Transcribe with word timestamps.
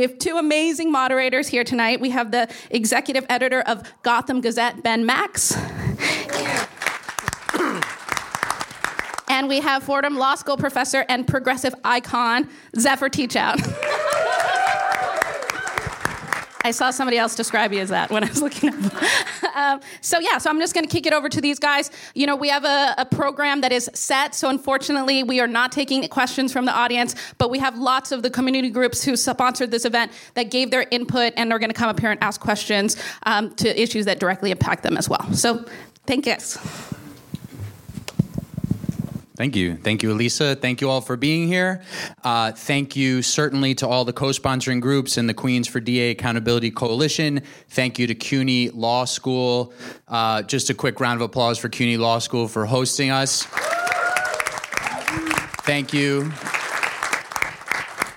we 0.00 0.06
have 0.06 0.18
two 0.18 0.38
amazing 0.38 0.90
moderators 0.90 1.46
here 1.46 1.62
tonight. 1.62 2.00
We 2.00 2.08
have 2.08 2.30
the 2.30 2.48
executive 2.70 3.26
editor 3.28 3.60
of 3.60 3.82
Gotham 4.02 4.40
Gazette, 4.40 4.82
Ben 4.82 5.04
Max. 5.04 5.54
and 9.28 9.46
we 9.46 9.60
have 9.60 9.82
Fordham 9.82 10.16
Law 10.16 10.36
School 10.36 10.56
professor 10.56 11.04
and 11.10 11.28
progressive 11.28 11.74
icon, 11.84 12.48
Zephyr 12.78 13.10
Teachout. 13.10 13.58
I 16.62 16.72
saw 16.72 16.90
somebody 16.90 17.16
else 17.16 17.34
describe 17.34 17.72
you 17.72 17.80
as 17.80 17.88
that 17.88 18.10
when 18.10 18.22
I 18.22 18.28
was 18.28 18.42
looking 18.42 18.70
up. 18.74 19.02
um, 19.56 19.80
so 20.00 20.18
yeah, 20.18 20.38
so 20.38 20.50
I'm 20.50 20.60
just 20.60 20.74
going 20.74 20.84
to 20.86 20.90
kick 20.90 21.06
it 21.06 21.12
over 21.12 21.28
to 21.28 21.40
these 21.40 21.58
guys. 21.58 21.90
You 22.14 22.26
know, 22.26 22.36
we 22.36 22.48
have 22.50 22.64
a, 22.64 22.94
a, 22.98 23.06
program 23.06 23.62
that 23.62 23.72
is 23.72 23.90
set. 23.94 24.34
So 24.34 24.48
unfortunately, 24.48 25.22
we 25.22 25.40
are 25.40 25.46
not 25.46 25.72
taking 25.72 26.06
questions 26.08 26.52
from 26.52 26.66
the 26.66 26.72
audience, 26.72 27.14
but 27.38 27.50
we 27.50 27.58
have 27.58 27.78
lots 27.78 28.12
of 28.12 28.22
the 28.22 28.30
community 28.30 28.70
groups 28.70 29.02
who 29.02 29.16
sponsored 29.16 29.70
this 29.70 29.84
event 29.84 30.12
that 30.34 30.50
gave 30.50 30.70
their 30.70 30.86
input 30.90 31.32
and 31.36 31.52
are 31.52 31.58
going 31.58 31.70
to 31.70 31.74
come 31.74 31.88
up 31.88 31.98
here 31.98 32.10
and 32.10 32.22
ask 32.22 32.40
questions 32.40 32.96
um, 33.24 33.54
to 33.54 33.80
issues 33.80 34.04
that 34.04 34.20
directly 34.20 34.50
impact 34.50 34.82
them 34.82 34.96
as 34.96 35.08
well. 35.08 35.32
So 35.32 35.64
thank 36.06 36.26
you. 36.26 36.36
Thank 39.40 39.56
you. 39.56 39.76
Thank 39.76 40.02
you, 40.02 40.12
Elisa. 40.12 40.54
Thank 40.54 40.82
you 40.82 40.90
all 40.90 41.00
for 41.00 41.16
being 41.16 41.48
here. 41.48 41.80
Uh, 42.22 42.52
thank 42.52 42.94
you 42.94 43.22
certainly 43.22 43.74
to 43.76 43.88
all 43.88 44.04
the 44.04 44.12
co 44.12 44.26
sponsoring 44.26 44.82
groups 44.82 45.16
and 45.16 45.26
the 45.26 45.32
Queens 45.32 45.66
for 45.66 45.80
DA 45.80 46.10
Accountability 46.10 46.70
Coalition. 46.70 47.40
Thank 47.70 47.98
you 47.98 48.06
to 48.06 48.14
CUNY 48.14 48.68
Law 48.68 49.06
School. 49.06 49.72
Uh, 50.06 50.42
just 50.42 50.68
a 50.68 50.74
quick 50.74 51.00
round 51.00 51.22
of 51.22 51.22
applause 51.22 51.56
for 51.56 51.70
CUNY 51.70 51.96
Law 51.96 52.18
School 52.18 52.48
for 52.48 52.66
hosting 52.66 53.10
us. 53.10 53.44
Thank 55.64 55.94
you. 55.94 56.30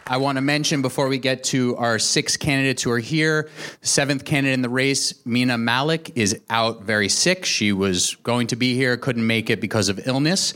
I 0.05 0.17
want 0.17 0.35
to 0.37 0.41
mention 0.41 0.81
before 0.81 1.07
we 1.07 1.17
get 1.17 1.45
to 1.45 1.77
our 1.77 1.97
six 1.97 2.35
candidates 2.35 2.83
who 2.83 2.91
are 2.91 2.99
here, 2.99 3.49
seventh 3.81 4.25
candidate 4.25 4.53
in 4.53 4.61
the 4.61 4.69
race, 4.69 5.13
Mina 5.25 5.57
Malik, 5.57 6.11
is 6.15 6.41
out 6.49 6.83
very 6.83 7.07
sick. 7.07 7.45
She 7.45 7.71
was 7.71 8.15
going 8.15 8.47
to 8.47 8.57
be 8.57 8.75
here, 8.75 8.97
couldn't 8.97 9.25
make 9.25 9.49
it 9.49 9.61
because 9.61 9.87
of 9.87 10.05
illness. 10.05 10.53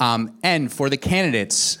Um, 0.00 0.36
and 0.42 0.72
for 0.72 0.90
the 0.90 0.96
candidates, 0.96 1.78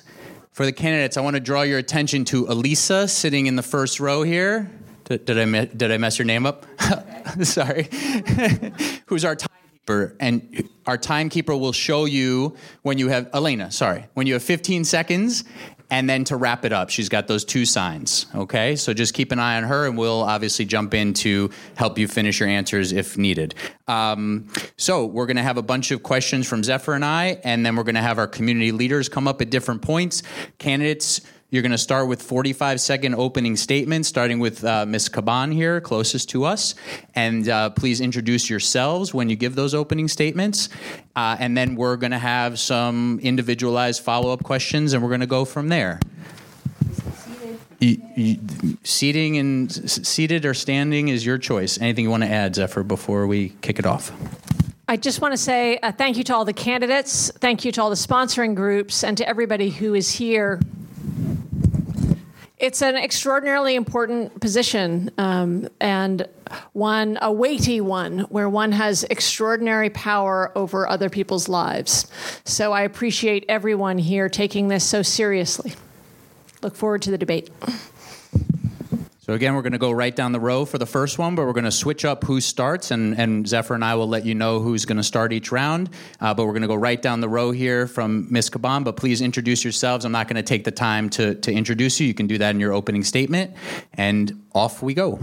for 0.52 0.64
the 0.64 0.72
candidates, 0.72 1.16
I 1.16 1.20
want 1.20 1.34
to 1.34 1.40
draw 1.40 1.62
your 1.62 1.78
attention 1.78 2.24
to 2.26 2.46
Elisa 2.46 3.08
sitting 3.08 3.46
in 3.46 3.56
the 3.56 3.64
first 3.64 3.98
row 3.98 4.22
here. 4.22 4.70
Did, 5.04 5.24
did 5.24 5.38
I 5.38 5.64
did 5.64 5.90
I 5.90 5.98
mess 5.98 6.18
your 6.18 6.26
name 6.26 6.46
up? 6.46 6.66
Sorry. 7.42 7.88
Who's 9.06 9.24
our 9.24 9.34
timekeeper? 9.34 10.16
And 10.20 10.68
our 10.86 10.98
timekeeper 10.98 11.56
will 11.56 11.72
show 11.72 12.04
you 12.04 12.56
when 12.82 12.98
you 12.98 13.08
have 13.08 13.28
Elena. 13.34 13.72
Sorry, 13.72 14.06
when 14.14 14.28
you 14.28 14.34
have 14.34 14.42
15 14.42 14.84
seconds, 14.84 15.44
and 15.90 16.08
then 16.08 16.24
to 16.24 16.36
wrap 16.36 16.64
it 16.64 16.72
up, 16.72 16.90
she's 16.90 17.08
got 17.08 17.26
those 17.26 17.44
two 17.44 17.64
signs. 17.64 18.26
Okay, 18.34 18.76
so 18.76 18.92
just 18.92 19.14
keep 19.14 19.32
an 19.32 19.38
eye 19.38 19.56
on 19.56 19.64
her, 19.64 19.86
and 19.86 19.96
we'll 19.96 20.22
obviously 20.22 20.64
jump 20.64 20.94
in 20.94 21.14
to 21.14 21.50
help 21.76 21.98
you 21.98 22.06
finish 22.06 22.40
your 22.40 22.48
answers 22.48 22.92
if 22.92 23.16
needed. 23.16 23.54
Um, 23.86 24.48
so 24.76 25.06
we're 25.06 25.26
going 25.26 25.36
to 25.36 25.42
have 25.42 25.56
a 25.56 25.62
bunch 25.62 25.90
of 25.90 26.02
questions 26.02 26.46
from 26.46 26.62
Zephyr 26.62 26.94
and 26.94 27.04
I, 27.04 27.40
and 27.44 27.64
then 27.64 27.76
we're 27.76 27.84
going 27.84 27.94
to 27.94 28.02
have 28.02 28.18
our 28.18 28.26
community 28.26 28.72
leaders 28.72 29.08
come 29.08 29.26
up 29.26 29.40
at 29.40 29.50
different 29.50 29.82
points. 29.82 30.22
Candidates 30.58 31.20
you're 31.50 31.62
going 31.62 31.72
to 31.72 31.78
start 31.78 32.08
with 32.08 32.20
45 32.20 32.78
second 32.78 33.14
opening 33.14 33.56
statements, 33.56 34.06
starting 34.06 34.38
with 34.38 34.62
uh, 34.64 34.84
Ms. 34.84 35.08
Caban 35.08 35.52
here, 35.52 35.80
closest 35.80 36.28
to 36.30 36.44
us. 36.44 36.74
And 37.14 37.48
uh, 37.48 37.70
please 37.70 38.02
introduce 38.02 38.50
yourselves 38.50 39.14
when 39.14 39.30
you 39.30 39.36
give 39.36 39.54
those 39.54 39.74
opening 39.74 40.08
statements. 40.08 40.68
Uh, 41.16 41.36
and 41.40 41.56
then 41.56 41.74
we're 41.74 41.96
going 41.96 42.10
to 42.10 42.18
have 42.18 42.58
some 42.58 43.18
individualized 43.22 44.02
follow 44.02 44.30
up 44.30 44.44
questions, 44.44 44.92
and 44.92 45.02
we're 45.02 45.08
going 45.08 45.20
to 45.20 45.26
go 45.26 45.46
from 45.46 45.68
there. 45.68 46.00
Seating 48.82 49.38
and 49.38 49.72
seated 49.72 50.44
or 50.44 50.52
standing 50.52 51.08
is 51.08 51.24
your 51.24 51.38
choice. 51.38 51.80
Anything 51.80 52.04
you 52.04 52.10
want 52.10 52.24
to 52.24 52.28
add, 52.28 52.56
Zephyr, 52.56 52.82
before 52.82 53.26
we 53.26 53.50
kick 53.62 53.78
it 53.78 53.86
off? 53.86 54.12
I 54.86 54.96
just 54.96 55.22
want 55.22 55.32
to 55.32 55.38
say 55.38 55.78
uh, 55.78 55.92
thank 55.92 56.18
you 56.18 56.24
to 56.24 56.34
all 56.34 56.44
the 56.44 56.52
candidates, 56.52 57.30
thank 57.36 57.64
you 57.64 57.72
to 57.72 57.82
all 57.82 57.90
the 57.90 57.96
sponsoring 57.96 58.54
groups, 58.54 59.04
and 59.04 59.16
to 59.16 59.28
everybody 59.28 59.70
who 59.70 59.94
is 59.94 60.10
here 60.10 60.60
it's 62.58 62.82
an 62.82 62.96
extraordinarily 62.96 63.76
important 63.76 64.40
position 64.40 65.10
um, 65.16 65.68
and 65.80 66.26
one, 66.72 67.18
a 67.22 67.32
weighty 67.32 67.80
one, 67.80 68.20
where 68.20 68.48
one 68.48 68.72
has 68.72 69.04
extraordinary 69.04 69.90
power 69.90 70.50
over 70.56 70.88
other 70.88 71.08
people's 71.08 71.48
lives. 71.48 72.10
So 72.44 72.72
I 72.72 72.82
appreciate 72.82 73.44
everyone 73.48 73.98
here 73.98 74.28
taking 74.28 74.68
this 74.68 74.84
so 74.84 75.02
seriously. 75.02 75.74
Look 76.62 76.74
forward 76.74 77.02
to 77.02 77.10
the 77.10 77.18
debate. 77.18 77.50
So 79.28 79.34
again, 79.34 79.54
we're 79.54 79.60
going 79.60 79.72
to 79.72 79.78
go 79.78 79.90
right 79.90 80.16
down 80.16 80.32
the 80.32 80.40
row 80.40 80.64
for 80.64 80.78
the 80.78 80.86
first 80.86 81.18
one, 81.18 81.34
but 81.34 81.44
we're 81.44 81.52
going 81.52 81.64
to 81.64 81.70
switch 81.70 82.06
up 82.06 82.24
who 82.24 82.40
starts, 82.40 82.90
and, 82.90 83.14
and 83.20 83.46
Zephyr 83.46 83.74
and 83.74 83.84
I 83.84 83.94
will 83.94 84.08
let 84.08 84.24
you 84.24 84.34
know 84.34 84.58
who's 84.60 84.86
going 84.86 84.96
to 84.96 85.02
start 85.02 85.34
each 85.34 85.52
round. 85.52 85.90
Uh, 86.18 86.32
but 86.32 86.46
we're 86.46 86.54
going 86.54 86.62
to 86.62 86.68
go 86.68 86.74
right 86.74 87.02
down 87.02 87.20
the 87.20 87.28
row 87.28 87.50
here 87.50 87.86
from 87.86 88.26
Ms. 88.30 88.48
Caban. 88.48 88.84
But 88.84 88.96
please 88.96 89.20
introduce 89.20 89.64
yourselves. 89.64 90.06
I'm 90.06 90.12
not 90.12 90.28
going 90.28 90.36
to 90.36 90.42
take 90.42 90.64
the 90.64 90.70
time 90.70 91.10
to, 91.10 91.34
to 91.34 91.52
introduce 91.52 92.00
you. 92.00 92.06
You 92.06 92.14
can 92.14 92.26
do 92.26 92.38
that 92.38 92.54
in 92.54 92.58
your 92.58 92.72
opening 92.72 93.04
statement, 93.04 93.52
and 93.92 94.42
off 94.54 94.80
we 94.80 94.94
go. 94.94 95.18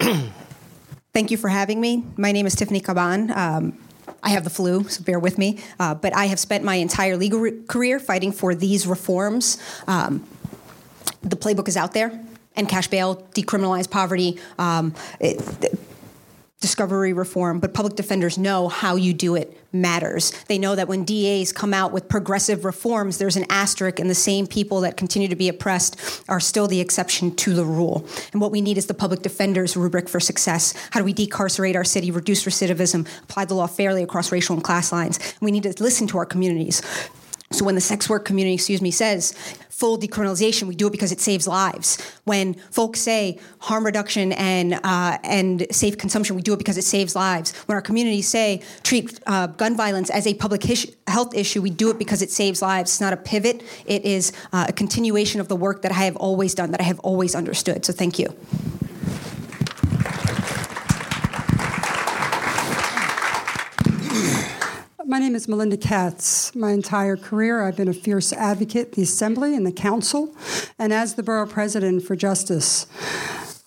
Thank 0.00 1.30
you 1.30 1.36
for 1.36 1.48
having 1.48 1.80
me. 1.80 2.04
My 2.16 2.32
name 2.32 2.46
is 2.46 2.56
Tiffany 2.56 2.80
Caban. 2.80 3.30
Um, 3.30 3.78
I 4.24 4.30
have 4.30 4.42
the 4.42 4.50
flu, 4.50 4.88
so 4.88 5.04
bear 5.04 5.20
with 5.20 5.38
me. 5.38 5.60
Uh, 5.78 5.94
but 5.94 6.16
I 6.16 6.24
have 6.24 6.40
spent 6.40 6.64
my 6.64 6.74
entire 6.74 7.16
legal 7.16 7.38
re- 7.38 7.62
career 7.68 8.00
fighting 8.00 8.32
for 8.32 8.56
these 8.56 8.88
reforms. 8.88 9.62
Um, 9.86 10.26
the 11.22 11.36
playbook 11.36 11.68
is 11.68 11.76
out 11.76 11.92
there 11.92 12.20
and 12.54 12.68
cash 12.68 12.88
bail, 12.88 13.16
decriminalize 13.34 13.90
poverty, 13.90 14.38
um, 14.58 14.94
it, 15.20 15.40
discovery 16.62 17.12
reform, 17.12 17.58
but 17.58 17.74
public 17.74 17.96
defenders 17.96 18.38
know 18.38 18.68
how 18.68 18.94
you 18.94 19.12
do 19.12 19.34
it 19.34 19.58
matters. 19.72 20.30
They 20.46 20.58
know 20.58 20.76
that 20.76 20.86
when 20.86 21.04
DAs 21.04 21.52
come 21.52 21.74
out 21.74 21.92
with 21.92 22.08
progressive 22.08 22.64
reforms, 22.64 23.18
there's 23.18 23.36
an 23.36 23.44
asterisk, 23.50 23.98
and 23.98 24.08
the 24.08 24.14
same 24.14 24.46
people 24.46 24.80
that 24.82 24.96
continue 24.96 25.28
to 25.28 25.36
be 25.36 25.48
oppressed 25.48 26.22
are 26.28 26.38
still 26.40 26.68
the 26.68 26.80
exception 26.80 27.34
to 27.36 27.52
the 27.52 27.64
rule. 27.64 28.06
And 28.32 28.40
what 28.40 28.52
we 28.52 28.60
need 28.60 28.78
is 28.78 28.86
the 28.86 28.94
public 28.94 29.22
defender's 29.22 29.76
rubric 29.76 30.08
for 30.08 30.20
success. 30.20 30.72
How 30.92 31.00
do 31.00 31.04
we 31.04 31.12
decarcerate 31.12 31.74
our 31.74 31.84
city, 31.84 32.10
reduce 32.10 32.44
recidivism, 32.44 33.08
apply 33.24 33.46
the 33.46 33.54
law 33.54 33.66
fairly 33.66 34.02
across 34.02 34.30
racial 34.30 34.54
and 34.54 34.62
class 34.62 34.92
lines? 34.92 35.18
We 35.40 35.50
need 35.50 35.64
to 35.64 35.74
listen 35.82 36.06
to 36.08 36.18
our 36.18 36.26
communities. 36.26 36.80
So 37.52 37.64
when 37.64 37.74
the 37.74 37.80
sex 37.80 38.08
work 38.08 38.24
community, 38.24 38.54
excuse 38.54 38.82
me, 38.82 38.90
says 38.90 39.32
full 39.68 39.98
decriminalization, 39.98 40.68
we 40.68 40.74
do 40.76 40.86
it 40.86 40.90
because 40.90 41.12
it 41.12 41.20
saves 41.20 41.48
lives. 41.48 41.98
When 42.24 42.54
folks 42.54 43.00
say 43.00 43.38
harm 43.58 43.84
reduction 43.84 44.32
and 44.32 44.74
uh, 44.84 45.18
and 45.24 45.66
safe 45.70 45.98
consumption, 45.98 46.36
we 46.36 46.42
do 46.42 46.52
it 46.54 46.58
because 46.58 46.78
it 46.78 46.84
saves 46.84 47.16
lives. 47.16 47.52
When 47.66 47.74
our 47.74 47.82
communities 47.82 48.28
say 48.28 48.62
treat 48.82 49.18
uh, 49.26 49.48
gun 49.48 49.76
violence 49.76 50.08
as 50.10 50.26
a 50.26 50.34
public 50.34 50.62
health 51.08 51.34
issue, 51.34 51.60
we 51.60 51.70
do 51.70 51.90
it 51.90 51.98
because 51.98 52.22
it 52.22 52.30
saves 52.30 52.62
lives. 52.62 52.90
It's 52.92 53.00
not 53.00 53.12
a 53.12 53.16
pivot; 53.16 53.62
it 53.86 54.04
is 54.04 54.32
uh, 54.52 54.66
a 54.68 54.72
continuation 54.72 55.40
of 55.40 55.48
the 55.48 55.56
work 55.56 55.82
that 55.82 55.90
I 55.92 56.04
have 56.04 56.16
always 56.16 56.54
done, 56.54 56.70
that 56.70 56.80
I 56.80 56.84
have 56.84 57.00
always 57.00 57.34
understood. 57.34 57.84
So 57.84 57.92
thank 57.92 58.18
you. 58.18 58.34
My 65.12 65.18
name 65.18 65.34
is 65.34 65.46
Melinda 65.46 65.76
Katz. 65.76 66.54
My 66.54 66.70
entire 66.70 67.18
career, 67.18 67.62
I've 67.62 67.76
been 67.76 67.86
a 67.86 67.92
fierce 67.92 68.32
advocate 68.32 68.86
in 68.86 68.92
the 68.94 69.02
Assembly 69.02 69.54
and 69.54 69.66
the 69.66 69.70
Council, 69.70 70.34
and 70.78 70.90
as 70.90 71.16
the 71.16 71.22
Borough 71.22 71.46
President 71.46 72.02
for 72.02 72.16
Justice. 72.16 72.86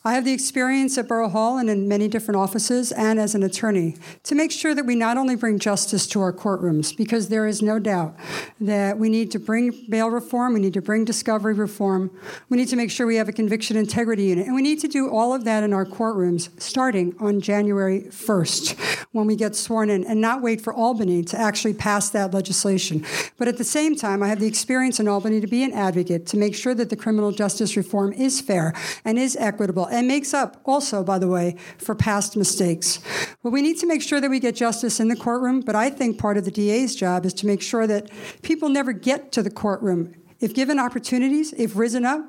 I 0.08 0.14
have 0.14 0.24
the 0.24 0.34
experience 0.34 1.00
at 1.00 1.08
Borough 1.08 1.30
Hall 1.30 1.58
and 1.58 1.68
in 1.68 1.88
many 1.88 2.08
different 2.08 2.40
offices 2.40 2.92
and 2.92 3.20
as 3.20 3.34
an 3.34 3.42
attorney 3.42 3.96
to 4.22 4.36
make 4.36 4.52
sure 4.52 4.76
that 4.76 4.86
we 4.86 4.94
not 4.94 5.18
only 5.18 5.36
bring 5.36 5.58
justice 5.58 6.06
to 6.10 6.22
our 6.22 6.32
courtrooms, 6.32 6.96
because 6.96 7.30
there 7.30 7.48
is 7.48 7.64
no 7.64 7.80
doubt 7.80 8.16
that 8.62 9.00
we 9.00 9.10
need 9.10 9.32
to 9.32 9.40
bring 9.40 9.88
bail 9.90 10.12
reform, 10.12 10.54
we 10.54 10.60
need 10.60 10.76
to 10.76 10.82
bring 10.82 11.06
discovery 11.06 11.56
reform, 11.56 12.12
we 12.50 12.58
need 12.58 12.68
to 12.68 12.76
make 12.76 12.92
sure 12.92 13.08
we 13.08 13.16
have 13.16 13.30
a 13.30 13.34
conviction 13.34 13.78
integrity 13.78 14.26
unit, 14.26 14.46
and 14.46 14.54
we 14.54 14.62
need 14.62 14.80
to 14.82 14.88
do 14.88 15.10
all 15.10 15.34
of 15.34 15.44
that 15.44 15.64
in 15.64 15.74
our 15.74 15.88
courtrooms 15.88 16.50
starting 16.62 17.16
on 17.20 17.42
January 17.42 18.02
1st 18.02 19.08
when 19.12 19.26
we 19.26 19.36
get 19.36 19.56
sworn 19.56 19.90
in 19.90 20.04
and 20.04 20.22
not 20.22 20.40
wait 20.40 20.62
for 20.62 20.72
Albany 20.72 21.24
to 21.24 21.40
actually 21.40 21.74
pass 21.74 22.12
that 22.12 22.32
legislation. 22.32 23.04
But 23.40 23.48
at 23.48 23.58
the 23.58 23.64
same 23.64 23.96
time, 23.96 24.22
I 24.22 24.28
have 24.28 24.40
the 24.40 24.46
experience 24.46 25.00
in 25.00 25.08
Albany 25.08 25.42
to 25.42 25.48
be 25.48 25.64
an 25.64 25.74
advocate 25.74 26.28
to 26.28 26.38
make 26.38 26.54
sure 26.54 26.76
that 26.76 26.92
the 26.92 26.96
criminal 26.96 27.32
justice 27.32 27.76
reform 27.76 28.14
is 28.14 28.40
fair 28.40 28.72
and 29.04 29.18
is 29.18 29.36
equitable 29.38 29.88
and 29.96 30.08
makes 30.08 30.34
up 30.34 30.62
also, 30.66 31.04
by 31.04 31.18
the 31.18 31.28
way, 31.28 31.56
for 31.78 31.96
past 31.96 32.36
mistakes. 32.36 33.00
Well, 33.42 33.52
we 33.52 33.62
need 33.62 33.80
to 33.80 33.88
make 33.88 34.02
sure 34.02 34.20
that 34.20 34.30
we 34.30 34.40
get 34.40 34.56
justice 34.56 35.00
in 35.00 35.08
the 35.08 35.16
courtroom, 35.16 35.62
but 35.62 35.76
I 35.76 35.90
think 35.90 36.20
part 36.20 36.38
of 36.38 36.46
the 36.46 36.52
DA's 36.52 36.96
job 36.96 37.26
is 37.26 37.34
to 37.36 37.48
make 37.48 37.62
sure 37.62 37.88
that 37.88 38.12
people 38.42 38.70
never 38.70 38.92
get 38.92 39.32
to 39.32 39.42
the 39.42 39.50
courtroom 39.50 40.14
if 40.42 40.54
given 40.54 40.80
opportunities, 40.80 41.54
if 41.54 41.76
risen 41.78 42.06
up, 42.06 42.22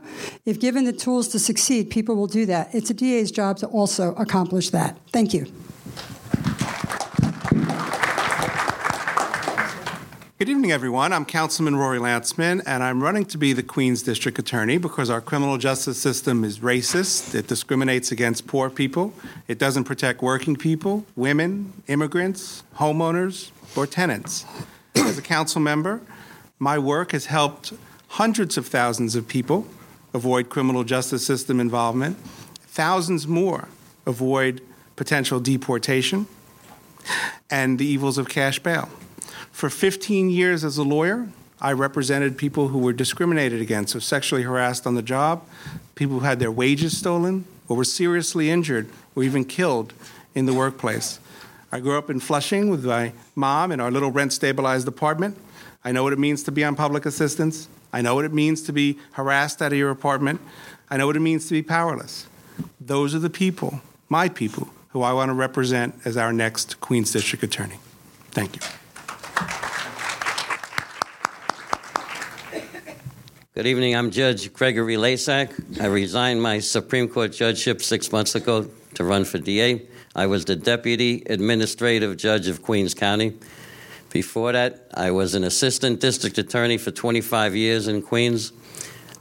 if 0.44 0.60
given 0.60 0.84
the 0.84 0.92
tools 0.92 1.28
to 1.28 1.38
succeed, 1.38 1.90
people 1.90 2.14
will 2.14 2.28
do 2.28 2.46
that. 2.46 2.72
It's 2.72 2.88
a 2.88 2.94
DA's 2.94 3.30
job 3.32 3.58
to 3.58 3.66
also 3.66 4.14
accomplish 4.14 4.70
that. 4.70 4.96
Thank 5.12 5.34
you. 5.34 5.46
Good 10.38 10.50
evening, 10.50 10.70
everyone. 10.70 11.14
I'm 11.14 11.24
Councilman 11.24 11.76
Rory 11.76 11.98
Lancman, 11.98 12.62
and 12.66 12.82
I'm 12.82 13.02
running 13.02 13.24
to 13.24 13.38
be 13.38 13.54
the 13.54 13.62
Queens 13.62 14.02
District 14.02 14.38
Attorney 14.38 14.76
because 14.76 15.08
our 15.08 15.22
criminal 15.22 15.56
justice 15.56 15.98
system 15.98 16.44
is 16.44 16.58
racist. 16.58 17.34
It 17.34 17.46
discriminates 17.46 18.12
against 18.12 18.46
poor 18.46 18.68
people. 18.68 19.14
It 19.48 19.58
doesn't 19.58 19.84
protect 19.84 20.20
working 20.20 20.54
people, 20.54 21.06
women, 21.16 21.72
immigrants, 21.86 22.64
homeowners, 22.76 23.50
or 23.74 23.86
tenants. 23.86 24.44
As 24.94 25.16
a 25.16 25.22
council 25.22 25.62
member, 25.62 26.02
my 26.58 26.78
work 26.78 27.12
has 27.12 27.24
helped 27.24 27.72
hundreds 28.08 28.58
of 28.58 28.66
thousands 28.66 29.16
of 29.16 29.26
people 29.26 29.66
avoid 30.12 30.50
criminal 30.50 30.84
justice 30.84 31.24
system 31.24 31.58
involvement, 31.60 32.18
thousands 32.66 33.26
more 33.26 33.68
avoid 34.04 34.60
potential 34.96 35.40
deportation, 35.40 36.26
and 37.48 37.78
the 37.78 37.86
evils 37.86 38.18
of 38.18 38.28
cash 38.28 38.58
bail. 38.58 38.90
For 39.56 39.70
15 39.70 40.28
years 40.28 40.64
as 40.64 40.76
a 40.76 40.82
lawyer, 40.82 41.28
I 41.62 41.72
represented 41.72 42.36
people 42.36 42.68
who 42.68 42.78
were 42.78 42.92
discriminated 42.92 43.62
against 43.62 43.96
or 43.96 44.00
sexually 44.00 44.42
harassed 44.42 44.86
on 44.86 44.96
the 44.96 45.02
job, 45.02 45.48
people 45.94 46.18
who 46.18 46.26
had 46.26 46.40
their 46.40 46.52
wages 46.52 46.98
stolen, 46.98 47.46
or 47.66 47.78
were 47.78 47.84
seriously 47.84 48.50
injured 48.50 48.86
or 49.14 49.22
even 49.22 49.46
killed 49.46 49.94
in 50.34 50.44
the 50.44 50.52
workplace. 50.52 51.20
I 51.72 51.80
grew 51.80 51.96
up 51.96 52.10
in 52.10 52.20
Flushing 52.20 52.68
with 52.68 52.84
my 52.84 53.14
mom 53.34 53.72
in 53.72 53.80
our 53.80 53.90
little 53.90 54.10
rent 54.10 54.34
stabilized 54.34 54.86
apartment. 54.88 55.38
I 55.82 55.90
know 55.90 56.02
what 56.02 56.12
it 56.12 56.18
means 56.18 56.42
to 56.42 56.52
be 56.52 56.62
on 56.62 56.76
public 56.76 57.06
assistance. 57.06 57.66
I 57.94 58.02
know 58.02 58.14
what 58.14 58.26
it 58.26 58.34
means 58.34 58.60
to 58.64 58.74
be 58.74 58.98
harassed 59.12 59.62
out 59.62 59.72
of 59.72 59.78
your 59.78 59.90
apartment. 59.90 60.42
I 60.90 60.98
know 60.98 61.06
what 61.06 61.16
it 61.16 61.20
means 61.20 61.46
to 61.46 61.52
be 61.52 61.62
powerless. 61.62 62.26
Those 62.78 63.14
are 63.14 63.20
the 63.20 63.30
people, 63.30 63.80
my 64.10 64.28
people, 64.28 64.68
who 64.90 65.00
I 65.00 65.14
want 65.14 65.30
to 65.30 65.34
represent 65.34 65.94
as 66.04 66.18
our 66.18 66.30
next 66.30 66.78
Queens 66.82 67.10
District 67.10 67.42
Attorney. 67.42 67.78
Thank 68.32 68.56
you. 68.56 68.85
Good 73.56 73.66
evening. 73.66 73.96
I'm 73.96 74.10
Judge 74.10 74.52
Gregory 74.52 74.96
Lasak. 74.96 75.80
I 75.80 75.86
resigned 75.86 76.42
my 76.42 76.58
Supreme 76.58 77.08
Court 77.08 77.32
judgeship 77.32 77.80
six 77.80 78.12
months 78.12 78.34
ago 78.34 78.68
to 78.94 79.02
run 79.02 79.24
for 79.24 79.38
DA. 79.38 79.86
I 80.14 80.26
was 80.26 80.44
the 80.44 80.56
Deputy 80.56 81.22
Administrative 81.26 82.16
Judge 82.18 82.48
of 82.48 82.62
Queens 82.62 82.92
County. 82.92 83.38
Before 84.10 84.52
that, 84.52 84.88
I 84.94 85.10
was 85.10 85.34
an 85.34 85.42
Assistant 85.42 86.00
District 86.00 86.36
Attorney 86.38 86.78
for 86.78 86.90
25 86.90 87.56
years 87.56 87.88
in 87.88 88.02
Queens. 88.02 88.52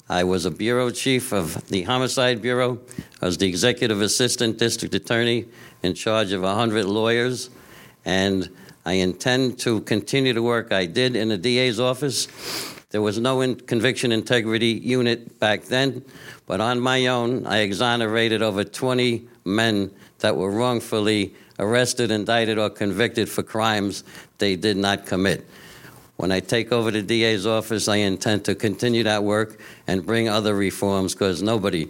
I 0.09 0.25
was 0.25 0.45
a 0.45 0.51
Bureau 0.51 0.89
Chief 0.89 1.31
of 1.31 1.67
the 1.69 1.83
Homicide 1.83 2.41
Bureau. 2.41 2.79
I 3.21 3.25
was 3.25 3.37
the 3.37 3.47
Executive 3.47 4.01
Assistant 4.01 4.57
District 4.57 4.93
Attorney 4.93 5.45
in 5.81 5.95
charge 5.95 6.31
of 6.31 6.41
100 6.43 6.85
lawyers. 6.85 7.49
And 8.03 8.49
I 8.85 8.93
intend 8.93 9.59
to 9.59 9.81
continue 9.81 10.33
the 10.33 10.43
work 10.43 10.71
I 10.71 10.85
did 10.85 11.15
in 11.15 11.29
the 11.29 11.37
DA's 11.37 11.79
office 11.79 12.27
there 12.95 13.01
was 13.01 13.19
no 13.19 13.41
in 13.41 13.55
conviction 13.57 14.13
integrity 14.13 14.67
unit 14.67 15.37
back 15.37 15.63
then, 15.63 16.05
but 16.47 16.61
on 16.61 16.79
my 16.79 17.07
own, 17.07 17.45
I 17.45 17.57
exonerated 17.57 18.41
over 18.41 18.63
20 18.63 19.27
men 19.43 19.91
that 20.19 20.37
were 20.37 20.49
wrongfully 20.49 21.35
arrested, 21.59 22.09
indicted, 22.09 22.57
or 22.57 22.69
convicted 22.69 23.27
for 23.27 23.43
crimes 23.43 24.05
they 24.37 24.55
did 24.55 24.77
not 24.77 25.05
commit. 25.05 25.45
When 26.15 26.31
I 26.31 26.39
take 26.39 26.71
over 26.71 26.89
the 26.89 27.01
DA's 27.01 27.45
office, 27.45 27.89
I 27.89 27.97
intend 27.97 28.45
to 28.45 28.55
continue 28.55 29.03
that 29.03 29.25
work 29.25 29.59
and 29.87 30.05
bring 30.05 30.29
other 30.29 30.55
reforms 30.55 31.13
because 31.13 31.41
nobody 31.41 31.89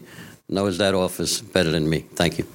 knows 0.50 0.80
that 0.80 0.95
office 0.95 1.39
better 1.39 1.69
than 1.69 1.88
me. 1.88 2.00
Thank 2.15 2.39
you. 2.39 2.48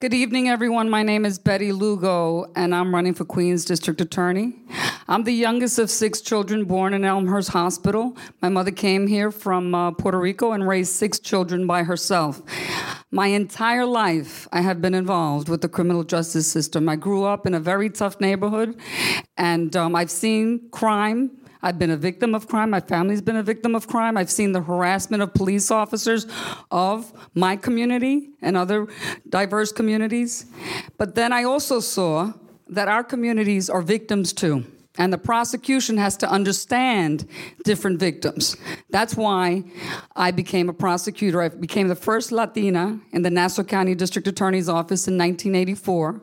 Good 0.00 0.14
evening, 0.14 0.48
everyone. 0.48 0.88
My 0.88 1.02
name 1.02 1.24
is 1.24 1.40
Betty 1.40 1.72
Lugo, 1.72 2.52
and 2.54 2.72
I'm 2.72 2.94
running 2.94 3.14
for 3.14 3.24
Queens 3.24 3.64
District 3.64 4.00
Attorney. 4.00 4.54
I'm 5.08 5.24
the 5.24 5.32
youngest 5.32 5.80
of 5.80 5.90
six 5.90 6.20
children 6.20 6.66
born 6.66 6.94
in 6.94 7.04
Elmhurst 7.04 7.48
Hospital. 7.48 8.16
My 8.40 8.48
mother 8.48 8.70
came 8.70 9.08
here 9.08 9.32
from 9.32 9.74
uh, 9.74 9.90
Puerto 9.90 10.20
Rico 10.20 10.52
and 10.52 10.68
raised 10.68 10.92
six 10.92 11.18
children 11.18 11.66
by 11.66 11.82
herself. 11.82 12.40
My 13.10 13.26
entire 13.26 13.84
life, 13.84 14.46
I 14.52 14.60
have 14.60 14.80
been 14.80 14.94
involved 14.94 15.48
with 15.48 15.62
the 15.62 15.68
criminal 15.68 16.04
justice 16.04 16.46
system. 16.46 16.88
I 16.88 16.94
grew 16.94 17.24
up 17.24 17.44
in 17.44 17.54
a 17.54 17.58
very 17.58 17.90
tough 17.90 18.20
neighborhood, 18.20 18.80
and 19.36 19.74
um, 19.74 19.96
I've 19.96 20.12
seen 20.12 20.68
crime 20.70 21.32
I've 21.62 21.78
been 21.78 21.90
a 21.90 21.96
victim 21.96 22.34
of 22.34 22.46
crime. 22.46 22.70
My 22.70 22.80
family's 22.80 23.20
been 23.20 23.36
a 23.36 23.42
victim 23.42 23.74
of 23.74 23.86
crime. 23.86 24.16
I've 24.16 24.30
seen 24.30 24.52
the 24.52 24.60
harassment 24.60 25.22
of 25.22 25.34
police 25.34 25.70
officers 25.70 26.26
of 26.70 27.12
my 27.34 27.56
community 27.56 28.30
and 28.40 28.56
other 28.56 28.86
diverse 29.28 29.72
communities. 29.72 30.46
But 30.96 31.14
then 31.14 31.32
I 31.32 31.44
also 31.44 31.80
saw 31.80 32.32
that 32.68 32.88
our 32.88 33.02
communities 33.02 33.68
are 33.68 33.82
victims 33.82 34.32
too. 34.32 34.64
And 34.98 35.12
the 35.12 35.18
prosecution 35.18 35.96
has 35.96 36.16
to 36.18 36.30
understand 36.30 37.26
different 37.64 38.00
victims. 38.00 38.56
That's 38.90 39.14
why 39.16 39.64
I 40.16 40.32
became 40.32 40.68
a 40.68 40.72
prosecutor. 40.72 41.40
I 41.40 41.48
became 41.48 41.86
the 41.86 41.94
first 41.94 42.32
Latina 42.32 42.98
in 43.12 43.22
the 43.22 43.30
Nassau 43.30 43.62
County 43.62 43.94
District 43.94 44.26
Attorney's 44.26 44.68
Office 44.68 45.06
in 45.06 45.16
1984. 45.16 46.20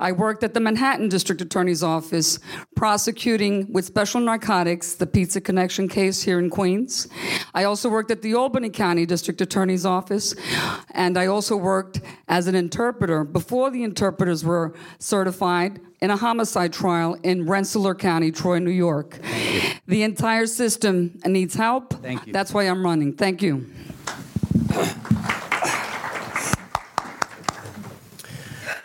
I 0.00 0.12
worked 0.12 0.42
at 0.42 0.54
the 0.54 0.60
Manhattan 0.60 1.10
District 1.10 1.42
Attorney's 1.42 1.82
Office 1.82 2.38
prosecuting 2.74 3.70
with 3.70 3.84
special 3.84 4.22
narcotics 4.22 4.94
the 4.94 5.06
Pizza 5.06 5.42
Connection 5.42 5.86
case 5.86 6.22
here 6.22 6.38
in 6.38 6.48
Queens. 6.48 7.06
I 7.52 7.64
also 7.64 7.90
worked 7.90 8.10
at 8.10 8.22
the 8.22 8.34
Albany 8.34 8.70
County 8.70 9.04
District 9.04 9.42
Attorney's 9.42 9.84
Office, 9.84 10.34
and 10.92 11.18
I 11.18 11.26
also 11.26 11.54
worked 11.54 12.00
as 12.28 12.46
an 12.46 12.54
interpreter 12.54 13.24
before 13.24 13.70
the 13.70 13.84
interpreters 13.84 14.42
were 14.42 14.74
certified 14.98 15.80
in 16.00 16.10
a 16.10 16.16
homicide 16.16 16.72
trial 16.72 17.16
in 17.22 17.46
Rensselaer 17.46 17.94
County, 17.94 18.32
Troy, 18.32 18.58
New 18.58 18.70
York. 18.70 19.18
The 19.86 20.02
entire 20.02 20.46
system 20.46 21.18
needs 21.26 21.54
help. 21.54 21.92
Thank 22.02 22.26
you. 22.26 22.32
That's 22.32 22.54
why 22.54 22.64
I'm 22.64 22.84
running. 22.84 23.12
Thank 23.12 23.42
you. 23.42 23.70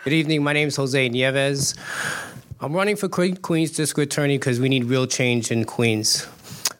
Good 0.04 0.12
evening. 0.12 0.44
My 0.44 0.52
name 0.52 0.68
is 0.68 0.76
Jose 0.76 1.08
Nieves. 1.08 1.74
I'm 2.60 2.72
running 2.72 2.96
for 2.96 3.08
Queens 3.08 3.72
District 3.72 4.12
Attorney 4.12 4.38
because 4.38 4.60
we 4.60 4.68
need 4.68 4.84
real 4.84 5.06
change 5.06 5.50
in 5.50 5.64
Queens. 5.64 6.26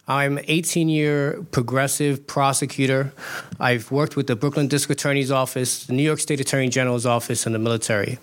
I'm 0.08 0.38
an 0.38 0.44
18 0.46 0.88
year 0.88 1.44
progressive 1.50 2.28
prosecutor. 2.28 3.12
I've 3.58 3.90
worked 3.90 4.14
with 4.14 4.28
the 4.28 4.36
Brooklyn 4.36 4.68
District 4.68 5.00
Attorney's 5.00 5.32
Office, 5.32 5.84
the 5.86 5.94
New 5.94 6.04
York 6.04 6.20
State 6.20 6.38
Attorney 6.38 6.68
General's 6.68 7.06
Office, 7.06 7.44
and 7.44 7.52
the 7.52 7.58
military. 7.58 8.20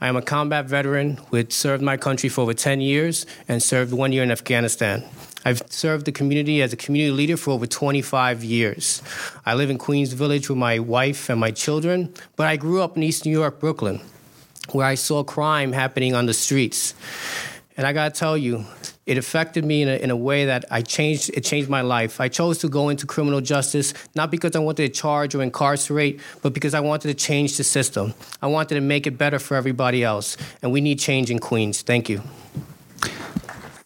I 0.00 0.06
am 0.06 0.14
a 0.14 0.22
combat 0.22 0.66
veteran 0.66 1.16
who 1.30 1.44
served 1.48 1.82
my 1.82 1.96
country 1.96 2.28
for 2.28 2.42
over 2.42 2.54
10 2.54 2.80
years 2.80 3.26
and 3.48 3.60
served 3.60 3.92
one 3.92 4.12
year 4.12 4.22
in 4.22 4.30
Afghanistan. 4.30 5.02
I've 5.44 5.60
served 5.70 6.04
the 6.04 6.12
community 6.12 6.62
as 6.62 6.72
a 6.72 6.76
community 6.76 7.10
leader 7.10 7.36
for 7.36 7.50
over 7.50 7.66
25 7.66 8.44
years. 8.44 9.02
I 9.44 9.54
live 9.54 9.70
in 9.70 9.78
Queens 9.78 10.12
Village 10.12 10.48
with 10.48 10.58
my 10.58 10.78
wife 10.78 11.28
and 11.28 11.40
my 11.40 11.50
children, 11.50 12.14
but 12.36 12.46
I 12.46 12.54
grew 12.54 12.80
up 12.80 12.96
in 12.96 13.02
East 13.02 13.26
New 13.26 13.32
York, 13.32 13.58
Brooklyn, 13.58 14.00
where 14.70 14.86
I 14.86 14.94
saw 14.94 15.24
crime 15.24 15.72
happening 15.72 16.14
on 16.14 16.26
the 16.26 16.34
streets. 16.34 16.94
And 17.76 17.88
I 17.88 17.92
gotta 17.92 18.14
tell 18.14 18.36
you, 18.36 18.64
it 19.08 19.16
affected 19.16 19.64
me 19.64 19.80
in 19.80 19.88
a, 19.88 19.96
in 19.96 20.10
a 20.10 20.16
way 20.16 20.44
that 20.44 20.66
I 20.70 20.82
changed. 20.82 21.30
It 21.32 21.40
changed 21.40 21.70
my 21.70 21.80
life. 21.80 22.20
I 22.20 22.28
chose 22.28 22.58
to 22.58 22.68
go 22.68 22.90
into 22.90 23.06
criminal 23.06 23.40
justice 23.40 23.94
not 24.14 24.30
because 24.30 24.54
I 24.54 24.58
wanted 24.58 24.86
to 24.86 25.00
charge 25.00 25.34
or 25.34 25.42
incarcerate, 25.42 26.20
but 26.42 26.52
because 26.52 26.74
I 26.74 26.80
wanted 26.80 27.08
to 27.08 27.14
change 27.14 27.56
the 27.56 27.64
system. 27.64 28.12
I 28.42 28.48
wanted 28.48 28.74
to 28.74 28.82
make 28.82 29.06
it 29.06 29.16
better 29.16 29.38
for 29.38 29.56
everybody 29.56 30.04
else. 30.04 30.36
And 30.62 30.72
we 30.72 30.82
need 30.82 30.98
change 30.98 31.30
in 31.30 31.38
Queens. 31.38 31.80
Thank 31.80 32.10
you. 32.10 32.20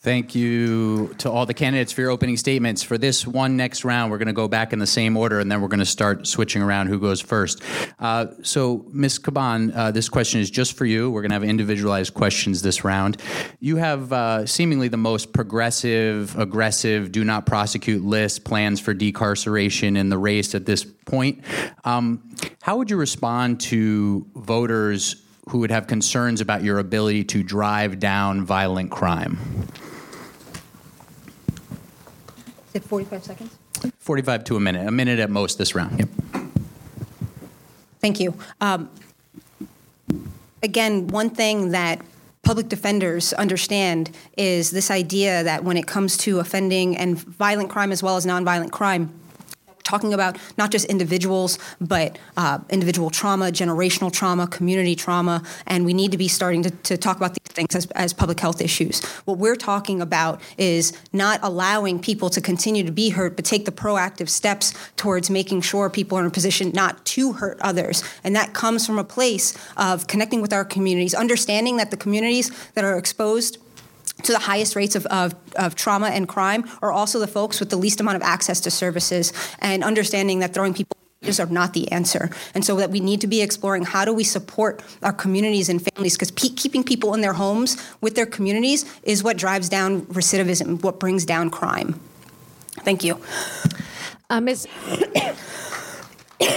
Thank 0.02 0.34
you 0.34 1.14
to 1.18 1.30
all 1.30 1.46
the 1.46 1.54
candidates 1.54 1.92
for 1.92 2.00
your 2.00 2.10
opening 2.10 2.36
statements. 2.36 2.82
For 2.82 2.98
this 2.98 3.24
one 3.24 3.56
next 3.56 3.84
round, 3.84 4.10
we're 4.10 4.18
going 4.18 4.26
to 4.26 4.32
go 4.32 4.48
back 4.48 4.72
in 4.72 4.80
the 4.80 4.86
same 4.86 5.16
order, 5.16 5.38
and 5.38 5.48
then 5.48 5.62
we're 5.62 5.68
going 5.68 5.78
to 5.78 5.86
start 5.86 6.26
switching 6.26 6.60
around 6.60 6.88
who 6.88 6.98
goes 6.98 7.20
first. 7.20 7.62
Uh, 8.00 8.26
so, 8.42 8.84
Ms. 8.90 9.20
Caban, 9.20 9.72
uh, 9.72 9.92
this 9.92 10.08
question 10.08 10.40
is 10.40 10.50
just 10.50 10.76
for 10.76 10.86
you. 10.86 11.08
We're 11.08 11.20
going 11.20 11.30
to 11.30 11.36
have 11.36 11.44
individualized 11.44 12.14
questions 12.14 12.62
this 12.62 12.82
round. 12.82 13.22
You 13.60 13.76
have 13.76 14.12
uh, 14.12 14.44
seemingly 14.44 14.88
the 14.88 14.96
most 14.96 15.32
progressive, 15.32 16.36
aggressive, 16.36 17.12
do 17.12 17.22
not 17.22 17.46
prosecute 17.46 18.02
list, 18.02 18.42
plans 18.42 18.80
for 18.80 18.96
decarceration 18.96 19.96
in 19.96 20.08
the 20.08 20.18
race 20.18 20.56
at 20.56 20.66
this 20.66 20.82
point. 20.82 21.44
Um, 21.84 22.28
how 22.60 22.76
would 22.76 22.90
you 22.90 22.96
respond 22.96 23.60
to 23.60 24.26
voters 24.34 25.22
who 25.50 25.58
would 25.58 25.70
have 25.70 25.86
concerns 25.86 26.40
about 26.40 26.64
your 26.64 26.80
ability 26.80 27.22
to 27.22 27.44
drive 27.44 28.00
down 28.00 28.44
violent 28.44 28.90
crime? 28.90 29.38
Is 32.72 32.76
it 32.76 32.84
45 32.84 33.22
seconds? 33.22 33.58
45 33.98 34.44
to 34.44 34.56
a 34.56 34.60
minute, 34.60 34.88
a 34.88 34.90
minute 34.90 35.18
at 35.18 35.28
most 35.28 35.58
this 35.58 35.74
round. 35.74 35.98
Yep. 35.98 36.08
Thank 38.00 38.18
you. 38.18 38.34
Um, 38.62 38.88
again, 40.62 41.08
one 41.08 41.28
thing 41.28 41.72
that 41.72 42.00
public 42.42 42.70
defenders 42.70 43.34
understand 43.34 44.10
is 44.38 44.70
this 44.70 44.90
idea 44.90 45.44
that 45.44 45.64
when 45.64 45.76
it 45.76 45.86
comes 45.86 46.16
to 46.16 46.38
offending 46.38 46.96
and 46.96 47.18
violent 47.18 47.68
crime 47.68 47.92
as 47.92 48.02
well 48.02 48.16
as 48.16 48.24
nonviolent 48.24 48.70
crime, 48.70 49.12
talking 49.84 50.14
about 50.14 50.38
not 50.56 50.70
just 50.70 50.86
individuals, 50.86 51.58
but 51.80 52.18
uh, 52.36 52.58
individual 52.70 53.10
trauma, 53.10 53.46
generational 53.46 54.12
trauma, 54.12 54.46
community 54.46 54.94
trauma, 54.94 55.42
and 55.66 55.84
we 55.84 55.94
need 55.94 56.12
to 56.12 56.18
be 56.18 56.28
starting 56.28 56.62
to, 56.62 56.70
to 56.70 56.96
talk 56.96 57.16
about 57.16 57.34
these 57.34 57.52
things 57.52 57.74
as, 57.74 57.86
as, 57.92 58.12
public 58.12 58.40
health 58.40 58.60
issues. 58.60 59.04
What 59.24 59.38
we're 59.38 59.56
talking 59.56 60.00
about 60.00 60.40
is 60.58 60.92
not 61.12 61.40
allowing 61.42 61.98
people 61.98 62.30
to 62.30 62.40
continue 62.40 62.84
to 62.84 62.92
be 62.92 63.10
hurt, 63.10 63.36
but 63.36 63.44
take 63.44 63.64
the 63.64 63.72
proactive 63.72 64.28
steps 64.28 64.74
towards 64.96 65.30
making 65.30 65.62
sure 65.62 65.90
people 65.90 66.18
are 66.18 66.20
in 66.20 66.26
a 66.26 66.30
position 66.30 66.70
not 66.72 67.04
to 67.06 67.32
hurt 67.32 67.58
others. 67.60 68.04
And 68.24 68.36
that 68.36 68.54
comes 68.54 68.86
from 68.86 68.98
a 68.98 69.04
place 69.04 69.56
of 69.76 70.06
connecting 70.06 70.40
with 70.40 70.52
our 70.52 70.64
communities, 70.64 71.14
understanding 71.14 71.76
that 71.78 71.90
the 71.90 71.96
communities 71.96 72.50
that 72.74 72.84
are 72.84 72.96
exposed 72.98 73.58
to 74.24 74.32
the 74.32 74.38
highest 74.38 74.76
rates 74.76 74.94
of, 74.94 75.06
of, 75.06 75.34
of, 75.56 75.74
trauma 75.74 76.08
and 76.08 76.28
crime 76.28 76.68
are 76.80 76.92
also 76.92 77.18
the 77.18 77.26
folks 77.26 77.60
with 77.60 77.70
the 77.70 77.76
least 77.76 78.00
amount 78.00 78.16
of 78.16 78.22
access 78.22 78.60
to 78.60 78.70
services 78.70 79.32
and 79.58 79.82
understanding 79.82 80.40
that 80.40 80.54
throwing 80.54 80.74
people 80.74 80.96
are 81.38 81.46
not 81.46 81.72
the 81.72 81.90
answer. 81.92 82.30
And 82.54 82.64
so 82.64 82.76
that 82.76 82.90
we 82.90 83.00
need 83.00 83.20
to 83.20 83.26
be 83.26 83.42
exploring 83.42 83.84
how 83.84 84.04
do 84.04 84.12
we 84.12 84.24
support 84.24 84.82
our 85.02 85.12
communities 85.12 85.68
and 85.68 85.80
families 85.80 86.14
because 86.14 86.30
pe- 86.32 86.48
keeping 86.48 86.82
people 86.82 87.14
in 87.14 87.20
their 87.20 87.32
homes 87.32 87.76
with 88.00 88.14
their 88.16 88.26
communities 88.26 88.84
is 89.02 89.22
what 89.22 89.36
drives 89.36 89.68
down 89.68 90.02
recidivism 90.06 90.82
what 90.82 90.98
brings 90.98 91.24
down 91.24 91.50
crime. 91.50 92.00
Thank 92.84 93.04
you. 93.04 93.20
Um, 94.30 94.48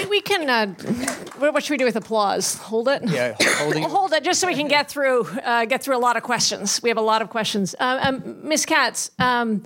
we 0.10 0.22
can. 0.22 0.50
Uh, 0.50 0.68
what 1.38 1.64
should 1.64 1.74
we 1.74 1.78
do 1.78 1.86
with 1.86 1.96
applause? 1.96 2.56
Hold 2.56 2.88
it. 2.88 3.04
Yeah, 3.06 3.36
holding. 3.42 3.84
Hold 3.90 4.14
it, 4.14 4.24
just 4.24 4.40
so 4.40 4.48
we 4.48 4.56
can 4.56 4.68
get 4.68 4.90
through 4.90 5.28
uh, 5.44 5.66
get 5.66 5.84
through 5.84 5.98
a 5.98 6.00
lot 6.00 6.18
of 6.18 6.24
questions. 6.24 6.82
We 6.82 6.90
have 6.90 6.98
a 6.98 7.02
lot 7.02 7.22
of 7.22 7.30
questions. 7.30 7.76
Miss 7.80 8.06
um, 8.06 8.48
Ms. 8.48 8.66
Katz. 8.66 9.12
Um, 9.20 9.64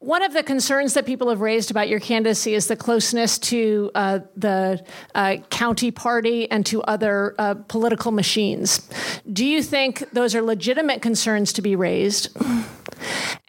one 0.00 0.22
of 0.22 0.32
the 0.32 0.42
concerns 0.42 0.94
that 0.94 1.04
people 1.04 1.28
have 1.28 1.42
raised 1.42 1.70
about 1.70 1.90
your 1.90 2.00
candidacy 2.00 2.54
is 2.54 2.68
the 2.68 2.74
closeness 2.74 3.38
to 3.38 3.90
uh, 3.94 4.20
the 4.34 4.82
uh, 5.14 5.36
county 5.50 5.90
party 5.90 6.50
and 6.50 6.64
to 6.66 6.82
other 6.84 7.34
uh, 7.38 7.54
political 7.68 8.10
machines. 8.10 8.88
Do 9.30 9.44
you 9.44 9.62
think 9.62 10.10
those 10.12 10.34
are 10.34 10.40
legitimate 10.40 11.02
concerns 11.02 11.52
to 11.52 11.62
be 11.62 11.76
raised? 11.76 12.34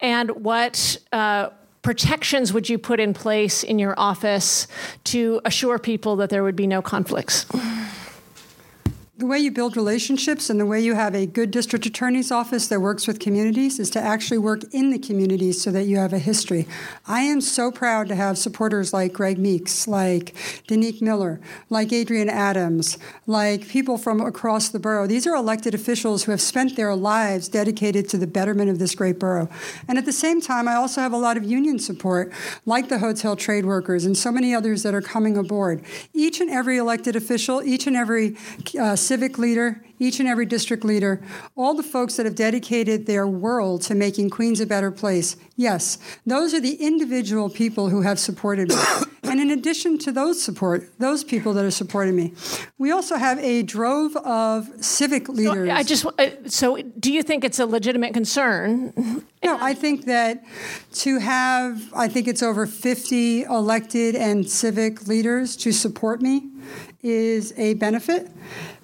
And 0.02 0.30
what 0.44 0.98
uh, 1.14 1.52
protections 1.82 2.54
would 2.54 2.70
you 2.70 2.78
put 2.78 3.00
in 3.00 3.14
place 3.14 3.64
in 3.64 3.80
your 3.80 3.94
office 3.98 4.68
to 5.06 5.42
assure 5.46 5.80
people 5.80 6.16
that 6.18 6.30
there 6.30 6.44
would 6.44 6.56
be 6.56 6.68
no 6.68 6.82
conflicts? 6.82 7.46
The 9.22 9.28
way 9.28 9.38
you 9.38 9.52
build 9.52 9.78
relationships 9.78 10.50
and 10.50 10.60
the 10.60 10.66
way 10.66 10.82
you 10.82 10.96
have 10.96 11.14
a 11.14 11.28
good 11.28 11.52
district 11.52 11.86
attorney's 11.86 12.32
office 12.32 12.68
that 12.70 12.80
works 12.80 13.06
with 13.06 13.20
communities 13.20 13.78
is 13.78 13.92
to 13.92 14.02
actually 14.02 14.40
work 14.40 14.64
in 14.72 14.90
the 14.90 14.98
communities 14.98 15.62
so 15.62 15.70
that 15.70 15.84
you 15.84 15.98
have 15.98 16.12
a 16.12 16.18
history. 16.18 16.68
I 17.06 17.22
am 17.22 17.40
so 17.40 17.70
proud 17.70 18.08
to 18.08 18.16
have 18.16 18.40
supporters 18.40 18.94
like 18.94 19.14
Greg 19.14 19.38
Meeks, 19.38 19.88
like 19.88 20.34
Daneek 20.68 21.04
Miller, 21.04 21.40
like 21.70 21.94
Adrienne 21.94 22.32
Adams, 22.32 22.98
like 23.28 23.68
people 23.68 24.00
from 24.00 24.22
across 24.22 24.70
the 24.70 24.80
borough. 24.80 25.06
These 25.06 25.28
are 25.28 25.36
elected 25.36 25.76
officials 25.76 26.24
who 26.24 26.32
have 26.32 26.42
spent 26.42 26.76
their 26.76 26.96
lives 26.96 27.48
dedicated 27.48 28.10
to 28.10 28.18
the 28.18 28.26
betterment 28.26 28.72
of 28.72 28.80
this 28.80 28.96
great 28.96 29.20
borough. 29.20 29.50
And 29.88 30.00
at 30.00 30.06
the 30.06 30.12
same 30.12 30.42
time, 30.42 30.68
I 30.68 30.74
also 30.74 31.00
have 31.00 31.14
a 31.14 31.18
lot 31.18 31.38
of 31.38 31.44
union 31.44 31.78
support, 31.78 32.34
like 32.66 32.90
the 32.90 32.98
hotel 32.98 33.36
trade 33.36 33.68
workers 33.68 34.04
and 34.04 34.18
so 34.18 34.32
many 34.32 34.56
others 34.56 34.82
that 34.82 34.96
are 34.96 35.02
coming 35.02 35.38
aboard. 35.38 35.84
Each 36.12 36.42
and 36.42 36.50
every 36.50 36.78
elected 36.78 37.16
official, 37.16 37.62
each 37.62 37.86
and 37.86 37.96
every 37.96 38.36
uh, 38.80 38.96
civic 39.12 39.38
leader, 39.38 39.84
each 40.00 40.22
and 40.22 40.30
every 40.30 40.46
district 40.46 40.86
leader, 40.86 41.22
all 41.58 41.74
the 41.74 41.84
folks 41.84 42.16
that 42.16 42.26
have 42.26 42.34
dedicated 42.34 43.08
their 43.08 43.28
world 43.28 43.82
to 43.82 43.94
making 43.94 44.30
Queens 44.30 44.62
a 44.62 44.66
better 44.66 44.90
place. 44.90 45.36
Yes, 45.58 45.98
those 46.26 46.54
are 46.54 46.62
the 46.62 46.76
individual 46.76 47.50
people 47.50 47.90
who 47.90 48.04
have 48.04 48.18
supported 48.20 48.70
me. 48.70 48.76
and 49.24 49.42
in 49.42 49.52
addition 49.52 49.98
to 49.98 50.14
those 50.14 50.42
support, 50.42 50.90
those 50.98 51.26
people 51.26 51.52
that 51.56 51.66
are 51.66 51.72
supporting 51.72 52.16
me, 52.16 52.34
we 52.78 52.90
also 52.90 53.18
have 53.18 53.38
a 53.40 53.64
drove 53.64 54.16
of 54.16 54.70
civic 54.80 55.28
leaders. 55.28 55.68
So 55.68 55.76
I 55.76 55.84
just 55.84 56.06
uh, 56.06 56.30
so 56.48 56.82
do 56.98 57.12
you 57.12 57.22
think 57.22 57.44
it's 57.44 57.60
a 57.60 57.66
legitimate 57.66 58.14
concern? 58.14 58.94
No, 59.44 59.58
I 59.60 59.74
think 59.74 60.06
that 60.06 60.44
to 60.94 61.20
have 61.20 61.82
I 61.94 62.08
think 62.08 62.30
it's 62.30 62.42
over 62.42 62.66
50 62.66 63.44
elected 63.44 64.16
and 64.16 64.50
civic 64.50 65.08
leaders 65.08 65.58
to 65.58 65.74
support 65.74 66.22
me 66.22 66.50
is 67.04 67.54
a 67.58 67.74
benefit 67.76 68.30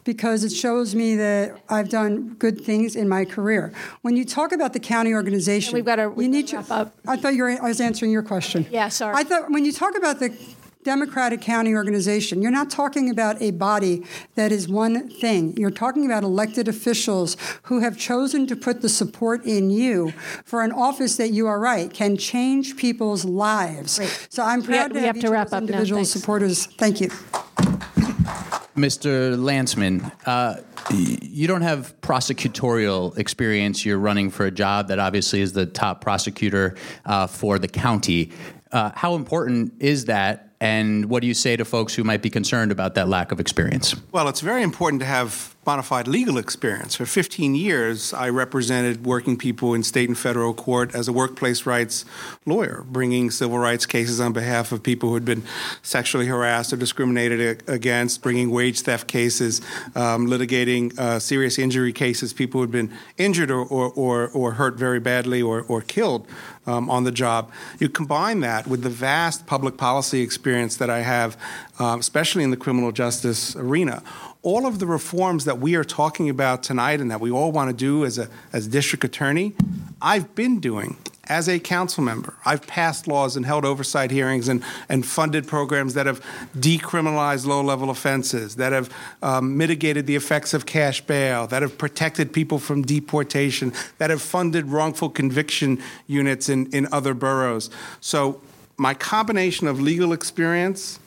because 0.08 0.46
it 0.46 0.54
shows 0.54 0.96
me 0.96 1.18
that 1.18 1.62
I've 1.68 1.90
done 1.90 2.36
good 2.36 2.62
things 2.62 2.96
in 2.96 3.10
my 3.10 3.26
career. 3.26 3.74
When 4.04 4.16
you 4.16 4.24
talk 4.24 4.54
about 4.54 4.72
the 4.72 4.80
county 4.80 5.14
organization, 5.14 5.74
we've 5.74 5.86
got 5.86 5.98
to 5.98 6.10
we 6.10 6.30
need 6.30 6.48
to 6.48 6.56
wrap 6.56 6.72
up. 6.72 6.96
I 7.06 7.18
thought 7.18 7.36
you 7.36 7.44
were, 7.44 7.50
I 7.50 7.68
was 7.68 7.82
answering 7.82 8.10
your 8.12 8.24
question. 8.24 8.66
Yeah, 8.72 8.88
sorry. 8.88 9.16
I 9.16 9.26
thought 9.26 9.52
when 9.52 9.66
you 9.66 9.74
talk 9.74 9.98
about 9.98 10.20
the 10.20 10.36
Democratic 10.84 11.42
county 11.42 11.76
organization. 11.76 12.42
You're 12.42 12.50
not 12.50 12.70
talking 12.70 13.10
about 13.10 13.42
a 13.42 13.52
body 13.52 14.06
that 14.36 14.54
is 14.54 14.70
one 14.70 15.10
thing. 15.10 15.54
You're 15.58 15.70
talking 15.70 16.06
about 16.06 16.24
elected 16.24 16.70
officials 16.70 17.36
who 17.64 17.82
have 17.82 17.98
chosen 17.98 18.48
to 18.48 18.56
put 18.56 18.82
the 18.82 18.88
support 18.88 19.44
in 19.44 19.70
you 19.70 20.14
for 20.46 20.62
an 20.62 20.72
office 20.72 21.18
that 21.18 21.32
you 21.32 21.46
are 21.46 21.60
right 21.60 21.94
can 21.94 22.16
change 22.16 22.78
people's 22.78 23.26
lives. 23.26 23.98
Great. 23.98 24.28
So 24.30 24.44
I'm 24.44 24.64
proud 24.64 24.94
we 24.94 25.02
to 25.02 25.06
have, 25.08 25.16
have, 25.18 25.26
to 25.26 25.30
wrap 25.30 25.52
up 25.52 25.64
individual 25.64 26.00
now. 26.00 26.06
supporters. 26.06 26.68
Thank 26.68 27.02
you. 27.02 27.10
Mr. 28.78 29.36
Lancman, 29.36 30.12
uh, 30.28 30.62
you 30.92 31.48
don't 31.48 31.64
have 31.64 32.00
prosecutorial 32.02 33.18
experience. 33.18 33.84
You're 33.84 33.98
running 33.98 34.30
for 34.30 34.46
a 34.46 34.52
job 34.52 34.90
that 34.90 35.00
obviously 35.00 35.42
is 35.42 35.54
the 35.54 35.66
top 35.66 36.00
prosecutor 36.00 36.76
uh, 37.06 37.26
for 37.26 37.58
the 37.58 37.68
county. 37.68 38.32
Uh, 38.72 38.92
how 38.94 39.16
important 39.16 39.74
is 39.80 40.06
that? 40.06 40.54
And 40.60 41.06
what 41.06 41.22
do 41.22 41.28
you 41.28 41.34
say 41.34 41.56
to 41.56 41.66
folks 41.66 41.96
who 41.96 42.04
might 42.04 42.22
be 42.22 42.30
concerned 42.30 42.72
about 42.72 42.94
that 42.96 43.10
lack 43.10 43.32
of 43.32 43.40
experience? 43.40 43.96
Well, 44.12 44.28
it's 44.28 44.42
very 44.42 44.62
important 44.62 45.00
to 45.00 45.08
have 45.08 45.56
fide 45.68 46.08
legal 46.08 46.38
experience. 46.38 46.96
For 46.96 47.06
15 47.06 47.54
years, 47.54 48.14
I 48.14 48.30
represented 48.30 49.06
working 49.06 49.38
people 49.38 49.74
in 49.74 49.84
state 49.84 50.08
and 50.08 50.18
federal 50.18 50.54
court 50.54 50.96
as 50.96 51.10
a 51.10 51.12
workplace 51.12 51.66
rights 51.66 52.06
lawyer, 52.46 52.86
bringing 52.88 53.30
civil 53.32 53.60
rights 53.60 53.86
cases 53.86 54.22
on 54.22 54.32
behalf 54.32 54.72
of 54.72 54.82
people 54.82 55.10
who 55.10 55.16
had 55.16 55.26
been 55.26 55.44
sexually 55.82 56.28
harassed 56.28 56.72
or 56.72 56.78
discriminated 56.78 57.64
against, 57.68 58.22
bringing 58.22 58.50
wage 58.50 58.80
theft 58.80 59.10
cases, 59.10 59.60
um, 59.94 60.28
litigating 60.28 60.98
uh, 60.98 61.20
serious 61.20 61.60
injury 61.60 61.92
cases, 61.92 62.32
people 62.32 62.60
who 62.60 62.64
had 62.64 62.72
been 62.72 62.94
injured 63.18 63.52
or, 63.52 63.66
or, 63.66 63.92
or, 63.92 64.30
or 64.30 64.54
hurt 64.54 64.76
very 64.76 65.02
badly 65.02 65.42
or, 65.42 65.64
or 65.64 65.82
killed 65.82 66.26
um, 66.66 66.90
on 66.90 67.04
the 67.04 67.12
job. 67.12 67.52
You 67.78 67.90
combine 67.90 68.40
that 68.40 68.68
with 68.68 68.84
the 68.84 68.90
vast 68.90 69.46
public 69.46 69.76
policy 69.76 70.22
experience 70.22 70.78
that 70.78 70.90
I 70.90 71.00
have, 71.00 71.38
um, 71.78 72.00
especially 72.00 72.46
in 72.46 72.52
the 72.52 72.58
criminal 72.58 72.94
justice 72.94 73.54
arena 73.56 74.02
all 74.48 74.66
of 74.66 74.80
the 74.80 74.86
reforms 74.86 75.44
that 75.44 75.57
we 75.60 75.76
are 75.76 75.84
talking 75.84 76.30
about 76.30 76.64
tonight 76.64 77.00
and 77.02 77.12
that 77.12 77.20
we 77.20 77.32
all 77.32 77.52
want 77.52 77.70
to 77.70 77.76
do 77.76 78.06
as 78.06 78.18
a 78.18 78.30
as 78.54 78.68
district 78.68 79.04
attorney, 79.04 79.54
I've 80.02 80.34
been 80.36 80.60
doing 80.60 80.98
as 81.30 81.50
a 81.50 81.60
council 81.60 82.04
member. 82.04 82.36
I've 82.46 82.66
passed 82.68 83.08
laws 83.08 83.36
and 83.36 83.46
held 83.46 83.66
oversight 83.66 84.12
hearings 84.12 84.48
and, 84.48 84.64
and 84.90 85.06
funded 85.06 85.48
programs 85.48 85.94
that 85.96 86.06
have 86.06 86.24
decriminalized 86.58 87.46
low 87.46 87.62
level 87.62 87.90
offenses, 87.90 88.56
that 88.56 88.72
have 88.72 88.90
um, 89.22 89.58
mitigated 89.58 90.08
the 90.08 90.16
effects 90.16 90.54
of 90.54 90.66
cash 90.66 91.02
bail, 91.02 91.48
that 91.48 91.62
have 91.62 91.78
protected 91.78 92.32
people 92.32 92.60
from 92.60 92.82
deportation, 92.82 93.74
that 93.98 94.10
have 94.10 94.22
funded 94.22 94.68
wrongful 94.68 95.10
conviction 95.10 95.82
units 96.08 96.50
in, 96.50 96.68
in 96.72 96.88
other 96.92 97.14
boroughs. 97.14 97.70
So, 98.00 98.42
my 98.80 98.94
combination 98.94 99.68
of 99.68 99.82
legal 99.82 100.14
experience, 100.14 101.00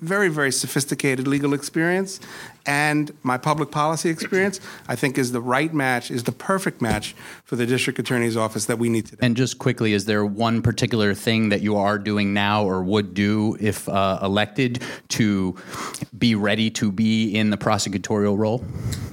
very, 0.00 0.28
very 0.28 0.52
sophisticated 0.52 1.26
legal 1.26 1.54
experience, 1.54 2.20
and 2.66 3.10
my 3.22 3.36
public 3.36 3.70
policy 3.70 4.10
experience, 4.10 4.60
I 4.88 4.96
think 4.96 5.18
is 5.18 5.32
the 5.32 5.40
right 5.40 5.72
match, 5.72 6.10
is 6.10 6.24
the 6.24 6.32
perfect 6.32 6.80
match 6.80 7.14
for 7.44 7.56
the 7.56 7.66
district 7.66 7.98
attorney's 7.98 8.36
office 8.36 8.66
that 8.66 8.78
we 8.78 8.88
need 8.88 9.06
today. 9.06 9.26
And 9.26 9.36
just 9.36 9.58
quickly, 9.58 9.92
is 9.92 10.04
there 10.04 10.24
one 10.24 10.62
particular 10.62 11.14
thing 11.14 11.48
that 11.50 11.62
you 11.62 11.76
are 11.76 11.98
doing 11.98 12.32
now 12.32 12.64
or 12.64 12.82
would 12.82 13.14
do 13.14 13.56
if 13.60 13.88
uh, 13.88 14.20
elected 14.22 14.82
to 15.08 15.56
be 16.18 16.34
ready 16.34 16.70
to 16.70 16.92
be 16.92 17.34
in 17.34 17.50
the 17.50 17.56
prosecutorial 17.56 18.38
role? 18.38 18.64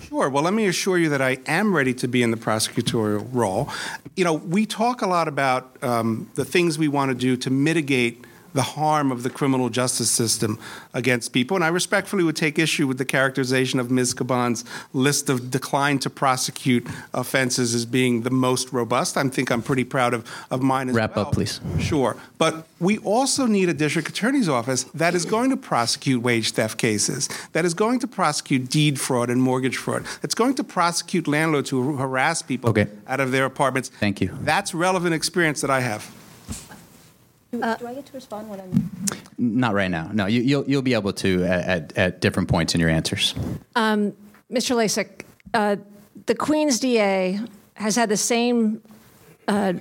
Sure. 0.02 0.30
Well, 0.30 0.44
let 0.44 0.54
me 0.54 0.66
assure 0.66 0.98
you 0.98 1.10
that 1.10 1.22
I 1.22 1.38
am 1.48 1.76
ready 1.76 1.94
to 1.96 2.08
be 2.08 2.24
in 2.24 2.32
the 2.32 2.38
prosecutorial 2.38 3.28
role. 3.32 3.70
You 4.16 4.24
know, 4.24 4.34
we 4.34 4.66
talk 4.66 5.02
a 5.02 5.08
lot 5.08 5.28
about 5.28 5.82
um, 5.84 6.30
the 6.36 6.46
things 6.46 6.78
we 6.80 6.88
want 6.88 7.10
to 7.10 7.16
do 7.16 7.38
to 7.38 7.50
mitigate 7.50 8.27
the 8.58 8.64
harm 8.82 9.12
of 9.12 9.22
the 9.22 9.30
criminal 9.30 9.70
justice 9.70 10.10
system 10.10 10.58
against 10.92 11.32
people. 11.32 11.56
And 11.56 11.64
I 11.64 11.68
respectfully 11.68 12.24
would 12.24 12.36
take 12.36 12.58
issue 12.58 12.88
with 12.88 12.98
the 12.98 13.06
characterization 13.06 13.80
of 13.80 13.92
Ms. 13.92 14.16
Caban's 14.16 14.66
list 14.94 15.30
of 15.30 15.52
decline 15.52 16.00
to 16.00 16.10
prosecute 16.10 16.84
offenses 17.14 17.76
as 17.76 17.86
being 17.86 18.24
the 18.24 18.32
most 18.48 18.74
robust. 18.74 19.16
I 19.16 19.24
think 19.30 19.52
I'm 19.52 19.62
pretty 19.62 19.84
proud 19.84 20.16
of, 20.16 20.26
of 20.50 20.64
mine 20.64 20.90
as 20.90 20.96
Wrap 20.96 21.16
well. 21.16 21.28
up, 21.28 21.34
please. 21.34 21.62
Sure. 21.80 22.18
But 22.40 22.66
we 22.80 22.98
also 23.00 23.46
need 23.46 23.70
a 23.70 23.76
district 23.76 24.10
attorney's 24.10 24.50
office 24.50 24.86
that 24.96 25.14
is 25.14 25.24
going 25.26 25.52
to 25.52 25.58
prosecute 25.58 26.24
wage 26.24 26.52
theft 26.52 26.80
cases, 26.80 27.30
that 27.54 27.64
is 27.64 27.76
going 27.76 28.00
to 28.00 28.08
prosecute 28.08 28.70
deed 28.72 29.00
fraud 29.00 29.30
and 29.30 29.40
mortgage 29.40 29.78
fraud, 29.78 30.04
that's 30.22 30.34
going 30.36 30.56
to 30.56 30.64
prosecute 30.64 31.28
landlords 31.28 31.70
who 31.70 31.96
harass 31.98 32.42
people 32.42 32.72
Okay. 32.72 32.88
out 33.08 33.20
of 33.20 33.32
their 33.32 33.46
apartments. 33.46 33.90
Thank 34.00 34.20
you. 34.20 34.36
That's 34.42 34.74
relevant 34.74 35.14
experience 35.14 35.62
that 35.62 35.70
I 35.70 35.82
have. 35.82 36.10
Do 37.52 37.64
I 37.64 37.94
get 37.94 38.06
to 38.06 38.14
respond 38.14 38.50
when 38.50 38.60
I'm? 38.60 38.92
Not 39.38 39.74
right 39.74 39.90
now. 39.90 40.10
No, 40.14 40.26
you, 40.26 40.42
you'll 40.42 40.70
you'll 40.70 40.82
be 40.82 40.94
able 40.94 41.14
to 41.14 41.44
at, 41.46 41.66
at, 41.66 41.98
at 41.98 42.22
different 42.22 42.50
points 42.50 42.74
in 42.74 42.82
your 42.82 42.90
answers. 42.90 43.34
Mr. 44.52 44.76
Lasak, 44.76 45.24
uh, 45.54 45.76
the 46.26 46.36
Queen's 46.36 46.80
DA 46.80 47.40
has 47.74 47.96
had 47.96 48.10
the 48.10 48.18
same 48.18 48.82
uh, 49.48 49.74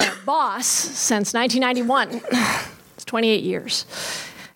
uh, 0.00 0.10
boss 0.26 0.66
since 0.66 1.32
1991. 1.32 2.20
it's 2.96 3.04
28 3.04 3.42
years. 3.44 3.84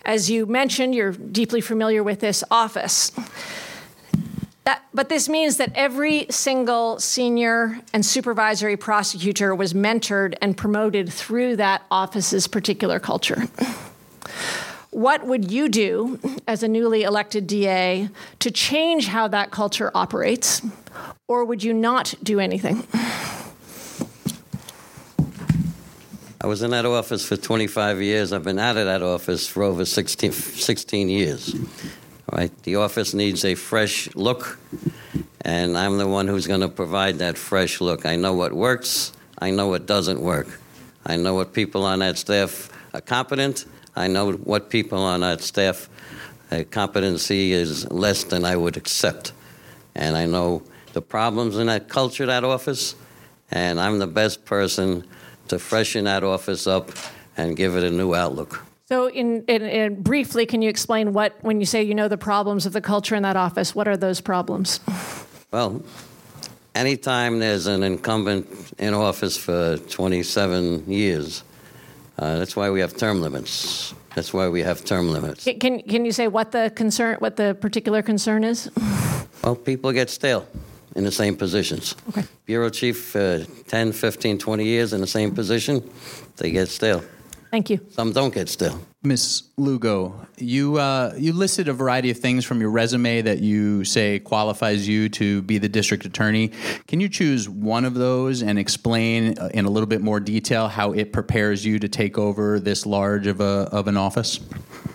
As 0.04 0.28
you 0.28 0.47
mentioned, 0.47 0.94
you're 0.94 1.12
deeply 1.12 1.61
familiar 1.61 2.02
with 2.02 2.21
this 2.21 2.44
office. 2.50 3.12
That, 4.64 4.83
but 4.94 5.11
this 5.11 5.28
means 5.28 5.59
that 5.59 5.73
every 5.75 6.26
single 6.30 6.99
senior 6.99 7.80
and 7.92 8.04
supervisory 8.04 8.78
prosecutor 8.78 9.54
was 9.54 9.75
mentored 9.75 10.35
and 10.40 10.56
promoted 10.56 11.12
through 11.12 11.56
that 11.56 11.83
office's 11.90 12.47
particular 12.47 12.99
culture. 12.99 13.44
What 14.90 15.26
would 15.26 15.50
you 15.50 15.68
do 15.68 16.18
as 16.47 16.62
a 16.62 16.68
newly 16.68 17.02
elected 17.02 17.47
DA 17.47 18.09
to 18.38 18.50
change 18.50 19.09
how 19.09 19.28
that 19.28 19.50
culture 19.50 19.90
operates? 19.94 20.62
Or 21.28 21.44
would 21.44 21.62
you 21.62 21.75
not 21.75 22.14
do 22.23 22.38
anything? 22.38 22.87
I 26.40 26.47
was 26.47 26.62
in 26.62 26.71
that 26.71 26.87
office 26.87 27.26
for 27.26 27.37
25 27.37 28.02
years. 28.02 28.33
I've 28.33 28.44
been 28.44 28.59
out 28.59 28.76
of 28.76 28.85
that 28.85 29.02
office 29.02 29.49
for 29.49 29.62
over 29.62 29.85
16, 29.85 30.30
16 30.30 31.09
years. 31.09 31.54
Right, 32.33 32.50
the 32.62 32.76
office 32.76 33.12
needs 33.12 33.45
a 33.45 33.54
fresh 33.54 34.14
look, 34.14 34.59
and 35.43 35.76
I'm 35.76 35.99
the 35.99 36.09
one 36.09 36.26
who's 36.26 36.47
going 36.47 36.62
to 36.62 36.69
provide 36.69 37.19
that 37.19 37.37
fresh 37.37 37.81
look. 37.81 38.07
I 38.07 38.16
know 38.16 38.33
what 38.33 38.52
works, 38.52 39.12
I 39.38 39.50
know 39.50 39.69
what 39.69 39.87
doesn't 39.87 40.21
work. 40.21 40.49
I 41.04 41.16
know 41.16 41.35
what 41.35 41.52
people 41.52 41.85
on 41.85 41.99
that 41.99 42.16
staff 42.16 42.71
are 42.95 43.02
competent, 43.02 43.66
I 43.95 44.09
know 44.09 44.33
what 44.33 44.71
people 44.71 44.99
on 44.99 45.21
that 45.21 45.43
staff 45.43 45.88
uh, 46.50 46.64
competency 46.71 47.52
is 47.52 47.90
less 47.90 48.25
than 48.25 48.45
I 48.45 48.57
would 48.57 48.76
accept. 48.76 49.33
And 49.95 50.16
I 50.16 50.25
know 50.26 50.62
the 50.95 51.02
problems 51.02 51.59
in 51.59 51.66
that 51.66 51.88
culture, 51.88 52.26
that 52.26 52.43
office, 52.43 52.95
and 53.50 53.78
I'm 53.78 53.99
the 53.99 54.07
best 54.07 54.45
person 54.45 55.04
to 55.49 55.59
freshen 55.59 56.04
that 56.04 56.25
office 56.25 56.66
up 56.66 56.90
and 57.37 57.57
give 57.57 57.76
it 57.76 57.85
a 57.85 57.90
new 57.90 58.14
outlook. 58.14 58.64
So, 58.94 59.08
in, 59.08 59.42
in, 59.48 59.62
in 59.62 60.02
briefly, 60.02 60.46
can 60.46 60.62
you 60.62 60.70
explain 60.70 61.14
what, 61.14 61.34
when 61.40 61.58
you 61.58 61.66
say 61.66 61.82
you 61.82 61.96
know 61.96 62.06
the 62.06 62.16
problems 62.16 62.64
of 62.64 62.72
the 62.72 62.80
culture 62.80 63.16
in 63.16 63.24
that 63.24 63.34
office, 63.34 63.74
what 63.74 63.88
are 63.88 63.96
those 63.96 64.20
problems? 64.20 64.78
Well, 65.50 65.82
anytime 66.76 67.40
there's 67.40 67.66
an 67.66 67.82
incumbent 67.82 68.46
in 68.78 68.94
office 68.94 69.36
for 69.36 69.78
27 69.78 70.88
years, 70.88 71.42
uh, 72.20 72.38
that's 72.38 72.54
why 72.54 72.70
we 72.70 72.78
have 72.78 72.96
term 72.96 73.20
limits. 73.20 73.92
That's 74.14 74.32
why 74.32 74.48
we 74.48 74.62
have 74.62 74.84
term 74.84 75.10
limits. 75.10 75.42
Can, 75.42 75.58
can, 75.58 75.82
can 75.82 76.04
you 76.04 76.12
say 76.12 76.28
what 76.28 76.52
the 76.52 76.72
concern, 76.76 77.16
what 77.18 77.34
the 77.34 77.56
particular 77.60 78.00
concern 78.00 78.44
is? 78.44 78.70
Well, 79.42 79.56
people 79.56 79.90
get 79.90 80.08
stale 80.08 80.46
in 80.94 81.02
the 81.02 81.10
same 81.10 81.36
positions. 81.36 81.96
Okay. 82.10 82.22
Bureau 82.46 82.70
chief, 82.70 83.16
uh, 83.16 83.40
10, 83.66 83.90
15, 83.90 84.38
20 84.38 84.64
years 84.64 84.92
in 84.92 85.00
the 85.00 85.08
same 85.08 85.34
position, 85.34 85.82
they 86.36 86.52
get 86.52 86.68
stale. 86.68 87.02
Thank 87.54 87.70
you. 87.70 87.87
Some 87.90 88.11
don't 88.11 88.34
get 88.34 88.49
still. 88.49 88.80
Miss 89.04 89.44
Lugo, 89.56 90.26
you 90.38 90.76
uh, 90.78 91.14
you 91.16 91.32
listed 91.32 91.68
a 91.68 91.73
variety 91.73 92.11
of 92.11 92.18
things 92.18 92.44
from 92.44 92.61
your 92.61 92.70
resume 92.70 93.23
that 93.23 93.38
you 93.38 93.84
say 93.84 94.18
qualifies 94.18 94.88
you 94.88 95.08
to 95.11 95.40
be 95.42 95.58
the 95.58 95.68
district 95.68 96.04
attorney. 96.04 96.50
Can 96.88 96.99
you 96.99 97.08
choose 97.08 97.49
one 97.49 97.84
of 97.84 97.94
those 97.94 98.42
and 98.42 98.58
explain 98.58 99.38
uh, 99.38 99.50
in 99.54 99.66
a 99.66 99.70
little 99.70 99.87
bit 99.87 100.00
more 100.00 100.18
detail 100.18 100.66
how 100.66 100.90
it 100.94 101.12
prepares 101.12 101.64
you 101.64 101.78
to 101.78 101.87
take 101.87 102.18
over 102.18 102.58
this 102.58 102.87
large 102.87 103.28
of 103.28 103.40
a 103.40 103.68
of 103.70 103.87
an 103.87 103.96
office? 103.96 104.40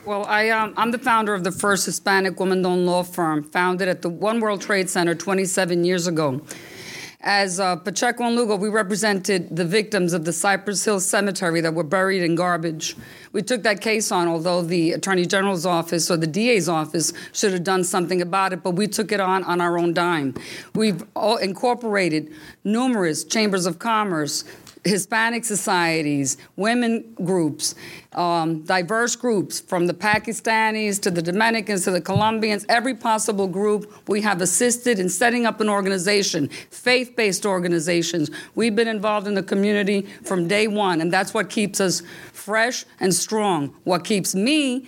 Well, 0.06 0.26
I, 0.26 0.50
um, 0.50 0.74
I'm 0.76 0.92
the 0.92 1.00
founder 1.00 1.34
of 1.34 1.46
the 1.46 1.54
first 1.54 1.86
Hispanic 1.86 2.42
woman-owned 2.42 2.86
law 2.86 3.04
firm, 3.04 3.44
founded 3.44 3.88
at 3.88 4.02
the 4.02 4.10
One 4.10 4.42
World 4.42 4.60
Trade 4.60 4.90
Center 4.90 5.16
27 5.16 5.86
years 5.86 6.08
ago. 6.08 6.42
As 7.22 7.60
uh, 7.60 7.76
Pacheco 7.76 8.24
and 8.24 8.36
Lugo, 8.38 8.56
we 8.56 8.70
represented 8.70 9.54
the 9.54 9.66
victims 9.66 10.14
of 10.14 10.24
the 10.24 10.32
Cypress 10.32 10.86
Hill 10.86 11.02
Cemetery 11.02 11.60
that 11.60 11.74
were 11.74 11.84
buried 11.84 12.24
in 12.24 12.34
garbage. 12.36 12.96
We 13.34 13.42
took 13.42 13.64
that 13.64 13.82
case 13.82 14.10
on, 14.10 14.30
although 14.30 14.62
the 14.62 14.94
Attorney 14.94 15.26
General's 15.26 15.66
office 15.66 16.10
or 16.10 16.16
the 16.16 16.28
DA's 16.28 16.70
office 16.70 17.12
should 17.34 17.52
have 17.52 17.66
done 17.66 17.84
something 17.84 18.22
about 18.22 18.54
it, 18.54 18.64
but 18.64 18.72
we 18.72 18.88
took 18.88 19.12
it 19.12 19.20
on 19.20 19.44
on 19.44 19.60
our 19.60 19.78
own 19.78 19.94
dime. 19.94 20.34
We've 20.74 21.04
incorporated 21.42 22.32
numerous 22.64 23.26
chambers 23.26 23.66
of 23.66 23.80
commerce, 23.80 24.46
Hispanic 24.86 25.44
societies, 25.44 26.38
women 26.56 27.14
groups, 27.24 27.76
um, 28.14 28.62
diverse 28.64 29.16
groups, 29.16 29.60
from 29.60 29.88
the 29.88 29.94
Pakistanis 29.94 31.02
to 31.02 31.12
the 31.12 31.22
Dominicans 31.22 31.84
to 31.84 31.92
the 31.92 32.02
Colombians, 32.02 32.66
every 32.70 32.96
possible 32.96 33.48
group 33.48 33.92
we 34.08 34.22
have 34.22 34.42
assisted 34.42 35.00
in 35.00 35.10
setting 35.10 35.46
up 35.46 35.60
an 35.60 35.70
organization, 35.70 36.48
faith 36.48 37.16
based 37.16 37.46
organizations. 37.46 38.32
We've 38.56 38.76
been 38.76 38.88
involved 38.88 39.28
in 39.28 39.34
the 39.34 39.44
community 39.44 40.04
from 40.24 40.48
day 40.48 40.68
one, 40.68 41.02
and 41.02 41.12
that's 41.12 41.34
what 41.34 41.50
keeps 41.50 41.82
us 41.82 42.02
fresh 42.32 42.86
and 43.00 43.14
strong. 43.14 43.76
What 43.84 44.06
keeps 44.06 44.34
me 44.34 44.88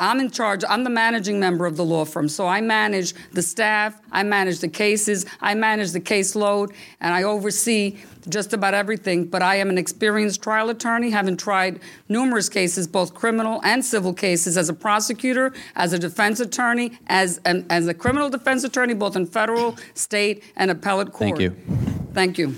I'm 0.00 0.18
in 0.18 0.30
charge. 0.30 0.64
I'm 0.68 0.82
the 0.82 0.90
managing 0.90 1.38
member 1.38 1.66
of 1.66 1.76
the 1.76 1.84
law 1.84 2.04
firm. 2.04 2.28
So 2.28 2.48
I 2.48 2.60
manage 2.60 3.14
the 3.32 3.42
staff, 3.42 4.00
I 4.10 4.24
manage 4.24 4.58
the 4.58 4.68
cases, 4.68 5.24
I 5.40 5.54
manage 5.54 5.92
the 5.92 6.00
caseload, 6.00 6.74
and 7.00 7.14
I 7.14 7.22
oversee 7.22 7.98
just 8.28 8.52
about 8.52 8.74
everything. 8.74 9.26
But 9.26 9.42
I 9.42 9.56
am 9.56 9.70
an 9.70 9.78
experienced 9.78 10.42
trial 10.42 10.70
attorney, 10.70 11.10
having 11.10 11.36
tried 11.36 11.80
numerous 12.08 12.48
cases, 12.48 12.86
both 12.86 13.14
criminal 13.14 13.60
and 13.64 13.84
civil 13.84 14.12
cases, 14.12 14.56
as 14.56 14.68
a 14.68 14.74
prosecutor, 14.74 15.52
as 15.76 15.92
a 15.92 15.98
defense 15.98 16.40
attorney, 16.40 16.98
as, 17.06 17.40
an, 17.44 17.66
as 17.70 17.86
a 17.88 17.94
criminal 17.94 18.28
defense 18.28 18.64
attorney, 18.64 18.94
both 18.94 19.16
in 19.16 19.26
federal, 19.26 19.76
state, 19.94 20.42
and 20.56 20.70
appellate 20.70 21.12
court. 21.12 21.30
Thank 21.30 21.40
you. 21.40 21.56
Thank 22.12 22.38
you. 22.38 22.54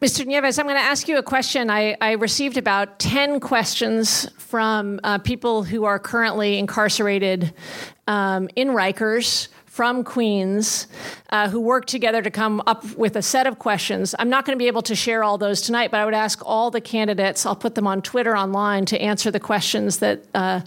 Mr. 0.00 0.26
Nieves, 0.26 0.58
I'm 0.58 0.66
going 0.66 0.76
to 0.76 0.82
ask 0.82 1.08
you 1.08 1.16
a 1.16 1.22
question. 1.22 1.70
I, 1.70 1.96
I 1.98 2.12
received 2.12 2.58
about 2.58 2.98
10 2.98 3.40
questions 3.40 4.28
from 4.36 5.00
uh, 5.02 5.16
people 5.16 5.62
who 5.62 5.84
are 5.84 5.98
currently 5.98 6.58
incarcerated 6.58 7.54
um, 8.06 8.50
in 8.54 8.68
Rikers 8.68 9.48
from 9.74 10.04
Queens 10.04 10.86
uh, 11.30 11.48
who 11.48 11.60
worked 11.60 11.88
together 11.88 12.22
to 12.22 12.30
come 12.30 12.62
up 12.64 12.84
with 12.94 13.16
a 13.16 13.22
set 13.22 13.44
of 13.44 13.58
questions. 13.58 14.14
I'm 14.20 14.30
not 14.30 14.44
going 14.44 14.56
to 14.56 14.62
be 14.62 14.68
able 14.68 14.82
to 14.82 14.94
share 14.94 15.24
all 15.24 15.36
those 15.36 15.60
tonight, 15.60 15.90
but 15.90 15.98
I 15.98 16.04
would 16.04 16.14
ask 16.14 16.40
all 16.46 16.70
the 16.70 16.80
candidates, 16.80 17.44
I'll 17.44 17.56
put 17.56 17.74
them 17.74 17.84
on 17.84 18.00
Twitter 18.00 18.36
online 18.36 18.84
to 18.86 19.02
answer 19.02 19.32
the 19.32 19.40
questions 19.40 19.98
that 19.98 20.26
uh, 20.32 20.60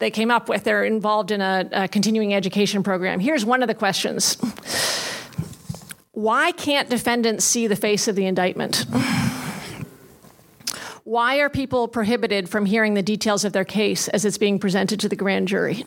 they 0.00 0.10
came 0.10 0.32
up 0.32 0.48
with. 0.48 0.64
They're 0.64 0.82
involved 0.82 1.30
in 1.30 1.40
a, 1.40 1.68
a 1.70 1.86
continuing 1.86 2.34
education 2.34 2.82
program. 2.82 3.20
Here's 3.20 3.44
one 3.44 3.62
of 3.62 3.68
the 3.68 3.76
questions 3.76 4.36
why 6.10 6.50
can't 6.50 6.90
defendants 6.90 7.44
see 7.44 7.68
the 7.68 7.76
face 7.76 8.08
of 8.08 8.16
the 8.16 8.26
indictment? 8.26 8.86
Why 11.04 11.36
are 11.38 11.48
people 11.48 11.86
prohibited 11.86 12.48
from 12.48 12.66
hearing 12.66 12.94
the 12.94 13.02
details 13.02 13.44
of 13.44 13.52
their 13.52 13.64
case 13.64 14.08
as 14.08 14.24
it's 14.24 14.36
being 14.36 14.58
presented 14.58 14.98
to 14.98 15.08
the 15.08 15.14
grand 15.14 15.46
jury? 15.46 15.86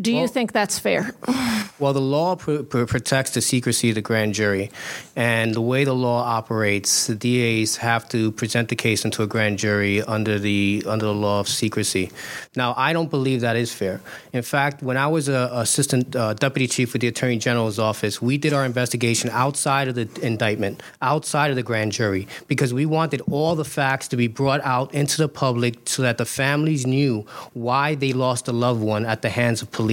Do 0.00 0.12
you 0.12 0.28
think 0.28 0.52
that's 0.52 0.78
fair? 0.78 1.14
Well, 1.78 1.92
the 1.92 2.00
law 2.00 2.36
pr- 2.36 2.62
pr- 2.62 2.84
protects 2.86 3.32
the 3.32 3.42
secrecy 3.42 3.90
of 3.90 3.96
the 3.96 4.00
grand 4.00 4.32
jury, 4.32 4.70
and 5.14 5.54
the 5.54 5.60
way 5.60 5.84
the 5.84 5.94
law 5.94 6.22
operates, 6.22 7.06
the 7.06 7.14
DAs 7.14 7.76
have 7.76 8.08
to 8.08 8.32
present 8.32 8.70
the 8.70 8.76
case 8.76 9.04
into 9.04 9.22
a 9.22 9.26
grand 9.26 9.58
jury 9.58 10.02
under 10.02 10.38
the 10.38 10.82
under 10.86 11.04
the 11.04 11.12
law 11.12 11.38
of 11.38 11.48
secrecy. 11.48 12.10
Now, 12.56 12.72
I 12.78 12.94
don't 12.94 13.10
believe 13.10 13.42
that 13.42 13.56
is 13.56 13.74
fair. 13.74 14.00
In 14.32 14.40
fact, 14.40 14.82
when 14.82 14.96
I 14.96 15.06
was 15.06 15.28
a 15.28 15.50
assistant 15.52 16.16
uh, 16.16 16.32
deputy 16.32 16.66
chief 16.66 16.94
with 16.94 17.02
the 17.02 17.08
attorney 17.08 17.36
general's 17.36 17.78
office, 17.78 18.22
we 18.22 18.38
did 18.38 18.54
our 18.54 18.64
investigation 18.64 19.28
outside 19.28 19.88
of 19.88 19.96
the 19.96 20.08
indictment, 20.22 20.82
outside 21.02 21.50
of 21.50 21.56
the 21.56 21.62
grand 21.62 21.92
jury, 21.92 22.26
because 22.48 22.72
we 22.72 22.86
wanted 22.86 23.20
all 23.30 23.54
the 23.54 23.66
facts 23.66 24.08
to 24.08 24.16
be 24.16 24.28
brought 24.28 24.62
out 24.62 24.94
into 24.94 25.18
the 25.18 25.28
public 25.28 25.86
so 25.86 26.00
that 26.00 26.16
the 26.16 26.24
families 26.24 26.86
knew 26.86 27.26
why 27.52 27.94
they 27.94 28.14
lost 28.14 28.48
a 28.48 28.52
loved 28.52 28.80
one 28.80 29.04
at 29.04 29.20
the 29.20 29.28
hands 29.28 29.60
of 29.60 29.70
police. 29.70 29.85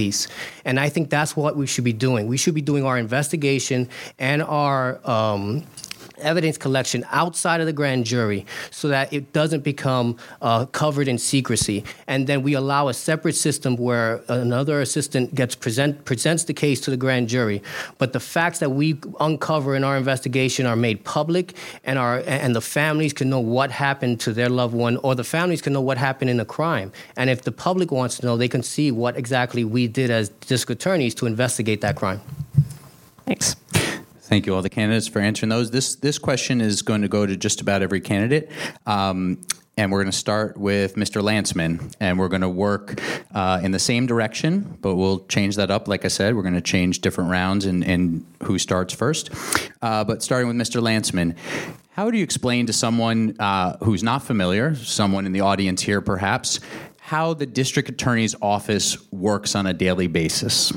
And 0.64 0.78
I 0.80 0.88
think 0.88 1.10
that's 1.10 1.36
what 1.36 1.56
we 1.56 1.66
should 1.66 1.84
be 1.84 1.92
doing. 1.92 2.26
We 2.26 2.36
should 2.36 2.54
be 2.54 2.62
doing 2.62 2.84
our 2.84 2.98
investigation 2.98 3.88
and 4.18 4.42
our 4.42 5.00
um, 5.08 5.64
evidence 6.18 6.56
collection 6.58 7.04
outside 7.10 7.60
of 7.60 7.66
the 7.66 7.72
grand 7.72 8.04
jury 8.04 8.46
so 8.70 8.88
that 8.88 9.12
it 9.12 9.32
doesn't 9.32 9.62
become 9.64 10.16
uh, 10.42 10.66
covered 10.66 11.08
in 11.08 11.18
secrecy. 11.18 11.84
And 12.06 12.26
then 12.26 12.42
we 12.42 12.54
allow 12.54 12.88
a 12.88 12.94
separate 12.94 13.34
system 13.34 13.76
where 13.76 14.22
another 14.28 14.80
assistant 14.80 15.34
gets 15.34 15.54
present 15.54 16.04
presents 16.04 16.44
the 16.44 16.54
case 16.54 16.80
to 16.82 16.90
the 16.90 16.96
grand 16.96 17.28
jury. 17.28 17.62
But 17.98 18.12
the 18.12 18.20
facts 18.20 18.58
that 18.58 18.70
we 18.70 18.98
uncover 19.20 19.74
in 19.74 19.84
our 19.84 19.96
investigation 19.96 20.66
are 20.66 20.76
made 20.76 21.04
public, 21.04 21.54
and 21.84 21.98
our 21.98 22.22
and 22.26 22.54
the 22.54 22.60
families 22.60 23.12
can 23.12 23.30
know 23.30 23.40
what 23.40 23.70
happened 23.70 24.20
to 24.20 24.32
their 24.32 24.48
loved 24.48 24.74
one, 24.74 24.96
or 24.98 25.14
the 25.14 25.24
families 25.24 25.62
can 25.62 25.72
know 25.72 25.80
what 25.80 25.98
happened 25.98 26.30
in 26.30 26.36
the 26.36 26.44
crime. 26.44 26.92
And 27.16 27.30
if 27.30 27.42
the 27.42 27.52
public 27.52 27.90
wants 27.90 28.18
to 28.18 28.26
know, 28.26 28.36
they 28.36 28.48
can 28.48 28.62
see 28.62 28.90
what 28.90 29.16
exactly 29.16 29.64
we 29.64 29.88
did 29.88 30.10
as 30.10 30.28
district 30.28 30.82
attorneys 30.82 31.14
to 31.16 31.26
investigate 31.26 31.80
that 31.80 31.96
crime. 31.96 32.20
Thanks. 33.26 33.56
Thank 34.24 34.46
you, 34.46 34.54
all 34.54 34.62
the 34.62 34.70
candidates, 34.70 35.06
for 35.06 35.18
answering 35.18 35.50
those. 35.50 35.70
This 35.70 35.96
this 35.96 36.18
question 36.18 36.62
is 36.62 36.80
going 36.80 37.02
to 37.02 37.08
go 37.08 37.26
to 37.26 37.36
just 37.36 37.60
about 37.60 37.82
every 37.82 38.00
candidate. 38.00 38.50
Um, 38.86 39.42
and 39.76 39.92
we're 39.92 39.98
going 39.98 40.10
to 40.10 40.16
start 40.16 40.56
with 40.56 40.94
Mr. 40.94 41.20
Lancman, 41.20 41.94
and 42.00 42.18
we're 42.18 42.28
going 42.28 42.40
to 42.40 42.48
work 42.48 43.02
uh, 43.34 43.60
in 43.62 43.72
the 43.72 43.78
same 43.78 44.06
direction, 44.06 44.78
but 44.80 44.94
we'll 44.94 45.26
change 45.26 45.56
that 45.56 45.70
up. 45.70 45.88
Like 45.88 46.06
I 46.06 46.08
said, 46.08 46.36
we're 46.36 46.42
going 46.42 46.54
to 46.54 46.62
change 46.62 47.02
different 47.02 47.30
rounds 47.30 47.66
and, 47.66 47.84
and 47.84 48.24
who 48.44 48.58
starts 48.58 48.94
first. 48.94 49.30
Uh, 49.82 50.04
but 50.04 50.22
starting 50.22 50.48
with 50.48 50.56
Mr. 50.56 50.80
Lancman, 50.80 51.36
how 51.90 52.10
do 52.10 52.16
you 52.16 52.24
explain 52.24 52.64
to 52.66 52.72
someone 52.72 53.36
uh, 53.38 53.76
who's 53.78 54.02
not 54.02 54.22
familiar, 54.22 54.74
someone 54.74 55.26
in 55.26 55.32
the 55.32 55.40
audience 55.40 55.82
here 55.82 56.00
perhaps, 56.00 56.60
how 56.98 57.34
the 57.34 57.46
district 57.46 57.90
attorney's 57.90 58.34
office 58.40 58.96
works 59.12 59.54
on 59.54 59.66
a 59.66 59.74
daily 59.74 60.06
basis? 60.06 60.72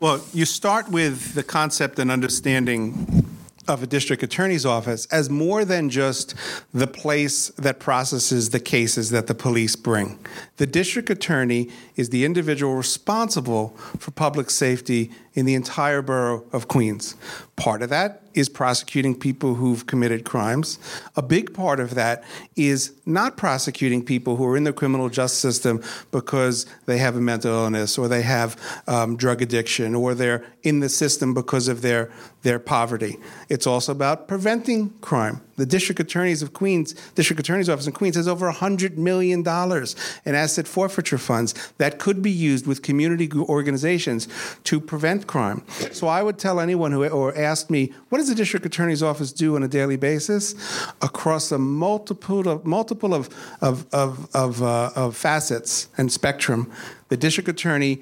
Well, 0.00 0.24
you 0.32 0.44
start 0.44 0.88
with 0.88 1.34
the 1.34 1.42
concept 1.42 1.98
and 1.98 2.08
understanding 2.08 3.26
of 3.66 3.82
a 3.82 3.86
district 3.86 4.22
attorney's 4.22 4.64
office 4.64 5.06
as 5.06 5.28
more 5.28 5.64
than 5.64 5.90
just 5.90 6.36
the 6.72 6.86
place 6.86 7.48
that 7.58 7.80
processes 7.80 8.50
the 8.50 8.60
cases 8.60 9.10
that 9.10 9.26
the 9.26 9.34
police 9.34 9.74
bring. 9.74 10.24
The 10.58 10.68
district 10.68 11.10
attorney 11.10 11.68
is 11.96 12.10
the 12.10 12.24
individual 12.24 12.76
responsible 12.76 13.70
for 13.98 14.12
public 14.12 14.50
safety 14.50 15.10
in 15.38 15.46
the 15.46 15.54
entire 15.54 16.02
borough 16.02 16.44
of 16.52 16.66
Queens. 16.66 17.14
Part 17.54 17.80
of 17.80 17.90
that 17.90 18.24
is 18.34 18.48
prosecuting 18.48 19.14
people 19.14 19.54
who've 19.54 19.86
committed 19.86 20.24
crimes. 20.24 20.80
A 21.14 21.22
big 21.22 21.54
part 21.54 21.78
of 21.78 21.94
that 21.94 22.24
is 22.56 22.92
not 23.06 23.36
prosecuting 23.36 24.04
people 24.04 24.34
who 24.34 24.44
are 24.46 24.56
in 24.56 24.64
the 24.64 24.72
criminal 24.72 25.08
justice 25.08 25.38
system 25.38 25.80
because 26.10 26.66
they 26.86 26.98
have 26.98 27.14
a 27.14 27.20
mental 27.20 27.52
illness 27.52 27.96
or 27.96 28.08
they 28.08 28.22
have 28.22 28.60
um, 28.88 29.16
drug 29.16 29.40
addiction 29.40 29.94
or 29.94 30.12
they're 30.12 30.44
in 30.64 30.80
the 30.80 30.88
system 30.88 31.34
because 31.34 31.68
of 31.68 31.82
their, 31.82 32.10
their 32.42 32.58
poverty. 32.58 33.16
It's 33.48 33.66
also 33.66 33.92
about 33.92 34.26
preventing 34.26 34.90
crime. 35.02 35.40
The 35.58 35.66
district 35.66 36.00
attorneys 36.00 36.40
of 36.40 36.52
Queens, 36.52 36.94
district 37.16 37.40
attorney's 37.40 37.68
office 37.68 37.86
in 37.86 37.92
Queens 37.92 38.14
has 38.14 38.28
over 38.28 38.50
$100 38.50 38.96
million 38.96 39.40
in 39.40 40.34
asset 40.34 40.68
forfeiture 40.68 41.18
funds 41.18 41.72
that 41.78 41.98
could 41.98 42.22
be 42.22 42.30
used 42.30 42.66
with 42.66 42.82
community 42.82 43.28
organizations 43.32 44.28
to 44.64 44.80
prevent 44.80 45.26
crime. 45.26 45.64
So 45.90 46.06
I 46.06 46.22
would 46.22 46.38
tell 46.38 46.60
anyone 46.60 46.92
who 46.92 47.06
or 47.08 47.36
asked 47.36 47.70
me, 47.70 47.92
what 48.08 48.18
does 48.18 48.28
the 48.28 48.36
district 48.36 48.64
attorney's 48.64 49.02
office 49.02 49.32
do 49.32 49.56
on 49.56 49.64
a 49.64 49.68
daily 49.68 49.96
basis? 49.96 50.54
Across 51.02 51.50
a 51.50 51.58
multiple 51.58 52.48
of, 52.48 52.64
multiple 52.64 53.12
of, 53.12 53.28
of, 53.60 53.86
of, 53.92 54.28
of, 54.34 54.62
uh, 54.62 54.90
of 54.94 55.16
facets 55.16 55.88
and 55.98 56.12
spectrum, 56.12 56.70
the 57.08 57.16
district 57.16 57.48
attorney 57.48 58.00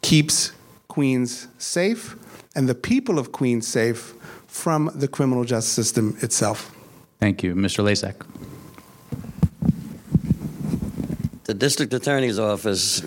keeps 0.00 0.52
Queens 0.86 1.48
safe 1.58 2.16
and 2.54 2.68
the 2.68 2.74
people 2.74 3.18
of 3.18 3.32
Queens 3.32 3.66
safe 3.66 4.14
from 4.58 4.90
the 4.94 5.06
criminal 5.06 5.44
justice 5.44 5.72
system 5.72 6.16
itself. 6.20 6.74
Thank 7.20 7.42
you. 7.42 7.54
Mr. 7.54 7.84
Lasak. 7.84 8.26
The 11.44 11.54
district 11.54 11.94
attorney's 11.94 12.38
office 12.38 13.02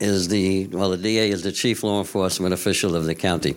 is 0.00 0.28
the, 0.28 0.66
well, 0.66 0.90
the 0.90 0.98
DA 0.98 1.30
is 1.30 1.42
the 1.42 1.52
chief 1.52 1.84
law 1.84 2.00
enforcement 2.00 2.52
official 2.52 2.96
of 2.96 3.04
the 3.04 3.14
county. 3.14 3.54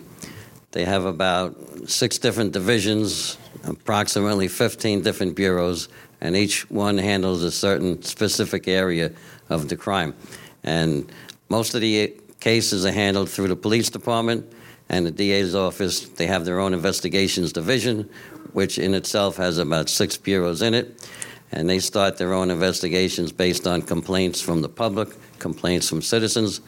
They 0.70 0.84
have 0.84 1.04
about 1.04 1.56
six 1.88 2.18
different 2.18 2.52
divisions, 2.52 3.36
approximately 3.64 4.48
15 4.48 5.02
different 5.02 5.34
bureaus, 5.34 5.88
and 6.20 6.36
each 6.36 6.70
one 6.70 6.98
handles 6.98 7.42
a 7.42 7.50
certain 7.50 8.02
specific 8.02 8.68
area 8.68 9.12
of 9.48 9.68
the 9.68 9.76
crime. 9.76 10.14
And 10.62 11.10
most 11.48 11.74
of 11.74 11.80
the 11.80 12.14
cases 12.40 12.86
are 12.86 12.92
handled 12.92 13.28
through 13.28 13.48
the 13.48 13.56
police 13.56 13.90
department 13.90 14.50
and 14.88 15.06
the 15.06 15.10
DA's 15.10 15.54
office. 15.54 16.00
They 16.08 16.26
have 16.26 16.44
their 16.44 16.60
own 16.60 16.74
investigations 16.74 17.52
division, 17.52 18.08
which 18.52 18.78
in 18.78 18.94
itself 18.94 19.36
has 19.36 19.58
about 19.58 19.88
six 19.88 20.16
bureaus 20.16 20.62
in 20.62 20.74
it. 20.74 21.08
And 21.52 21.68
they 21.68 21.78
start 21.78 22.16
their 22.16 22.32
own 22.32 22.50
investigations 22.50 23.30
based 23.30 23.66
on 23.66 23.82
complaints 23.82 24.40
from 24.40 24.60
the 24.60 24.68
public, 24.68 25.08
complaints 25.38 25.88
from 25.88 26.02
citizens, 26.02 26.60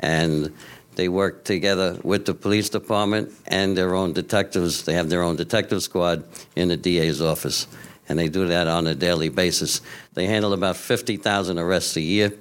and 0.00 0.52
they 0.96 1.08
work 1.08 1.44
together 1.44 1.98
with 2.02 2.26
the 2.26 2.34
police 2.34 2.68
department 2.68 3.32
and 3.46 3.76
their 3.76 3.94
own 3.94 4.12
detectives. 4.12 4.84
They 4.84 4.94
have 4.94 5.08
their 5.08 5.22
own 5.22 5.36
detective 5.36 5.82
squad 5.82 6.24
in 6.56 6.68
the 6.68 6.76
DA's 6.76 7.22
office, 7.22 7.66
and 8.08 8.18
they 8.18 8.28
do 8.28 8.48
that 8.48 8.66
on 8.66 8.86
a 8.86 8.94
daily 8.94 9.28
basis. 9.28 9.80
They 10.14 10.26
handle 10.26 10.52
about 10.52 10.76
50,000 10.76 11.58
arrests 11.58 11.96
a 11.96 12.00
year, 12.00 12.32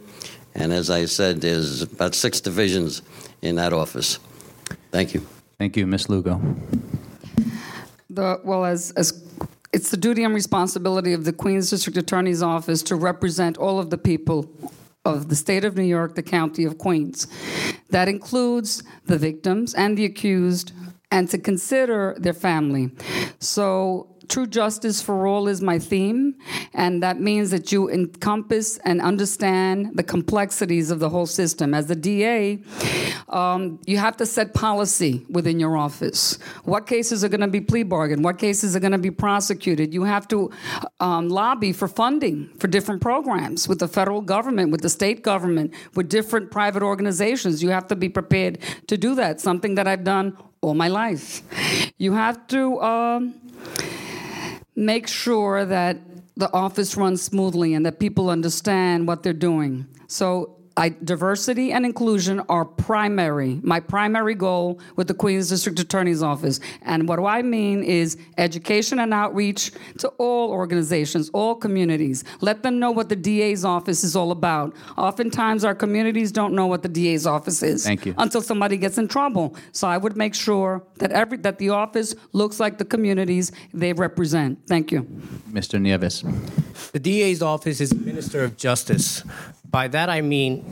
and 0.56 0.74
as 0.74 0.89
I 0.89 1.06
said, 1.06 1.41
there's 1.41 1.82
about 1.84 2.15
six 2.15 2.41
divisions 2.41 3.02
in 3.41 3.56
that 3.56 3.74
office. 3.74 4.20
Thank 4.91 5.13
you. 5.13 5.25
Thank 5.58 5.77
you, 5.77 5.88
Ms. 5.88 6.10
Lugo. 6.10 6.41
The, 8.10 8.41
well, 8.43 8.65
as, 8.65 8.91
as 8.91 9.23
it's 9.71 9.89
the 9.89 9.97
duty 9.97 10.23
and 10.23 10.34
responsibility 10.34 11.13
of 11.13 11.23
the 11.23 11.32
Queens 11.32 11.69
District 11.69 11.97
Attorney's 11.97 12.43
Office 12.43 12.84
to 12.84 12.95
represent 12.95 13.58
all 13.58 13.80
of 13.80 13.89
the 13.89 13.97
people 13.97 14.51
of 15.06 15.30
the 15.30 15.36
state 15.36 15.63
of 15.63 15.77
New 15.77 15.84
York, 15.84 16.15
the 16.15 16.23
county 16.23 16.65
of 16.65 16.77
Queens. 16.77 17.27
That 17.89 18.08
includes 18.08 18.84
the 19.06 19.17
victims 19.17 19.73
and 19.73 19.97
the 19.97 20.06
accused, 20.06 20.73
and 21.10 21.30
to 21.30 21.38
consider 21.38 22.15
their 22.19 22.34
family. 22.34 22.91
So 23.39 24.11
True 24.32 24.48
justice 24.48 25.02
for 25.02 25.28
all 25.28 25.50
is 25.50 25.62
my 25.62 25.78
theme, 25.78 26.36
and 26.74 27.04
that 27.04 27.20
means 27.20 27.52
that 27.52 27.74
you 27.74 27.89
encompass 27.89 28.78
and 28.78 29.02
understand 29.02 29.91
the 29.96 30.04
complexities 30.04 30.89
of 30.89 31.00
the 31.00 31.10
whole 31.10 31.26
system. 31.26 31.74
As 31.74 31.88
the 31.88 31.98
DA, 31.98 32.63
um, 33.28 33.78
you 33.86 33.98
have 33.98 34.15
to 34.15 34.26
set 34.26 34.54
policy 34.54 35.26
within 35.30 35.60
your 35.60 35.76
office. 35.76 36.39
What 36.63 36.88
cases 36.88 37.26
are 37.26 37.28
going 37.28 37.41
to 37.41 37.50
be 37.50 37.60
plea 37.60 37.84
bargained? 37.84 38.24
What 38.24 38.38
cases 38.38 38.74
are 38.74 38.80
going 38.80 38.94
to 38.94 38.98
be 38.98 39.12
prosecuted? 39.12 39.94
You 39.94 40.06
have 40.06 40.30
to 40.30 40.50
um, 41.02 41.28
lobby 41.28 41.74
for 41.74 41.89
funding 41.89 42.48
for 42.58 42.70
different 42.70 43.02
programs 43.02 43.67
with 43.67 43.80
the 43.80 43.88
federal 43.89 44.22
government, 44.22 44.72
with 44.72 44.80
the 44.80 44.89
state 44.89 45.24
government, 45.24 45.74
with 45.96 46.08
different 46.08 46.52
private 46.52 46.84
organizations. 46.84 47.62
You 47.62 47.72
have 47.72 47.88
to 47.88 47.98
be 47.98 48.08
prepared 48.08 48.60
to 48.88 48.96
do 48.96 49.13
that, 49.15 49.41
something 49.41 49.76
that 49.76 49.89
I've 49.89 50.06
done 50.06 50.38
all 50.62 50.74
my 50.74 50.88
life. 50.88 51.41
You 51.98 52.13
have 52.13 52.48
to. 52.48 52.82
Um, 52.82 53.36
make 54.75 55.07
sure 55.07 55.65
that 55.65 55.97
the 56.36 56.51
office 56.53 56.95
runs 56.95 57.21
smoothly 57.21 57.73
and 57.73 57.86
that 57.86 57.99
people 57.99 58.29
understand 58.29 59.07
what 59.07 59.23
they're 59.23 59.34
doing. 59.34 59.86
So 60.07 60.61
I, 60.77 60.89
diversity 60.89 61.73
and 61.73 61.86
inclusion 61.86 62.39
are 62.47 62.63
primary, 62.63 63.60
my 63.62 63.79
primary 63.81 64.36
goal 64.36 64.79
with 64.95 65.07
the 65.07 65.13
Queens 65.13 65.49
District 65.49 65.77
Attorney's 65.79 66.23
Office. 66.23 66.62
And 66.81 67.10
what 67.10 67.17
do 67.17 67.25
I 67.25 67.41
mean 67.41 67.84
is 67.84 68.17
education 68.38 68.99
and 68.99 69.13
outreach 69.13 69.71
to 69.97 70.07
all 70.17 70.49
organizations, 70.49 71.29
all 71.34 71.55
communities. 71.55 72.23
Let 72.39 72.63
them 72.63 72.79
know 72.79 72.91
what 72.91 73.10
the 73.10 73.17
DA's 73.17 73.65
office 73.65 74.03
is 74.03 74.15
all 74.15 74.31
about. 74.31 74.73
Oftentimes, 74.97 75.65
our 75.65 75.75
communities 75.75 76.31
don't 76.31 76.53
know 76.53 76.67
what 76.67 76.84
the 76.84 76.89
DA's 76.89 77.27
office 77.27 77.62
is. 77.62 77.84
Thank 77.84 78.05
you. 78.05 78.15
Until 78.17 78.41
somebody 78.41 78.77
gets 78.77 78.97
in 78.97 79.10
trouble. 79.10 79.55
So 79.73 79.89
I 79.89 79.97
would 79.97 80.15
make 80.15 80.34
sure 80.34 80.84
that 80.99 81.12
every 81.12 81.38
that 81.39 81.57
the 81.57 81.69
office 81.69 82.15
looks 82.31 82.60
like 82.60 82.77
the 82.77 82.86
communities 82.86 83.51
they 83.73 83.91
represent. 83.91 84.60
Thank 84.67 84.91
you. 84.91 85.03
Mr. 85.51 85.81
Nieves. 85.81 86.23
The 86.91 86.99
DA's 86.99 87.41
office 87.41 87.81
is 87.81 87.93
Minister 87.93 88.43
of 88.43 88.55
Justice. 88.55 89.23
By 89.71 89.88
that 89.88 90.10
I 90.10 90.21
mean 90.21 90.65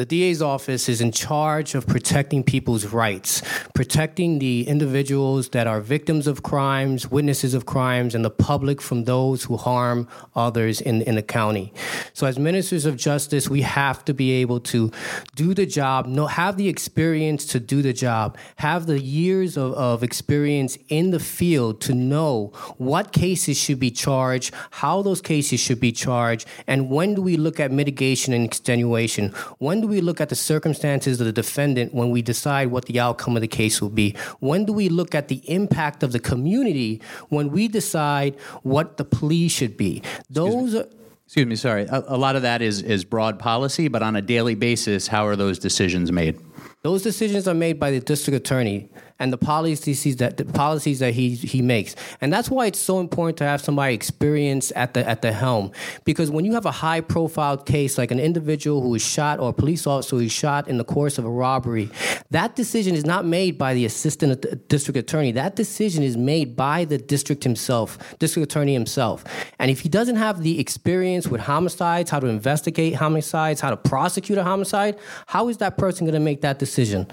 the 0.00 0.06
DA's 0.06 0.40
office 0.40 0.88
is 0.88 1.02
in 1.02 1.12
charge 1.12 1.74
of 1.74 1.86
protecting 1.86 2.42
people's 2.42 2.86
rights, 2.86 3.42
protecting 3.74 4.38
the 4.38 4.66
individuals 4.66 5.50
that 5.50 5.66
are 5.66 5.82
victims 5.82 6.26
of 6.26 6.42
crimes, 6.42 7.10
witnesses 7.10 7.52
of 7.52 7.66
crimes, 7.66 8.14
and 8.14 8.24
the 8.24 8.30
public 8.30 8.80
from 8.80 9.04
those 9.04 9.44
who 9.44 9.58
harm 9.58 10.08
others 10.34 10.80
in, 10.80 11.02
in 11.02 11.16
the 11.16 11.22
county. 11.22 11.70
So, 12.14 12.26
as 12.26 12.38
ministers 12.38 12.86
of 12.86 12.96
justice, 12.96 13.50
we 13.50 13.60
have 13.60 14.02
to 14.06 14.14
be 14.14 14.30
able 14.40 14.60
to 14.72 14.90
do 15.34 15.52
the 15.52 15.66
job, 15.66 16.06
know, 16.06 16.28
have 16.28 16.56
the 16.56 16.68
experience 16.68 17.44
to 17.48 17.60
do 17.60 17.82
the 17.82 17.92
job, 17.92 18.38
have 18.56 18.86
the 18.86 19.00
years 19.00 19.58
of, 19.58 19.74
of 19.74 20.02
experience 20.02 20.78
in 20.88 21.10
the 21.10 21.20
field 21.20 21.82
to 21.82 21.92
know 21.92 22.52
what 22.78 23.12
cases 23.12 23.58
should 23.58 23.78
be 23.78 23.90
charged, 23.90 24.54
how 24.70 25.02
those 25.02 25.20
cases 25.20 25.60
should 25.60 25.78
be 25.78 25.92
charged, 25.92 26.48
and 26.66 26.88
when 26.88 27.14
do 27.14 27.20
we 27.20 27.36
look 27.36 27.60
at 27.60 27.70
mitigation 27.70 28.32
and 28.32 28.46
extenuation? 28.46 29.28
When 29.58 29.82
do 29.82 29.89
we 29.90 30.00
look 30.00 30.20
at 30.20 30.28
the 30.28 30.34
circumstances 30.34 31.20
of 31.20 31.26
the 31.26 31.32
defendant 31.32 31.92
when 31.92 32.10
we 32.10 32.22
decide 32.22 32.68
what 32.68 32.86
the 32.86 32.98
outcome 32.98 33.36
of 33.36 33.42
the 33.42 33.48
case 33.48 33.82
will 33.82 33.90
be? 33.90 34.16
When 34.38 34.64
do 34.64 34.72
we 34.72 34.88
look 34.88 35.14
at 35.14 35.28
the 35.28 35.42
impact 35.50 36.02
of 36.02 36.12
the 36.12 36.18
community 36.18 37.02
when 37.28 37.50
we 37.50 37.68
decide 37.68 38.34
what 38.62 38.96
the 38.96 39.04
plea 39.04 39.48
should 39.48 39.76
be? 39.76 40.02
Those 40.28 40.74
are. 40.74 40.86
Excuse 41.26 41.46
me, 41.46 41.54
sorry. 41.54 41.84
A, 41.84 42.02
a 42.08 42.16
lot 42.16 42.34
of 42.34 42.42
that 42.42 42.60
is, 42.60 42.82
is 42.82 43.04
broad 43.04 43.38
policy, 43.38 43.86
but 43.86 44.02
on 44.02 44.16
a 44.16 44.22
daily 44.22 44.56
basis, 44.56 45.06
how 45.06 45.26
are 45.28 45.36
those 45.36 45.60
decisions 45.60 46.10
made? 46.10 46.40
Those 46.82 47.02
decisions 47.02 47.46
are 47.46 47.54
made 47.54 47.78
by 47.78 47.92
the 47.92 48.00
district 48.00 48.36
attorney 48.36 48.88
and 49.20 49.32
the 49.32 49.38
policies 49.38 50.16
that 50.16 50.36
the 50.38 50.44
policies 50.44 50.98
that 50.98 51.14
he 51.14 51.36
he 51.36 51.62
makes. 51.62 51.94
And 52.20 52.32
that's 52.32 52.50
why 52.50 52.66
it's 52.66 52.80
so 52.80 52.98
important 52.98 53.36
to 53.38 53.44
have 53.44 53.60
somebody 53.60 53.94
experienced 53.94 54.72
at 54.74 54.94
the 54.94 55.08
at 55.08 55.22
the 55.22 55.32
helm. 55.32 55.70
Because 56.04 56.30
when 56.30 56.44
you 56.44 56.54
have 56.54 56.66
a 56.66 56.72
high 56.72 57.00
profile 57.00 57.56
case 57.56 57.98
like 57.98 58.10
an 58.10 58.18
individual 58.18 58.80
who 58.80 58.94
is 58.94 59.02
shot 59.02 59.38
or 59.38 59.50
a 59.50 59.52
police 59.52 59.86
officer 59.86 60.16
who 60.16 60.22
is 60.22 60.32
shot 60.32 60.66
in 60.66 60.78
the 60.78 60.84
course 60.84 61.18
of 61.18 61.24
a 61.24 61.30
robbery, 61.30 61.88
that 62.30 62.56
decision 62.56 62.94
is 62.94 63.04
not 63.04 63.24
made 63.24 63.58
by 63.58 63.74
the 63.74 63.84
assistant 63.84 64.68
district 64.68 64.96
attorney. 64.96 65.32
That 65.32 65.54
decision 65.54 66.02
is 66.02 66.16
made 66.16 66.56
by 66.56 66.84
the 66.86 66.98
district 66.98 67.44
himself, 67.44 67.98
district 68.18 68.50
attorney 68.50 68.72
himself. 68.72 69.24
And 69.58 69.70
if 69.70 69.80
he 69.80 69.88
doesn't 69.88 70.16
have 70.16 70.42
the 70.42 70.58
experience 70.58 71.28
with 71.28 71.42
homicides, 71.42 72.10
how 72.10 72.20
to 72.20 72.26
investigate 72.26 72.94
homicides, 72.94 73.60
how 73.60 73.70
to 73.70 73.76
prosecute 73.76 74.38
a 74.38 74.44
homicide, 74.44 74.98
how 75.26 75.48
is 75.48 75.58
that 75.58 75.76
person 75.76 76.06
going 76.06 76.14
to 76.14 76.20
make 76.20 76.40
that 76.40 76.58
decision? 76.58 77.06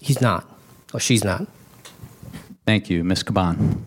He's 0.00 0.20
not, 0.20 0.51
or 0.92 1.00
she's 1.00 1.24
not. 1.24 1.46
Thank 2.66 2.90
you, 2.90 3.02
Ms. 3.04 3.24
Caban. 3.24 3.80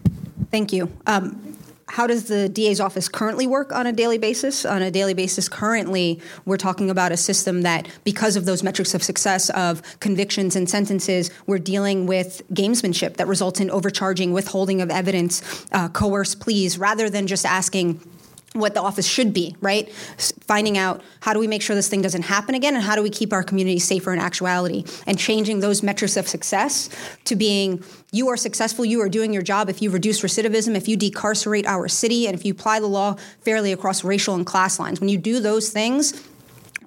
Thank 0.52 0.74
you. 0.74 0.92
Um, 1.08 1.56
how 1.88 2.08
does 2.08 2.26
the 2.26 2.50
DA's 2.50 2.80
office 2.80 3.08
currently 3.08 3.48
work 3.48 3.72
on 3.72 3.88
a 3.88 3.94
daily 3.94 4.18
basis? 4.18 4.66
On 4.66 4.82
a 4.82 4.90
daily 4.90 5.14
basis, 5.14 5.48
currently, 5.48 6.20
we're 6.44 6.58
talking 6.58 6.90
about 6.90 7.12
a 7.12 7.18
system 7.18 7.62
that, 7.62 7.88
because 8.04 8.36
of 8.36 8.46
those 8.46 8.64
metrics 8.64 8.94
of 8.94 9.04
success 9.04 9.50
of 9.52 9.82
convictions 10.00 10.56
and 10.56 10.70
sentences, 10.70 11.30
we're 11.46 11.60
dealing 11.60 12.08
with 12.08 12.42
gamesmanship 12.54 13.18
that 13.18 13.28
results 13.28 13.60
in 13.60 13.70
overcharging, 13.70 14.34
withholding 14.34 14.82
of 14.82 14.90
evidence, 14.90 15.66
uh, 15.72 15.88
coerced 15.90 16.40
pleas, 16.40 16.78
rather 16.78 17.10
than 17.10 17.28
just 17.28 17.46
asking 17.46 18.02
what 18.56 18.74
the 18.74 18.82
office 18.82 19.06
should 19.06 19.34
be, 19.34 19.56
right? 19.62 19.92
Finding 20.48 20.78
out 20.78 21.02
how 21.20 21.34
do 21.34 21.40
we 21.40 21.48
make 21.48 21.62
sure 21.62 21.76
this 21.76 21.88
thing 21.88 22.02
doesn't 22.02 22.24
happen 22.24 22.56
again 22.56 22.76
and 22.76 22.84
how 22.84 22.96
do 22.96 23.04
we 23.04 23.10
keep 23.10 23.34
our 23.34 23.44
community 23.44 23.80
safer 23.80 24.14
in 24.14 24.20
actuality 24.20 24.86
and 25.06 25.20
changing 25.20 25.60
those 25.60 25.84
metrics 25.84 26.18
of 26.18 26.28
success 26.28 26.90
to 27.26 27.36
being 27.36 27.84
you 28.12 28.30
are 28.30 28.38
successful, 28.38 28.86
you 28.86 29.02
are 29.02 29.10
doing 29.10 29.34
your 29.34 29.42
job 29.42 29.70
if 29.70 29.82
you 29.82 29.90
reduce 29.90 30.22
recidivism, 30.22 30.76
if 30.76 30.88
you 30.88 30.96
decarcerate 30.96 31.66
our 31.66 31.90
city, 31.90 32.28
and 32.28 32.36
if 32.36 32.46
you 32.46 32.54
apply 32.54 32.80
the 32.80 32.88
law 32.88 33.16
fairly 33.42 33.74
across 33.74 34.04
racial 34.04 34.36
and 34.36 34.46
class 34.46 34.80
lines. 34.80 35.02
When 35.02 35.10
you 35.10 35.18
do 35.18 35.42
those 35.42 35.70
things, 35.70 36.14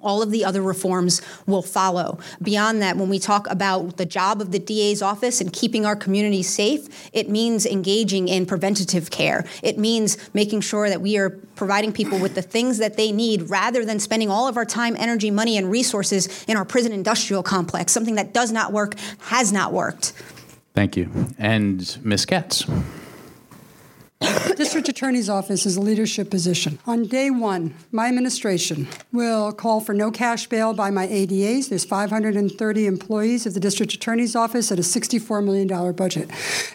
all 0.01 0.21
of 0.21 0.31
the 0.31 0.45
other 0.45 0.61
reforms 0.61 1.21
will 1.45 1.61
follow. 1.61 2.19
Beyond 2.41 2.81
that, 2.81 2.97
when 2.97 3.09
we 3.09 3.19
talk 3.19 3.49
about 3.49 3.97
the 3.97 4.05
job 4.05 4.41
of 4.41 4.51
the 4.51 4.59
DA's 4.59 5.01
office 5.01 5.41
and 5.41 5.51
keeping 5.51 5.85
our 5.85 5.95
community 5.95 6.43
safe, 6.43 7.09
it 7.13 7.29
means 7.29 7.65
engaging 7.65 8.27
in 8.27 8.45
preventative 8.45 9.09
care. 9.09 9.45
It 9.63 9.77
means 9.77 10.17
making 10.33 10.61
sure 10.61 10.89
that 10.89 11.01
we 11.01 11.17
are 11.17 11.29
providing 11.29 11.91
people 11.91 12.19
with 12.19 12.35
the 12.35 12.41
things 12.41 12.77
that 12.77 12.97
they 12.97 13.11
need 13.11 13.49
rather 13.49 13.85
than 13.85 13.99
spending 13.99 14.29
all 14.29 14.47
of 14.47 14.57
our 14.57 14.65
time, 14.65 14.95
energy, 14.97 15.31
money, 15.31 15.57
and 15.57 15.69
resources 15.69 16.43
in 16.45 16.57
our 16.57 16.65
prison 16.65 16.91
industrial 16.91 17.43
complex, 17.43 17.91
something 17.91 18.15
that 18.15 18.33
does 18.33 18.51
not 18.51 18.71
work, 18.71 18.95
has 19.19 19.51
not 19.51 19.73
worked. 19.73 20.13
Thank 20.73 20.95
you. 20.95 21.09
And 21.37 21.97
Ms. 22.03 22.25
Katz. 22.25 22.65
District 24.57 24.89
Attorney's 24.89 25.29
Office 25.29 25.65
is 25.65 25.77
a 25.77 25.81
leadership 25.81 26.29
position. 26.29 26.77
On 26.85 27.05
day 27.05 27.29
one, 27.29 27.73
my 27.91 28.09
administration 28.09 28.87
will 29.13 29.53
call 29.53 29.79
for 29.79 29.93
no 29.93 30.11
cash 30.11 30.47
bail 30.47 30.73
by 30.73 30.91
my 30.91 31.07
ADAs. 31.07 31.69
There's 31.69 31.85
530 31.85 32.85
employees 32.85 33.45
of 33.45 33.53
the 33.53 33.61
District 33.61 33.93
Attorney's 33.93 34.35
Office 34.35 34.73
at 34.73 34.79
a 34.79 34.81
$64 34.81 35.43
million 35.43 35.93
budget. 35.93 36.29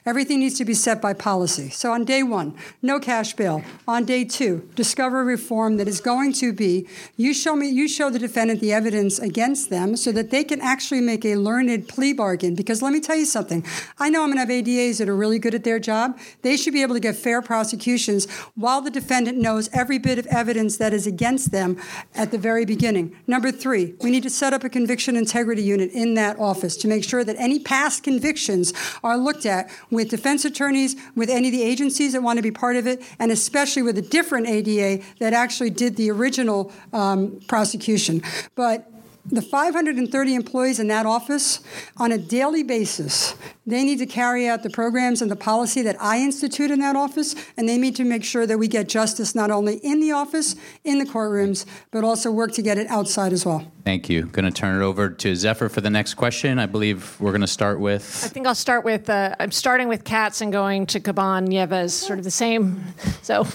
Everything 0.06 0.40
needs 0.40 0.56
to 0.56 0.64
be 0.64 0.72
set 0.72 1.02
by 1.02 1.12
policy. 1.12 1.68
So 1.68 1.92
on 1.92 2.06
day 2.06 2.22
one, 2.22 2.54
no 2.80 2.98
cash 2.98 3.34
bail. 3.34 3.62
On 3.86 4.06
day 4.06 4.24
two, 4.24 4.66
discover 4.74 5.22
reform 5.22 5.76
that 5.76 5.86
is 5.86 6.00
going 6.00 6.32
to 6.34 6.52
be 6.52 6.88
you 7.16 7.34
show 7.34 7.54
me 7.54 7.68
you 7.68 7.88
show 7.88 8.08
the 8.08 8.18
defendant 8.18 8.60
the 8.60 8.72
evidence 8.72 9.18
against 9.18 9.68
them 9.68 9.96
so 9.96 10.12
that 10.12 10.30
they 10.30 10.44
can 10.44 10.62
actually 10.62 11.02
make 11.02 11.24
a 11.26 11.36
learned 11.36 11.88
plea 11.88 12.14
bargain. 12.14 12.54
Because 12.54 12.80
let 12.80 12.92
me 12.92 13.00
tell 13.00 13.16
you 13.16 13.26
something. 13.26 13.64
I 13.98 14.08
know 14.08 14.22
I'm 14.22 14.30
gonna 14.30 14.40
have 14.40 14.48
ADAs 14.48 14.98
that 14.98 15.08
are 15.10 15.16
really 15.16 15.38
good 15.38 15.54
at 15.54 15.64
their 15.64 15.78
job. 15.78 16.18
They 16.40 16.56
should 16.56 16.72
be 16.72 16.80
able 16.80 16.94
to 16.94 17.00
get 17.00 17.16
fair 17.16 17.33
prosecutions 17.42 18.30
while 18.54 18.80
the 18.80 18.90
defendant 18.90 19.38
knows 19.38 19.68
every 19.72 19.98
bit 19.98 20.18
of 20.18 20.26
evidence 20.26 20.76
that 20.76 20.92
is 20.92 21.06
against 21.06 21.50
them 21.50 21.76
at 22.14 22.30
the 22.30 22.38
very 22.38 22.64
beginning. 22.64 23.16
Number 23.26 23.50
three, 23.50 23.94
we 24.00 24.10
need 24.10 24.22
to 24.22 24.30
set 24.30 24.52
up 24.52 24.64
a 24.64 24.68
conviction 24.68 25.16
integrity 25.16 25.62
unit 25.62 25.90
in 25.92 26.14
that 26.14 26.38
office 26.38 26.76
to 26.78 26.88
make 26.88 27.04
sure 27.04 27.24
that 27.24 27.36
any 27.38 27.58
past 27.58 28.02
convictions 28.02 28.72
are 29.02 29.16
looked 29.16 29.46
at 29.46 29.70
with 29.90 30.10
defense 30.10 30.44
attorneys, 30.44 30.96
with 31.14 31.30
any 31.30 31.48
of 31.48 31.52
the 31.52 31.62
agencies 31.62 32.12
that 32.12 32.22
want 32.22 32.38
to 32.38 32.42
be 32.42 32.50
part 32.50 32.76
of 32.76 32.86
it, 32.86 33.02
and 33.18 33.30
especially 33.30 33.82
with 33.82 33.98
a 33.98 34.02
different 34.02 34.46
ADA 34.46 35.02
that 35.18 35.32
actually 35.32 35.70
did 35.70 35.96
the 35.96 36.10
original 36.10 36.72
um, 36.92 37.40
prosecution. 37.48 38.22
But 38.54 38.90
the 39.30 39.42
530 39.42 40.34
employees 40.34 40.78
in 40.78 40.88
that 40.88 41.06
office 41.06 41.60
on 41.96 42.12
a 42.12 42.18
daily 42.18 42.62
basis 42.62 43.34
they 43.66 43.82
need 43.82 43.98
to 43.98 44.06
carry 44.06 44.46
out 44.46 44.62
the 44.62 44.70
programs 44.70 45.22
and 45.22 45.30
the 45.30 45.36
policy 45.36 45.80
that 45.82 45.96
i 46.00 46.18
institute 46.18 46.70
in 46.70 46.80
that 46.80 46.96
office 46.96 47.34
and 47.56 47.68
they 47.68 47.78
need 47.78 47.96
to 47.96 48.04
make 48.04 48.22
sure 48.22 48.46
that 48.46 48.58
we 48.58 48.68
get 48.68 48.88
justice 48.88 49.34
not 49.34 49.50
only 49.50 49.76
in 49.76 50.00
the 50.00 50.12
office 50.12 50.56
in 50.84 50.98
the 50.98 51.04
courtrooms 51.04 51.64
but 51.90 52.04
also 52.04 52.30
work 52.30 52.52
to 52.52 52.62
get 52.62 52.78
it 52.78 52.86
outside 52.88 53.32
as 53.32 53.46
well. 53.46 53.70
Thank 53.84 54.08
you. 54.08 54.24
Going 54.26 54.46
to 54.46 54.50
turn 54.50 54.80
it 54.80 54.84
over 54.84 55.10
to 55.10 55.36
zephyr 55.36 55.68
for 55.68 55.82
the 55.82 55.90
next 55.90 56.14
question. 56.14 56.58
I 56.58 56.66
believe 56.66 57.18
we're 57.20 57.32
going 57.32 57.42
to 57.42 57.46
start 57.46 57.80
with 57.80 58.22
i 58.24 58.28
think 58.28 58.46
i'll 58.46 58.54
start 58.54 58.84
with 58.84 59.08
uh, 59.08 59.34
i'm 59.40 59.50
starting 59.50 59.88
with 59.88 60.04
Katz 60.04 60.40
and 60.40 60.52
going 60.52 60.86
to 60.86 61.00
caban 61.00 61.46
Nieves 61.46 61.94
sort 61.94 62.18
of 62.18 62.24
the 62.24 62.30
same. 62.30 62.82
So 63.22 63.46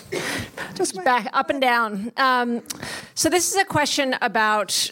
just 0.74 0.96
back 1.04 1.28
up 1.32 1.52
and 1.52 1.62
down. 1.62 2.12
Um, 2.18 2.64
so 3.14 3.30
this 3.30 3.52
is 3.52 3.56
a 3.56 3.66
question 3.66 4.16
about 4.20 4.90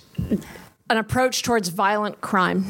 an 0.89 0.97
approach 0.97 1.43
towards 1.43 1.69
violent 1.69 2.21
crime. 2.21 2.65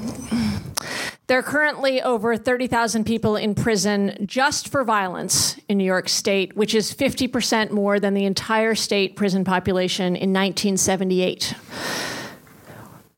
There 1.27 1.37
are 1.37 1.43
currently 1.43 2.01
over 2.01 2.37
30,000 2.37 3.03
people 3.03 3.35
in 3.35 3.53
prison 3.53 4.15
just 4.25 4.69
for 4.69 4.85
violence 4.85 5.59
in 5.67 5.77
New 5.77 5.83
York 5.83 6.07
State, 6.07 6.55
which 6.55 6.73
is 6.73 6.93
50% 6.93 7.71
more 7.71 7.99
than 7.99 8.13
the 8.13 8.23
entire 8.23 8.75
state 8.75 9.17
prison 9.17 9.43
population 9.43 10.15
in 10.15 10.31
1978. 10.31 11.53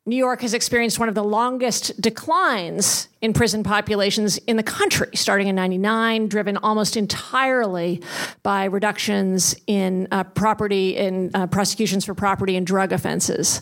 New 0.07 0.15
York 0.15 0.41
has 0.41 0.55
experienced 0.55 0.97
one 0.97 1.07
of 1.07 1.13
the 1.13 1.23
longest 1.23 2.01
declines 2.01 3.09
in 3.21 3.33
prison 3.33 3.63
populations 3.63 4.37
in 4.39 4.55
the 4.55 4.63
country, 4.63 5.09
starting 5.13 5.47
in 5.47 5.55
99, 5.55 6.27
driven 6.27 6.55
almost 6.57 6.95
entirely 6.95 8.01
by 8.43 8.63
reductions 8.63 9.55
in 9.67 10.07
uh, 10.11 10.23
property 10.23 10.95
in 10.95 11.29
uh, 11.33 11.45
prosecutions 11.47 12.05
for 12.05 12.13
property 12.13 12.55
and 12.55 12.65
drug 12.65 12.93
offenses. 12.93 13.61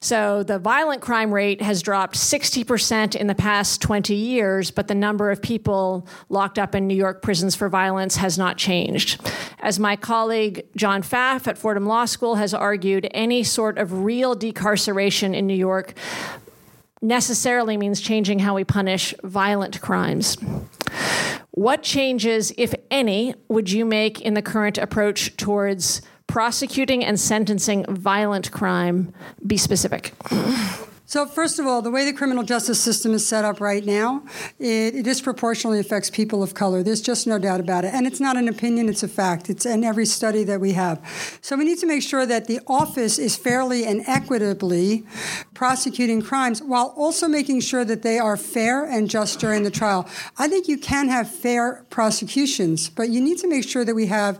So 0.00 0.42
the 0.42 0.58
violent 0.58 1.00
crime 1.00 1.32
rate 1.32 1.62
has 1.62 1.80
dropped 1.82 2.16
60% 2.16 3.16
in 3.16 3.26
the 3.26 3.34
past 3.34 3.80
20 3.80 4.14
years, 4.14 4.70
but 4.70 4.88
the 4.88 4.94
number 4.94 5.30
of 5.30 5.40
people 5.40 6.06
locked 6.28 6.58
up 6.58 6.74
in 6.74 6.86
New 6.86 6.94
York 6.94 7.22
prisons 7.22 7.54
for 7.54 7.68
violence 7.68 8.16
has 8.16 8.36
not 8.36 8.58
changed. 8.58 9.20
As 9.60 9.78
my 9.78 9.96
colleague 9.96 10.66
John 10.76 11.02
Pfaff 11.02 11.46
at 11.46 11.56
Fordham 11.56 11.86
Law 11.86 12.04
School 12.04 12.34
has 12.34 12.52
argued, 12.52 13.08
any 13.12 13.42
sort 13.44 13.78
of 13.78 14.04
real 14.04 14.34
decarceration 14.34 15.34
in 15.34 15.46
New 15.46 15.54
York 15.54 15.94
necessarily 17.02 17.76
means 17.76 18.00
changing 18.00 18.40
how 18.40 18.54
we 18.54 18.64
punish 18.64 19.14
violent 19.22 19.80
crimes. 19.80 20.36
What 21.52 21.82
changes, 21.82 22.52
if 22.56 22.74
any, 22.90 23.34
would 23.48 23.70
you 23.70 23.84
make 23.84 24.20
in 24.20 24.34
the 24.34 24.42
current 24.42 24.78
approach 24.78 25.36
towards 25.36 26.02
prosecuting 26.26 27.04
and 27.04 27.18
sentencing 27.18 27.84
violent 27.86 28.50
crime? 28.52 29.12
Be 29.46 29.56
specific. 29.56 30.12
So, 31.10 31.26
first 31.26 31.58
of 31.58 31.66
all, 31.66 31.82
the 31.82 31.90
way 31.90 32.04
the 32.04 32.12
criminal 32.12 32.44
justice 32.44 32.78
system 32.78 33.14
is 33.14 33.26
set 33.26 33.44
up 33.44 33.60
right 33.60 33.84
now, 33.84 34.22
it, 34.60 34.94
it, 34.94 35.02
disproportionately 35.02 35.80
affects 35.80 36.08
people 36.08 36.40
of 36.40 36.54
color. 36.54 36.84
There's 36.84 37.00
just 37.00 37.26
no 37.26 37.36
doubt 37.36 37.58
about 37.58 37.84
it. 37.84 37.92
And 37.92 38.06
it's 38.06 38.20
not 38.20 38.36
an 38.36 38.46
opinion, 38.46 38.88
it's 38.88 39.02
a 39.02 39.08
fact. 39.08 39.50
It's 39.50 39.66
in 39.66 39.82
every 39.82 40.06
study 40.06 40.44
that 40.44 40.60
we 40.60 40.70
have. 40.74 41.04
So, 41.42 41.56
we 41.56 41.64
need 41.64 41.80
to 41.80 41.86
make 41.86 42.04
sure 42.04 42.26
that 42.26 42.46
the 42.46 42.60
office 42.68 43.18
is 43.18 43.34
fairly 43.34 43.84
and 43.84 44.04
equitably 44.06 45.04
prosecuting 45.52 46.22
crimes 46.22 46.62
while 46.62 46.94
also 46.96 47.26
making 47.26 47.62
sure 47.62 47.84
that 47.84 48.02
they 48.02 48.20
are 48.20 48.36
fair 48.36 48.84
and 48.84 49.10
just 49.10 49.40
during 49.40 49.64
the 49.64 49.70
trial. 49.72 50.08
I 50.38 50.46
think 50.46 50.68
you 50.68 50.78
can 50.78 51.08
have 51.08 51.28
fair 51.28 51.84
prosecutions, 51.90 52.88
but 52.88 53.08
you 53.08 53.20
need 53.20 53.38
to 53.38 53.48
make 53.48 53.68
sure 53.68 53.84
that 53.84 53.96
we 53.96 54.06
have 54.06 54.38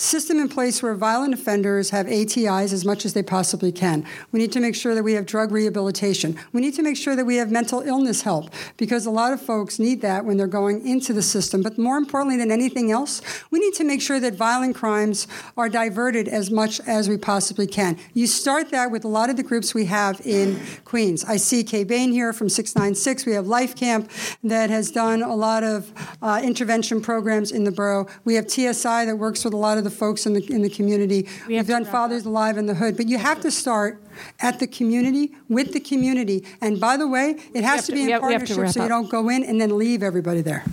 system 0.00 0.38
in 0.38 0.48
place 0.48 0.82
where 0.82 0.94
violent 0.94 1.34
offenders 1.34 1.90
have 1.90 2.06
ATIs 2.06 2.72
as 2.72 2.84
much 2.84 3.04
as 3.04 3.12
they 3.12 3.22
possibly 3.22 3.70
can. 3.70 4.04
We 4.32 4.40
need 4.40 4.52
to 4.52 4.60
make 4.60 4.74
sure 4.74 4.94
that 4.94 5.02
we 5.02 5.12
have 5.12 5.26
drug 5.26 5.52
rehabilitation. 5.52 6.36
We 6.52 6.60
need 6.60 6.74
to 6.74 6.82
make 6.82 6.96
sure 6.96 7.14
that 7.14 7.26
we 7.26 7.36
have 7.36 7.50
mental 7.50 7.80
illness 7.80 8.22
help 8.22 8.50
because 8.76 9.04
a 9.04 9.10
lot 9.10 9.32
of 9.32 9.40
folks 9.40 9.78
need 9.78 10.00
that 10.02 10.24
when 10.24 10.36
they're 10.36 10.46
going 10.46 10.86
into 10.86 11.12
the 11.12 11.22
system. 11.22 11.62
But 11.62 11.78
more 11.78 11.98
importantly 11.98 12.38
than 12.38 12.50
anything 12.50 12.90
else, 12.90 13.20
we 13.50 13.58
need 13.58 13.74
to 13.74 13.84
make 13.84 14.00
sure 14.00 14.18
that 14.20 14.34
violent 14.34 14.74
crimes 14.74 15.28
are 15.56 15.68
diverted 15.68 16.28
as 16.28 16.50
much 16.50 16.80
as 16.80 17.08
we 17.08 17.18
possibly 17.18 17.66
can. 17.66 17.98
You 18.14 18.26
start 18.26 18.70
that 18.70 18.90
with 18.90 19.04
a 19.04 19.08
lot 19.08 19.28
of 19.28 19.36
the 19.36 19.42
groups 19.42 19.74
we 19.74 19.84
have 19.86 20.20
in 20.24 20.60
Queens. 20.84 21.24
I 21.24 21.36
see 21.36 21.62
Kay 21.62 21.84
Bain 21.84 22.12
here 22.12 22.32
from 22.32 22.48
696. 22.48 23.26
We 23.26 23.32
have 23.32 23.46
Life 23.46 23.76
Camp 23.76 24.10
that 24.44 24.70
has 24.70 24.90
done 24.90 25.22
a 25.22 25.34
lot 25.34 25.62
of 25.62 25.92
uh, 26.22 26.40
intervention 26.42 27.02
programs 27.02 27.52
in 27.52 27.64
the 27.64 27.72
borough. 27.72 28.06
We 28.24 28.34
have 28.36 28.50
TSI 28.50 29.04
that 29.04 29.16
works 29.18 29.44
with 29.44 29.52
a 29.52 29.58
lot 29.58 29.76
of 29.76 29.84
the 29.84 29.89
the 29.90 29.96
folks 29.96 30.26
in 30.26 30.32
the 30.32 30.42
in 30.52 30.62
the 30.62 30.70
community. 30.70 31.28
We 31.46 31.56
have 31.56 31.66
We've 31.66 31.76
done 31.76 31.84
Fathers 31.84 32.24
Alive 32.24 32.56
in 32.58 32.66
the 32.66 32.74
Hood, 32.74 32.96
but 32.96 33.08
you 33.08 33.18
have 33.18 33.40
to 33.40 33.50
start 33.50 34.02
at 34.40 34.58
the 34.58 34.66
community, 34.66 35.32
with 35.48 35.72
the 35.72 35.80
community. 35.80 36.44
And 36.60 36.80
by 36.80 36.96
the 36.96 37.06
way, 37.08 37.36
it 37.54 37.64
has 37.64 37.86
to, 37.86 37.92
to- 37.92 37.92
be 37.92 38.02
in 38.04 38.10
have- 38.10 38.22
we 38.22 38.32
have 38.32 38.44
to 38.46 38.54
partnership 38.54 38.74
so 38.74 38.82
you 38.82 38.88
don't 38.88 39.10
go 39.10 39.28
in 39.28 39.44
and 39.44 39.60
then 39.60 39.76
leave 39.76 40.02
everybody 40.02 40.40
there. 40.42 40.64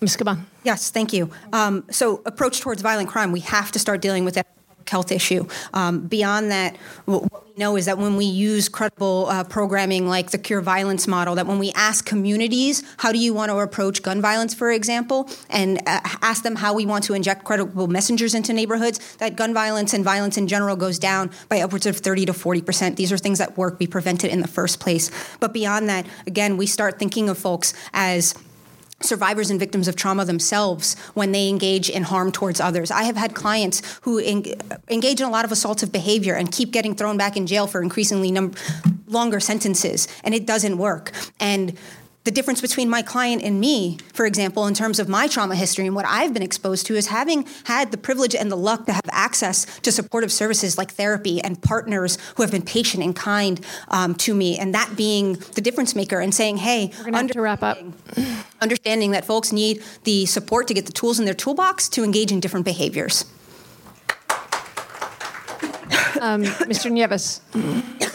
Ms. 0.00 0.16
Caban. 0.16 0.40
Yes, 0.62 0.90
thank 0.90 1.12
you. 1.12 1.30
Um, 1.52 1.84
so, 1.90 2.20
approach 2.26 2.60
towards 2.60 2.82
violent 2.82 3.08
crime, 3.08 3.32
we 3.32 3.40
have 3.40 3.72
to 3.72 3.78
start 3.78 4.02
dealing 4.02 4.24
with 4.26 4.34
that 4.34 4.46
public 4.46 4.65
health 4.88 5.12
issue. 5.12 5.46
Um, 5.74 6.06
beyond 6.06 6.50
that, 6.50 6.76
what 7.04 7.22
we 7.44 7.52
know 7.56 7.76
is 7.76 7.86
that 7.86 7.98
when 7.98 8.16
we 8.16 8.24
use 8.24 8.68
credible 8.68 9.26
uh, 9.26 9.44
programming 9.44 10.08
like 10.08 10.30
the 10.30 10.38
Cure 10.38 10.60
Violence 10.60 11.06
model, 11.06 11.34
that 11.34 11.46
when 11.46 11.58
we 11.58 11.72
ask 11.72 12.04
communities, 12.04 12.82
how 12.98 13.12
do 13.12 13.18
you 13.18 13.32
want 13.32 13.50
to 13.50 13.58
approach 13.58 14.02
gun 14.02 14.20
violence, 14.20 14.54
for 14.54 14.70
example, 14.70 15.28
and 15.50 15.78
uh, 15.86 16.00
ask 16.22 16.42
them 16.42 16.56
how 16.56 16.74
we 16.74 16.86
want 16.86 17.04
to 17.04 17.14
inject 17.14 17.44
credible 17.44 17.86
messengers 17.86 18.34
into 18.34 18.52
neighborhoods, 18.52 19.16
that 19.16 19.36
gun 19.36 19.54
violence 19.54 19.92
and 19.94 20.04
violence 20.04 20.36
in 20.36 20.46
general 20.46 20.76
goes 20.76 20.98
down 20.98 21.30
by 21.48 21.60
upwards 21.60 21.86
of 21.86 21.96
30 21.96 22.26
to 22.26 22.32
40 22.32 22.62
percent. 22.62 22.96
These 22.96 23.12
are 23.12 23.18
things 23.18 23.38
that 23.38 23.56
work. 23.56 23.78
We 23.78 23.86
prevent 23.86 24.24
it 24.24 24.30
in 24.30 24.40
the 24.40 24.48
first 24.48 24.80
place. 24.80 25.10
But 25.40 25.52
beyond 25.52 25.88
that, 25.88 26.06
again, 26.26 26.56
we 26.56 26.66
start 26.66 26.98
thinking 26.98 27.28
of 27.28 27.38
folks 27.38 27.74
as 27.92 28.34
survivors 29.00 29.50
and 29.50 29.60
victims 29.60 29.88
of 29.88 29.96
trauma 29.96 30.24
themselves 30.24 30.96
when 31.14 31.32
they 31.32 31.48
engage 31.48 31.90
in 31.90 32.02
harm 32.02 32.32
towards 32.32 32.60
others. 32.60 32.90
I 32.90 33.02
have 33.02 33.16
had 33.16 33.34
clients 33.34 33.82
who 34.02 34.18
en- 34.18 34.44
engage 34.88 35.20
in 35.20 35.26
a 35.26 35.30
lot 35.30 35.44
of 35.44 35.50
assaultive 35.50 35.92
behavior 35.92 36.34
and 36.34 36.50
keep 36.50 36.72
getting 36.72 36.94
thrown 36.94 37.16
back 37.16 37.36
in 37.36 37.46
jail 37.46 37.66
for 37.66 37.82
increasingly 37.82 38.30
num- 38.30 38.54
longer 39.06 39.38
sentences, 39.38 40.08
and 40.24 40.34
it 40.34 40.46
doesn't 40.46 40.78
work. 40.78 41.12
And 41.38 41.76
the 42.26 42.32
difference 42.32 42.60
between 42.60 42.90
my 42.90 43.02
client 43.02 43.40
and 43.40 43.60
me, 43.60 43.98
for 44.12 44.26
example, 44.26 44.66
in 44.66 44.74
terms 44.74 44.98
of 44.98 45.08
my 45.08 45.28
trauma 45.28 45.54
history 45.54 45.86
and 45.86 45.94
what 45.94 46.04
I've 46.04 46.34
been 46.34 46.42
exposed 46.42 46.84
to, 46.86 46.96
is 46.96 47.06
having 47.06 47.46
had 47.64 47.92
the 47.92 47.96
privilege 47.96 48.34
and 48.34 48.50
the 48.50 48.56
luck 48.56 48.84
to 48.86 48.92
have 48.92 49.04
access 49.12 49.64
to 49.80 49.92
supportive 49.92 50.32
services 50.32 50.76
like 50.76 50.90
therapy 50.90 51.40
and 51.40 51.62
partners 51.62 52.18
who 52.34 52.42
have 52.42 52.50
been 52.50 52.62
patient 52.62 53.04
and 53.04 53.14
kind 53.14 53.64
um, 53.88 54.16
to 54.16 54.34
me, 54.34 54.58
and 54.58 54.74
that 54.74 54.96
being 54.96 55.34
the 55.54 55.60
difference 55.60 55.94
maker 55.94 56.18
and 56.18 56.34
saying, 56.34 56.56
hey, 56.56 56.90
We're 56.98 57.12
going 57.12 57.28
to 57.28 57.34
to 57.34 57.40
wrap 57.40 57.62
up. 57.62 57.78
understanding 58.60 59.12
that 59.12 59.24
folks 59.24 59.52
need 59.52 59.84
the 60.02 60.26
support 60.26 60.66
to 60.66 60.74
get 60.74 60.86
the 60.86 60.92
tools 60.92 61.20
in 61.20 61.26
their 61.26 61.34
toolbox 61.34 61.88
to 61.90 62.02
engage 62.02 62.32
in 62.32 62.40
different 62.40 62.64
behaviors. 62.64 63.24
Um, 66.20 66.42
Mr. 66.42 66.90
Nieves. 66.90 67.40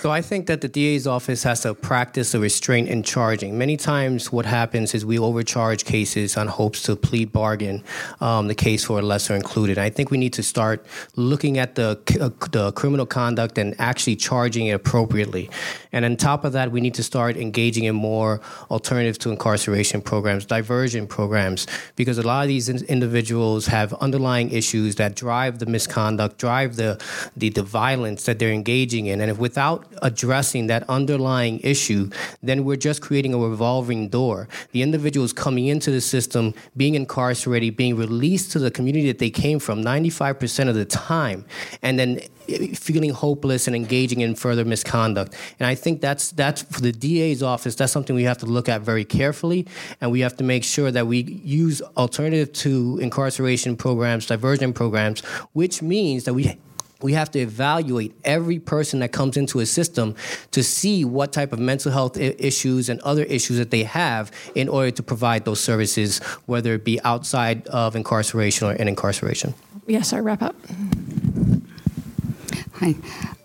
So 0.02 0.10
I 0.10 0.22
think 0.22 0.48
that 0.48 0.62
the 0.62 0.68
DA's 0.68 1.06
office 1.06 1.44
has 1.44 1.62
to 1.62 1.74
practice 1.74 2.34
a 2.34 2.40
restraint 2.40 2.90
in 2.90 3.04
charging. 3.04 3.58
Many 3.58 3.78
times, 3.78 4.32
what 4.32 4.46
happens 4.46 4.96
is 4.96 5.06
we 5.06 5.20
overcharge 5.20 5.86
cases 5.86 6.38
on 6.38 6.48
hopes 6.48 6.82
to 6.84 6.96
plead 6.96 7.32
bargain 7.32 7.84
um, 8.20 8.48
the 8.48 8.56
case 8.56 8.84
for 8.84 9.00
a 9.00 9.02
lesser 9.02 9.36
included. 9.36 9.78
I 9.78 9.90
think 9.90 10.10
we 10.10 10.18
need 10.18 10.34
to 10.34 10.44
start 10.44 10.86
looking 11.16 11.60
at 11.60 11.76
the 11.76 12.00
uh, 12.20 12.30
the 12.52 12.72
criminal 12.72 13.06
conduct 13.06 13.58
and 13.58 13.76
actually 13.80 14.16
charging 14.16 14.68
it 14.68 14.72
appropriately. 14.72 15.50
And 15.92 16.06
on 16.06 16.16
top 16.16 16.46
of 16.46 16.54
that, 16.54 16.72
we 16.72 16.82
need 16.82 16.96
to 16.96 17.04
start 17.04 17.38
engaging 17.38 17.84
in 17.84 17.96
more 17.96 18.42
alternative 18.70 19.20
to 19.20 19.30
incarceration 19.30 20.02
programs, 20.02 20.46
diversion 20.46 21.06
programs, 21.06 21.68
because 21.96 22.18
a 22.18 22.24
lot 22.24 22.44
of 22.44 22.48
these 22.48 22.70
in- 22.70 22.86
individuals 22.86 23.68
have 23.68 23.94
underlying 23.96 24.52
issues 24.52 24.96
that 24.96 25.16
drive 25.16 25.60
the 25.60 25.66
misconduct, 25.66 26.38
drive 26.38 26.76
the, 26.76 27.02
the 27.36 27.50
violence 27.82 28.22
that 28.28 28.38
they're 28.38 28.58
engaging 28.64 29.08
in. 29.12 29.16
And 29.22 29.30
if 29.34 29.38
without 29.40 29.80
addressing 30.10 30.64
that 30.68 30.82
underlying 30.98 31.56
issue, 31.74 32.04
then 32.48 32.58
we're 32.66 32.84
just 32.90 33.00
creating 33.08 33.34
a 33.34 33.40
revolving 33.52 34.02
door. 34.18 34.38
The 34.76 34.82
individuals 34.88 35.32
coming 35.46 35.66
into 35.74 35.90
the 35.98 36.04
system, 36.16 36.54
being 36.82 36.94
incarcerated, 36.94 37.76
being 37.84 37.96
released 38.06 38.48
to 38.54 38.60
the 38.60 38.72
community 38.78 39.08
that 39.12 39.20
they 39.24 39.32
came 39.46 39.58
from 39.68 39.78
95% 39.84 40.70
of 40.72 40.76
the 40.76 40.86
time, 40.86 41.40
and 41.82 41.94
then 42.00 42.10
eh, 42.50 42.76
feeling 42.88 43.14
hopeless 43.26 43.62
and 43.68 43.76
engaging 43.76 44.20
in 44.26 44.36
further 44.36 44.66
misconduct. 44.74 45.32
And 45.60 45.66
I 45.74 45.76
think 45.84 46.02
that's 46.08 46.26
that's 46.42 46.62
for 46.74 46.82
the 46.88 46.94
DA's 47.04 47.42
office. 47.54 47.74
That's 47.80 47.94
something 47.98 48.16
we 48.16 48.28
have 48.32 48.42
to 48.46 48.50
look 48.58 48.68
at 48.74 48.80
very 48.92 49.06
carefully, 49.20 49.62
and 50.00 50.12
we 50.16 50.20
have 50.26 50.36
to 50.42 50.44
make 50.54 50.64
sure 50.76 50.90
that 50.98 51.06
we 51.14 51.20
use 51.64 51.82
alternative 52.04 52.50
to 52.64 53.00
incarceration 53.08 53.72
programs, 53.86 54.24
diversion 54.34 54.72
programs, 54.82 55.20
which 55.62 55.76
means 55.82 56.26
that 56.26 56.36
we 56.40 56.44
we 57.04 57.14
have 57.14 57.32
to 57.32 57.40
evaluate 57.40 58.14
every 58.24 58.60
person 58.60 59.00
that 59.00 59.12
comes 59.12 59.38
into 59.38 59.60
a 59.60 59.66
system 59.66 60.16
to 60.52 60.64
see 60.64 61.06
what 61.06 61.34
type 61.34 61.54
of 61.54 61.60
mental 61.60 61.92
health 61.92 62.18
I- 62.18 62.36
issues 62.38 62.90
and 62.90 63.00
other 63.02 63.24
issues 63.24 63.58
that 63.58 63.72
they 63.72 63.84
have 63.84 64.32
in 64.56 64.70
order 64.70 64.92
to 64.92 65.04
provide 65.04 65.46
those 65.46 65.60
services, 65.60 66.20
whether 66.46 66.74
it 66.74 66.84
be 66.84 67.02
outside 67.02 67.68
of 67.68 67.96
incarceration 67.96 68.68
or 68.68 68.74
in 68.74 68.88
incarceration. 68.88 69.54
Yes, 69.88 70.14
I 70.14 70.20
wrap 70.20 70.42
up. 70.42 70.56
Hi. 72.76 72.96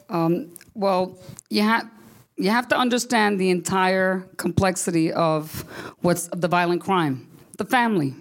Um, 0.09 0.53
well, 0.75 1.19
you 1.51 1.63
have 1.63 1.91
you 2.37 2.51
have 2.51 2.69
to 2.69 2.77
understand 2.77 3.41
the 3.41 3.51
entire 3.51 4.29
complexity 4.37 5.11
of 5.13 5.65
what's 6.03 6.29
the 6.29 6.49
violent 6.49 6.83
crime, 6.83 7.27
the 7.57 7.65
family. 7.65 8.15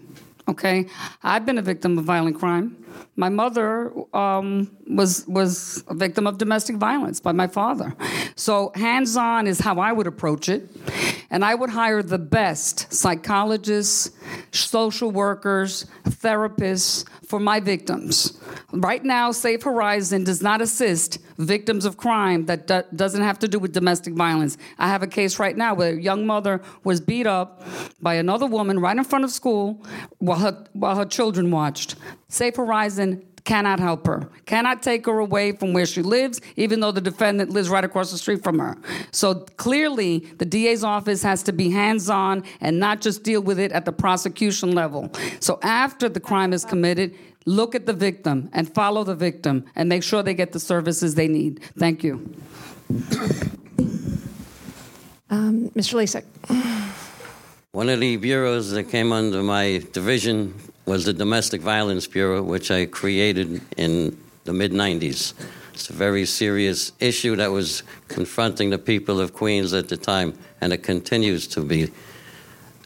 Okay, 0.47 0.87
I've 1.23 1.45
been 1.45 1.57
a 1.57 1.61
victim 1.61 1.97
of 1.97 2.05
violent 2.05 2.39
crime. 2.39 2.77
My 3.17 3.29
mother 3.29 3.93
um, 4.13 4.75
was 4.87 5.25
was 5.27 5.83
a 5.87 5.93
victim 5.93 6.27
of 6.27 6.37
domestic 6.37 6.75
violence 6.75 7.21
by 7.21 7.31
my 7.31 7.47
father. 7.47 7.95
So 8.35 8.71
hands 8.75 9.15
on 9.15 9.47
is 9.47 9.59
how 9.59 9.79
I 9.79 9.93
would 9.93 10.07
approach 10.07 10.49
it, 10.49 10.69
and 11.29 11.45
I 11.45 11.55
would 11.55 11.69
hire 11.69 12.03
the 12.03 12.17
best 12.17 12.93
psychologists, 12.93 14.11
social 14.51 15.11
workers, 15.11 15.85
therapists 16.03 17.05
for 17.25 17.39
my 17.39 17.59
victims. 17.59 18.39
Right 18.71 19.03
now, 19.03 19.31
Safe 19.31 19.63
Horizon 19.63 20.23
does 20.23 20.41
not 20.41 20.61
assist 20.61 21.19
victims 21.37 21.85
of 21.85 21.97
crime 21.97 22.45
that 22.45 22.67
do- 22.67 22.83
doesn't 22.95 23.21
have 23.21 23.39
to 23.39 23.47
do 23.47 23.59
with 23.59 23.73
domestic 23.73 24.13
violence. 24.13 24.57
I 24.77 24.87
have 24.87 25.03
a 25.03 25.07
case 25.07 25.39
right 25.39 25.55
now 25.55 25.73
where 25.73 25.93
a 25.93 26.01
young 26.01 26.25
mother 26.25 26.61
was 26.83 27.01
beat 27.01 27.27
up 27.27 27.63
by 28.01 28.15
another 28.15 28.45
woman 28.45 28.79
right 28.79 28.95
in 28.95 29.03
front 29.03 29.23
of 29.23 29.31
school 29.31 29.83
while 30.19 30.39
her, 30.39 30.65
while 30.73 30.95
her 30.95 31.05
children 31.05 31.51
watched. 31.51 31.95
Safe 32.27 32.55
Horizon 32.55 33.04
cannot 33.45 33.79
help 33.79 34.05
her, 34.07 34.27
cannot 34.45 34.83
take 34.83 35.05
her 35.05 35.19
away 35.19 35.51
from 35.53 35.71
where 35.71 35.85
she 35.85 36.01
lives, 36.01 36.41
even 36.57 36.79
though 36.79 36.91
the 36.91 36.99
defendant 36.99 37.51
lives 37.51 37.69
right 37.69 37.83
across 37.83 38.11
the 38.11 38.17
street 38.17 38.43
from 38.43 38.59
her. 38.59 38.75
So 39.11 39.35
clearly, 39.57 40.19
the 40.37 40.45
DA's 40.45 40.83
office 40.83 41.23
has 41.23 41.43
to 41.43 41.53
be 41.53 41.69
hands 41.69 42.09
on 42.09 42.43
and 42.59 42.79
not 42.79 43.01
just 43.01 43.23
deal 43.23 43.41
with 43.41 43.59
it 43.59 43.71
at 43.71 43.85
the 43.85 43.91
prosecution 43.91 44.73
level. 44.73 45.11
So 45.39 45.59
after 45.61 46.09
the 46.09 46.19
crime 46.19 46.51
is 46.51 46.65
committed, 46.65 47.15
look 47.45 47.75
at 47.75 47.85
the 47.85 47.93
victim 47.93 48.49
and 48.51 48.73
follow 48.73 49.03
the 49.03 49.15
victim 49.15 49.65
and 49.75 49.87
make 49.87 50.03
sure 50.03 50.23
they 50.23 50.33
get 50.33 50.51
the 50.51 50.59
services 50.59 51.15
they 51.15 51.27
need. 51.27 51.61
Thank 51.77 52.03
you. 52.03 52.35
Um, 55.29 55.69
Mr. 55.71 55.95
Lasak. 55.95 56.25
One 57.71 57.89
of 57.89 57.99
the 57.99 58.15
bureaus 58.17 58.71
that 58.71 58.85
came 58.85 59.11
under 59.11 59.43
my 59.43 59.83
division 59.91 60.53
was 60.85 61.05
the 61.05 61.13
Domestic 61.13 61.61
Violence 61.61 62.07
Bureau, 62.07 62.43
which 62.43 62.69
I 62.69 62.85
created 62.85 63.61
in 63.77 64.17
the 64.43 64.53
mid 64.53 64.71
90s. 64.71 65.33
It's 65.73 65.89
a 65.89 65.93
very 65.93 66.25
serious 66.25 66.93
issue 66.99 67.35
that 67.35 67.51
was 67.51 67.83
confronting 68.07 68.69
the 68.69 68.77
people 68.77 69.19
of 69.19 69.33
Queens 69.33 69.73
at 69.73 69.89
the 69.89 69.97
time, 69.97 70.37
and 70.61 70.71
it 70.71 70.83
continues 70.83 71.47
to 71.47 71.61
be. 71.61 71.91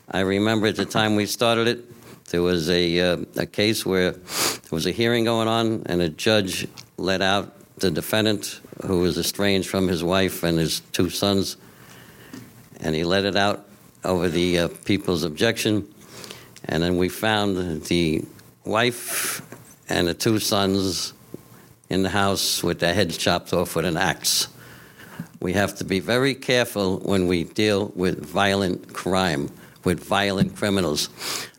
I 0.10 0.22
remember 0.22 0.68
at 0.68 0.76
the 0.76 0.86
time 0.86 1.16
we 1.16 1.26
started 1.26 1.68
it, 1.68 1.86
there 2.32 2.42
was 2.42 2.70
a, 2.70 3.00
uh, 3.00 3.18
a 3.38 3.46
case 3.46 3.86
where 3.86 4.12
there 4.12 4.72
was 4.72 4.86
a 4.86 4.92
hearing 4.92 5.26
going 5.26 5.48
on, 5.48 5.84
and 5.86 6.02
a 6.02 6.10
judge 6.10 6.68
let 6.98 7.22
out 7.22 7.54
the 7.80 7.92
defendant, 7.92 8.60
who 8.86 9.02
was 9.02 9.18
estranged 9.18 9.70
from 9.70 9.88
his 9.88 10.04
wife 10.04 10.44
and 10.44 10.58
his 10.58 10.80
two 10.92 11.10
sons, 11.10 11.58
and 12.80 12.96
he 12.96 13.04
let 13.04 13.26
it 13.26 13.36
out 13.36 13.68
over 14.04 14.30
the 14.30 14.60
uh, 14.60 14.68
people's 14.86 15.24
objection. 15.24 15.88
And 16.70 16.84
then 16.84 16.98
we 16.98 17.10
found 17.10 17.84
the 17.86 18.24
wife 18.64 19.42
and 19.90 20.08
the 20.08 20.14
two 20.14 20.38
sons 20.38 21.14
in 21.90 22.04
the 22.04 22.10
house 22.10 22.64
with 22.64 22.80
their 22.80 22.94
heads 22.94 23.18
chopped 23.18 23.52
off 23.54 23.76
with 23.76 23.86
an 23.86 23.98
axe. 23.98 24.48
We 25.42 25.54
have 25.54 25.76
to 25.78 25.84
be 25.84 26.00
very 26.00 26.36
careful 26.36 27.00
when 27.00 27.28
we 27.28 27.46
deal 27.46 27.92
with 27.96 28.24
violent 28.24 28.94
crime, 28.94 29.50
with 29.84 30.00
violent 30.00 30.56
criminals. 30.56 31.10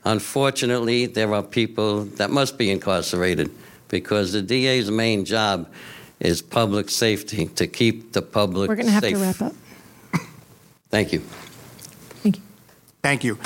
Unfortunately, 0.04 1.06
there 1.06 1.34
are 1.34 1.42
people 1.42 2.04
that 2.04 2.30
must 2.30 2.56
be 2.56 2.70
incarcerated 2.70 3.50
because 3.88 4.32
the 4.32 4.42
DA's 4.42 4.92
main 4.92 5.24
job 5.24 5.68
is 6.20 6.40
public 6.40 6.88
safety, 6.88 7.46
to 7.46 7.66
keep 7.66 8.12
the 8.12 8.22
public 8.22 8.68
We're 8.68 8.76
going 8.76 8.86
to 8.86 8.92
have 8.92 9.02
safe. 9.02 9.16
to 9.16 9.22
wrap 9.22 9.42
up. 9.42 9.54
Thank 10.90 11.12
you. 11.12 11.20
Thank 12.22 12.36
you. 12.36 12.42
Thank 13.02 13.24
you. 13.24 13.38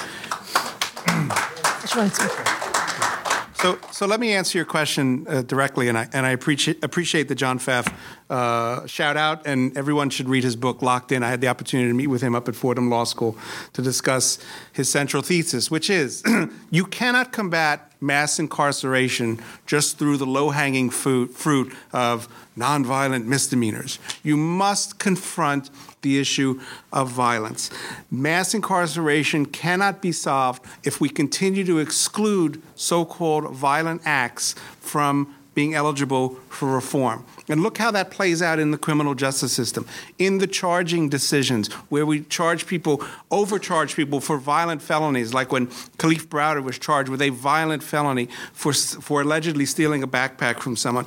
So, 3.64 3.79
so 3.90 4.07
let 4.07 4.20
me 4.20 4.33
answer 4.33 4.59
your 4.59 4.66
question 4.66 5.27
uh, 5.27 5.40
directly, 5.40 5.88
and 5.88 5.97
I 5.97 6.07
and 6.12 6.27
I 6.27 6.33
appreciate 6.33 6.85
appreciate 6.85 7.29
the 7.29 7.35
John 7.35 7.59
Pfaff 7.59 7.90
uh, 8.35 8.85
shout 8.87 9.16
out, 9.16 9.47
and 9.47 9.77
everyone 9.79 10.11
should 10.11 10.29
read 10.29 10.42
his 10.42 10.57
book, 10.57 10.83
Locked 10.83 11.12
In. 11.12 11.23
I 11.23 11.31
had 11.31 11.40
the 11.40 11.47
opportunity 11.47 11.89
to 11.89 11.95
meet 11.95 12.09
with 12.09 12.20
him 12.20 12.35
up 12.35 12.49
at 12.49 12.57
Fordham 12.57 12.91
Law 12.91 13.05
School 13.05 13.39
to 13.74 13.80
discuss 13.80 14.41
his 14.72 14.89
central 14.89 15.22
thesis, 15.22 15.70
which 15.70 15.89
is 15.89 16.20
you 16.70 16.85
cannot 16.85 17.30
combat 17.30 17.93
mass 18.01 18.41
incarceration 18.41 19.39
just 19.66 19.99
through 19.99 20.16
the 20.16 20.26
low 20.26 20.51
hanging 20.51 20.91
fruit 20.91 21.72
of 21.93 22.28
nonviolent 22.59 23.24
misdemeanors. 23.24 24.01
You 24.24 24.37
must 24.37 24.99
confront 24.99 25.70
the 26.03 26.18
issue 26.18 26.61
of 26.93 27.11
violence. 27.11 27.70
Mass 28.11 28.53
incarceration 28.53 29.47
cannot 29.47 30.03
be 30.03 30.11
solved 30.11 30.64
if 30.82 31.01
we 31.01 31.09
continue 31.09 31.64
to 31.66 31.78
exclude 31.78 32.61
so 32.74 33.05
called 33.05 33.55
violent 33.55 34.03
acts 34.05 34.57
from 34.80 35.32
being 35.55 35.74
eligible 35.74 36.30
for 36.49 36.74
reform. 36.74 37.24
And 37.49 37.62
look 37.62 37.78
how 37.78 37.90
that 37.90 38.11
plays 38.11 38.40
out 38.40 38.59
in 38.59 38.70
the 38.70 38.78
criminal 38.78 39.14
justice 39.14 39.53
system. 39.53 39.86
In 40.18 40.38
the 40.38 40.47
charging 40.47 41.09
decisions, 41.09 41.72
where 41.88 42.07
we 42.07 42.22
charge 42.22 42.66
people, 42.66 43.05
overcharge 43.30 43.97
people 43.97 44.20
for 44.20 44.38
violent 44.38 44.80
felonies, 44.82 45.34
like 45.34 45.53
when 45.53 45.66
Kalief 45.99 46.26
Browder 46.26 46.62
was 46.62 46.78
charged 46.78 47.09
with 47.09 47.20
a 47.20 47.30
violent 47.30 47.82
felony 47.82 48.28
for, 48.53 48.72
for 48.72 49.20
allegedly 49.20 49.66
stealing 49.66 50.03
a 50.03 50.09
backpack 50.09 50.61
from 50.61 50.76
someone 50.76 51.07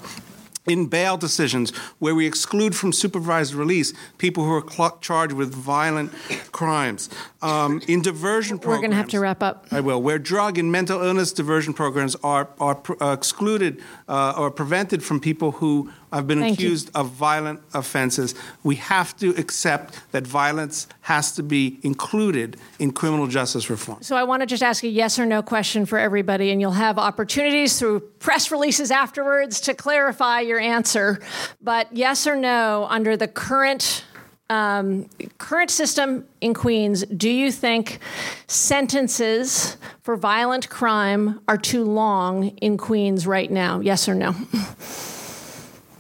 in 0.68 0.86
bail 0.86 1.18
decisions 1.18 1.76
where 2.00 2.14
we 2.14 2.28
exclude 2.28 2.76
from 2.76 2.92
supervised 2.94 3.54
release 3.54 3.94
people 4.18 4.44
who 4.44 4.52
are 4.52 4.98
charged 5.00 5.34
with 5.34 5.54
violent 5.54 6.12
crimes. 6.52 7.10
Um, 7.42 7.82
in 7.88 8.02
diversion 8.02 8.60
programs. 8.60 8.78
We're 8.78 8.82
going 8.82 8.92
to 8.92 8.98
have 8.98 9.08
to 9.10 9.20
wrap 9.20 9.42
up. 9.42 9.68
I 9.72 9.80
will. 9.80 10.02
Where 10.02 10.20
drug 10.20 10.58
and 10.58 10.72
mental 10.72 11.02
illness 11.02 11.32
diversion 11.32 11.74
programs 11.74 12.16
are, 12.24 12.50
are 12.60 12.82
uh, 13.02 13.14
excluded 13.14 13.82
uh, 14.08 14.34
or 14.38 14.52
prevented 14.52 15.04
from 15.04 15.20
people 15.20 15.54
who 15.54 15.92
have 16.16 16.28
been 16.28 16.40
Thank 16.40 16.58
accused 16.58 16.88
you. 16.88 17.02
of 17.02 17.10
violent 17.10 17.62
offenses. 17.74 18.34
We 18.64 18.76
have 18.76 19.16
to 19.18 19.30
accept 19.32 20.00
that 20.12 20.26
violence 20.26 20.88
has 21.02 21.32
to 21.34 21.44
be 21.44 21.80
included 21.84 22.58
in 22.80 22.92
criminal 22.92 23.28
justice 23.28 23.70
reform. 23.70 24.02
So 24.02 24.16
I 24.16 24.24
want 24.24 24.42
to 24.42 24.46
just 24.46 24.64
ask 24.64 24.84
a 24.84 24.88
yes 24.88 25.20
or 25.20 25.26
no 25.26 25.42
question 25.42 25.86
for 25.86 26.00
everybody, 26.00 26.52
and 26.52 26.62
you'll 26.62 26.72
have 26.72 26.98
opportunities 26.98 27.78
through 27.78 28.00
press 28.20 28.52
releases 28.52 28.92
afterwards 28.92 29.60
to 29.62 29.74
clarify 29.74 30.42
your 30.42 30.60
answer. 30.60 31.20
But 31.62 31.94
yes 31.96 32.26
or 32.26 32.36
no, 32.36 32.88
under 32.90 33.18
the 33.18 33.28
current 33.28 34.06
um, 34.50 35.10
current 35.40 35.70
system 35.70 36.26
in 36.40 36.54
Queens, 36.54 37.04
do 37.06 37.30
you 37.30 37.52
think 37.52 38.00
sentences 38.48 39.76
for 40.02 40.16
violent 40.16 40.70
crime 40.70 41.42
are 41.50 41.58
too 41.58 41.84
long 41.84 42.50
in 42.58 42.78
Queens 42.78 43.28
right 43.28 43.52
now? 43.52 43.82
Yes 43.82 44.08
or 44.08 44.16
no? 44.16 44.34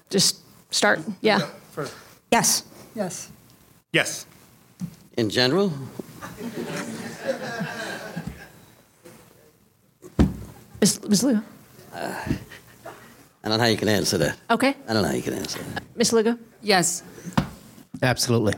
Just 0.10 0.40
start. 0.72 1.00
Yeah. 1.22 1.42
Yes. 2.32 2.64
Yes. 2.96 3.30
Yes. 3.94 4.26
In 5.18 5.30
general? 5.30 5.72
Ms. 10.82 11.02
Ms. 11.08 11.24
Lugo? 11.24 11.42
Uh, 11.94 12.14
I 13.44 13.50
don't 13.50 13.58
know 13.58 13.64
how 13.64 13.70
you 13.70 13.78
can 13.78 13.90
answer 13.90 14.18
that. 14.20 14.38
Okay. 14.50 14.76
I 14.88 14.94
don't 14.94 15.02
know 15.02 15.10
how 15.10 15.16
you 15.16 15.22
can 15.24 15.34
answer 15.34 15.60
that. 15.74 15.84
Ms. 15.96 16.14
Lugo? 16.14 16.38
Yes. 16.62 17.04
Absolutely. 18.02 18.54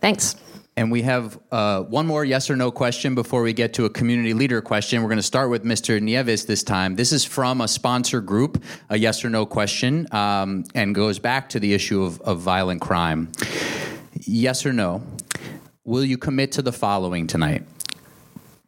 Thanks. 0.00 0.36
And 0.76 0.90
we 0.90 1.02
have 1.02 1.38
uh, 1.50 1.82
one 1.82 2.06
more 2.06 2.24
yes 2.24 2.48
or 2.48 2.56
no 2.56 2.70
question 2.70 3.14
before 3.14 3.42
we 3.42 3.52
get 3.52 3.74
to 3.74 3.84
a 3.84 3.90
community 3.90 4.32
leader 4.32 4.62
question. 4.62 5.02
We're 5.02 5.08
going 5.08 5.18
to 5.18 5.22
start 5.22 5.50
with 5.50 5.64
Mr. 5.64 6.00
Nieves 6.00 6.46
this 6.46 6.62
time. 6.62 6.96
This 6.96 7.12
is 7.12 7.24
from 7.24 7.60
a 7.60 7.68
sponsor 7.68 8.22
group, 8.22 8.62
a 8.88 8.98
yes 8.98 9.22
or 9.22 9.28
no 9.28 9.44
question, 9.44 10.06
um, 10.12 10.64
and 10.74 10.94
goes 10.94 11.18
back 11.18 11.50
to 11.50 11.60
the 11.60 11.74
issue 11.74 12.02
of, 12.02 12.20
of 12.22 12.40
violent 12.40 12.80
crime. 12.80 13.30
Yes 14.14 14.64
or 14.64 14.72
no? 14.72 15.02
Will 15.84 16.04
you 16.04 16.16
commit 16.16 16.52
to 16.52 16.62
the 16.62 16.72
following 16.72 17.26
tonight? 17.26 17.64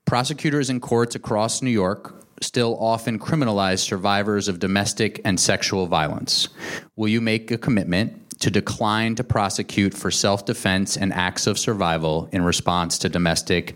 Prosecutors 0.04 0.68
in 0.68 0.80
courts 0.80 1.14
across 1.14 1.62
New 1.62 1.70
York 1.70 2.23
still 2.40 2.76
often 2.78 3.18
criminalize 3.18 3.78
survivors 3.80 4.48
of 4.48 4.58
domestic 4.58 5.20
and 5.24 5.38
sexual 5.38 5.86
violence. 5.86 6.48
Will 6.96 7.08
you 7.08 7.20
make 7.20 7.50
a 7.50 7.58
commitment 7.58 8.20
to 8.40 8.50
decline 8.50 9.14
to 9.14 9.24
prosecute 9.24 9.94
for 9.94 10.10
self 10.10 10.44
defense 10.44 10.96
and 10.96 11.12
acts 11.12 11.46
of 11.46 11.58
survival 11.58 12.28
in 12.32 12.42
response 12.42 12.98
to 12.98 13.08
domestic 13.08 13.74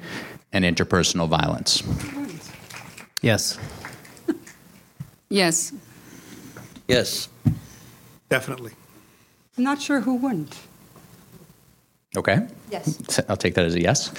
and 0.52 0.64
interpersonal 0.64 1.28
violence? 1.28 1.82
Yes. 3.22 3.58
Yes. 5.28 5.72
Yes. 6.86 7.28
Definitely. 8.28 8.72
I'm 9.56 9.64
not 9.64 9.80
sure 9.82 10.00
who 10.00 10.14
wouldn't. 10.14 10.56
Okay. 12.16 12.46
Yes. 12.70 13.20
I'll 13.28 13.36
take 13.36 13.54
that 13.54 13.64
as 13.64 13.74
a 13.74 13.80
yes. 13.80 14.10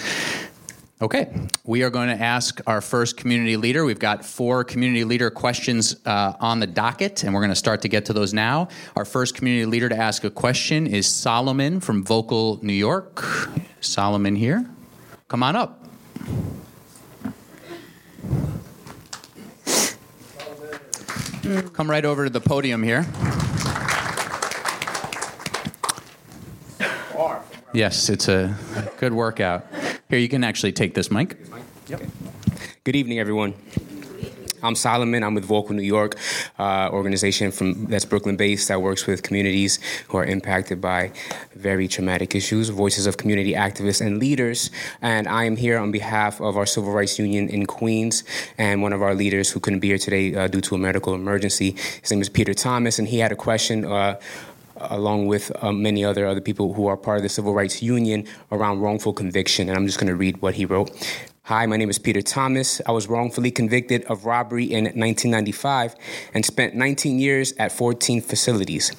Okay, 1.02 1.32
we 1.64 1.84
are 1.84 1.90
going 1.90 2.10
to 2.10 2.22
ask 2.22 2.60
our 2.68 2.82
first 2.82 3.16
community 3.16 3.56
leader. 3.56 3.86
We've 3.86 3.98
got 3.98 4.26
four 4.26 4.66
community 4.66 5.06
leader 5.06 5.30
questions 5.30 5.96
uh, 6.06 6.34
on 6.42 6.60
the 6.60 6.68
docket, 6.68 7.24
and 7.24 7.34
we're 7.34 7.40
going 7.40 7.52
to 7.52 7.56
start 7.56 7.84
to 7.84 7.88
get 7.88 8.04
to 8.08 8.14
those 8.14 8.34
now. 8.34 8.68
Our 8.98 9.06
first 9.06 9.34
community 9.34 9.66
leader 9.66 9.88
to 9.88 9.96
ask 9.96 10.26
a 10.26 10.30
question 10.30 10.88
is 10.88 11.08
Solomon 11.08 11.80
from 11.80 12.04
Vocal, 12.04 12.60
New 12.62 12.74
York. 12.74 13.26
Solomon 13.80 14.36
here. 14.36 14.70
Come 15.30 15.42
on 15.42 15.56
up. 15.56 15.86
Come 21.72 21.90
right 21.90 22.04
over 22.04 22.26
to 22.26 22.30
the 22.30 22.42
podium 22.42 22.84
here. 22.84 23.06
Yes, 27.72 28.10
it's 28.10 28.28
a 28.28 28.54
good 28.98 29.14
workout. 29.14 29.66
Here, 30.10 30.18
you 30.18 30.28
can 30.28 30.44
actually 30.44 30.72
take 30.72 30.96
this 30.96 31.12
mic. 31.12 31.38
Good 32.84 32.96
evening, 32.96 33.20
everyone. 33.20 33.54
I'm 34.64 34.74
Solomon. 34.74 35.24
I'm 35.24 35.36
with 35.36 35.46
Vocal 35.46 35.76
New 35.76 35.84
York, 35.84 36.18
uh, 36.58 36.90
organization 36.92 37.52
from 37.52 37.86
that's 37.86 38.06
Brooklyn-based 38.06 38.70
that 38.70 38.82
works 38.82 39.06
with 39.06 39.22
communities 39.22 39.78
who 40.08 40.18
are 40.18 40.26
impacted 40.26 40.82
by 40.82 41.12
very 41.56 41.88
traumatic 41.88 42.34
issues, 42.34 42.70
voices 42.70 43.06
of 43.06 43.18
community 43.18 43.54
activists 43.54 44.04
and 44.04 44.18
leaders. 44.18 44.72
And 45.00 45.28
I 45.28 45.44
am 45.44 45.56
here 45.56 45.78
on 45.78 45.92
behalf 45.92 46.42
of 46.42 46.58
our 46.58 46.66
Civil 46.66 46.92
Rights 46.92 47.20
Union 47.20 47.48
in 47.48 47.68
Queens 47.68 48.24
and 48.58 48.82
one 48.82 48.94
of 48.94 49.04
our 49.04 49.14
leaders 49.14 49.52
who 49.52 49.60
couldn't 49.60 49.80
be 49.80 49.90
here 49.90 50.00
today 50.00 50.34
uh, 50.34 50.48
due 50.48 50.62
to 50.62 50.74
a 50.74 50.80
medical 50.80 51.14
emergency. 51.14 51.76
His 52.02 52.10
name 52.10 52.22
is 52.22 52.30
Peter 52.30 52.56
Thomas, 52.56 52.98
and 52.98 53.08
he 53.08 53.20
had 53.20 53.32
a 53.32 53.36
question. 53.36 53.86
Uh, 53.86 54.20
along 54.80 55.28
with 55.28 55.52
um, 55.64 55.82
many 55.82 56.04
other 56.04 56.26
other 56.26 56.42
people 56.42 56.74
who 56.74 56.88
are 56.88 56.98
part 56.98 57.18
of 57.18 57.24
the 57.24 57.30
Civil 57.30 57.54
Rights 57.54 57.82
Union 57.82 58.26
around 58.52 58.80
wrongful 58.80 59.14
conviction. 59.14 59.70
And 59.70 59.78
I'm 59.78 59.86
just 59.86 60.00
going 60.00 60.08
to 60.08 60.16
read 60.16 60.42
what 60.42 60.56
he 60.56 60.66
wrote. 60.66 60.92
Hi, 61.44 61.66
my 61.66 61.78
name 61.78 61.90
is 61.90 61.98
Peter 61.98 62.22
Thomas. 62.22 62.80
I 62.86 62.92
was 62.92 63.08
wrongfully 63.08 63.50
convicted 63.50 64.04
of 64.06 64.26
robbery 64.26 64.66
in 64.66 64.84
1995 64.84 65.96
and 66.34 66.46
spent 66.46 66.76
19 66.76 67.18
years 67.18 67.54
at 67.58 67.72
14 67.72 68.22
facilities. 68.22 68.92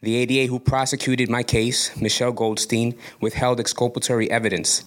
The 0.00 0.14
ADA 0.16 0.48
who 0.48 0.60
prosecuted 0.60 1.28
my 1.28 1.42
case, 1.42 1.96
Michelle 2.00 2.30
Goldstein, 2.30 2.96
withheld 3.20 3.58
exculpatory 3.58 4.30
evidence. 4.30 4.84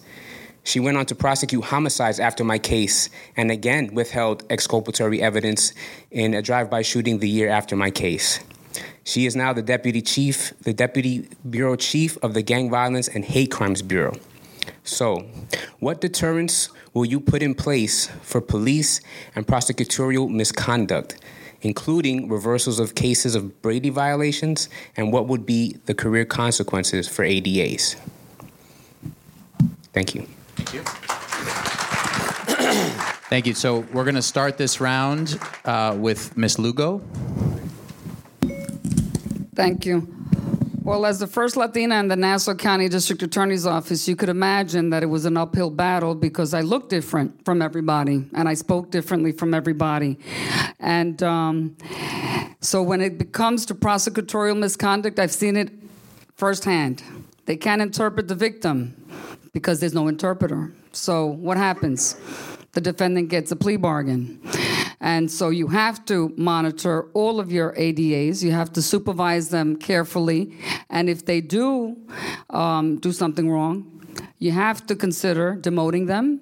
She 0.62 0.80
went 0.80 0.96
on 0.96 1.06
to 1.06 1.14
prosecute 1.14 1.64
homicides 1.64 2.20
after 2.20 2.44
my 2.44 2.58
case 2.58 3.10
and 3.36 3.50
again 3.50 3.94
withheld 3.94 4.44
exculpatory 4.50 5.20
evidence 5.20 5.74
in 6.10 6.32
a 6.32 6.42
drive 6.42 6.70
by 6.70 6.82
shooting 6.82 7.18
the 7.18 7.28
year 7.28 7.48
after 7.48 7.76
my 7.76 7.90
case. 7.90 8.40
She 9.10 9.26
is 9.26 9.34
now 9.34 9.52
the 9.52 9.60
deputy 9.60 10.02
chief, 10.02 10.52
the 10.60 10.72
deputy 10.72 11.28
bureau 11.50 11.74
chief 11.74 12.16
of 12.22 12.32
the 12.32 12.42
Gang 12.42 12.70
Violence 12.70 13.08
and 13.08 13.24
Hate 13.24 13.50
Crimes 13.50 13.82
Bureau. 13.82 14.14
So, 14.84 15.26
what 15.80 16.00
deterrents 16.00 16.68
will 16.94 17.04
you 17.04 17.18
put 17.18 17.42
in 17.42 17.56
place 17.56 18.06
for 18.22 18.40
police 18.40 19.00
and 19.34 19.44
prosecutorial 19.48 20.30
misconduct, 20.30 21.16
including 21.60 22.28
reversals 22.28 22.78
of 22.78 22.94
cases 22.94 23.34
of 23.34 23.60
Brady 23.62 23.90
violations, 23.90 24.68
and 24.96 25.12
what 25.12 25.26
would 25.26 25.44
be 25.44 25.76
the 25.86 25.94
career 25.94 26.24
consequences 26.24 27.08
for 27.08 27.24
ADAs? 27.24 27.96
Thank 29.92 30.14
you. 30.14 30.28
Thank 30.54 30.72
you. 30.72 30.82
Thank 33.28 33.46
you. 33.48 33.54
So 33.54 33.80
we're 33.92 34.04
going 34.04 34.14
to 34.14 34.22
start 34.22 34.56
this 34.56 34.80
round 34.80 35.36
uh, 35.64 35.96
with 35.98 36.36
Ms. 36.36 36.60
Lugo. 36.60 37.02
Thank 39.60 39.86
you. 39.86 40.08
Well, 40.82 41.04
as 41.04 41.18
the 41.18 41.26
first 41.26 41.56
Latina 41.56 42.00
in 42.00 42.08
the 42.08 42.16
Nassau 42.16 42.54
County 42.54 42.88
District 42.88 43.22
Attorney's 43.22 43.66
Office, 43.66 44.08
you 44.08 44.16
could 44.16 44.30
imagine 44.30 44.88
that 44.90 45.02
it 45.02 45.06
was 45.06 45.26
an 45.26 45.36
uphill 45.36 45.68
battle 45.70 46.14
because 46.14 46.54
I 46.54 46.62
looked 46.62 46.88
different 46.88 47.44
from 47.44 47.60
everybody 47.60 48.24
and 48.34 48.48
I 48.48 48.54
spoke 48.54 48.90
differently 48.90 49.32
from 49.32 49.52
everybody. 49.52 50.18
And 50.78 51.22
um, 51.22 51.76
so 52.60 52.82
when 52.82 53.02
it 53.02 53.32
comes 53.32 53.66
to 53.66 53.74
prosecutorial 53.74 54.58
misconduct, 54.58 55.18
I've 55.18 55.32
seen 55.32 55.56
it 55.56 55.70
firsthand. 56.36 57.02
They 57.44 57.56
can't 57.56 57.82
interpret 57.82 58.28
the 58.28 58.34
victim 58.34 58.96
because 59.52 59.80
there's 59.80 59.94
no 59.94 60.08
interpreter. 60.08 60.72
So 60.92 61.26
what 61.26 61.58
happens? 61.58 62.16
The 62.72 62.80
defendant 62.80 63.28
gets 63.28 63.52
a 63.52 63.56
plea 63.56 63.76
bargain. 63.76 64.40
And 65.00 65.30
so 65.30 65.48
you 65.48 65.68
have 65.68 66.04
to 66.06 66.32
monitor 66.36 67.10
all 67.14 67.40
of 67.40 67.50
your 67.50 67.72
ADAs. 67.74 68.42
You 68.42 68.52
have 68.52 68.72
to 68.74 68.82
supervise 68.82 69.48
them 69.48 69.76
carefully. 69.76 70.58
And 70.90 71.08
if 71.08 71.24
they 71.24 71.40
do 71.40 71.96
um, 72.50 72.98
do 72.98 73.12
something 73.12 73.50
wrong, 73.50 74.00
you 74.38 74.50
have 74.52 74.86
to 74.86 74.96
consider 74.96 75.56
demoting 75.56 76.06
them 76.06 76.40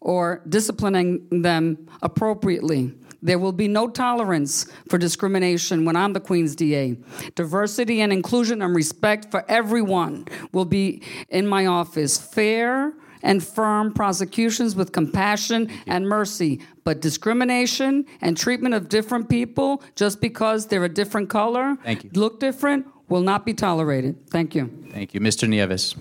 or 0.00 0.42
disciplining 0.48 1.42
them 1.42 1.86
appropriately. 2.02 2.94
There 3.22 3.38
will 3.38 3.52
be 3.52 3.68
no 3.68 3.88
tolerance 3.88 4.66
for 4.88 4.96
discrimination 4.96 5.84
when 5.84 5.94
I'm 5.94 6.14
the 6.14 6.20
Queen's 6.20 6.56
DA. 6.56 6.96
Diversity 7.34 8.00
and 8.00 8.12
inclusion 8.12 8.62
and 8.62 8.74
respect 8.74 9.30
for 9.30 9.44
everyone 9.48 10.26
will 10.52 10.64
be 10.64 11.02
in 11.28 11.46
my 11.46 11.66
office. 11.66 12.16
Fair 12.16 12.94
and 13.22 13.42
firm 13.42 13.92
prosecutions 13.92 14.76
with 14.76 14.92
compassion 14.92 15.70
and 15.86 16.08
mercy. 16.08 16.60
But 16.84 17.00
discrimination 17.00 18.06
and 18.20 18.36
treatment 18.36 18.74
of 18.74 18.88
different 18.88 19.28
people 19.28 19.82
just 19.94 20.20
because 20.20 20.66
they're 20.66 20.84
a 20.84 20.88
different 20.88 21.28
color, 21.28 21.76
look 22.14 22.40
different, 22.40 22.86
will 23.08 23.22
not 23.22 23.44
be 23.44 23.54
tolerated. 23.54 24.30
Thank 24.30 24.54
you. 24.54 24.70
Thank 24.92 25.14
you. 25.14 25.20
Mr. 25.20 25.48
Nieves. 25.48 25.94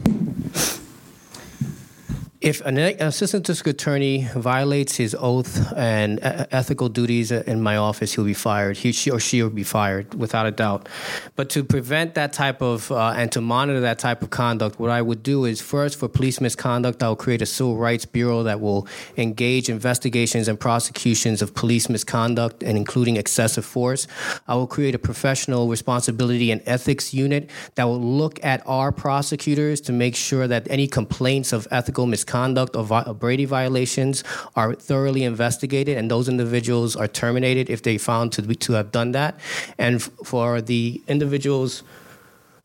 If 2.42 2.62
an 2.62 2.78
assistant 2.78 3.46
district 3.46 3.82
attorney 3.82 4.26
violates 4.34 4.96
his 4.96 5.14
oath 5.14 5.74
and 5.76 6.24
uh, 6.24 6.46
ethical 6.52 6.88
duties 6.88 7.34
in 7.34 7.62
my 7.62 7.76
office, 7.76 8.14
he'll 8.14 8.24
be 8.24 8.34
fired. 8.34 8.78
He, 8.78 8.94
she, 8.94 9.12
or 9.12 9.20
she 9.20 9.44
will 9.44 9.50
be 9.50 9.66
fired, 9.66 10.14
without 10.14 10.46
a 10.46 10.52
doubt. 10.52 10.88
But 11.36 11.50
to 11.50 11.66
prevent 11.66 12.14
that 12.14 12.32
type 12.32 12.62
of 12.62 12.94
uh, 12.94 13.10
and 13.18 13.30
to 13.34 13.42
monitor 13.42 13.82
that 13.82 14.00
type 14.00 14.24
of 14.24 14.30
conduct, 14.30 14.80
what 14.80 14.90
I 14.90 15.02
would 15.02 15.22
do 15.22 15.44
is 15.44 15.60
first, 15.60 16.00
for 16.00 16.08
police 16.08 16.40
misconduct, 16.40 17.04
I'll 17.04 17.18
create 17.18 17.42
a 17.42 17.46
civil 17.46 17.76
rights 17.76 18.06
bureau 18.06 18.44
that 18.44 18.62
will 18.62 18.88
engage 19.18 19.68
investigations 19.68 20.48
and 20.48 20.58
prosecutions 20.58 21.42
of 21.42 21.54
police 21.54 21.90
misconduct 21.90 22.64
and 22.64 22.78
including 22.78 23.18
excessive 23.18 23.66
force. 23.66 24.08
I 24.48 24.56
will 24.56 24.68
create 24.68 24.96
a 24.96 25.00
professional 25.00 25.68
responsibility 25.68 26.52
and 26.52 26.62
ethics 26.66 27.14
unit 27.14 27.50
that 27.76 27.84
will 27.84 28.00
look 28.00 28.42
at 28.46 28.64
our 28.66 28.94
prosecutors 28.94 29.82
to 29.82 29.92
make 29.92 30.16
sure 30.16 30.48
that 30.48 30.70
any 30.70 30.88
complaints 30.88 31.52
of 31.52 31.68
ethical 31.70 32.06
misconduct 32.06 32.29
misconduct 32.30 32.76
or, 32.76 32.84
vi- 32.84 33.04
or 33.04 33.14
Brady 33.14 33.46
violations 33.46 34.24
are 34.56 34.74
thoroughly 34.76 35.24
investigated, 35.24 35.98
and 35.98 36.10
those 36.10 36.30
individuals 36.30 36.96
are 36.96 37.08
terminated 37.08 37.70
if 37.70 37.82
they 37.82 37.98
found 37.98 38.32
to 38.34 38.42
be, 38.42 38.56
to 38.56 38.74
have 38.74 38.92
done 38.92 39.12
that. 39.14 39.40
And 39.78 39.96
f- 39.96 40.12
for 40.24 40.62
the 40.62 41.02
individuals. 41.08 41.84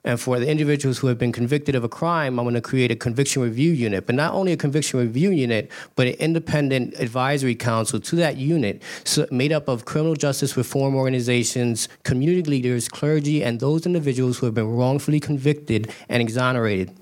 And 0.06 0.20
for 0.20 0.38
the 0.38 0.46
individuals 0.46 0.98
who 0.98 1.06
have 1.06 1.16
been 1.16 1.32
convicted 1.32 1.74
of 1.74 1.82
a 1.82 1.88
crime, 1.88 2.38
I'm 2.38 2.44
going 2.44 2.54
to 2.54 2.60
create 2.60 2.90
a 2.90 2.94
conviction 2.94 3.40
review 3.40 3.72
unit, 3.72 4.04
but 4.04 4.14
not 4.14 4.34
only 4.34 4.52
a 4.52 4.56
conviction 4.58 5.00
review 5.00 5.30
unit, 5.30 5.70
but 5.96 6.06
an 6.06 6.12
independent 6.20 6.92
advisory 7.00 7.54
council 7.54 7.98
to 7.98 8.16
that 8.16 8.36
unit, 8.36 8.82
so 9.04 9.26
made 9.30 9.50
up 9.50 9.66
of 9.66 9.86
criminal 9.86 10.14
justice 10.14 10.58
reform 10.58 10.94
organizations, 10.94 11.88
community 12.02 12.42
leaders, 12.42 12.86
clergy, 12.86 13.42
and 13.42 13.60
those 13.60 13.86
individuals 13.86 14.36
who 14.36 14.44
have 14.44 14.54
been 14.54 14.76
wrongfully 14.76 15.20
convicted 15.20 15.90
and 16.10 16.20
exonerated 16.20 16.94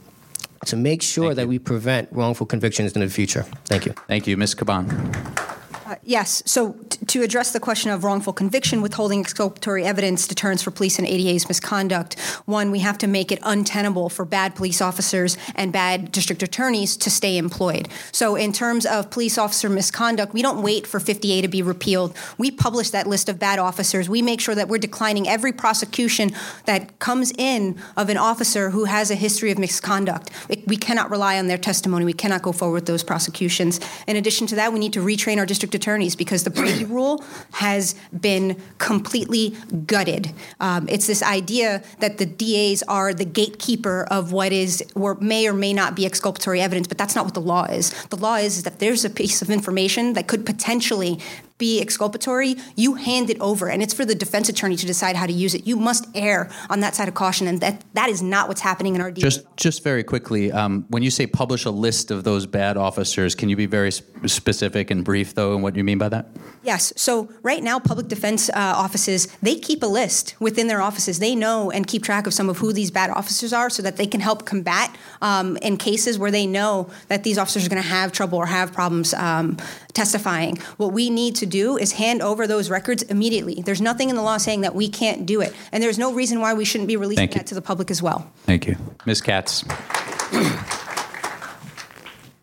to 0.67 0.77
make 0.77 1.03
sure 1.03 1.35
that 1.35 1.49
we 1.49 1.59
prevent 1.59 2.09
wrongful 2.13 2.47
convictions 2.47 2.93
in 2.93 3.01
the 3.01 3.09
future. 3.09 3.45
Thank 3.65 3.87
you. 3.87 3.95
Thank 4.09 4.27
you. 4.27 4.37
Ms. 4.37 4.55
Caban. 4.55 5.62
Uh, 5.93 5.97
yes. 6.05 6.43
So, 6.47 6.73
t- 6.89 7.05
to 7.05 7.23
address 7.23 7.53
the 7.53 7.61
question 7.61 7.91
of 7.91 8.03
wrongful 8.03 8.33
conviction, 8.33 8.81
withholding 8.81 9.21
exculpatory 9.21 9.85
evidence, 9.85 10.27
deterrence 10.27 10.63
for 10.63 10.71
police 10.71 10.99
and 10.99 11.07
ADA's 11.07 11.47
misconduct, 11.49 12.19
one, 12.47 12.71
we 12.71 12.79
have 12.79 12.97
to 12.99 13.07
make 13.07 13.31
it 13.31 13.39
untenable 13.43 14.09
for 14.09 14.25
bad 14.25 14.55
police 14.55 14.81
officers 14.81 15.37
and 15.55 15.71
bad 15.71 16.11
district 16.11 16.43
attorneys 16.43 16.97
to 16.97 17.11
stay 17.11 17.37
employed. 17.37 17.91
So, 18.11 18.37
in 18.37 18.55
terms 18.55 18.87
of 18.87 19.11
police 19.11 19.37
officer 19.37 19.69
misconduct, 19.69 20.33
we 20.33 20.41
don't 20.41 20.63
wait 20.63 20.87
for 20.87 20.99
50A 20.99 21.43
to 21.43 21.49
be 21.49 21.61
repealed. 21.61 22.17
We 22.39 22.51
publish 22.51 22.89
that 22.91 23.07
list 23.07 23.29
of 23.29 23.39
bad 23.39 23.59
officers. 23.59 24.09
We 24.09 24.23
make 24.23 24.41
sure 24.41 24.55
that 24.55 24.69
we're 24.69 24.79
declining 24.79 25.29
every 25.29 25.53
prosecution 25.53 26.31
that 26.65 26.99
comes 27.01 27.33
in 27.37 27.79
of 27.99 28.09
an 28.09 28.17
officer 28.17 28.71
who 28.71 28.85
has 28.85 29.11
a 29.11 29.15
history 29.15 29.51
of 29.51 29.59
misconduct. 29.59 30.31
It, 30.49 30.67
we 30.67 30.79
cannot 30.79 31.11
rely 31.11 31.39
on 31.39 31.49
their 31.49 31.59
testimony. 31.59 32.07
We 32.07 32.15
cannot 32.15 32.41
go 32.41 32.53
forward 32.53 32.77
with 32.77 32.87
those 32.87 33.05
prosecutions. 33.05 33.79
In 34.07 34.17
addition 34.17 34.47
to 34.47 34.55
that, 34.55 34.73
we 34.73 34.79
need 34.79 34.95
to 34.95 35.01
retrain 35.01 35.37
our 35.37 35.45
district 35.45 35.75
attorneys 35.83 36.15
because 36.15 36.45
the 36.45 36.51
Brady 36.51 36.85
rule 36.99 37.25
has 37.55 37.95
been 38.19 38.61
completely 38.79 39.57
gutted. 39.87 40.33
Um, 40.61 40.89
it's 40.89 41.09
this 41.09 41.23
idea 41.23 41.83
that 41.99 42.19
the 42.19 42.27
DAs 42.27 42.83
are 42.85 43.13
the 43.13 43.25
gatekeeper 43.25 44.07
of 44.11 44.33
what 44.33 44.53
is 44.53 44.83
or 44.95 45.17
may 45.17 45.49
or 45.49 45.53
may 45.53 45.73
not 45.73 45.97
be 45.97 46.07
exculpatory 46.07 46.61
evidence, 46.61 46.87
but 46.87 46.99
that's 46.99 47.17
not 47.17 47.25
what 47.25 47.35
the 47.35 47.41
law 47.41 47.65
is. 47.65 47.91
The 48.07 48.17
law 48.17 48.37
is, 48.37 48.59
is 48.59 48.63
that 48.63 48.79
there's 48.79 49.05
a 49.05 49.11
piece 49.11 49.43
of 49.43 49.51
information 49.51 50.13
that 50.13 50.29
could 50.29 50.47
potentially 50.47 51.19
be 51.63 51.81
exculpatory, 51.81 52.57
you 52.75 52.95
hand 52.95 53.31
it 53.31 53.41
over, 53.41 53.69
and 53.69 53.85
it's 53.85 53.95
for 53.95 54.05
the 54.05 54.17
defense 54.17 54.49
attorney 54.49 54.75
to 54.75 54.85
decide 54.85 55.15
how 55.15 55.27
to 55.27 55.33
use 55.33 55.55
it. 55.55 55.65
You 55.65 55.77
must 55.77 56.09
err 56.13 56.51
on 56.69 56.81
that 56.81 56.97
side 56.97 57.07
of 57.07 57.15
caution, 57.15 57.47
and 57.47 57.61
that 57.61 57.85
that 57.95 58.09
is 58.09 58.21
not 58.21 58.49
what's 58.49 58.61
happening 58.61 58.97
in 58.97 59.01
our. 59.01 59.13
Just, 59.13 59.45
just 59.57 59.85
very 59.85 60.03
quickly, 60.03 60.51
um, 60.51 60.85
when 60.89 61.05
you 61.05 61.11
say 61.19 61.25
publish 61.29 61.65
a 61.65 61.71
list 61.71 62.11
of 62.11 62.25
those 62.25 62.47
bad 62.47 62.77
officers, 62.77 63.37
can 63.37 63.49
you 63.49 63.55
be 63.55 63.67
very 63.67 63.93
sp- 63.95 64.27
specific 64.27 64.91
and 64.91 65.05
brief, 65.05 65.37
though, 65.37 65.55
in 65.55 65.63
what 65.63 65.77
you 65.77 65.85
mean 65.85 65.99
by 65.99 66.09
that? 66.09 66.27
Yes. 66.65 66.93
So 66.97 67.29
right 67.43 67.63
now, 67.63 67.79
public 67.79 68.09
defense 68.09 68.51
uh, 68.51 68.55
offices 68.85 69.29
they 69.41 69.55
keep 69.55 69.85
a 69.85 69.87
list 69.87 70.35
within 70.41 70.67
their 70.67 70.83
offices. 70.83 71.21
They 71.21 71.37
know 71.37 71.71
and 71.71 71.87
keep 71.87 72.03
track 72.03 72.27
of 72.27 72.35
some 72.35 72.49
of 72.49 72.59
who 72.59 72.73
these 72.73 72.91
bad 72.91 73.11
officers 73.11 73.53
are, 73.53 73.71
so 73.71 73.83
that 73.83 73.97
they 73.99 74.09
can 74.09 74.21
help 74.21 74.47
combat 74.47 74.97
um, 75.21 75.57
in 75.59 75.77
cases 75.77 76.19
where 76.19 76.33
they 76.33 76.47
know 76.47 76.91
that 77.07 77.23
these 77.23 77.39
officers 77.39 77.65
are 77.65 77.71
going 77.71 77.83
to 77.83 77.89
have 77.89 78.11
trouble 78.11 78.39
or 78.39 78.47
have 78.47 78.73
problems 78.73 79.15
um, 79.15 79.57
testifying. 79.95 80.57
What 80.77 80.93
we 80.93 81.11
need 81.11 81.37
to 81.37 81.47
do 81.47 81.77
is 81.77 81.93
hand 81.93 82.23
over 82.23 82.47
those 82.47 82.71
records 82.71 83.03
immediately. 83.05 83.63
There's 83.63 83.81
nothing 83.81 84.11
in 84.11 84.17
the 84.17 84.23
law 84.23 84.39
saying 84.39 84.63
that 84.63 84.75
we 84.75 84.89
can't 84.89 85.27
do 85.27 85.41
it, 85.41 85.55
and 85.71 85.83
there's 85.83 85.99
no 85.99 86.13
reason 86.13 86.41
why 86.41 86.55
we 86.55 86.65
shouldn't 86.65 86.89
be 86.89 86.97
releasing 86.97 87.23
Thank 87.23 87.35
you. 87.35 87.39
that 87.41 87.47
to 87.49 87.55
the 87.55 87.63
public 87.63 87.91
as 87.91 88.03
well. 88.03 88.31
Thank 88.45 88.67
you. 88.67 88.77
Ms. 89.07 89.21
Katz. 89.21 89.65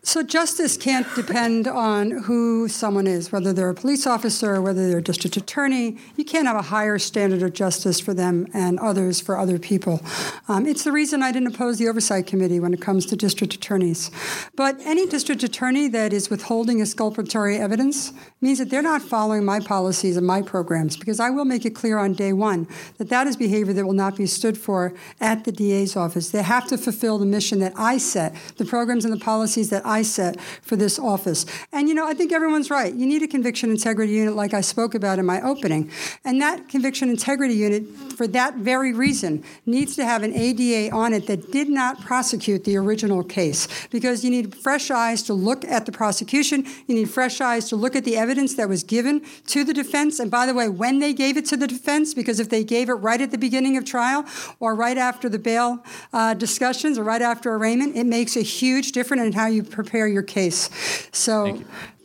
So 0.02 0.22
justice 0.22 0.78
can't 0.78 1.06
depend 1.14 1.68
on 1.68 2.10
who 2.10 2.68
someone 2.68 3.06
is, 3.06 3.30
whether 3.30 3.52
they're 3.52 3.68
a 3.68 3.74
police 3.74 4.06
officer 4.06 4.60
whether 4.62 4.88
they're 4.88 4.98
a 4.98 5.02
district 5.02 5.36
attorney. 5.36 5.98
You 6.16 6.24
can't 6.24 6.46
have 6.46 6.56
a 6.56 6.62
higher 6.62 6.98
standard 6.98 7.42
of 7.42 7.52
justice 7.52 8.00
for 8.00 8.14
them 8.14 8.46
and 8.54 8.78
others 8.80 9.20
for 9.20 9.38
other 9.38 9.58
people. 9.58 10.00
Um, 10.48 10.66
it's 10.66 10.84
the 10.84 10.92
reason 10.92 11.22
I 11.22 11.32
didn't 11.32 11.54
oppose 11.54 11.76
the 11.78 11.88
oversight 11.88 12.26
committee 12.26 12.60
when 12.60 12.72
it 12.72 12.80
comes 12.80 13.04
to 13.06 13.16
district 13.16 13.54
attorneys. 13.54 14.10
But 14.56 14.80
any 14.80 15.06
district 15.06 15.42
attorney 15.42 15.86
that 15.88 16.14
is 16.14 16.30
withholding 16.30 16.80
exculpatory 16.80 17.58
evidence 17.58 18.12
means 18.40 18.58
that 18.58 18.70
they're 18.70 18.82
not 18.82 19.02
following 19.02 19.44
my 19.44 19.60
policies 19.60 20.16
and 20.16 20.26
my 20.26 20.40
programs 20.40 20.96
because 20.96 21.20
I 21.20 21.28
will 21.28 21.44
make 21.44 21.66
it 21.66 21.74
clear 21.74 21.98
on 21.98 22.14
day 22.14 22.32
one 22.32 22.66
that 22.96 23.10
that 23.10 23.26
is 23.26 23.36
behavior 23.36 23.74
that 23.74 23.86
will 23.86 23.92
not 23.92 24.16
be 24.16 24.26
stood 24.26 24.56
for 24.56 24.94
at 25.20 25.44
the 25.44 25.52
DA's 25.52 25.94
office. 25.94 26.30
They 26.30 26.42
have 26.42 26.66
to 26.68 26.78
fulfill 26.78 27.18
the 27.18 27.26
mission 27.26 27.58
that 27.58 27.74
I 27.76 27.98
set, 27.98 28.34
the 28.56 28.64
programs 28.64 29.04
and 29.04 29.12
the 29.12 29.22
policies 29.22 29.68
that 29.68 29.84
I 29.90 30.02
set 30.02 30.40
for 30.40 30.76
this 30.76 30.98
office. 30.98 31.44
And 31.72 31.88
you 31.88 31.94
know, 31.94 32.06
I 32.06 32.14
think 32.14 32.32
everyone's 32.32 32.70
right. 32.70 32.94
You 32.94 33.06
need 33.06 33.22
a 33.22 33.28
conviction 33.28 33.70
integrity 33.70 34.12
unit 34.12 34.34
like 34.34 34.54
I 34.54 34.60
spoke 34.60 34.94
about 34.94 35.18
in 35.18 35.26
my 35.26 35.40
opening. 35.42 35.90
And 36.24 36.40
that 36.40 36.68
conviction 36.68 37.10
integrity 37.10 37.54
unit, 37.54 37.84
for 38.20 38.28
that 38.28 38.56
very 38.56 38.92
reason, 38.92 39.42
needs 39.64 39.96
to 39.96 40.04
have 40.04 40.22
an 40.22 40.34
ADA 40.34 40.94
on 40.94 41.14
it 41.14 41.26
that 41.26 41.50
did 41.50 41.70
not 41.70 42.02
prosecute 42.02 42.64
the 42.64 42.76
original 42.76 43.24
case 43.24 43.66
because 43.88 44.22
you 44.22 44.30
need 44.30 44.54
fresh 44.54 44.90
eyes 44.90 45.22
to 45.22 45.32
look 45.32 45.64
at 45.64 45.86
the 45.86 45.92
prosecution, 45.92 46.66
you 46.86 46.94
need 46.94 47.08
fresh 47.08 47.40
eyes 47.40 47.70
to 47.70 47.76
look 47.76 47.96
at 47.96 48.04
the 48.04 48.18
evidence 48.18 48.56
that 48.56 48.68
was 48.68 48.84
given 48.84 49.22
to 49.46 49.64
the 49.64 49.72
defense. 49.72 50.20
And 50.20 50.30
by 50.30 50.44
the 50.44 50.52
way, 50.52 50.68
when 50.68 50.98
they 50.98 51.14
gave 51.14 51.38
it 51.38 51.46
to 51.46 51.56
the 51.56 51.66
defense, 51.66 52.12
because 52.12 52.40
if 52.40 52.50
they 52.50 52.62
gave 52.62 52.90
it 52.90 52.92
right 52.92 53.22
at 53.22 53.30
the 53.30 53.38
beginning 53.38 53.78
of 53.78 53.86
trial 53.86 54.26
or 54.58 54.74
right 54.74 54.98
after 54.98 55.30
the 55.30 55.38
bail 55.38 55.82
uh, 56.12 56.34
discussions 56.34 56.98
or 56.98 57.04
right 57.04 57.22
after 57.22 57.54
arraignment, 57.54 57.96
it 57.96 58.04
makes 58.04 58.36
a 58.36 58.42
huge 58.42 58.92
difference 58.92 59.22
in 59.22 59.32
how 59.32 59.46
you 59.46 59.62
prepare 59.62 60.06
your 60.06 60.22
case. 60.22 60.68
So 61.10 61.58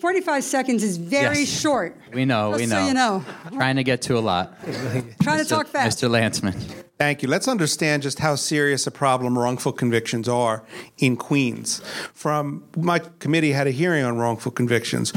45 0.06 0.44
seconds 0.44 0.84
is 0.84 0.98
very 0.98 1.40
Yes. 1.40 1.50
short. 1.50 1.98
We 2.14 2.26
know, 2.26 2.52
Just 2.52 2.60
we 2.62 2.68
so 2.68 2.76
know. 2.80 2.88
you 2.88 2.94
know. 2.94 3.26
Trying 3.54 3.78
to 3.78 3.84
get 3.84 4.04
to 4.04 4.16
a 4.16 4.20
lot. 4.20 4.54
Trying 5.24 5.40
to 5.40 5.46
Mr. 5.46 5.50
talk 5.50 5.68
fast. 5.68 5.98
Mr. 5.98 6.08
Lancman. 6.12 6.54
Thank 7.00 7.24
you. 7.24 7.28
Let's 7.28 7.48
understand 7.48 8.04
just 8.04 8.20
how 8.20 8.36
serious 8.36 8.86
a 8.86 8.92
problem 8.92 9.36
wrongful 9.36 9.72
convictions 9.72 10.30
are 10.30 10.64
in 11.00 11.18
Queens. 11.18 11.82
From 12.14 12.66
my 12.78 13.00
committee 13.18 13.54
had 13.54 13.66
a 13.66 13.72
hearing 13.72 14.06
on 14.06 14.20
wrongful 14.20 14.52
convictions. 14.52 15.12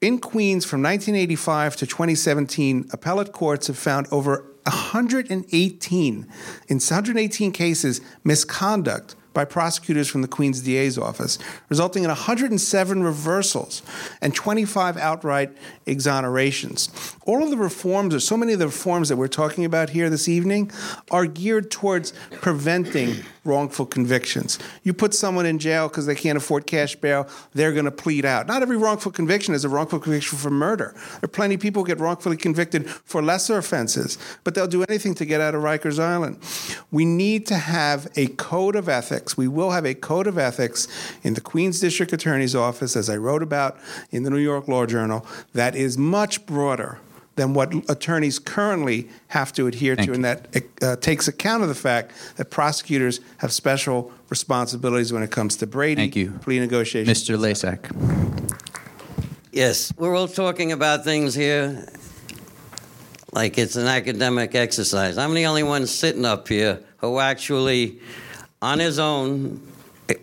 In 0.00 0.20
Queens 0.20 0.64
from 0.64 0.80
1985 0.80 1.74
to 1.78 1.84
2017, 1.84 2.90
appellate 2.92 3.32
courts 3.32 3.66
have 3.66 3.76
found 3.76 4.06
over 4.12 4.44
118 4.62 6.26
in 6.68 6.76
118 6.78 7.50
cases 7.50 8.00
misconduct 8.22 9.16
by 9.34 9.44
prosecutors 9.44 10.08
from 10.08 10.22
the 10.22 10.28
Queen's 10.28 10.62
DA's 10.62 10.96
office, 10.96 11.38
resulting 11.68 12.04
in 12.04 12.08
107 12.08 13.02
reversals 13.02 13.82
and 14.20 14.34
25 14.34 14.96
outright 14.96 15.54
exonerations. 15.86 17.16
All 17.26 17.42
of 17.42 17.50
the 17.50 17.56
reforms, 17.56 18.14
or 18.14 18.20
so 18.20 18.36
many 18.36 18.52
of 18.52 18.58
the 18.60 18.66
reforms 18.66 19.08
that 19.10 19.16
we're 19.16 19.28
talking 19.28 19.64
about 19.64 19.90
here 19.90 20.08
this 20.08 20.28
evening, 20.28 20.70
are 21.10 21.26
geared 21.26 21.70
towards 21.70 22.12
preventing 22.40 23.16
wrongful 23.44 23.86
convictions. 23.86 24.58
You 24.82 24.92
put 24.92 25.14
someone 25.14 25.46
in 25.46 25.58
jail 25.58 25.88
because 25.88 26.06
they 26.06 26.14
can't 26.14 26.36
afford 26.36 26.66
cash 26.66 26.96
bail, 26.96 27.28
they're 27.52 27.72
going 27.72 27.84
to 27.84 27.90
plead 27.90 28.24
out. 28.24 28.46
Not 28.46 28.62
every 28.62 28.76
wrongful 28.76 29.12
conviction 29.12 29.54
is 29.54 29.64
a 29.64 29.68
wrongful 29.68 30.00
conviction 30.00 30.38
for 30.38 30.50
murder. 30.50 30.94
There 30.94 31.24
are 31.24 31.28
plenty 31.28 31.54
of 31.56 31.60
people 31.60 31.82
who 31.82 31.86
get 31.86 32.00
wrongfully 32.00 32.36
convicted 32.36 32.88
for 32.88 33.22
lesser 33.22 33.58
offenses, 33.58 34.18
but 34.44 34.54
they'll 34.54 34.66
do 34.66 34.82
anything 34.84 35.14
to 35.14 35.24
get 35.24 35.40
out 35.40 35.54
of 35.54 35.62
Rikers 35.62 35.98
Island. 35.98 36.38
We 36.90 37.04
need 37.04 37.46
to 37.46 37.56
have 37.56 38.08
a 38.16 38.28
code 38.28 38.76
of 38.76 38.88
ethics. 38.88 39.36
We 39.36 39.48
will 39.48 39.70
have 39.70 39.84
a 39.84 39.94
code 39.94 40.26
of 40.26 40.38
ethics 40.38 40.88
in 41.22 41.34
the 41.34 41.40
Queens 41.40 41.80
District 41.80 42.12
Attorney's 42.12 42.54
Office, 42.54 42.96
as 42.96 43.10
I 43.10 43.16
wrote 43.16 43.42
about 43.42 43.78
in 44.10 44.22
the 44.22 44.30
New 44.30 44.38
York 44.38 44.68
Law 44.68 44.86
Journal, 44.86 45.26
that 45.52 45.74
is 45.74 45.98
much 45.98 46.46
broader 46.46 46.98
than 47.36 47.54
what 47.54 47.74
attorneys 47.90 48.38
currently 48.38 49.08
have 49.28 49.52
to 49.54 49.66
adhere 49.66 49.96
Thank 49.96 50.06
to, 50.06 50.12
you. 50.12 50.14
and 50.14 50.24
that 50.24 50.62
uh, 50.82 50.96
takes 50.96 51.28
account 51.28 51.62
of 51.62 51.68
the 51.68 51.74
fact 51.74 52.12
that 52.36 52.50
prosecutors 52.50 53.20
have 53.38 53.52
special 53.52 54.12
responsibilities 54.30 55.12
when 55.12 55.22
it 55.22 55.30
comes 55.30 55.56
to 55.56 55.66
Brady 55.66 56.02
Thank 56.02 56.16
you. 56.16 56.30
plea 56.42 56.60
negotiations. 56.60 57.22
Mr. 57.22 57.36
Lasak. 57.36 57.90
Yes, 59.52 59.92
we're 59.96 60.16
all 60.16 60.28
talking 60.28 60.72
about 60.72 61.04
things 61.04 61.34
here 61.34 61.86
like 63.32 63.58
it's 63.58 63.76
an 63.76 63.88
academic 63.88 64.54
exercise. 64.54 65.18
I'm 65.18 65.34
the 65.34 65.46
only 65.46 65.64
one 65.64 65.86
sitting 65.86 66.24
up 66.24 66.46
here 66.48 66.80
who 66.98 67.18
actually, 67.18 68.00
on 68.62 68.78
his 68.78 68.98
own, 68.98 69.60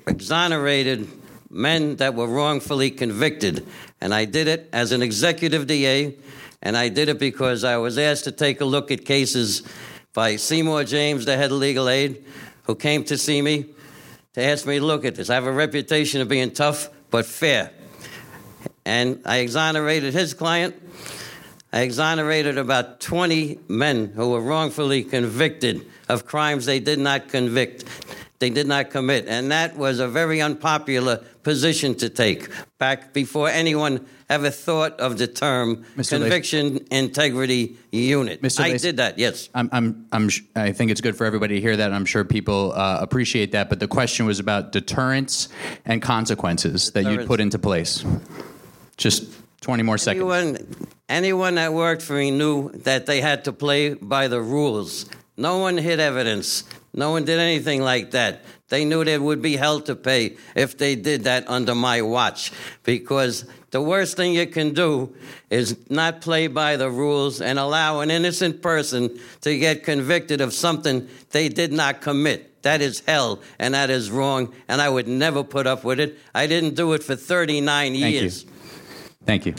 exonerated 0.08 1.08
men 1.50 1.98
that 1.98 2.16
were 2.16 2.28
wrongfully 2.28 2.90
convicted. 2.90 3.68
And 4.00 4.14
I 4.14 4.26
did 4.26 4.48
it 4.48 4.70
as 4.72 4.94
an 4.94 5.02
executive 5.02 5.68
DA, 5.68 6.16
and 6.62 6.78
I 6.78 6.90
did 6.90 7.10
it 7.10 7.20
because 7.20 7.64
I 7.64 7.78
was 7.78 7.98
asked 7.98 8.26
to 8.26 8.32
take 8.32 8.62
a 8.62 8.66
look 8.66 8.92
at 8.92 9.06
cases 9.06 9.64
by 10.14 10.36
Seymour 10.36 10.84
James, 10.84 11.26
the 11.26 11.38
head 11.38 11.52
of 11.52 11.58
legal 11.58 11.90
aid, 11.90 12.24
who 12.64 12.76
came 12.76 13.04
to 13.06 13.18
see 13.18 13.42
me 13.42 13.66
to 14.34 14.44
ask 14.44 14.66
me 14.66 14.80
to 14.80 14.86
look 14.86 15.06
at 15.06 15.16
this. 15.16 15.30
I 15.30 15.36
have 15.36 15.46
a 15.46 15.52
reputation 15.52 16.22
of 16.22 16.28
being 16.28 16.52
tough 16.52 16.90
but 17.10 17.26
fair. 17.26 17.72
And 18.86 19.22
I 19.26 19.38
exonerated 19.38 20.14
his 20.14 20.34
client. 20.34 20.76
I 21.74 21.82
exonerated 21.82 22.58
about 22.58 23.00
20 23.00 23.60
men 23.68 24.08
who 24.08 24.30
were 24.30 24.42
wrongfully 24.42 25.04
convicted 25.04 25.86
of 26.10 26.26
crimes 26.26 26.66
they 26.66 26.80
did 26.80 27.00
not 27.00 27.30
convict, 27.30 27.86
they 28.42 28.50
did 28.50 28.68
not 28.68 28.90
commit. 28.90 29.28
And 29.28 29.52
that 29.52 29.78
was 29.78 30.00
a 30.00 30.08
very 30.08 30.42
unpopular 30.42 31.24
position 31.44 31.94
to 31.96 32.10
take 32.10 32.50
back 32.80 33.14
before 33.14 33.48
anyone 33.48 34.06
ever 34.30 34.50
thought 34.50 35.00
of 35.00 35.20
the 35.20 35.28
term 35.28 35.86
Mr. 35.96 35.98
Lace- 35.98 36.10
conviction 36.10 36.80
integrity 36.90 37.78
unit. 37.92 38.42
Mr. 38.42 38.62
I 38.62 38.70
Lace- 38.72 38.82
did 38.82 38.98
that, 38.98 39.20
yes. 39.20 39.48
I'm, 39.54 39.70
I'm, 39.72 40.08
I'm, 40.12 40.30
sh- 40.30 40.42
I 40.56 40.72
think 40.72 40.90
it's 40.90 41.02
good 41.02 41.16
for 41.16 41.26
everybody 41.26 41.56
to 41.56 41.62
hear 41.62 41.78
that. 41.78 41.94
I'm 41.94 42.06
sure 42.06 42.24
people 42.26 42.74
uh, 42.74 42.98
appreciate 43.00 43.52
that. 43.52 43.70
But 43.70 43.80
the 43.80 43.88
question 43.88 44.26
was 44.26 44.40
about 44.40 44.72
deterrence 44.72 45.48
and 45.86 46.02
consequences 46.02 46.92
that 46.94 47.04
you'd 47.04 47.28
put 47.28 47.40
into 47.40 47.60
place. 47.60 48.04
Just 48.98 49.32
20 49.62 49.84
more 49.84 50.00
seconds. 50.00 50.20
Anyone, 50.20 50.88
anyone 51.08 51.56
that 51.56 51.74
worked 51.74 52.02
for 52.02 52.14
me 52.14 52.32
knew 52.32 52.72
that 52.72 53.06
they 53.06 53.22
had 53.22 53.46
to 53.46 53.54
play 53.54 53.94
by 53.94 54.28
the 54.28 54.42
rules. 54.42 55.06
No 55.38 55.60
one 55.60 55.78
hid 55.78 56.00
evidence. 56.00 56.64
No 56.94 57.12
one 57.12 57.24
did 57.24 57.40
anything 57.40 57.82
like 57.82 58.12
that. 58.12 58.42
They 58.68 58.86
knew 58.86 59.04
there 59.04 59.22
would 59.22 59.42
be 59.42 59.56
hell 59.58 59.80
to 59.82 59.96
pay 59.96 60.38
if 60.56 60.78
they 60.78 60.96
did 60.96 61.24
that 61.24 61.50
under 61.50 61.74
my 61.76 62.02
watch. 62.02 62.52
Because 62.84 63.46
the 63.72 63.82
worst 63.82 64.18
thing 64.18 64.34
you 64.34 64.48
can 64.48 64.74
do 64.74 65.14
is 65.50 65.78
not 65.90 66.22
play 66.22 66.48
by 66.48 66.76
the 66.78 66.90
rules 66.90 67.42
and 67.42 67.58
allow 67.58 68.02
an 68.02 68.12
innocent 68.12 68.62
person 68.62 69.20
to 69.42 69.58
get 69.58 69.84
convicted 69.84 70.42
of 70.42 70.54
something 70.54 71.08
they 71.32 71.48
did 71.48 71.72
not 71.72 72.02
commit. 72.02 72.62
That 72.64 72.82
is 72.82 73.02
hell, 73.08 73.42
and 73.58 73.74
that 73.74 73.90
is 73.90 74.12
wrong, 74.12 74.54
and 74.68 74.82
I 74.82 74.90
would 74.90 75.08
never 75.08 75.44
put 75.44 75.66
up 75.66 75.84
with 75.84 76.00
it. 76.00 76.20
I 76.36 76.46
didn't 76.46 76.76
do 76.76 76.94
it 76.94 77.04
for 77.04 77.16
39 77.16 77.94
Thank 77.94 77.98
you. 78.14 78.20
years. 78.22 78.46
Thank 79.26 79.46
you. 79.46 79.56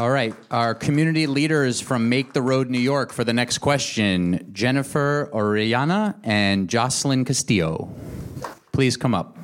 All 0.00 0.10
right, 0.10 0.32
our 0.52 0.76
community 0.76 1.26
leaders 1.26 1.80
from 1.80 2.08
Make 2.08 2.32
the 2.32 2.40
Road 2.40 2.70
New 2.70 2.78
York 2.78 3.12
for 3.12 3.24
the 3.24 3.32
next 3.32 3.58
question 3.58 4.48
Jennifer 4.52 5.28
Orellana 5.32 6.14
and 6.22 6.70
Jocelyn 6.70 7.24
Castillo. 7.24 7.92
Please 8.70 8.96
come 8.96 9.12
up. 9.12 9.36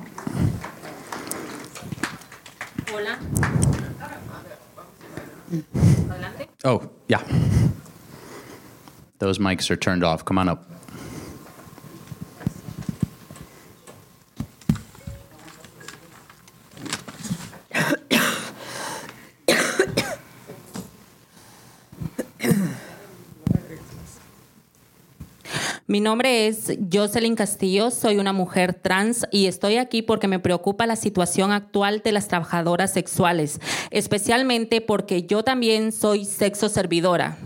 Hola. 2.87 3.19
Oh, 6.63 6.89
yeah. 7.09 7.21
Those 9.19 9.39
mics 9.39 9.69
are 9.69 9.75
turned 9.75 10.05
off. 10.05 10.23
Come 10.23 10.37
on 10.37 10.47
up. 10.47 10.71
Mi 25.87 25.99
nombre 25.99 26.47
es 26.47 26.79
Jocelyn 26.91 27.35
Castillo, 27.35 27.91
soy 27.91 28.17
una 28.17 28.33
mujer 28.33 28.73
trans 28.73 29.27
y 29.29 29.45
estoy 29.45 29.77
aquí 29.77 30.01
porque 30.01 30.27
me 30.27 30.39
preocupa 30.39 30.87
la 30.87 30.95
situación 30.95 31.51
actual 31.51 32.01
de 32.03 32.11
las 32.11 32.27
trabajadoras 32.27 32.91
sexuales, 32.91 33.59
especialmente 33.91 34.81
porque 34.81 35.27
yo 35.27 35.43
también 35.43 35.91
soy 35.91 36.25
sexo 36.25 36.69
servidora. 36.69 37.37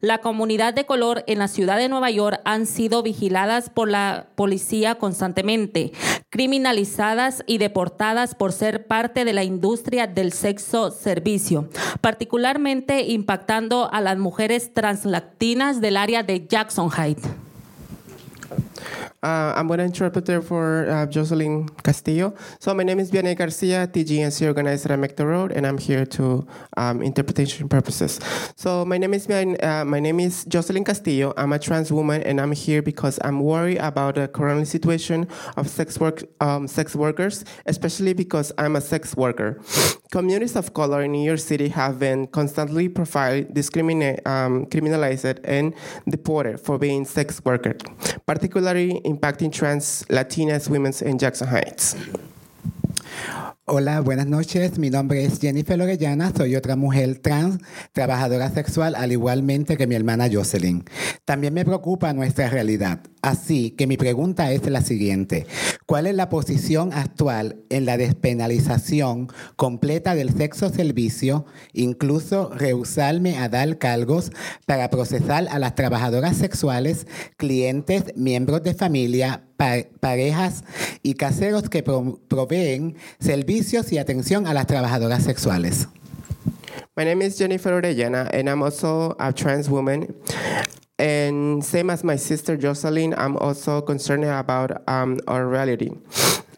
La 0.00 0.18
comunidad 0.18 0.74
de 0.74 0.86
color 0.86 1.22
en 1.28 1.38
la 1.38 1.46
ciudad 1.46 1.76
de 1.76 1.88
Nueva 1.88 2.10
York 2.10 2.40
han 2.44 2.66
sido 2.66 3.04
vigiladas 3.04 3.70
por 3.70 3.88
la 3.88 4.26
policía 4.34 4.96
constantemente, 4.96 5.92
criminalizadas 6.30 7.44
y 7.46 7.58
deportadas 7.58 8.34
por 8.34 8.52
ser 8.52 8.88
parte 8.88 9.24
de 9.24 9.32
la 9.32 9.44
industria 9.44 10.08
del 10.08 10.32
sexo 10.32 10.90
servicio, 10.90 11.68
particularmente 12.00 13.02
impactando 13.02 13.88
a 13.92 14.00
las 14.00 14.18
mujeres 14.18 14.74
translatinas 14.74 15.80
del 15.80 15.96
área 15.96 16.24
de 16.24 16.44
Jackson 16.44 16.90
Heights. 16.90 17.28
Okay. 18.50 18.67
Uh, 19.22 19.52
I'm 19.56 19.66
going 19.66 19.90
to 19.90 20.42
for 20.42 20.88
uh, 20.88 21.06
Jocelyn 21.06 21.68
Castillo. 21.82 22.34
So 22.60 22.72
my 22.72 22.84
name 22.84 23.00
is 23.00 23.10
Vianney 23.10 23.36
Garcia, 23.36 23.86
TGNC 23.86 24.46
organizer 24.46 24.92
at 24.92 25.16
the 25.16 25.26
Road, 25.26 25.50
and 25.52 25.66
I'm 25.66 25.78
here 25.78 26.06
to 26.06 26.46
um, 26.76 27.02
interpretation 27.02 27.68
purposes. 27.68 28.20
So 28.54 28.84
my 28.84 28.96
name 28.96 29.14
is 29.14 29.28
uh, 29.28 29.84
my 29.84 29.98
name 29.98 30.20
is 30.20 30.44
Jocelyn 30.44 30.84
Castillo. 30.84 31.34
I'm 31.36 31.52
a 31.52 31.58
trans 31.58 31.90
woman, 31.90 32.22
and 32.22 32.40
I'm 32.40 32.52
here 32.52 32.80
because 32.80 33.18
I'm 33.24 33.40
worried 33.40 33.78
about 33.78 34.14
the 34.14 34.28
current 34.28 34.68
situation 34.68 35.26
of 35.56 35.68
sex 35.68 35.98
work 35.98 36.22
um, 36.40 36.68
sex 36.68 36.94
workers, 36.94 37.44
especially 37.66 38.12
because 38.12 38.52
I'm 38.56 38.76
a 38.76 38.80
sex 38.80 39.16
worker. 39.16 39.60
Communities 40.10 40.56
of 40.56 40.72
color 40.72 41.02
in 41.02 41.12
New 41.12 41.24
York 41.24 41.40
City 41.40 41.68
have 41.68 41.98
been 41.98 42.28
constantly 42.28 42.88
profiled, 42.88 43.52
discriminated, 43.52 44.26
um, 44.26 44.64
criminalized, 44.66 45.38
and 45.44 45.74
deported 46.08 46.58
for 46.58 46.78
being 46.78 47.04
sex 47.04 47.42
workers, 47.44 47.76
particularly 48.26 48.67
impacting 48.76 49.52
trans 49.52 50.04
Latinas 50.04 50.68
women 50.68 50.92
in 51.02 51.18
Jackson 51.18 51.48
Heights. 51.48 51.94
Hola, 53.70 54.00
buenas 54.00 54.26
noches. 54.26 54.78
Mi 54.78 54.88
nombre 54.88 55.22
es 55.26 55.40
Jennifer 55.40 55.78
Orellana. 55.78 56.32
Soy 56.34 56.56
otra 56.56 56.74
mujer 56.74 57.18
trans, 57.18 57.58
trabajadora 57.92 58.48
sexual, 58.48 58.94
al 58.94 59.12
igualmente 59.12 59.76
que 59.76 59.86
mi 59.86 59.94
hermana 59.94 60.26
Jocelyn. 60.32 60.84
También 61.26 61.52
me 61.52 61.66
preocupa 61.66 62.14
nuestra 62.14 62.48
realidad. 62.48 63.00
Así 63.20 63.72
que 63.72 63.86
mi 63.86 63.98
pregunta 63.98 64.50
es 64.52 64.66
la 64.70 64.80
siguiente. 64.80 65.46
¿Cuál 65.84 66.06
es 66.06 66.14
la 66.14 66.30
posición 66.30 66.94
actual 66.94 67.56
en 67.68 67.84
la 67.84 67.98
despenalización 67.98 69.28
completa 69.56 70.14
del 70.14 70.34
sexo 70.34 70.70
servicio, 70.70 71.44
incluso 71.74 72.50
rehusarme 72.54 73.36
a 73.36 73.50
dar 73.50 73.76
cargos 73.76 74.30
para 74.64 74.88
procesar 74.88 75.46
a 75.50 75.58
las 75.58 75.74
trabajadoras 75.74 76.38
sexuales, 76.38 77.06
clientes, 77.36 78.04
miembros 78.16 78.62
de 78.62 78.72
familia, 78.72 79.47
parejas 79.58 80.64
y 81.02 81.14
caseros 81.14 81.68
que 81.68 81.82
pro- 81.82 82.18
proveen 82.28 82.96
servicios 83.18 83.92
y 83.92 83.98
atención 83.98 84.46
a 84.46 84.54
las 84.54 84.66
trabajadoras 84.66 85.24
sexuales? 85.24 85.88
My 86.96 87.04
name 87.04 87.22
is 87.22 87.36
Jennifer 87.38 87.72
Orellana, 87.72 88.28
and 88.32 88.48
I'm 88.48 88.62
also 88.62 89.14
a 89.20 89.32
trans 89.32 89.68
woman. 89.68 90.14
And 90.98 91.64
same 91.64 91.90
as 91.90 92.02
my 92.02 92.16
sister 92.16 92.56
Jocelyn, 92.56 93.14
I'm 93.16 93.36
also 93.36 93.80
concerned 93.82 94.24
about 94.24 94.82
um, 94.88 95.18
our 95.28 95.46
reality. 95.46 95.90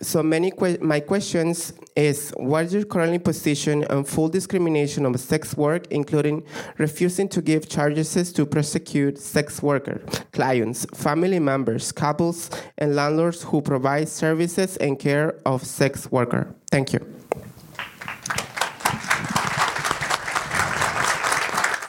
So 0.03 0.23
many 0.23 0.51
que- 0.51 0.79
my 0.81 1.01
questions 1.01 1.75
is 1.95 2.33
what 2.37 2.65
is 2.65 2.73
your 2.73 2.85
current 2.85 3.23
position 3.23 3.85
on 3.91 4.05
full 4.05 4.31
discrimination 4.31 5.05
of 5.05 5.21
sex 5.21 5.55
work, 5.57 5.87
including 5.91 6.43
refusing 6.79 7.29
to 7.29 7.43
give 7.43 7.69
charges 7.69 8.33
to 8.33 8.47
prosecute 8.47 9.19
sex 9.19 9.63
worker 9.63 10.01
clients, 10.33 10.87
family 10.95 11.39
members, 11.39 11.93
couples, 11.93 12.51
and 12.79 12.97
landlords 12.97 13.43
who 13.43 13.61
provide 13.61 14.09
services 14.09 14.79
and 14.79 14.99
care 14.99 15.35
of 15.45 15.65
sex 15.65 16.11
worker. 16.11 16.55
Thank 16.71 16.95
you. 16.95 17.01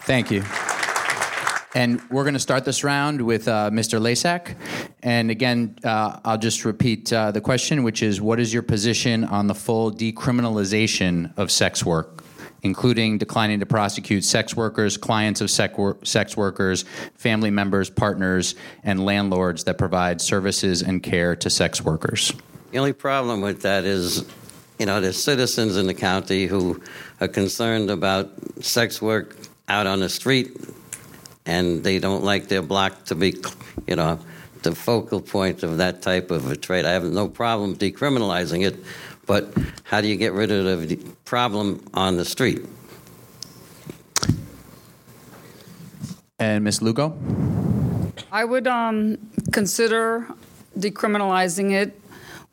Thank 0.04 0.32
you. 0.32 0.44
And 1.74 2.02
we're 2.10 2.24
going 2.24 2.34
to 2.34 2.40
start 2.40 2.66
this 2.66 2.84
round 2.84 3.22
with 3.22 3.48
uh, 3.48 3.70
Mr. 3.72 4.02
Lasak. 4.02 4.56
And 5.04 5.32
again, 5.32 5.78
uh, 5.86 6.20
I'll 6.26 6.38
just 6.38 6.66
repeat 6.66 7.14
uh, 7.14 7.32
the 7.32 7.40
question, 7.40 7.84
which 7.84 8.04
is 8.04 8.20
what 8.20 8.42
is 8.42 8.54
your 8.54 8.64
position 8.64 9.24
on 9.24 9.48
the 9.48 9.56
full 9.56 9.90
decriminalization 9.90 11.32
of 11.38 11.50
sex 11.50 11.86
work, 11.86 12.26
including 12.62 13.20
declining 13.20 13.62
to 13.62 13.66
prosecute 13.66 14.26
sex 14.26 14.54
workers, 14.54 14.98
clients 14.98 15.40
of 15.40 15.50
sex, 15.50 15.78
wor- 15.78 15.98
sex 16.04 16.36
workers, 16.36 16.84
family 17.16 17.52
members, 17.52 17.90
partners, 17.90 18.56
and 18.84 19.06
landlords 19.06 19.64
that 19.64 19.78
provide 19.78 20.20
services 20.20 20.82
and 20.82 21.02
care 21.02 21.38
to 21.38 21.50
sex 21.50 21.82
workers? 21.82 22.34
The 22.72 22.80
only 22.80 22.94
problem 22.94 23.40
with 23.40 23.62
that 23.62 23.86
is, 23.86 24.26
you 24.78 24.86
know, 24.86 25.00
there's 25.00 25.24
citizens 25.24 25.78
in 25.78 25.88
the 25.88 25.94
county 25.94 26.48
who 26.48 26.82
are 27.22 27.30
concerned 27.30 27.90
about 27.90 28.30
sex 28.60 29.02
work 29.02 29.38
out 29.70 29.88
on 29.88 30.02
the 30.02 30.10
street, 30.10 30.52
and 31.46 31.84
they 31.84 32.00
don't 32.00 32.24
like 32.24 32.48
their 32.48 32.62
block 32.62 33.06
to 33.06 33.16
be, 33.16 33.36
you 33.88 33.96
know, 33.96 34.20
the 34.64 34.76
focal 34.76 35.22
point 35.22 35.64
of 35.64 35.78
that 35.78 36.02
type 36.02 36.32
of 36.32 36.50
a 36.52 36.56
trade. 36.56 36.86
I 36.86 36.92
have 36.92 37.04
no 37.04 37.28
problem 37.28 37.76
decriminalizing 37.76 38.66
it, 38.66 38.76
but 39.26 39.54
how 39.84 40.02
do 40.02 40.08
you 40.08 40.16
get 40.16 40.34
rid 40.34 40.52
of 40.52 40.88
the 40.88 40.98
problem 41.26 41.84
on 41.94 42.18
the 42.18 42.26
street? 42.26 42.66
And 46.38 46.64
Ms. 46.64 46.82
Lugo? 46.82 47.18
I 48.32 48.46
would 48.46 48.68
um, 48.68 49.18
consider 49.52 50.28
decriminalizing 50.78 51.72
it 51.72 52.00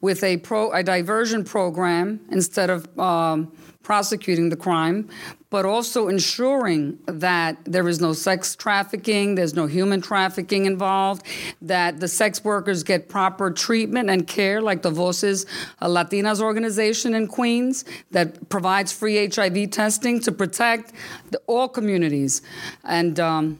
with 0.01 0.22
a 0.22 0.36
pro 0.39 0.70
a 0.72 0.82
diversion 0.82 1.45
program 1.45 2.20
instead 2.30 2.70
of 2.70 2.99
um, 2.99 3.53
prosecuting 3.89 4.51
the 4.51 4.57
crime, 4.57 5.09
but 5.49 5.64
also 5.64 6.09
ensuring 6.09 6.99
that 7.07 7.57
there 7.64 7.89
is 7.89 8.03
no 8.03 8.12
sex 8.12 8.55
trafficking, 8.55 9.34
there's 9.34 9.55
no 9.55 9.64
human 9.64 9.99
trafficking 10.03 10.66
involved, 10.66 11.24
that 11.62 11.99
the 11.99 12.07
sex 12.07 12.45
workers 12.45 12.82
get 12.82 13.09
proper 13.09 13.51
treatment 13.51 14.11
and 14.11 14.26
care, 14.26 14.61
like 14.61 14.82
the 14.82 14.91
Voces 14.91 15.47
Latinas 15.80 16.43
organization 16.43 17.14
in 17.14 17.26
Queens 17.26 17.86
that 18.11 18.51
provides 18.51 18.93
free 18.93 19.26
HIV 19.26 19.70
testing 19.70 20.20
to 20.20 20.32
protect 20.32 20.93
the, 21.30 21.41
all 21.47 21.66
communities, 21.66 22.43
and 22.84 23.18
um, 23.18 23.59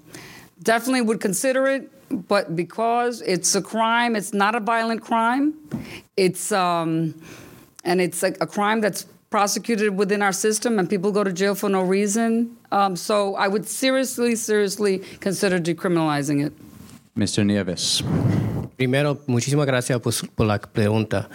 definitely 0.63 1.01
would 1.01 1.23
consider 1.23 1.67
it 1.67 1.91
but 2.11 2.57
because 2.57 3.21
it's 3.21 3.55
a 3.55 3.61
crime, 3.61 4.17
it's 4.17 4.33
not 4.33 4.55
a 4.55 4.61
violent 4.61 5.03
crime. 5.03 5.53
It's 6.17 6.53
um, 6.53 7.15
and 7.85 8.01
it's 8.01 8.23
a, 8.23 8.35
a 8.41 8.47
crime 8.47 8.81
that's 8.81 9.05
prosecuted 9.31 9.97
within 9.97 10.23
our 10.23 10.33
system, 10.33 10.79
and 10.79 10.89
people 10.89 11.13
go 11.13 11.23
to 11.25 11.33
jail 11.33 11.55
for 11.55 11.69
no 11.69 11.83
reason. 11.83 12.57
Um, 12.73 12.97
so 12.97 13.35
I 13.37 13.49
would 13.49 13.67
seriously, 13.69 14.37
seriously 14.37 14.99
consider 15.21 15.59
decriminalizing 15.59 16.45
it. 16.45 16.53
Mr. 17.17 17.45
Nieves. 17.45 18.03
Primero, 18.77 19.19
muchísimas 19.27 19.67
gracias 19.67 20.01
por, 20.01 20.13
por 20.37 20.47
la 20.47 20.59
pregunta. 20.59 21.29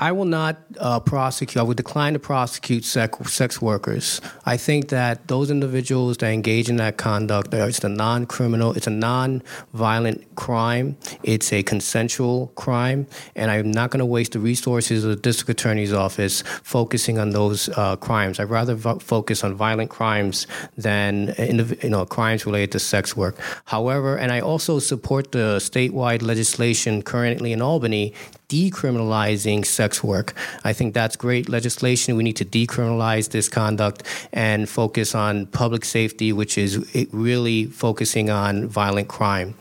I 0.00 0.12
will 0.12 0.24
not 0.24 0.56
uh, 0.78 0.98
prosecute, 0.98 1.58
I 1.58 1.62
would 1.62 1.76
decline 1.76 2.14
to 2.14 2.18
prosecute 2.18 2.86
sex, 2.86 3.34
sex 3.34 3.60
workers. 3.60 4.22
I 4.46 4.56
think 4.56 4.88
that 4.88 5.28
those 5.28 5.50
individuals 5.50 6.16
that 6.18 6.32
engage 6.32 6.70
in 6.70 6.76
that 6.76 6.96
conduct, 6.96 7.52
it's 7.52 7.84
a 7.84 7.88
non 7.90 8.24
criminal, 8.24 8.72
it's 8.72 8.86
a 8.86 8.90
non 8.90 9.42
violent 9.74 10.34
crime, 10.36 10.96
it's 11.22 11.52
a 11.52 11.62
consensual 11.62 12.50
crime, 12.56 13.08
and 13.36 13.50
I'm 13.50 13.70
not 13.70 13.90
going 13.90 13.98
to 13.98 14.06
waste 14.06 14.32
the 14.32 14.38
resources 14.38 15.04
of 15.04 15.10
the 15.10 15.16
district 15.16 15.50
attorney's 15.50 15.92
office 15.92 16.42
focusing 16.62 17.18
on 17.18 17.30
those 17.30 17.68
uh, 17.68 17.96
crimes. 17.96 18.40
I'd 18.40 18.48
rather 18.48 18.74
vo- 18.74 19.00
focus 19.00 19.44
on 19.44 19.54
violent 19.54 19.90
crimes 19.90 20.46
than 20.78 21.34
you 21.38 21.90
know, 21.90 22.06
crimes 22.06 22.46
related 22.46 22.72
to 22.72 22.78
sex 22.78 23.14
work. 23.14 23.36
However, 23.66 24.16
and 24.16 24.32
I 24.32 24.40
also 24.40 24.78
support 24.78 25.32
the 25.32 25.58
statewide 25.58 26.22
legislation 26.22 27.02
currently 27.02 27.52
in 27.52 27.60
Albany 27.60 28.14
decriminalizing 28.50 29.64
sex 29.64 30.02
work. 30.02 30.34
I 30.64 30.72
think 30.72 30.92
that's 30.92 31.16
great 31.16 31.48
legislation. 31.48 32.16
We 32.16 32.24
need 32.24 32.36
to 32.36 32.44
decriminalize 32.44 33.30
this 33.30 33.48
conduct 33.48 34.02
and 34.32 34.68
focus 34.68 35.14
on 35.14 35.46
public 35.46 35.84
safety, 35.84 36.32
which 36.32 36.58
is 36.58 36.72
really 37.12 37.66
focusing 37.66 38.28
on 38.28 38.66
violent 38.66 39.08
crime. 39.08 39.54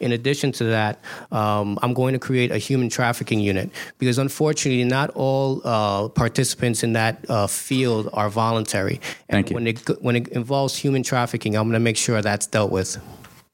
In 0.00 0.12
addition 0.12 0.52
to 0.52 0.64
that, 0.64 1.00
um, 1.32 1.78
I'm 1.82 1.92
going 1.92 2.12
to 2.14 2.20
create 2.20 2.52
a 2.52 2.58
human 2.58 2.88
trafficking 2.88 3.40
unit 3.40 3.70
because 3.98 4.18
unfortunately, 4.18 4.84
not 4.84 5.10
all 5.10 5.60
uh, 5.64 6.08
participants 6.08 6.82
in 6.84 6.92
that 6.92 7.28
uh, 7.28 7.48
field 7.48 8.08
are 8.12 8.30
voluntary. 8.30 9.00
And 9.28 9.44
Thank 9.44 9.50
you. 9.50 9.54
When 9.56 9.66
it, 9.66 10.02
when 10.02 10.16
it 10.16 10.28
involves 10.28 10.76
human 10.76 11.02
trafficking, 11.02 11.56
I'm 11.56 11.64
going 11.64 11.74
to 11.74 11.80
make 11.80 11.96
sure 11.96 12.22
that's 12.22 12.46
dealt 12.46 12.70
with. 12.70 12.96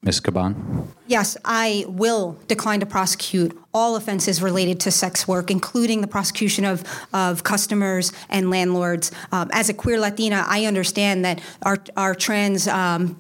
Ms. 0.05 0.21
Caban? 0.21 0.89
Yes, 1.07 1.37
I 1.45 1.85
will 1.87 2.37
decline 2.49 2.81
to 2.81 2.87
prosecute 2.87 3.57
all 3.73 3.95
offenses 3.95 4.43
related 4.43 4.81
to 4.81 4.91
sex 4.91 5.29
work, 5.29 5.49
including 5.49 6.01
the 6.01 6.09
prosecution 6.09 6.65
of, 6.65 6.83
of 7.13 7.45
customers 7.45 8.13
and 8.29 8.51
landlords. 8.51 9.13
Um, 9.31 9.49
as 9.53 9.69
a 9.69 9.75
queer 9.75 10.01
Latina, 10.01 10.45
I 10.47 10.65
understand 10.65 11.25
that 11.25 11.41
our, 11.63 11.79
our 11.97 12.17
trans 12.17 12.67
um, 12.67 13.17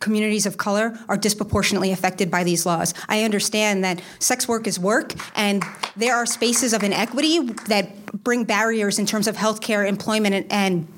communities 0.00 0.44
of 0.44 0.58
color 0.58 0.98
are 1.08 1.16
disproportionately 1.16 1.92
affected 1.92 2.30
by 2.30 2.44
these 2.44 2.66
laws. 2.66 2.92
I 3.08 3.24
understand 3.24 3.82
that 3.84 4.02
sex 4.18 4.46
work 4.46 4.66
is 4.66 4.78
work, 4.78 5.14
and 5.34 5.64
there 5.96 6.14
are 6.14 6.26
spaces 6.26 6.74
of 6.74 6.82
inequity 6.82 7.40
that 7.68 8.12
bring 8.22 8.44
barriers 8.44 8.98
in 8.98 9.06
terms 9.06 9.26
of 9.26 9.36
healthcare, 9.36 9.88
employment, 9.88 10.34
and, 10.34 10.52
and 10.52 10.88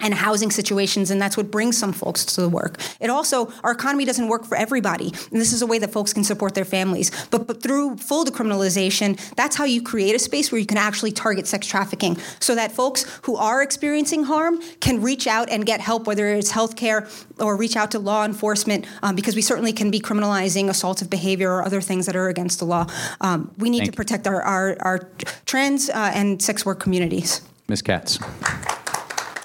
and 0.00 0.12
housing 0.12 0.50
situations, 0.50 1.10
and 1.10 1.22
that's 1.22 1.36
what 1.36 1.50
brings 1.50 1.78
some 1.78 1.92
folks 1.92 2.24
to 2.24 2.40
the 2.40 2.48
work. 2.48 2.78
It 3.00 3.10
also, 3.10 3.52
our 3.62 3.72
economy 3.72 4.04
doesn't 4.04 4.28
work 4.28 4.44
for 4.44 4.56
everybody, 4.56 5.06
and 5.06 5.40
this 5.40 5.52
is 5.52 5.62
a 5.62 5.66
way 5.66 5.78
that 5.78 5.92
folks 5.92 6.12
can 6.12 6.24
support 6.24 6.54
their 6.54 6.64
families. 6.64 7.10
But, 7.30 7.46
but 7.46 7.62
through 7.62 7.98
full 7.98 8.24
decriminalization, 8.24 9.18
that's 9.36 9.56
how 9.56 9.64
you 9.64 9.82
create 9.82 10.14
a 10.14 10.18
space 10.18 10.50
where 10.50 10.58
you 10.58 10.66
can 10.66 10.78
actually 10.78 11.12
target 11.12 11.46
sex 11.46 11.66
trafficking 11.66 12.18
so 12.40 12.54
that 12.54 12.72
folks 12.72 13.04
who 13.22 13.36
are 13.36 13.62
experiencing 13.62 14.24
harm 14.24 14.60
can 14.80 15.00
reach 15.00 15.26
out 15.26 15.48
and 15.48 15.64
get 15.64 15.80
help, 15.80 16.06
whether 16.06 16.28
it's 16.28 16.52
healthcare 16.52 17.08
or 17.40 17.56
reach 17.56 17.76
out 17.76 17.92
to 17.92 17.98
law 17.98 18.24
enforcement, 18.24 18.86
um, 19.02 19.14
because 19.14 19.36
we 19.36 19.42
certainly 19.42 19.72
can 19.72 19.90
be 19.90 20.00
criminalizing 20.00 20.64
assaultive 20.64 21.08
behavior 21.08 21.52
or 21.52 21.64
other 21.64 21.80
things 21.80 22.06
that 22.06 22.16
are 22.16 22.28
against 22.28 22.58
the 22.58 22.64
law. 22.64 22.86
Um, 23.20 23.52
we 23.58 23.70
need 23.70 23.80
Thank 23.80 23.92
to 23.92 23.96
protect 23.96 24.26
our, 24.26 24.42
our, 24.42 24.76
our 24.80 25.08
trans 25.46 25.88
uh, 25.88 26.10
and 26.14 26.42
sex 26.42 26.66
work 26.66 26.80
communities. 26.80 27.42
Ms. 27.68 27.80
Katz. 27.80 28.18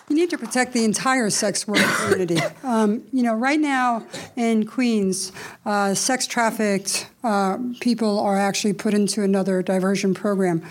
You 0.09 0.15
need 0.15 0.31
to 0.31 0.37
protect 0.37 0.73
the 0.73 0.83
entire 0.83 1.29
sex 1.29 1.67
work 1.67 1.77
community. 1.77 2.39
Um, 2.63 3.03
you 3.13 3.21
know, 3.23 3.35
right 3.35 3.59
now 3.59 4.05
in 4.35 4.65
Queens, 4.65 5.31
uh, 5.65 5.93
sex 5.93 6.25
trafficked 6.25 7.08
uh, 7.23 7.57
people 7.81 8.19
are 8.19 8.37
actually 8.37 8.73
put 8.73 8.93
into 8.93 9.23
another 9.23 9.61
diversion 9.61 10.13
program, 10.13 10.61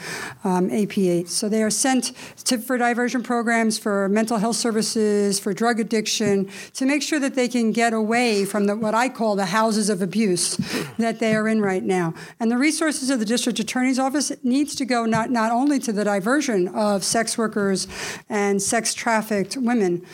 um, 0.44 0.70
AP8. 0.70 1.28
So 1.28 1.48
they 1.48 1.62
are 1.62 1.70
sent 1.70 2.12
to, 2.44 2.58
for 2.58 2.78
diversion 2.78 3.22
programs 3.22 3.78
for 3.78 4.08
mental 4.08 4.38
health 4.38 4.56
services, 4.56 5.38
for 5.38 5.52
drug 5.52 5.78
addiction, 5.78 6.48
to 6.74 6.86
make 6.86 7.02
sure 7.02 7.20
that 7.20 7.34
they 7.34 7.48
can 7.48 7.72
get 7.72 7.92
away 7.92 8.44
from 8.44 8.64
the, 8.66 8.76
what 8.76 8.94
I 8.94 9.08
call 9.10 9.36
the 9.36 9.46
houses 9.46 9.90
of 9.90 10.00
abuse 10.00 10.56
that 10.98 11.18
they 11.18 11.34
are 11.34 11.46
in 11.48 11.60
right 11.60 11.82
now. 11.82 12.14
And 12.40 12.50
the 12.50 12.58
resources 12.58 13.10
of 13.10 13.18
the 13.18 13.26
district 13.26 13.58
attorney's 13.58 13.98
office 13.98 14.32
needs 14.42 14.74
to 14.76 14.84
go 14.86 15.04
not, 15.04 15.30
not 15.30 15.52
only 15.52 15.78
to 15.80 15.92
the 15.92 16.04
diversion 16.04 16.68
of 16.68 17.04
sex 17.04 17.36
workers 17.36 17.86
and 18.28 18.62
sex 18.62 18.94
trafficked 18.94 19.56
women, 19.56 20.06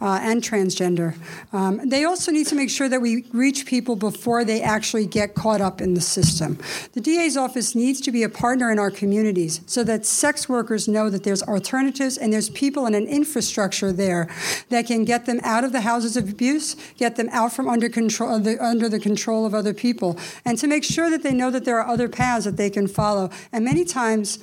uh, 0.00 0.18
and 0.22 0.42
transgender. 0.42 1.16
Um, 1.52 1.88
they 1.88 2.04
also 2.04 2.30
need 2.30 2.46
to 2.48 2.54
make 2.54 2.70
sure 2.70 2.88
that 2.88 3.00
we 3.00 3.24
reach 3.32 3.66
people 3.66 3.96
before 3.96 4.44
they 4.44 4.62
actually 4.62 5.06
get 5.06 5.34
caught 5.34 5.60
up 5.60 5.75
in 5.80 5.94
the 5.94 6.00
system. 6.00 6.58
The 6.92 7.00
DA's 7.00 7.36
office 7.36 7.74
needs 7.74 8.00
to 8.02 8.12
be 8.12 8.22
a 8.22 8.28
partner 8.28 8.70
in 8.70 8.78
our 8.78 8.90
communities 8.90 9.60
so 9.66 9.84
that 9.84 10.06
sex 10.06 10.48
workers 10.48 10.88
know 10.88 11.10
that 11.10 11.24
there's 11.24 11.42
alternatives 11.42 12.16
and 12.16 12.32
there's 12.32 12.50
people 12.50 12.86
and 12.86 12.94
an 12.94 13.06
infrastructure 13.06 13.92
there 13.92 14.28
that 14.68 14.86
can 14.86 15.04
get 15.04 15.26
them 15.26 15.40
out 15.42 15.64
of 15.64 15.72
the 15.72 15.82
houses 15.82 16.16
of 16.16 16.28
abuse, 16.28 16.76
get 16.96 17.16
them 17.16 17.28
out 17.32 17.52
from 17.52 17.68
under 17.68 17.88
control 17.88 18.38
the, 18.38 18.62
under 18.62 18.88
the 18.88 19.00
control 19.00 19.46
of 19.46 19.54
other 19.54 19.74
people, 19.74 20.18
and 20.44 20.58
to 20.58 20.66
make 20.66 20.84
sure 20.84 21.10
that 21.10 21.22
they 21.22 21.32
know 21.32 21.50
that 21.50 21.64
there 21.64 21.80
are 21.80 21.86
other 21.86 22.08
paths 22.08 22.44
that 22.44 22.56
they 22.56 22.70
can 22.70 22.86
follow. 22.86 23.30
And 23.52 23.64
many 23.64 23.84
times 23.84 24.38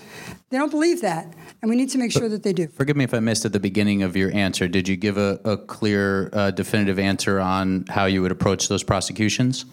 they 0.50 0.58
don't 0.58 0.72
believe 0.72 1.02
that 1.02 1.34
and 1.64 1.70
we 1.70 1.78
need 1.78 1.90
to 1.90 1.98
make 1.98 2.12
sure 2.12 2.28
that 2.28 2.44
they 2.44 2.52
do. 2.52 2.68
Forgive 2.68 2.98
me 2.98 3.06
if 3.06 3.14
I 3.14 3.22
missed 3.22 3.46
at 3.46 3.54
the 3.54 3.60
beginning 3.60 4.04
of 4.04 4.18
your 4.18 4.34
answer. 4.34 4.68
Did 4.68 4.86
you 4.90 4.98
give 4.98 5.18
a, 5.18 5.40
a 5.46 5.56
clear, 5.56 6.30
uh, 6.34 6.52
definitive 6.52 7.00
answer 7.00 7.40
on 7.40 7.86
how 7.88 8.04
you 8.04 8.22
would 8.22 8.34
approach 8.34 8.68
those 8.68 8.84
prosecutions? 8.84 9.64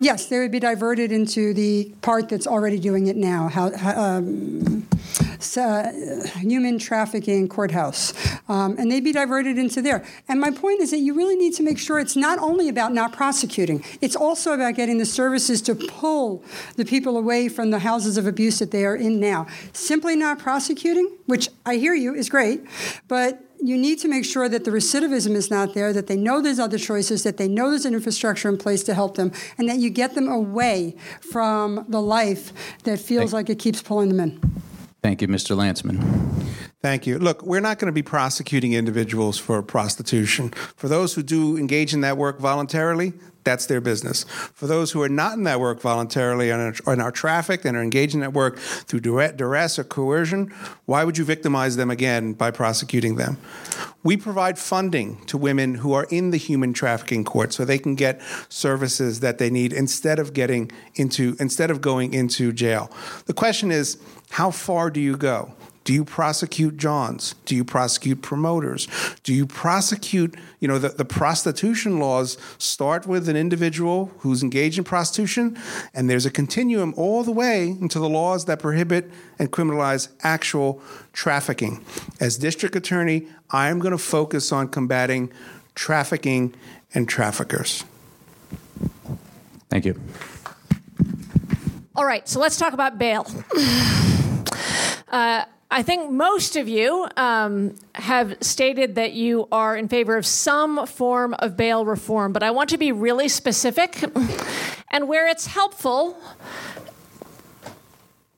Yes, 0.00 0.26
they 0.26 0.38
would 0.38 0.52
be 0.52 0.60
diverted 0.60 1.10
into 1.10 1.52
the 1.52 1.92
part 2.02 2.28
that's 2.28 2.46
already 2.46 2.78
doing 2.78 3.08
it 3.08 3.16
now. 3.16 3.48
How, 3.48 3.72
um, 3.96 4.86
uh, 5.56 5.90
human 6.36 6.78
trafficking 6.78 7.48
courthouse, 7.48 8.12
um, 8.48 8.76
and 8.78 8.90
they'd 8.90 9.04
be 9.04 9.12
diverted 9.12 9.58
into 9.58 9.82
there. 9.82 10.04
And 10.28 10.40
my 10.40 10.50
point 10.50 10.80
is 10.80 10.90
that 10.90 10.98
you 10.98 11.14
really 11.14 11.36
need 11.36 11.54
to 11.54 11.62
make 11.62 11.78
sure 11.78 11.98
it's 11.98 12.16
not 12.16 12.38
only 12.38 12.68
about 12.68 12.92
not 12.92 13.12
prosecuting; 13.12 13.84
it's 14.00 14.14
also 14.14 14.52
about 14.52 14.74
getting 14.74 14.98
the 14.98 15.06
services 15.06 15.60
to 15.62 15.74
pull 15.74 16.44
the 16.76 16.84
people 16.84 17.16
away 17.16 17.48
from 17.48 17.70
the 17.70 17.80
houses 17.80 18.16
of 18.16 18.26
abuse 18.26 18.58
that 18.60 18.70
they 18.70 18.84
are 18.84 18.96
in 18.96 19.18
now. 19.18 19.46
Simply 19.72 20.14
not 20.14 20.38
prosecuting, 20.38 21.10
which 21.26 21.48
I 21.66 21.76
hear 21.76 21.94
you 21.94 22.14
is 22.14 22.28
great, 22.28 22.64
but 23.08 23.47
you 23.60 23.76
need 23.76 23.98
to 24.00 24.08
make 24.08 24.24
sure 24.24 24.48
that 24.48 24.64
the 24.64 24.70
recidivism 24.70 25.34
is 25.34 25.50
not 25.50 25.74
there, 25.74 25.92
that 25.92 26.06
they 26.06 26.16
know 26.16 26.40
there's 26.40 26.58
other 26.58 26.78
choices, 26.78 27.22
that 27.22 27.36
they 27.36 27.48
know 27.48 27.70
there's 27.70 27.84
an 27.84 27.94
infrastructure 27.94 28.48
in 28.48 28.56
place 28.56 28.82
to 28.84 28.94
help 28.94 29.16
them, 29.16 29.32
and 29.56 29.68
that 29.68 29.78
you 29.78 29.90
get 29.90 30.14
them 30.14 30.28
away 30.28 30.96
from 31.20 31.84
the 31.88 32.00
life 32.00 32.52
that 32.84 32.98
feels 32.98 33.32
like 33.32 33.50
it 33.50 33.58
keeps 33.58 33.82
pulling 33.82 34.08
them 34.08 34.20
in. 34.20 34.40
Thank 35.02 35.22
you, 35.22 35.28
Mr. 35.28 35.56
Lancman. 35.56 36.28
Thank 36.80 37.06
you. 37.06 37.18
Look, 37.18 37.42
we're 37.42 37.60
not 37.60 37.78
going 37.78 37.86
to 37.86 37.92
be 37.92 38.02
prosecuting 38.02 38.72
individuals 38.72 39.38
for 39.38 39.62
prostitution. 39.62 40.50
For 40.76 40.88
those 40.88 41.14
who 41.14 41.22
do 41.22 41.56
engage 41.56 41.92
in 41.92 42.02
that 42.02 42.16
work 42.16 42.38
voluntarily, 42.38 43.12
that's 43.48 43.64
their 43.64 43.80
business. 43.80 44.24
For 44.52 44.66
those 44.66 44.92
who 44.92 45.00
are 45.00 45.08
not 45.08 45.38
in 45.38 45.44
that 45.44 45.58
work 45.58 45.80
voluntarily 45.80 46.50
and 46.50 46.78
are, 46.86 46.92
and 46.92 47.00
are 47.00 47.10
trafficked 47.10 47.64
and 47.64 47.78
are 47.78 47.82
engaged 47.82 48.12
in 48.14 48.20
that 48.20 48.34
work 48.34 48.58
through 48.58 49.00
duress 49.00 49.78
or 49.78 49.84
coercion, 49.84 50.52
why 50.84 51.02
would 51.02 51.16
you 51.16 51.24
victimize 51.24 51.76
them 51.76 51.90
again 51.90 52.34
by 52.34 52.50
prosecuting 52.50 53.16
them? 53.16 53.38
We 54.04 54.18
provide 54.18 54.58
funding 54.58 55.24
to 55.26 55.38
women 55.38 55.76
who 55.76 55.94
are 55.94 56.06
in 56.10 56.30
the 56.30 56.36
human 56.36 56.74
trafficking 56.74 57.24
court 57.24 57.54
so 57.54 57.64
they 57.64 57.78
can 57.78 57.94
get 57.94 58.20
services 58.50 59.20
that 59.20 59.38
they 59.38 59.48
need 59.48 59.72
instead 59.72 60.18
of 60.18 60.34
getting 60.34 60.70
into 60.94 61.34
instead 61.40 61.70
of 61.70 61.80
going 61.80 62.12
into 62.12 62.52
jail. 62.52 62.90
The 63.24 63.34
question 63.34 63.70
is, 63.70 63.96
how 64.30 64.50
far 64.50 64.90
do 64.90 65.00
you 65.00 65.16
go? 65.16 65.54
Do 65.88 65.94
you 65.94 66.04
prosecute 66.04 66.76
Johns? 66.76 67.34
Do 67.46 67.56
you 67.56 67.64
prosecute 67.64 68.20
promoters? 68.20 68.88
Do 69.22 69.32
you 69.32 69.46
prosecute, 69.46 70.34
you 70.60 70.68
know, 70.68 70.78
the, 70.78 70.90
the 70.90 71.04
prostitution 71.06 71.98
laws 71.98 72.36
start 72.58 73.06
with 73.06 73.26
an 73.26 73.36
individual 73.36 74.12
who's 74.18 74.42
engaged 74.42 74.76
in 74.76 74.84
prostitution, 74.84 75.56
and 75.94 76.10
there's 76.10 76.26
a 76.26 76.30
continuum 76.30 76.92
all 76.98 77.24
the 77.24 77.32
way 77.32 77.68
into 77.68 77.98
the 77.98 78.06
laws 78.06 78.44
that 78.44 78.58
prohibit 78.58 79.10
and 79.38 79.50
criminalize 79.50 80.10
actual 80.20 80.82
trafficking. 81.14 81.82
As 82.20 82.36
district 82.36 82.76
attorney, 82.76 83.26
I'm 83.48 83.78
going 83.78 83.92
to 83.92 83.96
focus 83.96 84.52
on 84.52 84.68
combating 84.68 85.32
trafficking 85.74 86.54
and 86.92 87.08
traffickers. 87.08 87.86
Thank 89.70 89.86
you. 89.86 89.98
All 91.96 92.04
right, 92.04 92.28
so 92.28 92.40
let's 92.40 92.58
talk 92.58 92.74
about 92.74 92.98
bail. 92.98 93.26
Uh, 95.10 95.42
I 95.70 95.82
think 95.82 96.10
most 96.10 96.56
of 96.56 96.66
you 96.66 97.06
um, 97.16 97.74
have 97.94 98.38
stated 98.40 98.94
that 98.94 99.12
you 99.12 99.48
are 99.52 99.76
in 99.76 99.88
favor 99.88 100.16
of 100.16 100.24
some 100.24 100.86
form 100.86 101.34
of 101.34 101.58
bail 101.58 101.84
reform, 101.84 102.32
but 102.32 102.42
I 102.42 102.50
want 102.52 102.70
to 102.70 102.78
be 102.78 102.92
really 102.92 103.28
specific. 103.28 104.02
And 104.90 105.06
where 105.06 105.28
it's 105.28 105.46
helpful, 105.46 106.18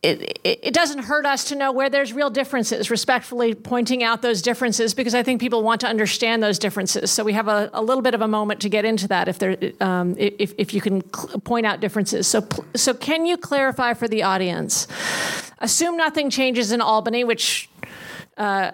it, 0.02 0.40
it, 0.42 0.60
it, 0.62 0.74
doesn't 0.74 1.04
hurt 1.04 1.26
us 1.26 1.44
to 1.44 1.54
know 1.54 1.72
where 1.72 1.88
there's 1.88 2.12
real 2.12 2.30
differences, 2.30 2.90
respectfully 2.90 3.54
pointing 3.54 4.02
out 4.02 4.20
those 4.20 4.42
differences, 4.42 4.94
because 4.94 5.14
I 5.14 5.22
think 5.22 5.40
people 5.40 5.62
want 5.62 5.82
to 5.82 5.86
understand 5.86 6.42
those 6.42 6.58
differences. 6.58 7.10
So 7.10 7.22
we 7.22 7.34
have 7.34 7.46
a, 7.46 7.70
a 7.72 7.82
little 7.82 8.02
bit 8.02 8.14
of 8.14 8.20
a 8.20 8.28
moment 8.28 8.60
to 8.62 8.68
get 8.68 8.84
into 8.84 9.06
that 9.08 9.28
if, 9.28 9.38
there, 9.38 9.56
um, 9.80 10.16
if, 10.18 10.54
if 10.58 10.74
you 10.74 10.80
can 10.80 11.02
cl- 11.14 11.38
point 11.40 11.66
out 11.66 11.80
differences. 11.80 12.26
So, 12.26 12.46
so 12.74 12.94
can 12.94 13.26
you 13.26 13.36
clarify 13.36 13.94
for 13.94 14.08
the 14.08 14.24
audience? 14.24 14.88
Assume 15.60 15.96
nothing 15.96 16.30
changes 16.30 16.72
in 16.72 16.80
Albany, 16.80 17.24
which 17.24 17.68
uh, 18.36 18.72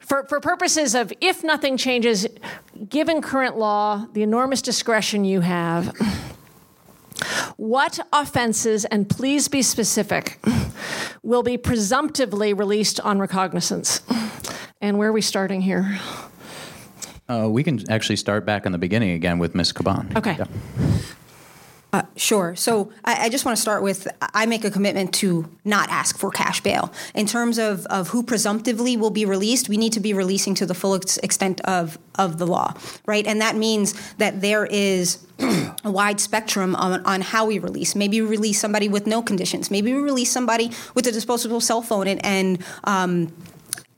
for, 0.00 0.24
for 0.24 0.40
purposes 0.40 0.94
of 0.94 1.12
if 1.20 1.44
nothing 1.44 1.76
changes, 1.76 2.26
given 2.88 3.20
current 3.20 3.58
law, 3.58 4.06
the 4.14 4.22
enormous 4.22 4.62
discretion 4.62 5.24
you 5.24 5.40
have, 5.42 5.94
what 7.56 8.00
offenses, 8.12 8.84
and 8.86 9.08
please 9.08 9.48
be 9.48 9.62
specific, 9.62 10.40
will 11.22 11.42
be 11.42 11.58
presumptively 11.58 12.54
released 12.54 12.98
on 13.00 13.18
recognizance? 13.18 14.00
And 14.80 14.96
where 14.96 15.08
are 15.08 15.12
we 15.12 15.20
starting 15.20 15.60
here? 15.60 15.98
Uh, 17.28 17.48
we 17.50 17.62
can 17.62 17.90
actually 17.90 18.16
start 18.16 18.46
back 18.46 18.64
in 18.64 18.72
the 18.72 18.78
beginning 18.78 19.10
again 19.10 19.38
with 19.38 19.54
Ms. 19.54 19.72
Caban. 19.72 20.16
Okay. 20.16 20.36
Yeah. 20.38 20.46
Uh, 21.90 22.02
sure. 22.16 22.54
So 22.54 22.92
I, 23.02 23.26
I 23.26 23.28
just 23.30 23.46
want 23.46 23.56
to 23.56 23.60
start 23.62 23.82
with 23.82 24.06
I 24.20 24.44
make 24.44 24.64
a 24.64 24.70
commitment 24.70 25.14
to 25.14 25.48
not 25.64 25.88
ask 25.88 26.18
for 26.18 26.30
cash 26.30 26.60
bail. 26.60 26.92
In 27.14 27.26
terms 27.26 27.58
of, 27.58 27.86
of 27.86 28.08
who 28.08 28.22
presumptively 28.22 28.96
will 28.98 29.10
be 29.10 29.24
released, 29.24 29.70
we 29.70 29.78
need 29.78 29.94
to 29.94 30.00
be 30.00 30.12
releasing 30.12 30.54
to 30.56 30.66
the 30.66 30.74
full 30.74 30.96
ex- 30.96 31.16
extent 31.18 31.62
of, 31.62 31.98
of 32.16 32.38
the 32.38 32.46
law, 32.46 32.74
right? 33.06 33.26
And 33.26 33.40
that 33.40 33.56
means 33.56 33.94
that 34.18 34.42
there 34.42 34.66
is 34.66 35.26
a 35.84 35.90
wide 35.90 36.20
spectrum 36.20 36.76
on, 36.76 37.02
on 37.06 37.22
how 37.22 37.46
we 37.46 37.58
release. 37.58 37.94
Maybe 37.94 38.20
we 38.20 38.28
release 38.28 38.60
somebody 38.60 38.90
with 38.90 39.06
no 39.06 39.22
conditions. 39.22 39.70
Maybe 39.70 39.94
we 39.94 40.00
release 40.00 40.30
somebody 40.30 40.70
with 40.94 41.06
a 41.06 41.12
disposable 41.12 41.62
cell 41.62 41.80
phone 41.80 42.06
and, 42.06 42.22
and 42.22 42.62
um, 42.84 43.32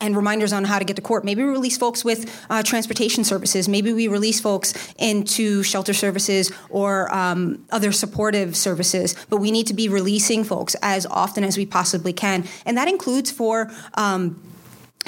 and 0.01 0.16
reminders 0.16 0.53
on 0.53 0.64
how 0.64 0.78
to 0.78 0.85
get 0.85 0.97
to 0.97 1.03
court. 1.03 1.24
Maybe 1.24 1.43
we 1.43 1.51
release 1.51 1.76
folks 1.76 2.05
with 2.05 2.31
uh, 2.49 2.62
transportation 2.62 3.24
services. 3.24 3.68
Maybe 3.68 3.93
we 3.93 4.09
release 4.09 4.41
folks 4.41 4.74
into 4.99 5.62
shelter 5.62 5.93
services 5.93 6.53
or 6.68 7.12
um, 7.14 7.64
other 7.70 7.93
supportive 7.93 8.57
services. 8.57 9.14
But 9.28 9.39
we 9.39 9.51
need 9.51 9.66
to 9.66 9.74
be 9.74 9.89
releasing 9.89 10.45
folks 10.45 10.74
as 10.83 11.07
often 11.07 11.45
as 11.45 11.57
we 11.57 11.66
possibly 11.66 12.12
can, 12.12 12.45
and 12.66 12.76
that 12.76 12.89
includes 12.89 13.31
for. 13.31 13.70
Um, 13.95 14.43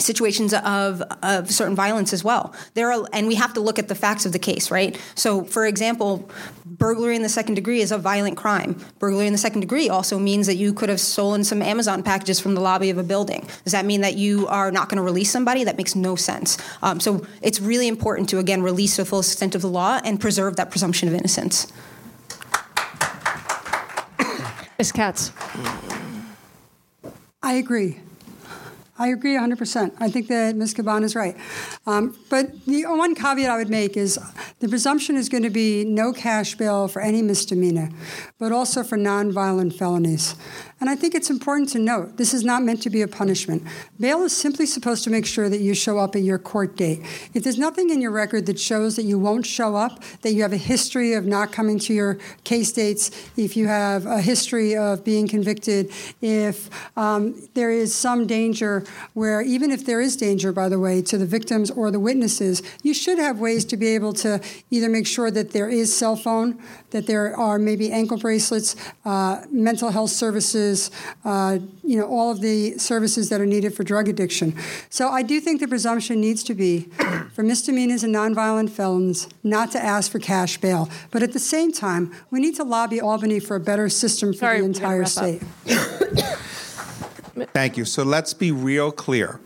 situations 0.02 0.52
of, 0.52 1.02
of 1.22 1.50
certain 1.50 1.74
violence 1.74 2.12
as 2.12 2.22
well. 2.22 2.54
There 2.74 2.92
are, 2.92 3.06
and 3.12 3.26
we 3.26 3.36
have 3.36 3.54
to 3.54 3.60
look 3.60 3.78
at 3.78 3.88
the 3.88 3.94
facts 3.94 4.26
of 4.26 4.32
the 4.32 4.38
case, 4.38 4.70
right? 4.70 5.00
So, 5.14 5.44
for 5.44 5.66
example, 5.66 6.28
burglary 6.66 7.16
in 7.16 7.22
the 7.22 7.28
second 7.28 7.54
degree 7.54 7.80
is 7.80 7.92
a 7.92 7.98
violent 7.98 8.36
crime. 8.36 8.76
Burglary 8.98 9.26
in 9.26 9.32
the 9.32 9.38
second 9.38 9.60
degree 9.60 9.88
also 9.88 10.18
means 10.18 10.46
that 10.46 10.56
you 10.56 10.72
could 10.74 10.88
have 10.88 11.00
stolen 11.00 11.44
some 11.44 11.62
Amazon 11.62 12.02
packages 12.02 12.40
from 12.40 12.54
the 12.54 12.60
lobby 12.60 12.90
of 12.90 12.98
a 12.98 13.02
building. 13.02 13.46
Does 13.64 13.72
that 13.72 13.84
mean 13.84 14.00
that 14.02 14.16
you 14.16 14.46
are 14.48 14.70
not 14.70 14.88
going 14.88 14.96
to 14.96 15.02
release 15.02 15.30
somebody? 15.30 15.64
That 15.64 15.76
makes 15.76 15.94
no 15.94 16.16
sense. 16.16 16.58
Um, 16.82 17.00
so, 17.00 17.26
it's 17.40 17.60
really 17.60 17.88
important 17.88 18.28
to 18.30 18.38
again 18.38 18.62
release 18.62 18.96
the 18.96 19.04
full 19.04 19.20
extent 19.20 19.54
of 19.54 19.62
the 19.62 19.68
law 19.68 20.00
and 20.04 20.20
preserve 20.20 20.56
that 20.56 20.70
presumption 20.70 21.08
of 21.08 21.14
innocence. 21.14 21.72
Ms. 24.78 24.90
Katz. 24.90 25.32
I 27.40 27.54
agree. 27.54 28.00
I 28.98 29.08
agree 29.08 29.36
100%. 29.36 29.92
I 30.00 30.10
think 30.10 30.28
that 30.28 30.54
Ms. 30.54 30.74
Caban 30.74 31.02
is 31.02 31.16
right. 31.16 31.34
Um, 31.86 32.14
but 32.28 32.64
the 32.66 32.84
one 32.84 33.14
caveat 33.14 33.50
I 33.50 33.56
would 33.56 33.70
make 33.70 33.96
is 33.96 34.18
the 34.60 34.68
presumption 34.68 35.16
is 35.16 35.30
going 35.30 35.44
to 35.44 35.50
be 35.50 35.82
no 35.84 36.12
cash 36.12 36.54
bail 36.56 36.88
for 36.88 37.00
any 37.00 37.22
misdemeanor, 37.22 37.88
but 38.38 38.52
also 38.52 38.82
for 38.82 38.98
nonviolent 38.98 39.78
felonies. 39.78 40.34
And 40.82 40.90
I 40.90 40.96
think 40.96 41.14
it's 41.14 41.30
important 41.30 41.68
to 41.68 41.78
note 41.78 42.16
this 42.16 42.34
is 42.34 42.42
not 42.42 42.64
meant 42.64 42.82
to 42.82 42.90
be 42.90 43.02
a 43.02 43.06
punishment. 43.06 43.62
Bail 44.00 44.24
is 44.24 44.36
simply 44.36 44.66
supposed 44.66 45.04
to 45.04 45.10
make 45.10 45.24
sure 45.24 45.48
that 45.48 45.60
you 45.60 45.74
show 45.74 45.96
up 45.96 46.16
at 46.16 46.22
your 46.22 46.40
court 46.40 46.76
date. 46.76 47.02
If 47.34 47.44
there's 47.44 47.56
nothing 47.56 47.90
in 47.90 48.00
your 48.00 48.10
record 48.10 48.46
that 48.46 48.58
shows 48.58 48.96
that 48.96 49.04
you 49.04 49.16
won't 49.16 49.46
show 49.46 49.76
up, 49.76 50.02
that 50.22 50.32
you 50.32 50.42
have 50.42 50.52
a 50.52 50.56
history 50.56 51.12
of 51.14 51.24
not 51.24 51.52
coming 51.52 51.78
to 51.78 51.94
your 51.94 52.18
case 52.42 52.72
dates, 52.72 53.12
if 53.36 53.56
you 53.56 53.68
have 53.68 54.06
a 54.06 54.20
history 54.20 54.74
of 54.74 55.04
being 55.04 55.28
convicted, 55.28 55.92
if 56.20 56.68
um, 56.98 57.48
there 57.54 57.70
is 57.70 57.94
some 57.94 58.26
danger 58.26 58.84
where, 59.14 59.40
even 59.40 59.70
if 59.70 59.86
there 59.86 60.00
is 60.00 60.16
danger, 60.16 60.50
by 60.50 60.68
the 60.68 60.80
way, 60.80 61.00
to 61.02 61.16
the 61.16 61.26
victims 61.26 61.70
or 61.70 61.92
the 61.92 62.00
witnesses, 62.00 62.60
you 62.82 62.92
should 62.92 63.20
have 63.20 63.38
ways 63.38 63.64
to 63.66 63.76
be 63.76 63.86
able 63.86 64.12
to 64.14 64.40
either 64.72 64.88
make 64.88 65.06
sure 65.06 65.30
that 65.30 65.52
there 65.52 65.68
is 65.68 65.96
cell 65.96 66.16
phone, 66.16 66.60
that 66.90 67.06
there 67.06 67.36
are 67.36 67.56
maybe 67.56 67.92
ankle 67.92 68.18
bracelets, 68.18 68.74
uh, 69.04 69.44
mental 69.48 69.90
health 69.90 70.10
services 70.10 70.71
uh, 71.24 71.58
you 71.82 71.98
know, 71.98 72.06
all 72.06 72.30
of 72.30 72.40
the 72.40 72.78
services 72.78 73.28
that 73.30 73.40
are 73.40 73.46
needed 73.46 73.74
for 73.74 73.84
drug 73.84 74.08
addiction. 74.08 74.54
So 74.90 75.08
I 75.08 75.22
do 75.22 75.40
think 75.40 75.60
the 75.60 75.68
presumption 75.68 76.20
needs 76.20 76.42
to 76.44 76.54
be 76.54 76.88
for 77.34 77.42
misdemeanors 77.42 78.02
and 78.02 78.14
nonviolent 78.14 78.70
felons 78.70 79.28
not 79.42 79.70
to 79.72 79.82
ask 79.82 80.10
for 80.10 80.18
cash 80.18 80.58
bail. 80.58 80.88
But 81.10 81.22
at 81.22 81.32
the 81.32 81.38
same 81.38 81.72
time, 81.72 82.12
we 82.30 82.40
need 82.40 82.56
to 82.56 82.64
lobby 82.64 83.00
Albany 83.00 83.40
for 83.40 83.56
a 83.56 83.60
better 83.60 83.88
system 83.88 84.32
for 84.32 84.38
Sorry, 84.38 84.60
the 84.60 84.64
entire 84.66 85.04
state. 85.04 85.42
Thank 87.52 87.76
you. 87.76 87.84
So 87.84 88.02
let's 88.02 88.34
be 88.34 88.52
real 88.52 88.92
clear. 88.92 89.40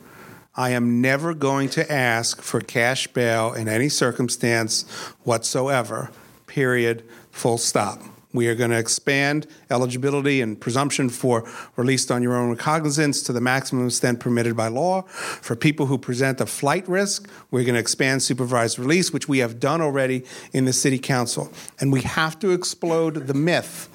I 0.55 0.71
am 0.71 1.01
never 1.01 1.35
going 1.35 1.69
to 1.71 1.93
ask 1.93 2.41
for 2.41 2.61
cash 2.61 3.07
bail 3.09 3.53
in 3.53 3.69
any 3.69 3.91
circumstance 3.91 4.83
whatsoever, 5.23 6.11
period, 6.47 7.05
full 7.31 7.59
stop. 7.59 8.01
We 8.37 8.49
are 8.49 8.55
going 8.55 8.71
to 8.71 8.79
expand 8.79 9.47
eligibility 9.71 10.43
and 10.43 10.61
presumption 10.61 11.09
for 11.09 11.49
released 11.75 12.11
on 12.11 12.23
your 12.23 12.37
own 12.37 12.51
recognizance 12.51 13.23
to 13.23 13.33
the 13.33 13.41
maximum 13.41 13.87
extent 13.87 14.21
permitted 14.21 14.55
by 14.57 14.69
law. 14.69 15.03
For 15.03 15.57
people 15.57 15.87
who 15.87 15.97
present 15.97 16.41
a 16.41 16.47
flight 16.47 16.87
risk, 16.87 17.29
we're 17.51 17.65
going 17.65 17.75
to 17.75 17.81
expand 17.81 18.23
supervised 18.23 18.79
release, 18.79 19.11
which 19.13 19.27
we 19.27 19.39
have 19.39 19.59
done 19.59 19.81
already 19.81 20.23
in 20.53 20.67
the 20.67 20.73
City 20.73 20.99
Council. 20.99 21.51
And 21.81 21.91
we 21.91 22.03
have 22.03 22.39
to 22.41 22.51
explode 22.51 23.27
the 23.27 23.35
myth, 23.35 23.89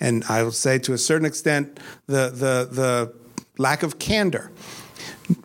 and 0.00 0.24
I 0.28 0.42
will 0.42 0.50
say 0.50 0.78
to 0.80 0.92
a 0.92 0.98
certain 0.98 1.26
extent, 1.26 1.78
the, 2.06 2.28
the, 2.30 2.68
the 2.70 3.14
lack 3.56 3.82
of 3.82 3.98
candor 3.98 4.50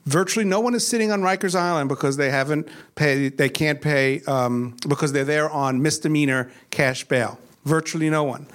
virtually 0.06 0.46
no 0.46 0.60
one 0.60 0.76
is 0.76 0.86
sitting 0.86 1.12
on 1.12 1.22
Rikers 1.22 1.56
Island 1.56 1.90
because 1.90 2.18
they 2.18 2.30
haven't 2.30 2.68
paid, 2.94 3.38
they 3.38 3.50
can't 3.50 3.82
pay 3.82 4.22
um, 4.28 4.76
because 4.88 5.12
they're 5.12 5.26
there 5.26 5.50
on 5.50 5.82
misdemeanor 5.82 6.52
cash 6.70 7.04
bail 7.06 7.40
virtually 7.66 8.10
no 8.10 8.24
one. 8.24 8.48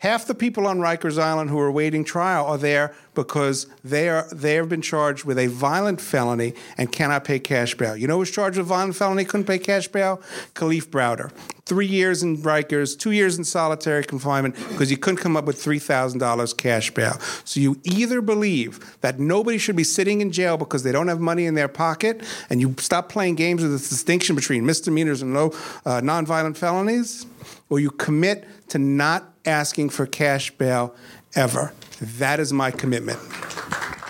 Half 0.00 0.26
the 0.26 0.34
people 0.34 0.68
on 0.68 0.78
Rikers 0.78 1.20
Island 1.20 1.50
who 1.50 1.58
are 1.58 1.66
awaiting 1.66 2.04
trial 2.04 2.46
are 2.46 2.56
there 2.56 2.94
because 3.16 3.66
they 3.82 4.08
are 4.08 4.28
they 4.30 4.54
have 4.54 4.68
been 4.68 4.80
charged 4.80 5.24
with 5.24 5.40
a 5.40 5.48
violent 5.48 6.00
felony 6.00 6.54
and 6.76 6.92
cannot 6.92 7.24
pay 7.24 7.40
cash 7.40 7.74
bail. 7.74 7.96
You 7.96 8.06
know 8.06 8.14
who 8.14 8.20
was 8.20 8.30
charged 8.30 8.58
with 8.58 8.68
violent 8.68 8.94
felony, 8.94 9.24
couldn't 9.24 9.46
pay 9.46 9.58
cash 9.58 9.88
bail? 9.88 10.22
Kalief 10.54 10.86
Browder. 10.86 11.32
Three 11.66 11.86
years 11.86 12.22
in 12.22 12.36
Rikers, 12.38 12.96
two 12.96 13.10
years 13.10 13.38
in 13.38 13.44
solitary 13.44 14.04
confinement 14.04 14.54
because 14.68 14.88
he 14.88 14.94
couldn't 14.94 15.18
come 15.18 15.36
up 15.36 15.46
with 15.46 15.56
$3,000 15.56 16.56
cash 16.56 16.92
bail. 16.92 17.18
So 17.44 17.58
you 17.58 17.80
either 17.82 18.22
believe 18.22 18.96
that 19.00 19.18
nobody 19.18 19.58
should 19.58 19.76
be 19.76 19.84
sitting 19.84 20.20
in 20.20 20.30
jail 20.30 20.56
because 20.56 20.84
they 20.84 20.92
don't 20.92 21.08
have 21.08 21.20
money 21.20 21.44
in 21.44 21.56
their 21.56 21.68
pocket, 21.68 22.22
and 22.48 22.60
you 22.60 22.74
stop 22.78 23.08
playing 23.08 23.34
games 23.34 23.62
with 23.62 23.72
this 23.72 23.90
distinction 23.90 24.36
between 24.36 24.64
misdemeanors 24.64 25.20
and 25.22 25.34
low, 25.34 25.48
uh, 25.84 26.00
nonviolent 26.00 26.56
felonies, 26.56 27.26
or 27.70 27.80
you 27.80 27.90
commit 27.90 28.46
to 28.68 28.78
not 28.78 29.34
asking 29.44 29.90
for 29.90 30.06
cash 30.06 30.50
bail 30.52 30.94
ever. 31.34 31.72
That 32.00 32.40
is 32.40 32.52
my 32.52 32.70
commitment. 32.70 33.18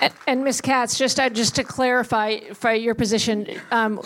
And, 0.01 0.13
and 0.27 0.45
Ms. 0.45 0.61
Katz, 0.61 0.99
just 0.99 1.19
uh, 1.19 1.29
just 1.31 1.57
to 1.57 1.65
clarify 1.65 2.39
for 2.55 2.73
your 2.73 2.95
position, 2.95 3.47
um, 3.71 4.01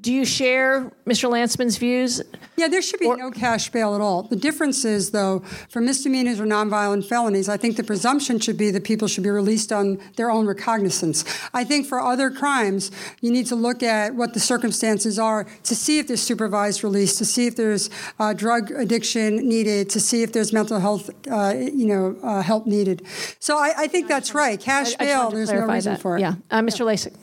do 0.00 0.12
you 0.12 0.24
share 0.24 0.90
Mr. 1.06 1.30
Lancman's 1.30 1.76
views? 1.76 2.22
Yeah, 2.56 2.68
there 2.68 2.82
should 2.82 3.00
be 3.00 3.08
no 3.08 3.30
cash 3.30 3.70
bail 3.70 3.94
at 3.94 4.00
all. 4.00 4.22
The 4.24 4.36
difference 4.36 4.84
is, 4.84 5.10
though, 5.10 5.40
for 5.70 5.80
misdemeanors 5.80 6.38
or 6.38 6.44
nonviolent 6.44 7.08
felonies, 7.08 7.48
I 7.48 7.56
think 7.56 7.76
the 7.76 7.82
presumption 7.82 8.38
should 8.38 8.58
be 8.58 8.70
that 8.70 8.84
people 8.84 9.08
should 9.08 9.24
be 9.24 9.30
released 9.30 9.72
on 9.72 9.98
their 10.16 10.30
own 10.30 10.46
recognizance. 10.46 11.24
I 11.54 11.64
think 11.64 11.86
for 11.86 12.00
other 12.00 12.30
crimes, 12.30 12.90
you 13.20 13.32
need 13.32 13.46
to 13.46 13.56
look 13.56 13.82
at 13.82 14.14
what 14.14 14.34
the 14.34 14.40
circumstances 14.40 15.18
are 15.18 15.46
to 15.64 15.74
see 15.74 15.98
if 15.98 16.08
there's 16.08 16.22
supervised 16.22 16.84
release, 16.84 17.16
to 17.16 17.24
see 17.24 17.46
if 17.46 17.56
there's 17.56 17.90
uh, 18.18 18.32
drug 18.32 18.70
addiction 18.70 19.48
needed, 19.48 19.90
to 19.90 20.00
see 20.00 20.22
if 20.22 20.32
there's 20.32 20.52
mental 20.52 20.78
health, 20.78 21.10
uh, 21.30 21.54
you 21.56 21.86
know, 21.86 22.16
uh, 22.22 22.42
help 22.42 22.66
needed. 22.66 23.02
So 23.40 23.56
I, 23.56 23.72
I 23.76 23.86
think 23.86 24.08
that's 24.08 24.34
right. 24.34 24.60
Cash 24.60 24.91
I, 24.98 25.04
I 25.04 25.06
bail, 25.06 25.30
to 25.30 25.36
there's 25.36 25.48
no 25.48 25.54
clarify 25.54 25.74
reason 25.74 25.92
that. 25.94 26.00
for 26.00 26.16
it. 26.16 26.20
Yeah, 26.20 26.34
uh, 26.50 26.60
Mr. 26.60 26.84
Lasak. 26.84 27.14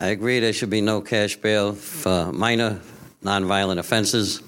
I 0.00 0.08
agree 0.08 0.40
there 0.40 0.52
should 0.52 0.70
be 0.70 0.80
no 0.80 1.00
cash 1.00 1.36
bail 1.36 1.72
for 1.72 2.32
minor 2.32 2.80
nonviolent 3.22 3.78
offenses. 3.78 4.42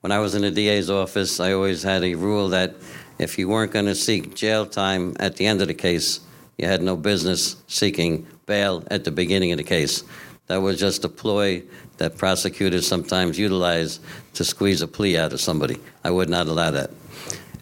When 0.00 0.12
I 0.12 0.18
was 0.20 0.34
in 0.34 0.42
the 0.42 0.50
DA's 0.50 0.88
office, 0.88 1.40
I 1.40 1.52
always 1.52 1.82
had 1.82 2.04
a 2.04 2.14
rule 2.14 2.48
that 2.50 2.74
if 3.18 3.38
you 3.38 3.48
weren't 3.48 3.72
going 3.72 3.86
to 3.86 3.94
seek 3.94 4.34
jail 4.34 4.64
time 4.64 5.16
at 5.18 5.36
the 5.36 5.46
end 5.46 5.60
of 5.60 5.68
the 5.68 5.74
case, 5.74 6.20
you 6.56 6.66
had 6.66 6.82
no 6.82 6.96
business 6.96 7.56
seeking 7.66 8.26
bail 8.46 8.84
at 8.90 9.04
the 9.04 9.10
beginning 9.10 9.52
of 9.52 9.58
the 9.58 9.64
case. 9.64 10.04
That 10.46 10.62
was 10.62 10.78
just 10.78 11.04
a 11.04 11.08
ploy 11.08 11.62
that 11.98 12.16
prosecutors 12.16 12.86
sometimes 12.86 13.38
utilize 13.38 14.00
to 14.34 14.44
squeeze 14.44 14.80
a 14.80 14.88
plea 14.88 15.18
out 15.18 15.32
of 15.32 15.40
somebody. 15.40 15.78
I 16.04 16.10
would 16.10 16.30
not 16.30 16.46
allow 16.46 16.70
that. 16.70 16.90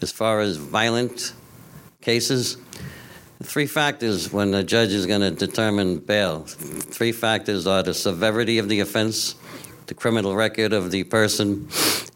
As 0.00 0.12
far 0.12 0.40
as 0.40 0.56
violent 0.56 1.32
cases, 2.06 2.56
three 3.42 3.66
factors 3.66 4.32
when 4.32 4.52
the 4.52 4.62
judge 4.62 4.92
is 4.92 5.06
going 5.06 5.22
to 5.22 5.32
determine 5.32 5.98
bail. 5.98 6.44
Three 6.44 7.10
factors 7.10 7.66
are 7.66 7.82
the 7.82 7.94
severity 7.94 8.58
of 8.58 8.68
the 8.68 8.78
offense, 8.78 9.34
the 9.88 9.94
criminal 9.94 10.36
record 10.36 10.72
of 10.72 10.92
the 10.92 11.02
person, 11.02 11.68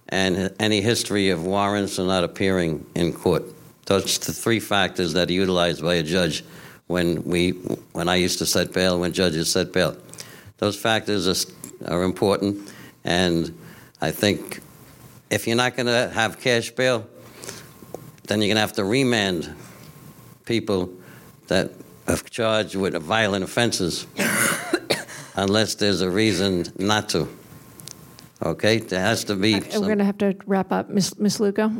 and 0.08 0.54
any 0.60 0.80
history 0.80 1.30
of 1.30 1.44
warrants 1.44 1.98
or 1.98 2.06
not 2.06 2.22
appearing 2.22 2.86
in 2.94 3.12
court. 3.12 3.42
Those 3.86 4.16
are 4.16 4.26
the 4.26 4.32
three 4.32 4.60
factors 4.60 5.12
that 5.14 5.28
are 5.28 5.32
utilized 5.32 5.82
by 5.82 5.96
a 5.96 6.04
judge 6.04 6.44
when 6.86 7.24
we 7.24 7.50
when 7.90 8.08
I 8.08 8.14
used 8.14 8.38
to 8.38 8.46
set 8.46 8.72
bail, 8.72 9.00
when 9.00 9.12
judges 9.12 9.50
set 9.50 9.72
bail. 9.72 9.96
Those 10.58 10.76
factors 10.76 11.26
are, 11.26 11.92
are 11.92 12.04
important, 12.04 12.72
and 13.02 13.58
I 14.00 14.12
think 14.12 14.60
if 15.30 15.48
you're 15.48 15.56
not 15.56 15.74
going 15.74 15.86
to 15.86 16.10
have 16.14 16.38
cash 16.38 16.70
bail, 16.70 17.08
then 18.28 18.38
you're 18.38 18.46
going 18.46 18.54
to 18.54 18.60
have 18.60 18.74
to 18.74 18.84
remand 18.84 19.52
people 20.50 20.92
that 21.46 21.70
are 22.08 22.16
charged 22.16 22.74
with 22.74 22.94
violent 23.00 23.44
offenses 23.44 24.04
unless 25.36 25.76
there's 25.76 26.00
a 26.00 26.10
reason 26.10 26.64
not 26.76 27.08
to. 27.08 27.28
Okay? 28.42 28.78
There 28.78 28.98
has 29.00 29.22
to 29.24 29.36
be. 29.36 29.54
We're 29.54 29.92
going 29.94 29.98
to 29.98 30.04
have 30.04 30.18
to 30.18 30.34
wrap 30.46 30.72
up. 30.72 30.90
Ms. 30.90 31.20
Ms. 31.20 31.38
Lugo? 31.38 31.70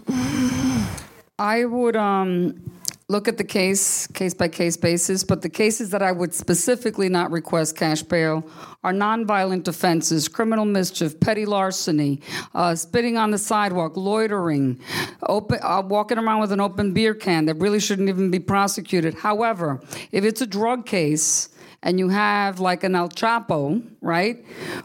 I 1.37 1.65
would 1.65 1.97
um, 1.97 2.63
look 3.11 3.27
at 3.27 3.37
the 3.37 3.45
case, 3.45 4.07
case 4.07 4.35
by 4.35 4.47
case 4.47 4.77
basis, 4.77 5.25
but 5.25 5.43
the 5.43 5.49
cases 5.49 5.91
that 5.91 6.01
I 6.01 6.13
would 6.13 6.33
specifically 6.33 7.09
not 7.09 7.33
request 7.33 7.77
cash 7.77 8.03
bail 8.03 8.49
are 8.85 8.93
nonviolent 8.93 9.67
offenses, 9.67 10.29
criminal 10.29 10.65
mischief, 10.65 11.19
petty 11.19 11.45
larceny, 11.45 12.21
uh, 12.55 12.77
spitting 12.77 13.17
on 13.17 13.33
the 13.33 13.39
sidewalk, 13.39 13.97
loitering, 13.97 14.79
open, 15.25 15.59
uh, 15.61 15.83
walking 15.85 16.19
around 16.19 16.41
with 16.41 16.53
an 16.53 16.61
open 16.61 16.93
beer 16.93 17.13
can 17.13 17.47
that 17.47 17.55
really 17.55 17.81
shouldn't 17.81 18.09
even 18.09 18.31
be 18.31 18.39
prosecuted. 18.39 19.15
However, 19.15 19.83
if 20.13 20.23
it's 20.23 20.41
a 20.41 20.47
drug 20.47 20.87
case, 20.87 21.49
and 21.83 21.99
you 21.99 22.09
have 22.09 22.61
like 22.61 22.85
an 22.85 22.95
El 22.95 23.09
Chapo, 23.09 23.83
right, 24.01 24.45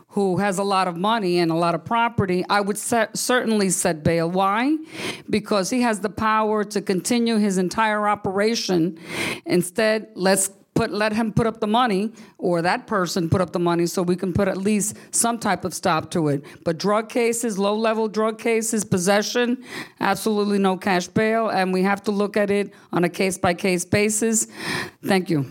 who 0.10 0.38
has 0.38 0.58
a 0.58 0.64
lot 0.64 0.88
of 0.88 0.96
money 0.96 1.40
and 1.40 1.52
a 1.52 1.56
lot 1.56 1.76
of 1.76 1.84
property, 1.84 2.46
I 2.50 2.62
would 2.62 2.78
set, 2.78 3.18
certainly 3.18 3.70
set 3.70 4.04
bail. 4.04 4.30
Why? 4.30 4.78
Because 5.30 5.70
he 5.70 5.82
has 5.82 6.00
the 6.00 6.10
power 6.10 6.64
to 6.64 6.82
continue 6.82 7.38
his 7.38 7.58
entire 7.58 8.08
operation. 8.08 8.98
Instead, 9.46 10.10
let's 10.16 10.50
put 10.76 10.92
let 10.92 11.14
him 11.14 11.32
put 11.32 11.48
up 11.48 11.62
the 11.62 11.68
money 11.68 12.12
or 12.38 12.62
that 12.62 12.86
person 12.86 13.30
put 13.30 13.40
up 13.40 13.54
the 13.54 13.60
money 13.60 13.86
so 13.86 14.04
we 14.04 14.16
can 14.16 14.34
put 14.34 14.50
at 14.50 14.58
least 14.58 14.98
some 15.12 15.40
type 15.40 15.64
of 15.64 15.74
stop 15.74 16.12
to 16.12 16.28
it 16.28 16.44
but 16.66 16.78
drug 16.78 17.08
cases 17.08 17.58
low 17.58 17.74
level 17.74 18.10
drug 18.10 18.38
cases 18.38 18.84
possession 18.84 19.64
absolutely 20.02 20.60
no 20.60 20.76
cash 20.76 21.08
bail 21.08 21.48
and 21.48 21.72
we 21.72 21.82
have 21.82 22.04
to 22.04 22.12
look 22.12 22.36
at 22.36 22.52
it 22.52 22.74
on 22.92 23.06
a 23.06 23.10
case 23.10 23.38
by 23.38 23.54
case 23.54 23.86
basis 23.86 24.48
thank 25.02 25.30
you 25.30 25.46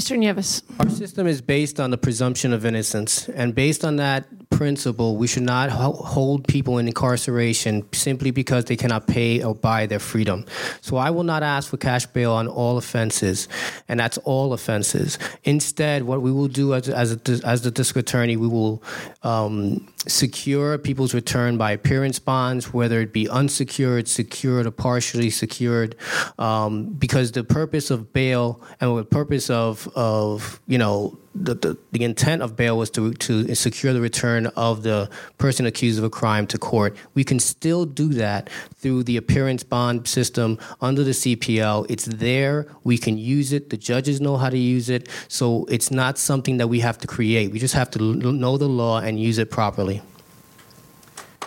Mr. 0.00 0.16
Nieves. 0.16 0.62
Our 0.78 0.88
system 0.88 1.26
is 1.26 1.42
based 1.42 1.78
on 1.78 1.90
the 1.90 1.98
presumption 1.98 2.54
of 2.54 2.64
innocence, 2.64 3.28
and 3.28 3.54
based 3.54 3.84
on 3.84 3.96
that 3.96 4.24
principle, 4.48 5.16
we 5.16 5.26
should 5.26 5.42
not 5.42 5.70
ho- 5.70 5.92
hold 5.92 6.46
people 6.46 6.78
in 6.78 6.86
incarceration 6.86 7.86
simply 7.92 8.30
because 8.30 8.64
they 8.64 8.76
cannot 8.76 9.06
pay 9.06 9.42
or 9.42 9.54
buy 9.54 9.86
their 9.86 9.98
freedom. 9.98 10.44
So 10.80 10.96
I 10.96 11.10
will 11.10 11.22
not 11.22 11.42
ask 11.42 11.70
for 11.70 11.76
cash 11.76 12.06
bail 12.06 12.32
on 12.32 12.48
all 12.48 12.76
offenses, 12.78 13.48
and 13.88 14.00
that's 14.00 14.18
all 14.18 14.52
offenses. 14.52 15.18
Instead, 15.44 16.02
what 16.02 16.22
we 16.22 16.32
will 16.32 16.48
do 16.48 16.74
as, 16.74 16.88
as, 16.88 17.12
a, 17.12 17.46
as 17.46 17.62
the 17.62 17.70
district 17.70 18.08
attorney, 18.08 18.36
we 18.36 18.48
will 18.48 18.82
um, 19.22 19.86
secure 20.06 20.78
people's 20.78 21.14
return 21.14 21.56
by 21.56 21.72
appearance 21.72 22.18
bonds, 22.18 22.72
whether 22.72 23.00
it 23.00 23.12
be 23.12 23.28
unsecured, 23.28 24.08
secured, 24.08 24.66
or 24.66 24.70
partially 24.70 25.30
secured, 25.30 25.94
um, 26.38 26.84
because 26.94 27.32
the 27.32 27.44
purpose 27.44 27.90
of 27.90 28.12
bail 28.12 28.60
and 28.80 28.96
the 28.96 29.04
purpose 29.04 29.48
of 29.50 29.89
of 29.94 30.60
you 30.66 30.78
know 30.78 31.18
the, 31.34 31.54
the, 31.54 31.78
the 31.92 32.04
intent 32.04 32.42
of 32.42 32.56
bail 32.56 32.76
was 32.76 32.90
to 32.90 33.12
to 33.14 33.54
secure 33.54 33.92
the 33.92 34.00
return 34.00 34.46
of 34.48 34.82
the 34.82 35.08
person 35.38 35.66
accused 35.66 35.98
of 35.98 36.04
a 36.04 36.10
crime 36.10 36.46
to 36.48 36.58
court. 36.58 36.96
We 37.14 37.24
can 37.24 37.38
still 37.38 37.84
do 37.84 38.08
that 38.14 38.50
through 38.76 39.04
the 39.04 39.16
appearance 39.16 39.62
bond 39.62 40.08
system 40.08 40.58
under 40.80 41.04
the 41.04 41.12
CPL. 41.12 41.86
It's 41.88 42.06
there. 42.06 42.66
We 42.84 42.98
can 42.98 43.16
use 43.18 43.52
it. 43.52 43.70
The 43.70 43.76
judges 43.76 44.20
know 44.20 44.36
how 44.36 44.50
to 44.50 44.58
use 44.58 44.88
it. 44.88 45.08
So 45.28 45.66
it's 45.66 45.90
not 45.90 46.18
something 46.18 46.56
that 46.58 46.68
we 46.68 46.80
have 46.80 46.98
to 46.98 47.06
create. 47.06 47.52
We 47.52 47.58
just 47.58 47.74
have 47.74 47.90
to 47.92 47.98
know 47.98 48.56
the 48.56 48.68
law 48.68 49.00
and 49.00 49.20
use 49.20 49.38
it 49.38 49.50
properly. 49.50 50.02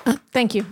Uh, 0.06 0.18
thank 0.32 0.56
you. 0.56 0.66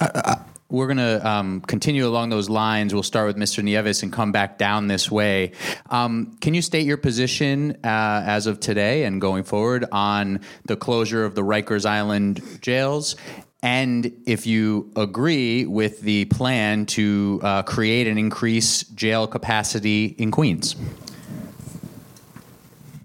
Uh, 0.00 0.36
we're 0.70 0.86
going 0.86 0.98
to 0.98 1.26
um, 1.26 1.60
continue 1.62 2.06
along 2.06 2.28
those 2.28 2.50
lines. 2.50 2.92
We'll 2.92 3.02
start 3.02 3.26
with 3.26 3.36
Mr. 3.36 3.62
Nieves 3.62 4.02
and 4.02 4.12
come 4.12 4.32
back 4.32 4.58
down 4.58 4.86
this 4.86 5.10
way. 5.10 5.52
Um, 5.88 6.36
can 6.40 6.52
you 6.54 6.60
state 6.60 6.86
your 6.86 6.98
position 6.98 7.78
uh, 7.84 8.22
as 8.26 8.46
of 8.46 8.60
today 8.60 9.04
and 9.04 9.20
going 9.20 9.44
forward 9.44 9.86
on 9.92 10.40
the 10.66 10.76
closure 10.76 11.24
of 11.24 11.34
the 11.34 11.42
Rikers 11.42 11.86
Island 11.86 12.42
jails? 12.60 13.16
And 13.62 14.12
if 14.26 14.46
you 14.46 14.92
agree 14.94 15.64
with 15.64 16.00
the 16.02 16.26
plan 16.26 16.86
to 16.86 17.40
uh, 17.42 17.62
create 17.62 18.06
and 18.06 18.18
increase 18.18 18.84
jail 18.84 19.26
capacity 19.26 20.06
in 20.06 20.30
Queens? 20.30 20.76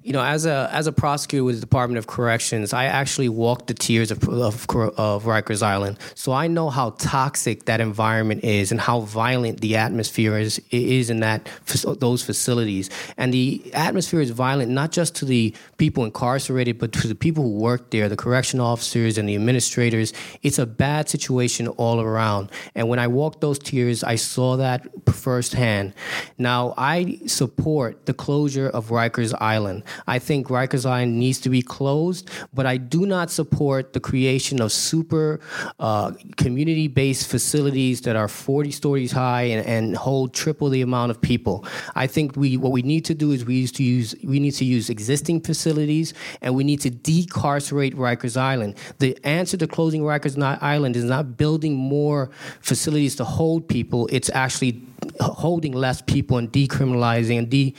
You 0.04 0.12
know, 0.12 0.22
as 0.22 0.46
a 0.46 0.70
as 0.74 0.86
a 0.86 0.92
prosecutor 0.92 1.46
with 1.46 1.56
the 1.56 1.62
Department 1.62 1.98
of 1.98 2.08
Corrections, 2.08 2.74
I 2.74 2.86
actually 2.86 3.30
walked 3.30 3.68
the 3.68 3.74
tiers 3.74 4.12
of, 4.12 4.28
of, 4.28 4.70
of 4.98 5.24
Rikers 5.24 5.64
Island, 5.64 5.98
so 6.14 6.34
I 6.34 6.48
know 6.48 6.70
how 6.70 6.92
toxic 6.92 7.66
that 7.66 7.80
environment 7.80 8.44
is 8.44 8.72
and 8.72 8.82
how 8.82 9.00
violent 9.00 9.62
the 9.62 9.78
atmosphere 9.78 10.38
is 10.38 10.62
is 10.72 11.10
in 11.10 11.22
that 11.22 11.48
those 12.00 12.22
facilities. 12.22 12.90
And 13.16 13.34
the 13.34 13.72
atmosphere 13.74 14.20
is 14.20 14.32
violent 14.32 14.72
not 14.72 14.92
just 14.92 15.16
to 15.16 15.26
the 15.26 15.56
people 15.78 16.04
incarcerated, 16.04 16.80
but 16.80 16.92
to 16.94 17.08
the 17.08 17.16
people 17.16 17.46
who 17.46 17.58
work 17.58 17.92
there, 17.92 18.10
the 18.10 18.18
correction 18.18 18.60
officers 18.60 19.18
and 19.18 19.30
the 19.30 19.36
administrators. 19.36 20.12
It's 20.42 20.60
a 20.60 20.66
bad 20.66 21.08
situation 21.08 21.70
all 21.70 22.02
around. 22.02 22.52
And 22.76 22.90
when 22.90 23.00
I 23.00 23.08
walked 23.08 23.40
those 23.40 23.58
tiers, 23.58 24.04
I 24.04 24.16
saw 24.16 24.58
that 24.58 24.86
firsthand. 25.08 25.94
Now 26.38 26.74
I 26.78 27.20
support 27.26 28.06
the 28.06 28.14
closure 28.14 28.68
of 28.68 28.90
Rikers 28.90 29.34
Island. 29.40 29.84
I 30.08 30.20
think 30.20 30.48
Rikers 30.48 30.86
Island 30.86 31.20
needs 31.20 31.40
to 31.42 31.50
be 31.50 31.62
closed, 31.62 32.30
but 32.54 32.66
I 32.66 32.78
do 32.78 33.06
not 33.06 33.32
support 33.32 33.94
the 33.94 34.00
creation 34.00 34.62
of 34.62 34.72
super 34.72 35.40
uh, 35.80 36.12
community 36.38 36.88
based 36.88 37.28
facilities 37.28 38.02
that 38.02 38.16
are 38.16 38.28
40 38.28 38.72
stories 38.72 39.12
high 39.12 39.44
and, 39.44 39.66
and 39.66 39.96
hold 39.96 40.34
triple 40.34 40.70
the 40.70 40.82
amount 40.82 41.12
of 41.12 41.22
people. 41.22 41.66
I 41.96 42.08
think 42.08 42.36
we 42.36 42.58
what 42.58 42.72
we 42.72 42.82
need 42.82 43.06
to 43.06 43.14
do 43.14 43.32
is 43.32 43.46
we 43.46 43.56
used 43.56 43.76
to 43.76 43.84
use 43.84 44.16
we 44.24 44.40
need 44.40 44.52
to 44.52 44.66
use 44.66 44.90
existing 44.90 45.42
facilities 45.42 46.14
and 46.42 46.56
we 46.56 46.64
need 46.64 46.82
to 46.82 46.90
decarcerate 46.90 47.96
Rikers 47.96 48.38
Island. 48.38 48.76
The 49.00 49.18
answer 49.24 49.58
to 49.58 49.68
closing 49.68 50.02
Rikers 50.02 50.42
Island 50.62 50.96
is 50.96 51.04
not 51.04 51.38
building 51.38 51.76
more 51.76 52.30
facilities 52.62 53.16
to 53.18 53.24
hold 53.24 53.68
people. 53.68 54.08
It's 54.12 54.30
actually 54.34 54.82
holding 55.20 55.74
less 55.74 56.02
people 56.02 56.38
and 56.38 56.52
decriminalizing 56.52 57.38
and 57.38 57.50
de 57.50 57.76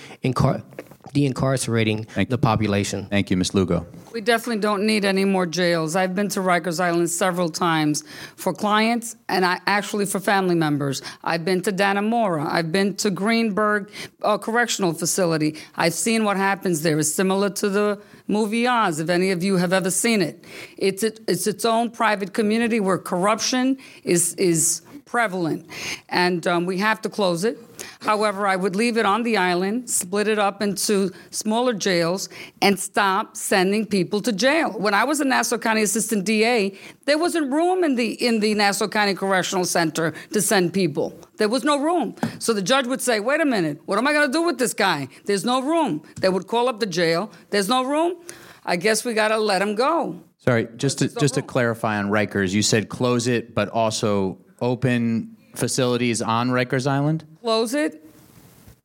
de-incarcerating 1.12 2.06
the 2.28 2.38
population. 2.38 3.06
Thank 3.06 3.30
you, 3.30 3.36
Ms. 3.36 3.54
Lugo. 3.54 3.86
We 4.12 4.20
definitely 4.20 4.60
don't 4.60 4.86
need 4.86 5.04
any 5.04 5.24
more 5.24 5.44
jails. 5.44 5.96
I've 5.96 6.14
been 6.14 6.28
to 6.30 6.40
Rikers 6.40 6.78
Island 6.78 7.10
several 7.10 7.48
times 7.48 8.04
for 8.36 8.52
clients 8.52 9.16
and 9.28 9.44
I 9.44 9.60
actually 9.66 10.06
for 10.06 10.20
family 10.20 10.54
members. 10.54 11.02
I've 11.24 11.44
been 11.44 11.62
to 11.62 11.72
Dannemora. 11.72 12.46
I've 12.46 12.70
been 12.70 12.94
to 12.96 13.10
Greenberg 13.10 13.90
uh, 14.22 14.38
Correctional 14.38 14.92
Facility. 14.92 15.56
I've 15.74 15.94
seen 15.94 16.24
what 16.24 16.36
happens 16.36 16.82
there. 16.82 16.98
It's 16.98 17.12
similar 17.12 17.50
to 17.50 17.68
the 17.68 18.00
movie 18.28 18.66
Oz, 18.66 19.00
if 19.00 19.10
any 19.10 19.32
of 19.32 19.42
you 19.42 19.56
have 19.56 19.72
ever 19.72 19.90
seen 19.90 20.22
it. 20.22 20.44
It's, 20.78 21.02
it, 21.02 21.20
it's 21.26 21.46
its 21.46 21.64
own 21.64 21.90
private 21.90 22.32
community 22.32 22.80
where 22.80 22.98
corruption 22.98 23.78
is, 24.04 24.34
is 24.34 24.82
prevalent, 25.04 25.66
and 26.08 26.46
um, 26.46 26.66
we 26.66 26.78
have 26.78 27.00
to 27.02 27.08
close 27.08 27.44
it. 27.44 27.58
However, 28.00 28.46
I 28.46 28.56
would 28.56 28.76
leave 28.76 28.96
it 28.96 29.06
on 29.06 29.22
the 29.22 29.36
island, 29.36 29.88
split 29.90 30.28
it 30.28 30.38
up 30.38 30.62
into 30.62 31.10
smaller 31.30 31.72
jails, 31.72 32.28
and 32.62 32.78
stop 32.78 33.36
sending 33.36 33.86
people 33.86 34.20
to 34.22 34.32
jail. 34.32 34.70
When 34.72 34.94
I 34.94 35.04
was 35.04 35.20
a 35.20 35.24
Nassau 35.24 35.58
County 35.58 35.82
Assistant 35.82 36.24
DA, 36.24 36.76
there 37.04 37.18
wasn't 37.18 37.52
room 37.52 37.84
in 37.84 37.94
the 37.94 38.12
in 38.24 38.40
the 38.40 38.54
Nassau 38.54 38.88
County 38.88 39.14
Correctional 39.14 39.64
Center 39.64 40.12
to 40.32 40.40
send 40.40 40.72
people. 40.72 41.18
There 41.36 41.48
was 41.48 41.64
no 41.64 41.78
room. 41.78 42.14
So 42.38 42.52
the 42.52 42.62
judge 42.62 42.86
would 42.86 43.00
say, 43.00 43.20
"Wait 43.20 43.40
a 43.40 43.44
minute, 43.44 43.80
what 43.86 43.98
am 43.98 44.06
I 44.06 44.12
going 44.12 44.26
to 44.26 44.32
do 44.32 44.42
with 44.42 44.58
this 44.58 44.74
guy? 44.74 45.08
There's 45.24 45.44
no 45.44 45.62
room." 45.62 46.02
They 46.20 46.28
would 46.28 46.46
call 46.46 46.68
up 46.68 46.80
the 46.80 46.86
jail. 46.86 47.30
There's 47.50 47.68
no 47.68 47.84
room. 47.84 48.16
I 48.64 48.76
guess 48.76 49.04
we 49.04 49.12
got 49.14 49.28
to 49.28 49.38
let 49.38 49.60
him 49.60 49.74
go. 49.74 50.20
Sorry, 50.38 50.68
just 50.76 50.98
to, 50.98 51.08
just 51.08 51.34
to 51.34 51.42
clarify 51.42 51.98
on 51.98 52.10
Rikers, 52.10 52.52
you 52.52 52.62
said 52.62 52.88
close 52.88 53.26
it, 53.26 53.54
but 53.54 53.68
also 53.70 54.38
open 54.60 55.36
facilities 55.54 56.22
on 56.22 56.50
Rikers 56.50 56.86
Island? 56.86 57.24
Close 57.40 57.74
it 57.74 58.04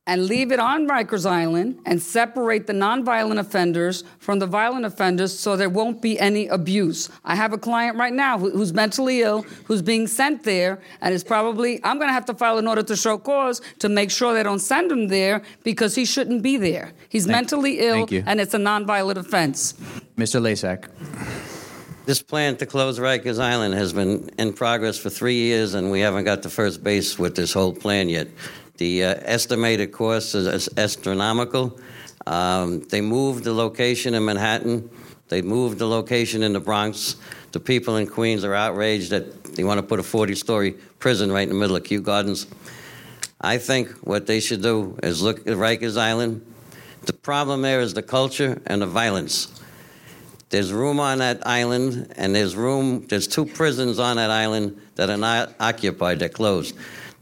and 0.09 0.25
leave 0.25 0.51
it 0.51 0.59
on 0.59 0.87
Rikers 0.87 1.29
Island 1.29 1.79
and 1.85 2.01
separate 2.01 2.65
the 2.65 2.73
nonviolent 2.73 3.37
offenders 3.37 4.03
from 4.17 4.39
the 4.39 4.47
violent 4.47 4.83
offenders 4.83 5.37
so 5.37 5.55
there 5.55 5.69
won't 5.69 6.01
be 6.01 6.19
any 6.19 6.47
abuse. 6.47 7.09
I 7.23 7.35
have 7.35 7.53
a 7.53 7.59
client 7.59 7.95
right 7.95 8.11
now 8.11 8.39
who's 8.39 8.73
mentally 8.73 9.21
ill, 9.21 9.43
who's 9.65 9.83
being 9.83 10.07
sent 10.07 10.43
there, 10.43 10.81
and 11.01 11.13
is 11.13 11.23
probably, 11.23 11.79
I'm 11.83 11.99
going 11.99 12.09
to 12.09 12.13
have 12.13 12.25
to 12.25 12.33
file 12.33 12.57
an 12.57 12.67
order 12.67 12.81
to 12.81 12.95
show 12.95 13.19
cause 13.19 13.61
to 13.77 13.87
make 13.87 14.09
sure 14.09 14.33
they 14.33 14.41
don't 14.41 14.57
send 14.57 14.91
him 14.91 15.09
there 15.09 15.43
because 15.63 15.93
he 15.93 16.05
shouldn't 16.05 16.41
be 16.41 16.57
there. 16.57 16.91
He's 17.09 17.25
Thank 17.25 17.35
mentally 17.35 17.79
ill, 17.79 18.07
and 18.25 18.41
it's 18.41 18.55
a 18.55 18.57
nonviolent 18.57 19.17
offense. 19.17 19.73
Mr. 20.17 20.41
Lasak. 20.41 20.89
This 22.09 22.23
plan 22.23 22.55
to 22.55 22.65
close 22.65 22.97
Rikers 22.97 23.39
Island 23.39 23.75
has 23.75 23.93
been 23.93 24.31
in 24.39 24.53
progress 24.53 24.97
for 24.97 25.11
three 25.11 25.35
years, 25.35 25.75
and 25.75 25.91
we 25.91 25.99
haven't 25.99 26.23
got 26.23 26.41
to 26.41 26.49
first 26.49 26.83
base 26.83 27.19
with 27.19 27.35
this 27.35 27.53
whole 27.53 27.71
plan 27.71 28.09
yet. 28.09 28.29
The 28.77 29.03
uh, 29.03 29.15
estimated 29.19 29.91
cost 29.91 30.33
is, 30.33 30.67
astronomical. 30.75 31.79
Um, 32.25 32.79
they 32.89 33.01
moved 33.01 33.43
the 33.43 33.53
location 33.53 34.15
in 34.15 34.25
Manhattan. 34.25 34.89
They 35.27 35.43
moved 35.43 35.77
the 35.77 35.85
location 35.85 36.41
in 36.41 36.53
the 36.53 36.59
Bronx. 36.59 37.15
The 37.51 37.59
people 37.59 37.97
in 37.97 38.07
Queens 38.07 38.43
are 38.43 38.55
outraged 38.55 39.11
that 39.11 39.43
they 39.43 39.63
want 39.63 39.77
to 39.77 39.83
put 39.83 39.99
a 39.99 40.01
40-story 40.01 40.71
prison 40.97 41.31
right 41.31 41.43
in 41.43 41.49
the 41.49 41.59
middle 41.59 41.75
of 41.75 41.83
Kew 41.83 42.01
Gardens. 42.01 42.47
I 43.39 43.59
think 43.59 43.91
what 43.97 44.25
they 44.25 44.39
should 44.39 44.63
do 44.63 44.97
is 45.03 45.21
look 45.21 45.41
at 45.41 45.53
Rikers 45.57 45.95
Island. 45.95 46.43
The 47.03 47.13
problem 47.13 47.61
there 47.61 47.81
is 47.81 47.93
the 47.93 48.01
culture 48.01 48.59
and 48.65 48.81
the 48.81 48.87
violence. 48.87 49.58
There's 50.49 50.73
room 50.73 50.99
on 50.99 51.19
that 51.19 51.45
island, 51.45 52.13
and 52.17 52.33
there's 52.33 52.55
room. 52.55 53.05
There's 53.07 53.27
two 53.27 53.45
prisons 53.45 53.99
on 53.99 54.17
that 54.17 54.31
island 54.31 54.81
that 54.95 55.09
are 55.09 55.17
not 55.17 55.53
occupied. 55.59 56.19
They're 56.19 56.29
closed. 56.29 56.75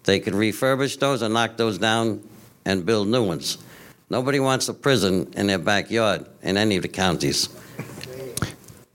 They 0.04 0.22
could 0.22 0.34
refurbish 0.34 1.00
those 1.00 1.22
and 1.22 1.34
knock 1.34 1.58
those 1.58 1.78
down 1.78 2.22
and 2.64 2.86
build 2.86 3.10
new 3.10 3.24
ones. 3.26 3.58
Nobody 4.10 4.40
wants 4.40 4.70
a 4.70 4.74
prison 4.74 5.34
in 5.36 5.48
their 5.48 5.58
backyard 5.58 6.26
in 6.42 6.56
any 6.56 6.78
of 6.78 6.84
the 6.84 6.88
counties. 6.88 7.48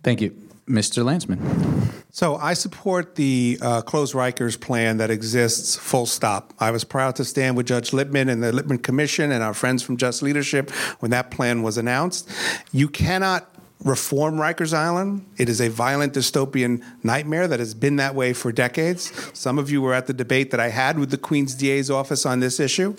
Thank 0.03 0.23
you. 0.23 0.31
Mr. 0.67 1.05
Lancman. 1.05 1.93
So 2.15 2.37
I 2.37 2.55
support 2.55 3.15
the 3.15 3.59
uh, 3.61 3.83
close 3.83 4.13
Rikers 4.13 4.61
plan 4.61 4.99
that 4.99 5.11
exists, 5.11 5.77
full 5.77 6.07
stop. 6.07 6.53
I 6.59 6.71
was 6.71 6.85
proud 6.85 7.17
to 7.17 7.25
stand 7.25 7.57
with 7.57 7.67
Judge 7.67 7.93
Lippman 7.93 8.29
and 8.29 8.43
the 8.43 8.53
Lippman 8.53 8.79
Commission 8.79 9.33
and 9.33 9.43
our 9.43 9.55
friends 9.55 9.83
from 9.83 9.97
Just 9.97 10.23
Leadership 10.23 10.71
when 11.01 11.11
that 11.11 11.31
plan 11.31 11.63
was 11.63 11.79
announced. 11.79 12.31
You 12.71 12.89
cannot 12.89 13.52
reform 13.85 14.37
Rikers 14.37 14.73
Island. 14.73 15.27
It 15.37 15.49
is 15.49 15.61
a 15.61 15.69
violent 15.69 16.15
dystopian 16.15 16.83
nightmare 17.03 17.49
that 17.49 17.59
has 17.59 17.75
been 17.75 17.97
that 17.97 18.15
way 18.15 18.33
for 18.33 18.53
decades. 18.53 19.13
Some 19.33 19.59
of 19.59 19.71
you 19.71 19.83
were 19.83 19.95
at 19.95 20.07
the 20.07 20.13
debate 20.13 20.51
that 20.53 20.61
I 20.61 20.69
had 20.69 20.99
with 20.99 21.11
the 21.11 21.19
Queens 21.19 21.55
DA's 21.55 21.91
office 21.91 22.25
on 22.25 22.41
this 22.41 22.61
issue. 22.61 22.95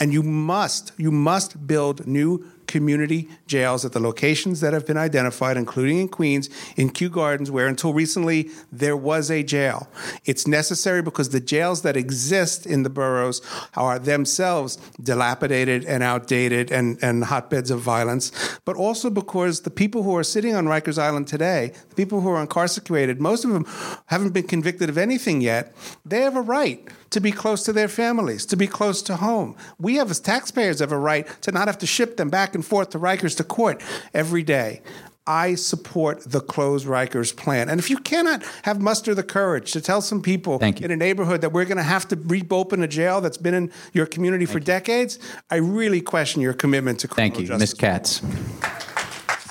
And 0.00 0.12
you 0.12 0.22
must, 0.22 0.92
you 0.96 1.10
must 1.10 1.66
build 1.66 2.06
new 2.06 2.44
community 2.72 3.28
jails 3.46 3.84
at 3.84 3.92
the 3.92 4.00
locations 4.00 4.60
that 4.60 4.72
have 4.72 4.86
been 4.86 4.96
identified, 4.96 5.58
including 5.58 5.98
in 5.98 6.08
Queens, 6.08 6.48
in 6.76 6.88
Kew 6.88 7.10
Gardens, 7.10 7.50
where 7.50 7.68
until 7.68 7.92
recently 7.92 8.50
there 8.72 8.96
was 8.96 9.30
a 9.30 9.42
jail. 9.42 9.88
It's 10.24 10.46
necessary 10.46 11.02
because 11.02 11.28
the 11.28 11.40
jails 11.40 11.82
that 11.82 11.96
exist 11.96 12.64
in 12.66 12.82
the 12.82 12.90
boroughs 12.90 13.42
are 13.76 13.98
themselves 13.98 14.78
dilapidated 15.00 15.84
and 15.84 16.02
outdated 16.02 16.72
and, 16.72 16.98
and 17.02 17.24
hotbeds 17.24 17.70
of 17.70 17.80
violence, 17.80 18.32
but 18.64 18.74
also 18.74 19.10
because 19.10 19.60
the 19.60 19.70
people 19.70 20.02
who 20.02 20.16
are 20.16 20.24
sitting 20.24 20.54
on 20.54 20.64
Rikers 20.64 20.98
Island 20.98 21.28
today, 21.28 21.72
the 21.90 21.94
people 21.94 22.22
who 22.22 22.30
are 22.30 22.40
incarcerated, 22.40 23.20
most 23.20 23.44
of 23.44 23.50
them 23.52 23.66
haven't 24.06 24.30
been 24.30 24.46
convicted 24.46 24.88
of 24.88 24.96
anything 24.96 25.42
yet, 25.42 25.74
they 26.06 26.22
have 26.22 26.36
a 26.36 26.40
right 26.40 26.88
to 27.12 27.20
be 27.20 27.32
close 27.32 27.64
to 27.64 27.72
their 27.72 27.88
families, 27.88 28.44
to 28.46 28.56
be 28.56 28.66
close 28.66 29.02
to 29.02 29.16
home. 29.16 29.56
We 29.78 29.96
have, 29.96 30.10
as 30.10 30.20
taxpayers, 30.20 30.80
have 30.80 30.92
a 30.92 30.98
right 30.98 31.26
to 31.42 31.52
not 31.52 31.68
have 31.68 31.78
to 31.78 31.86
ship 31.86 32.16
them 32.16 32.30
back 32.30 32.54
and 32.54 32.64
forth 32.64 32.90
to 32.90 32.98
Rikers 32.98 33.36
to 33.36 33.44
court 33.44 33.82
every 34.12 34.42
day. 34.42 34.82
I 35.24 35.54
support 35.54 36.24
the 36.24 36.40
close 36.40 36.84
Rikers 36.84 37.36
plan. 37.36 37.68
And 37.68 37.78
if 37.78 37.88
you 37.90 37.98
cannot 37.98 38.42
have 38.64 38.80
muster 38.80 39.14
the 39.14 39.22
courage 39.22 39.70
to 39.72 39.80
tell 39.80 40.00
some 40.00 40.20
people 40.20 40.58
in 40.58 40.90
a 40.90 40.96
neighborhood 40.96 41.42
that 41.42 41.52
we're 41.52 41.64
going 41.64 41.76
to 41.76 41.84
have 41.84 42.08
to 42.08 42.16
reopen 42.16 42.82
a 42.82 42.88
jail 42.88 43.20
that's 43.20 43.36
been 43.36 43.54
in 43.54 43.72
your 43.92 44.06
community 44.06 44.46
for 44.46 44.58
decades, 44.58 45.20
I 45.48 45.56
really 45.56 46.00
question 46.00 46.42
your 46.42 46.54
commitment 46.54 46.98
to 47.00 47.08
criminal 47.08 47.36
Thank 47.36 47.40
you. 47.40 47.46
justice. 47.46 47.70
Ms. 47.70 47.74
Katz. 47.74 48.22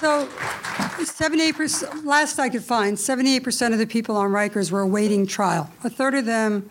So, 0.02 0.28
78%, 0.98 2.06
last 2.06 2.40
I 2.40 2.50
could 2.50 2.64
find, 2.64 2.98
78% 2.98 3.72
of 3.72 3.80
the 3.80 3.88
people 3.88 4.18
on 4.18 4.32
Rikers 4.32 4.72
were 4.72 4.82
awaiting 4.82 5.26
trial. 5.26 5.70
A 5.84 5.90
third 5.90 6.16
of 6.16 6.26
them 6.26 6.70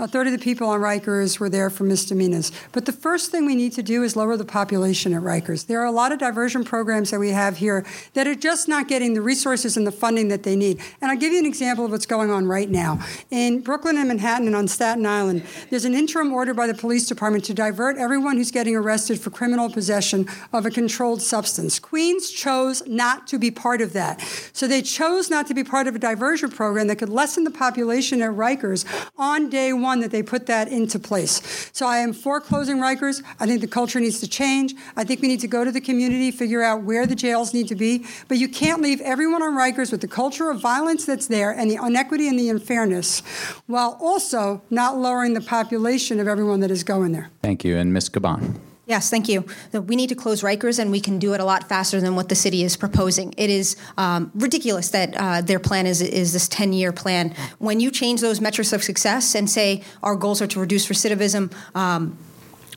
a 0.00 0.08
third 0.08 0.26
of 0.26 0.32
the 0.32 0.38
people 0.38 0.68
on 0.68 0.80
Rikers 0.80 1.38
were 1.38 1.50
there 1.50 1.68
for 1.68 1.84
misdemeanors. 1.84 2.52
But 2.72 2.86
the 2.86 2.92
first 2.92 3.30
thing 3.30 3.44
we 3.44 3.54
need 3.54 3.72
to 3.74 3.82
do 3.82 4.02
is 4.02 4.16
lower 4.16 4.36
the 4.36 4.44
population 4.46 5.12
at 5.12 5.22
Rikers. 5.22 5.66
There 5.66 5.80
are 5.80 5.86
a 5.86 5.92
lot 5.92 6.10
of 6.10 6.18
diversion 6.18 6.64
programs 6.64 7.10
that 7.10 7.20
we 7.20 7.30
have 7.30 7.58
here 7.58 7.84
that 8.14 8.26
are 8.26 8.34
just 8.34 8.66
not 8.66 8.88
getting 8.88 9.12
the 9.12 9.20
resources 9.20 9.76
and 9.76 9.86
the 9.86 9.92
funding 9.92 10.28
that 10.28 10.42
they 10.42 10.56
need. 10.56 10.80
And 11.02 11.10
I'll 11.10 11.18
give 11.18 11.32
you 11.32 11.38
an 11.38 11.44
example 11.44 11.84
of 11.84 11.90
what's 11.90 12.06
going 12.06 12.30
on 12.30 12.46
right 12.46 12.70
now. 12.70 13.04
In 13.30 13.60
Brooklyn 13.60 13.98
and 13.98 14.08
Manhattan 14.08 14.46
and 14.46 14.56
on 14.56 14.68
Staten 14.68 15.04
Island, 15.04 15.44
there's 15.68 15.84
an 15.84 15.94
interim 15.94 16.32
order 16.32 16.54
by 16.54 16.66
the 16.66 16.74
police 16.74 17.06
department 17.06 17.44
to 17.44 17.54
divert 17.54 17.98
everyone 17.98 18.38
who's 18.38 18.50
getting 18.50 18.74
arrested 18.74 19.20
for 19.20 19.28
criminal 19.28 19.70
possession 19.70 20.26
of 20.52 20.64
a 20.64 20.70
controlled 20.70 21.20
substance. 21.20 21.78
Queens 21.78 22.30
chose 22.30 22.82
not 22.86 23.26
to 23.26 23.38
be 23.38 23.50
part 23.50 23.82
of 23.82 23.92
that. 23.92 24.20
So 24.52 24.66
they 24.66 24.80
chose 24.80 25.28
not 25.28 25.46
to 25.48 25.54
be 25.54 25.62
part 25.62 25.86
of 25.86 25.94
a 25.94 25.98
diversion 25.98 26.50
program 26.50 26.86
that 26.86 26.96
could 26.96 27.10
lessen 27.10 27.44
the 27.44 27.50
population 27.50 28.22
at 28.22 28.30
Rikers 28.30 28.86
on 29.18 29.50
day 29.50 29.74
one 29.74 29.89
that 29.98 30.12
they 30.12 30.22
put 30.22 30.46
that 30.46 30.68
into 30.68 31.00
place. 31.00 31.68
So 31.72 31.88
I 31.88 31.98
am 31.98 32.12
for 32.12 32.40
closing 32.40 32.76
Rikers. 32.76 33.24
I 33.40 33.46
think 33.46 33.60
the 33.60 33.66
culture 33.66 33.98
needs 33.98 34.20
to 34.20 34.28
change. 34.28 34.74
I 34.96 35.02
think 35.02 35.20
we 35.20 35.26
need 35.26 35.40
to 35.40 35.48
go 35.48 35.64
to 35.64 35.72
the 35.72 35.80
community, 35.80 36.30
figure 36.30 36.62
out 36.62 36.84
where 36.84 37.04
the 37.08 37.16
jails 37.16 37.52
need 37.52 37.66
to 37.66 37.74
be. 37.74 38.06
But 38.28 38.38
you 38.38 38.48
can't 38.48 38.80
leave 38.80 39.00
everyone 39.00 39.42
on 39.42 39.54
Rikers 39.54 39.90
with 39.90 40.02
the 40.02 40.08
culture 40.08 40.50
of 40.50 40.60
violence 40.60 41.04
that's 41.04 41.26
there 41.26 41.50
and 41.50 41.68
the 41.68 41.84
inequity 41.84 42.28
and 42.28 42.38
the 42.38 42.48
unfairness 42.48 43.20
while 43.66 43.98
also 44.00 44.62
not 44.70 44.96
lowering 44.96 45.34
the 45.34 45.40
population 45.40 46.20
of 46.20 46.28
everyone 46.28 46.60
that 46.60 46.70
is 46.70 46.84
going 46.84 47.10
there. 47.10 47.30
Thank 47.42 47.64
you. 47.64 47.76
And 47.76 47.92
Ms. 47.92 48.10
Caban. 48.10 48.60
Yes, 48.90 49.08
thank 49.08 49.28
you. 49.28 49.46
We 49.72 49.94
need 49.94 50.08
to 50.08 50.16
close 50.16 50.42
Rikers, 50.42 50.80
and 50.80 50.90
we 50.90 50.98
can 50.98 51.20
do 51.20 51.32
it 51.32 51.38
a 51.38 51.44
lot 51.44 51.68
faster 51.68 52.00
than 52.00 52.16
what 52.16 52.28
the 52.28 52.34
city 52.34 52.64
is 52.64 52.76
proposing. 52.76 53.32
It 53.36 53.48
is 53.48 53.76
um, 53.96 54.32
ridiculous 54.34 54.88
that 54.88 55.14
uh, 55.16 55.42
their 55.42 55.60
plan 55.60 55.86
is, 55.86 56.00
is 56.00 56.32
this 56.32 56.48
10 56.48 56.72
year 56.72 56.90
plan. 56.90 57.32
When 57.60 57.78
you 57.78 57.92
change 57.92 58.20
those 58.20 58.40
metrics 58.40 58.72
of 58.72 58.82
success 58.82 59.36
and 59.36 59.48
say 59.48 59.84
our 60.02 60.16
goals 60.16 60.42
are 60.42 60.48
to 60.48 60.58
reduce 60.58 60.88
recidivism, 60.88 61.54
um, 61.76 62.18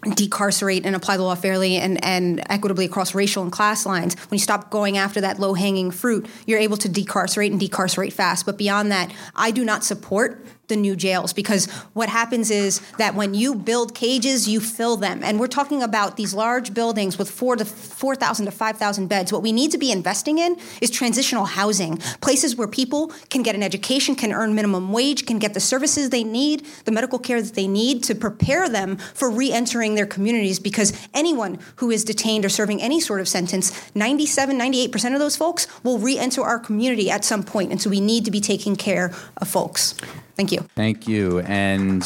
decarcerate 0.04 0.86
and 0.86 0.96
apply 0.96 1.18
the 1.18 1.24
law 1.24 1.34
fairly 1.34 1.78
and, 1.78 2.04
and 2.06 2.44
equitably 2.48 2.86
across 2.86 3.16
racial 3.16 3.42
and 3.42 3.52
class 3.52 3.84
lines, 3.84 4.14
when 4.30 4.38
you 4.38 4.44
stop 4.44 4.70
going 4.70 5.00
after 5.00 5.20
that 5.22 5.40
low 5.40 5.56
hanging 5.56 5.90
fruit, 5.90 6.28
you're 6.46 6.60
able 6.60 6.78
to 6.78 6.90
decarcerate 6.90 7.52
and 7.52 7.60
decarcerate 7.60 8.14
fast. 8.14 8.46
But 8.46 8.60
beyond 8.60 8.92
that, 8.92 9.12
I 9.36 9.50
do 9.50 9.66
not 9.66 9.84
support 9.84 10.46
the 10.70 10.76
new 10.78 10.96
jails 10.96 11.34
because 11.34 11.70
what 11.94 12.08
happens 12.08 12.50
is 12.50 12.80
that 12.98 13.16
when 13.16 13.34
you 13.34 13.54
build 13.54 13.94
cages, 13.94 14.48
you 14.48 14.62
fill 14.62 14.96
them. 14.96 15.22
And 15.22 15.38
we're 15.38 15.48
talking 15.48 15.84
about 15.84 16.16
these 16.16 16.34
large 16.34 16.74
buildings 16.74 17.18
with 17.18 17.30
four 17.30 17.58
to 17.58 17.66
4,000 17.66 18.46
to 18.46 18.52
5,000 18.52 19.08
beds. 19.08 19.34
What 19.34 19.42
we 19.42 19.52
need 19.52 19.72
to 19.72 19.78
be 19.78 19.92
investing 19.92 20.38
in 20.38 20.58
is 20.82 20.90
transitional 20.90 21.46
housing, 21.46 21.98
places 22.22 22.56
where 22.56 22.68
people 22.68 23.12
can 23.30 23.44
get 23.44 23.56
an 23.56 23.64
education, 23.64 24.16
can 24.16 24.32
earn 24.32 24.56
minimum 24.56 24.94
wage, 24.94 25.26
can 25.26 25.38
get 25.38 25.54
the 25.54 25.60
services 25.60 26.10
they 26.10 26.24
need, 26.24 26.66
the 26.86 26.92
medical 26.92 27.20
care 27.20 27.42
that 27.42 27.56
they 27.56 27.68
need 27.68 28.02
to 28.04 28.16
prepare 28.16 28.70
them 28.70 28.96
for 28.96 29.30
re 29.30 29.52
entering 29.52 29.96
their 29.96 30.06
communities. 30.06 30.60
Because 30.60 30.94
anyone 31.14 31.60
who 31.78 31.92
is 31.92 32.06
detained 32.06 32.46
or 32.46 32.50
serving 32.50 32.82
any 32.82 33.02
sort 33.02 33.20
of 33.20 33.28
sentence, 33.28 33.94
97, 33.96 34.58
98% 34.58 35.14
of 35.14 35.20
those 35.20 35.36
folks 35.36 35.68
will 35.84 36.00
re 36.00 36.18
enter 36.18 36.42
our 36.42 36.58
community 36.60 37.12
at 37.12 37.26
some 37.26 37.44
point. 37.44 37.72
And 37.72 37.82
so 37.82 37.90
we 37.90 38.00
need 38.00 38.24
to 38.26 38.32
be 38.32 38.40
taking 38.40 38.78
care 38.78 39.14
of 39.38 39.48
folks. 39.50 39.96
Thank 40.36 40.52
you. 40.52 40.62
Thank 40.76 41.08
you. 41.08 41.40
And 41.42 42.04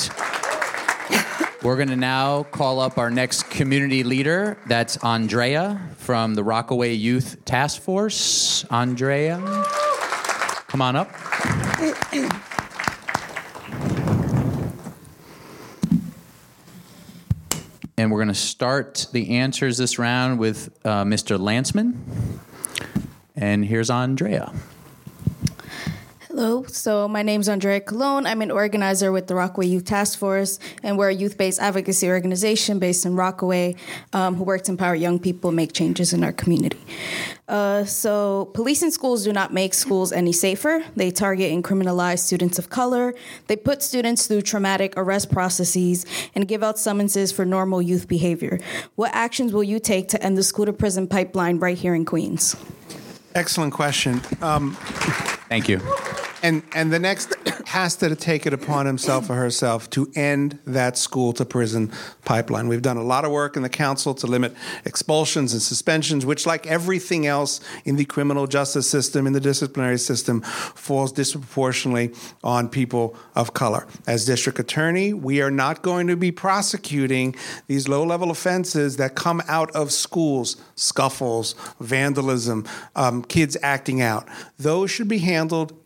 we're 1.63 1.75
going 1.75 1.89
to 1.89 1.95
now 1.95 2.43
call 2.43 2.79
up 2.79 2.97
our 2.97 3.09
next 3.09 3.49
community 3.49 4.03
leader. 4.03 4.57
That's 4.67 4.97
Andrea 4.97 5.81
from 5.97 6.35
the 6.35 6.43
Rockaway 6.43 6.93
Youth 6.93 7.43
Task 7.45 7.81
Force. 7.81 8.65
Andrea, 8.65 9.37
come 10.67 10.81
on 10.81 10.95
up. 10.95 11.09
And 17.99 18.11
we're 18.11 18.19
going 18.19 18.27
to 18.27 18.35
start 18.35 19.07
the 19.11 19.37
answers 19.37 19.77
this 19.77 19.97
round 19.97 20.37
with 20.37 20.69
uh, 20.85 21.03
Mr. 21.03 21.39
Lancman. 21.39 21.95
And 23.35 23.65
here's 23.65 23.89
Andrea. 23.89 24.53
Hello, 26.39 26.61
so 26.67 27.07
my 27.07 27.23
name 27.23 27.41
is 27.41 27.49
Andrea 27.49 27.81
Colon. 27.81 28.27
I'm 28.27 28.43
an 28.43 28.51
organizer 28.51 29.11
with 29.11 29.25
the 29.25 29.33
Rockaway 29.33 29.65
Youth 29.65 29.85
Task 29.85 30.19
Force, 30.19 30.59
and 30.83 30.95
we're 30.95 31.09
a 31.09 31.13
youth 31.15 31.35
based 31.35 31.59
advocacy 31.59 32.07
organization 32.09 32.77
based 32.77 33.07
in 33.07 33.15
Rockaway 33.15 33.75
um, 34.13 34.35
who 34.35 34.43
works 34.43 34.67
to 34.67 34.73
empower 34.73 34.93
young 34.93 35.17
people 35.17 35.51
make 35.51 35.73
changes 35.73 36.13
in 36.13 36.23
our 36.23 36.31
community. 36.31 36.77
Uh, 37.47 37.85
so, 37.85 38.51
police 38.53 38.83
and 38.83 38.93
schools 38.93 39.23
do 39.23 39.33
not 39.33 39.51
make 39.51 39.73
schools 39.73 40.11
any 40.11 40.31
safer. 40.31 40.83
They 40.95 41.09
target 41.09 41.51
and 41.51 41.63
criminalize 41.63 42.19
students 42.19 42.59
of 42.59 42.69
color. 42.69 43.15
They 43.47 43.55
put 43.55 43.81
students 43.81 44.27
through 44.27 44.43
traumatic 44.43 44.93
arrest 44.95 45.31
processes 45.31 46.05
and 46.35 46.47
give 46.47 46.61
out 46.61 46.77
summonses 46.77 47.31
for 47.31 47.45
normal 47.45 47.81
youth 47.81 48.07
behavior. 48.07 48.59
What 48.93 49.09
actions 49.15 49.53
will 49.53 49.63
you 49.63 49.79
take 49.79 50.07
to 50.09 50.21
end 50.21 50.37
the 50.37 50.43
school 50.43 50.67
to 50.67 50.73
prison 50.73 51.07
pipeline 51.07 51.57
right 51.57 51.75
here 51.75 51.95
in 51.95 52.05
Queens? 52.05 52.55
Excellent 53.33 53.73
question. 53.73 54.21
Um, 54.41 54.77
Thank 55.49 55.69
you. 55.69 55.81
And 56.43 56.61
and 56.75 56.93
the 56.93 56.99
next 56.99 57.33
has 57.67 57.95
to 57.97 58.15
take 58.15 58.45
it 58.45 58.53
upon 58.53 58.85
himself 58.85 59.29
or 59.29 59.35
herself 59.35 59.89
to 59.91 60.11
end 60.15 60.59
that 60.65 60.97
school 60.97 61.33
to 61.33 61.45
prison 61.45 61.91
pipeline. 62.25 62.67
We've 62.67 62.81
done 62.81 62.97
a 62.97 63.03
lot 63.03 63.25
of 63.25 63.31
work 63.31 63.55
in 63.55 63.63
the 63.63 63.69
council 63.69 64.13
to 64.15 64.27
limit 64.27 64.53
expulsions 64.85 65.53
and 65.53 65.61
suspensions, 65.61 66.25
which, 66.25 66.45
like 66.45 66.67
everything 66.67 67.25
else 67.25 67.59
in 67.85 67.95
the 67.95 68.05
criminal 68.05 68.45
justice 68.45 68.89
system, 68.89 69.25
in 69.25 69.33
the 69.33 69.39
disciplinary 69.39 69.97
system, 69.97 70.41
falls 70.41 71.11
disproportionately 71.11 72.13
on 72.43 72.69
people 72.69 73.15
of 73.35 73.53
color. 73.53 73.87
As 74.05 74.25
district 74.25 74.59
attorney, 74.59 75.13
we 75.13 75.41
are 75.41 75.51
not 75.51 75.81
going 75.81 76.07
to 76.07 76.15
be 76.15 76.31
prosecuting 76.31 77.35
these 77.67 77.87
low 77.87 78.03
level 78.03 78.29
offenses 78.31 78.97
that 78.97 79.15
come 79.15 79.41
out 79.47 79.71
of 79.71 79.91
schools 79.91 80.57
scuffles, 80.75 81.55
vandalism, 81.79 82.63
um, 82.95 83.23
kids 83.23 83.57
acting 83.63 83.99
out. 83.99 84.27
Those 84.59 84.91
should 84.91 85.07
be 85.07 85.17
handled 85.17 85.36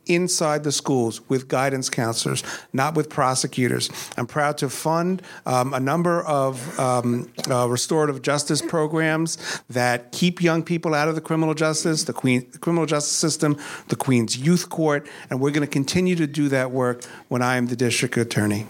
inside 0.05 0.63
the 0.63 0.71
schools 0.71 1.21
with 1.29 1.47
guidance 1.47 1.89
counselors, 1.89 2.43
not 2.73 2.95
with 2.95 3.09
prosecutors. 3.09 3.89
I'm 4.17 4.27
proud 4.27 4.57
to 4.59 4.69
fund 4.69 5.21
um, 5.45 5.73
a 5.73 5.79
number 5.79 6.23
of 6.23 6.79
um, 6.79 7.29
uh, 7.49 7.67
restorative 7.67 8.21
justice 8.21 8.61
programs 8.61 9.37
that 9.69 10.11
keep 10.11 10.41
young 10.41 10.63
people 10.63 10.93
out 10.93 11.07
of 11.07 11.15
the 11.15 11.21
criminal 11.21 11.53
justice, 11.53 12.03
the 12.03 12.13
Queen, 12.13 12.47
the 12.51 12.57
criminal 12.57 12.85
justice 12.85 13.15
system, 13.15 13.57
the 13.87 13.95
Queens 13.95 14.37
Youth 14.37 14.69
Court, 14.69 15.07
and 15.29 15.39
we're 15.39 15.51
going 15.51 15.67
to 15.67 15.71
continue 15.71 16.15
to 16.15 16.27
do 16.27 16.49
that 16.49 16.71
work 16.71 17.03
when 17.29 17.41
I 17.41 17.57
am 17.57 17.67
the 17.67 17.75
district 17.75 18.17
attorney. 18.17 18.65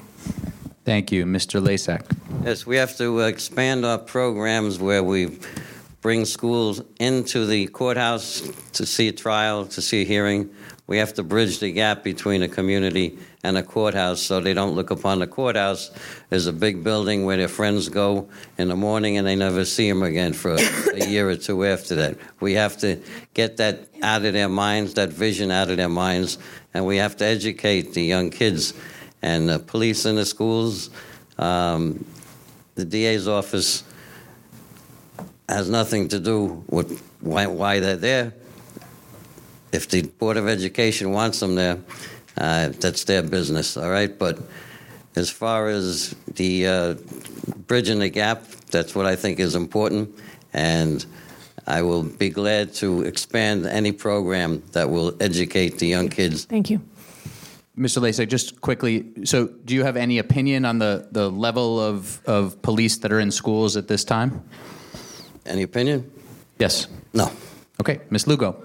Thank 0.83 1.11
you, 1.11 1.25
Mr. 1.25 1.61
Lasak. 1.61 2.03
Yes, 2.43 2.65
we 2.65 2.75
have 2.77 2.97
to 2.97 3.19
expand 3.19 3.85
our 3.85 3.99
programs 3.99 4.79
where 4.79 5.03
we 5.03 5.37
bring 6.01 6.25
schools 6.25 6.81
into 6.99 7.45
the 7.45 7.67
courthouse 7.67 8.41
to 8.73 8.85
see 8.85 9.07
a 9.07 9.11
trial, 9.11 9.65
to 9.67 9.81
see 9.81 10.01
a 10.01 10.05
hearing. 10.05 10.49
We 10.91 10.97
have 10.97 11.13
to 11.13 11.23
bridge 11.23 11.59
the 11.59 11.71
gap 11.71 12.03
between 12.03 12.43
a 12.43 12.49
community 12.49 13.17
and 13.45 13.57
a 13.57 13.63
courthouse 13.63 14.21
so 14.21 14.41
they 14.41 14.53
don't 14.53 14.75
look 14.75 14.91
upon 14.91 15.19
the 15.19 15.25
courthouse 15.25 15.89
as 16.31 16.47
a 16.47 16.51
big 16.51 16.83
building 16.83 17.23
where 17.23 17.37
their 17.37 17.47
friends 17.47 17.87
go 17.87 18.27
in 18.57 18.67
the 18.67 18.75
morning 18.75 19.15
and 19.15 19.25
they 19.25 19.37
never 19.37 19.63
see 19.63 19.87
them 19.87 20.03
again 20.03 20.33
for 20.33 20.57
a 20.57 21.07
year 21.07 21.29
or 21.29 21.37
two 21.37 21.63
after 21.63 21.95
that. 21.95 22.17
We 22.41 22.55
have 22.55 22.75
to 22.79 23.01
get 23.33 23.55
that 23.55 23.87
out 24.03 24.25
of 24.25 24.33
their 24.33 24.49
minds, 24.49 24.95
that 24.95 25.13
vision 25.13 25.49
out 25.49 25.69
of 25.69 25.77
their 25.77 25.87
minds, 25.87 26.37
and 26.73 26.85
we 26.85 26.97
have 26.97 27.15
to 27.15 27.25
educate 27.25 27.93
the 27.93 28.03
young 28.03 28.29
kids 28.29 28.73
and 29.21 29.47
the 29.47 29.59
police 29.59 30.05
in 30.05 30.17
the 30.17 30.25
schools. 30.25 30.89
Um, 31.37 32.03
the 32.75 32.83
DA's 32.83 33.29
office 33.29 33.85
has 35.47 35.69
nothing 35.69 36.09
to 36.09 36.19
do 36.19 36.65
with 36.67 37.01
why, 37.21 37.47
why 37.47 37.79
they're 37.79 37.95
there. 37.95 38.33
If 39.71 39.89
the 39.89 40.03
Board 40.03 40.37
of 40.37 40.47
Education 40.47 41.11
wants 41.11 41.39
them 41.39 41.55
there, 41.55 41.77
uh, 42.37 42.69
that's 42.69 43.03
their 43.05 43.23
business, 43.23 43.77
all 43.77 43.89
right? 43.89 44.17
But 44.17 44.39
as 45.15 45.29
far 45.29 45.67
as 45.67 46.15
the 46.35 46.67
uh, 46.67 46.95
bridging 47.67 47.99
the 47.99 48.09
gap, 48.09 48.43
that's 48.69 48.95
what 48.95 49.05
I 49.05 49.15
think 49.15 49.39
is 49.39 49.55
important. 49.55 50.13
And 50.53 51.05
I 51.67 51.81
will 51.81 52.03
be 52.03 52.29
glad 52.29 52.73
to 52.75 53.03
expand 53.03 53.65
any 53.65 53.91
program 53.91 54.63
that 54.71 54.89
will 54.89 55.15
educate 55.19 55.79
the 55.79 55.87
young 55.87 56.09
kids. 56.09 56.45
Thank 56.45 56.69
you. 56.69 56.81
Mr. 57.77 58.01
Lasak, 58.01 58.27
just 58.27 58.59
quickly, 58.59 59.05
so 59.23 59.47
do 59.47 59.73
you 59.73 59.83
have 59.83 59.95
any 59.95 60.17
opinion 60.17 60.65
on 60.65 60.79
the, 60.79 61.07
the 61.11 61.31
level 61.31 61.79
of, 61.79 62.21
of 62.25 62.61
police 62.61 62.97
that 62.97 63.11
are 63.11 63.19
in 63.19 63.31
schools 63.31 63.77
at 63.77 63.87
this 63.87 64.03
time? 64.03 64.43
Any 65.45 65.63
opinion? 65.63 66.11
Yes. 66.59 66.87
No. 67.13 67.31
Okay, 67.79 68.01
Ms. 68.09 68.27
Lugo. 68.27 68.61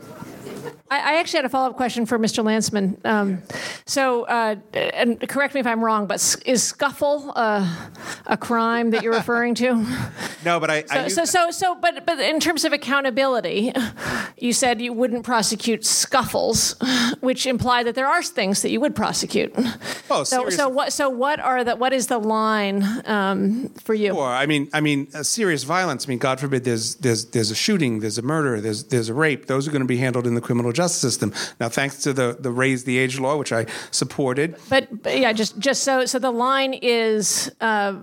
I, 0.96 1.14
I 1.14 1.18
actually 1.18 1.38
had 1.38 1.44
a 1.44 1.48
follow 1.48 1.70
up 1.70 1.76
question 1.76 2.06
for 2.06 2.18
Mr. 2.18 2.42
Lancman. 2.44 3.04
Um, 3.04 3.42
so, 3.84 4.24
uh, 4.24 4.56
and 4.74 5.20
correct 5.28 5.54
me 5.54 5.60
if 5.60 5.66
I'm 5.66 5.84
wrong, 5.84 6.06
but 6.06 6.16
is 6.46 6.62
scuffle 6.62 7.32
uh, 7.36 7.88
a 8.26 8.36
crime 8.36 8.90
that 8.90 9.02
you're 9.02 9.14
referring 9.14 9.54
to? 9.56 9.86
No, 10.44 10.60
but 10.60 10.70
I. 10.70 10.84
So, 10.84 10.94
I 10.94 11.08
so, 11.08 11.24
so, 11.24 11.50
so, 11.50 11.74
but, 11.74 12.06
but 12.06 12.20
in 12.20 12.38
terms 12.38 12.64
of 12.64 12.72
accountability, 12.72 13.72
you 14.36 14.52
said 14.52 14.80
you 14.80 14.92
wouldn't 14.92 15.24
prosecute 15.24 15.84
scuffles, 15.84 16.76
which 17.18 17.46
imply 17.46 17.82
that 17.82 17.96
there 17.96 18.06
are 18.06 18.22
things 18.22 18.62
that 18.62 18.70
you 18.70 18.80
would 18.80 18.94
prosecute. 18.94 19.52
Oh, 20.08 20.22
so, 20.22 20.36
serious- 20.36 20.56
so 20.56 20.68
what? 20.68 20.92
So, 20.92 21.08
what 21.10 21.40
are 21.40 21.64
the? 21.64 21.74
What 21.74 21.92
is 21.92 22.06
the 22.06 22.18
line 22.18 22.84
um, 23.06 23.70
for 23.70 23.92
you? 23.92 24.12
Sure. 24.12 24.28
I 24.28 24.46
mean, 24.46 24.68
I 24.72 24.80
mean, 24.80 25.08
uh, 25.12 25.24
serious 25.24 25.64
violence. 25.64 26.06
I 26.06 26.10
mean, 26.10 26.18
God 26.18 26.38
forbid, 26.38 26.62
there's 26.62 26.94
there's 26.96 27.24
there's 27.24 27.50
a 27.50 27.56
shooting, 27.56 27.98
there's 27.98 28.18
a 28.18 28.22
murder, 28.22 28.60
there's 28.60 28.84
there's 28.84 29.08
a 29.08 29.14
rape. 29.14 29.46
Those 29.46 29.66
are 29.66 29.72
going 29.72 29.82
to 29.82 29.86
be 29.88 29.96
handled 29.96 30.28
in 30.28 30.36
the 30.36 30.40
criminal 30.40 30.70
justice 30.70 30.85
system. 30.94 31.32
Now, 31.60 31.68
thanks 31.68 32.02
to 32.02 32.12
the 32.12 32.36
the 32.38 32.50
raise 32.50 32.84
the 32.84 32.98
age 32.98 33.18
law, 33.20 33.36
which 33.36 33.52
I 33.52 33.66
supported. 33.90 34.56
But, 34.68 35.02
but 35.02 35.18
yeah, 35.18 35.32
just 35.32 35.58
just 35.58 35.82
so 35.82 36.04
so 36.06 36.18
the 36.18 36.30
line 36.30 36.74
is. 36.74 37.50
Uh, 37.60 37.96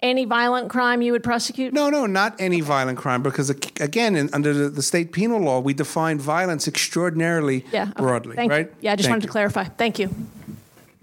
any 0.00 0.26
violent 0.26 0.68
crime 0.68 1.00
you 1.00 1.12
would 1.12 1.22
prosecute? 1.24 1.72
No, 1.72 1.88
no, 1.88 2.04
not 2.04 2.38
any 2.38 2.60
violent 2.60 2.98
crime, 2.98 3.22
because 3.22 3.48
again, 3.48 4.16
in, 4.16 4.28
under 4.34 4.52
the, 4.52 4.68
the 4.68 4.82
state 4.82 5.12
penal 5.12 5.40
law, 5.40 5.60
we 5.60 5.72
define 5.72 6.18
violence 6.18 6.68
extraordinarily 6.68 7.64
Yeah. 7.72 7.84
okay. 7.84 7.92
broadly, 8.02 8.36
Thank 8.36 8.50
right? 8.52 8.66
You. 8.66 8.76
Yeah, 8.82 8.92
I 8.92 8.96
just 8.96 9.06
Thank 9.06 9.12
wanted 9.14 9.26
to 9.26 9.32
clarify. 9.32 9.64
Thank 9.64 9.98
you. 9.98 10.14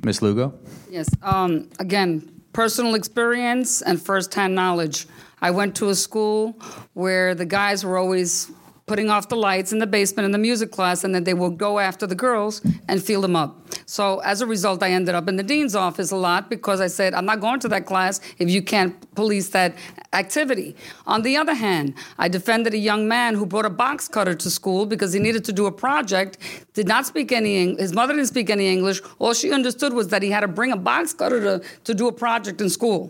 Ms. 0.04 0.22
Lugo? 0.22 0.54
Yes. 0.92 1.10
Um, 1.24 1.68
again, 1.80 2.30
personal 2.54 2.94
experience 2.94 3.82
and 3.82 4.00
firsthand 4.00 4.54
knowledge. 4.54 5.08
I 5.42 5.50
went 5.50 5.76
to 5.78 5.90
a 5.90 5.96
school 5.96 6.56
where 6.94 7.34
the 7.34 7.46
guys 7.46 7.84
were 7.84 7.98
always 7.98 8.52
putting 8.92 9.10
off 9.10 9.30
the 9.30 9.38
lights 9.38 9.72
in 9.72 9.80
the 9.80 9.88
basement 9.88 10.26
in 10.26 10.34
the 10.34 10.38
music 10.50 10.70
class, 10.70 11.06
and 11.06 11.16
then 11.16 11.24
they 11.24 11.34
would 11.34 11.58
go 11.58 11.80
after 11.80 12.06
the 12.06 12.14
girls 12.14 12.62
and 12.90 13.02
feel 13.02 13.22
them 13.22 13.38
up. 13.38 13.56
So 13.86 14.20
as 14.20 14.42
a 14.42 14.46
result, 14.46 14.84
I 14.84 14.90
ended 14.92 15.16
up 15.16 15.30
in 15.30 15.38
the 15.38 15.44
dean's 15.44 15.78
office 15.78 16.12
a 16.12 16.18
lot 16.18 16.50
because 16.50 16.82
I 16.82 16.88
said, 16.88 17.14
I'm 17.14 17.26
not 17.26 17.40
going 17.40 17.62
to 17.62 17.70
that 17.70 17.86
class 17.86 18.20
if 18.38 18.50
you 18.50 18.62
can't 18.62 18.94
police 19.16 19.48
that 19.52 19.76
activity. 20.12 20.76
On 21.08 21.22
the 21.22 21.38
other 21.38 21.54
hand, 21.54 21.94
I 22.18 22.28
defended 22.28 22.74
a 22.74 22.78
young 22.78 23.08
man 23.08 23.36
who 23.36 23.46
brought 23.46 23.66
a 23.66 23.70
box 23.70 24.10
cutter 24.10 24.36
to 24.36 24.50
school 24.50 24.86
because 24.86 25.14
he 25.14 25.22
needed 25.22 25.46
to 25.46 25.54
do 25.54 25.68
a 25.68 25.72
project, 25.72 26.38
did 26.74 26.90
not 26.90 27.06
speak 27.06 27.32
any 27.32 27.78
his 27.78 27.94
mother 27.94 28.12
didn't 28.12 28.28
speak 28.28 28.50
any 28.50 28.68
English. 28.68 29.00
All 29.20 29.34
she 29.34 29.54
understood 29.54 29.94
was 29.94 30.10
that 30.10 30.22
he 30.22 30.32
had 30.32 30.42
to 30.42 30.50
bring 30.50 30.74
a 30.74 30.82
box 30.92 31.14
cutter 31.14 31.40
to, 31.40 31.66
to 31.86 31.94
do 31.94 32.10
a 32.10 32.12
project 32.12 32.60
in 32.60 32.70
school. 32.70 33.10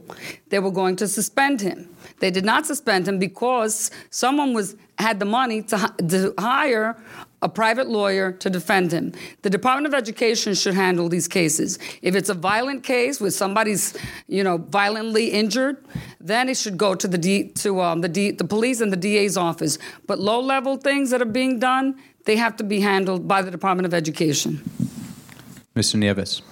They 0.49 0.59
were 0.59 0.75
going 0.81 0.95
to 0.97 1.07
suspend 1.07 1.59
him. 1.61 1.89
They 2.21 2.31
did 2.31 2.45
not 2.45 2.65
suspend 2.65 3.07
him 3.07 3.19
because 3.19 3.91
someone 4.11 4.53
was 4.53 4.75
had 4.97 5.19
the 5.19 5.25
money 5.25 5.63
to, 5.63 5.93
to 6.07 6.33
hire 6.39 6.95
a 7.41 7.49
private 7.49 7.89
lawyer 7.89 8.31
to 8.33 8.51
defend 8.51 8.91
him. 8.91 9.13
The 9.41 9.49
Department 9.49 9.87
of 9.87 9.95
Education 9.95 10.53
should 10.53 10.75
handle 10.75 11.09
these 11.09 11.27
cases. 11.27 11.79
If 12.03 12.13
it's 12.15 12.29
a 12.29 12.35
violent 12.35 12.83
case 12.83 13.19
where 13.19 13.31
somebody's, 13.31 13.97
you 14.27 14.43
know, 14.43 14.57
violently 14.57 15.29
injured, 15.31 15.83
then 16.19 16.49
it 16.49 16.57
should 16.57 16.77
go 16.77 16.93
to 16.93 17.07
the 17.07 17.17
D, 17.17 17.47
to 17.63 17.81
um, 17.81 18.01
the 18.01 18.09
D, 18.09 18.29
the 18.29 18.43
police 18.43 18.79
and 18.79 18.93
the 18.93 18.97
DA's 18.97 19.37
office. 19.37 19.79
But 20.05 20.19
low-level 20.19 20.77
things 20.77 21.09
that 21.09 21.19
are 21.19 21.33
being 21.41 21.57
done, 21.57 21.99
they 22.25 22.35
have 22.35 22.55
to 22.57 22.63
be 22.63 22.79
handled 22.79 23.27
by 23.27 23.41
the 23.41 23.49
Department 23.49 23.87
of 23.87 23.93
Education. 23.95 24.61
Mr. 25.75 25.95
Nieves. 25.95 26.43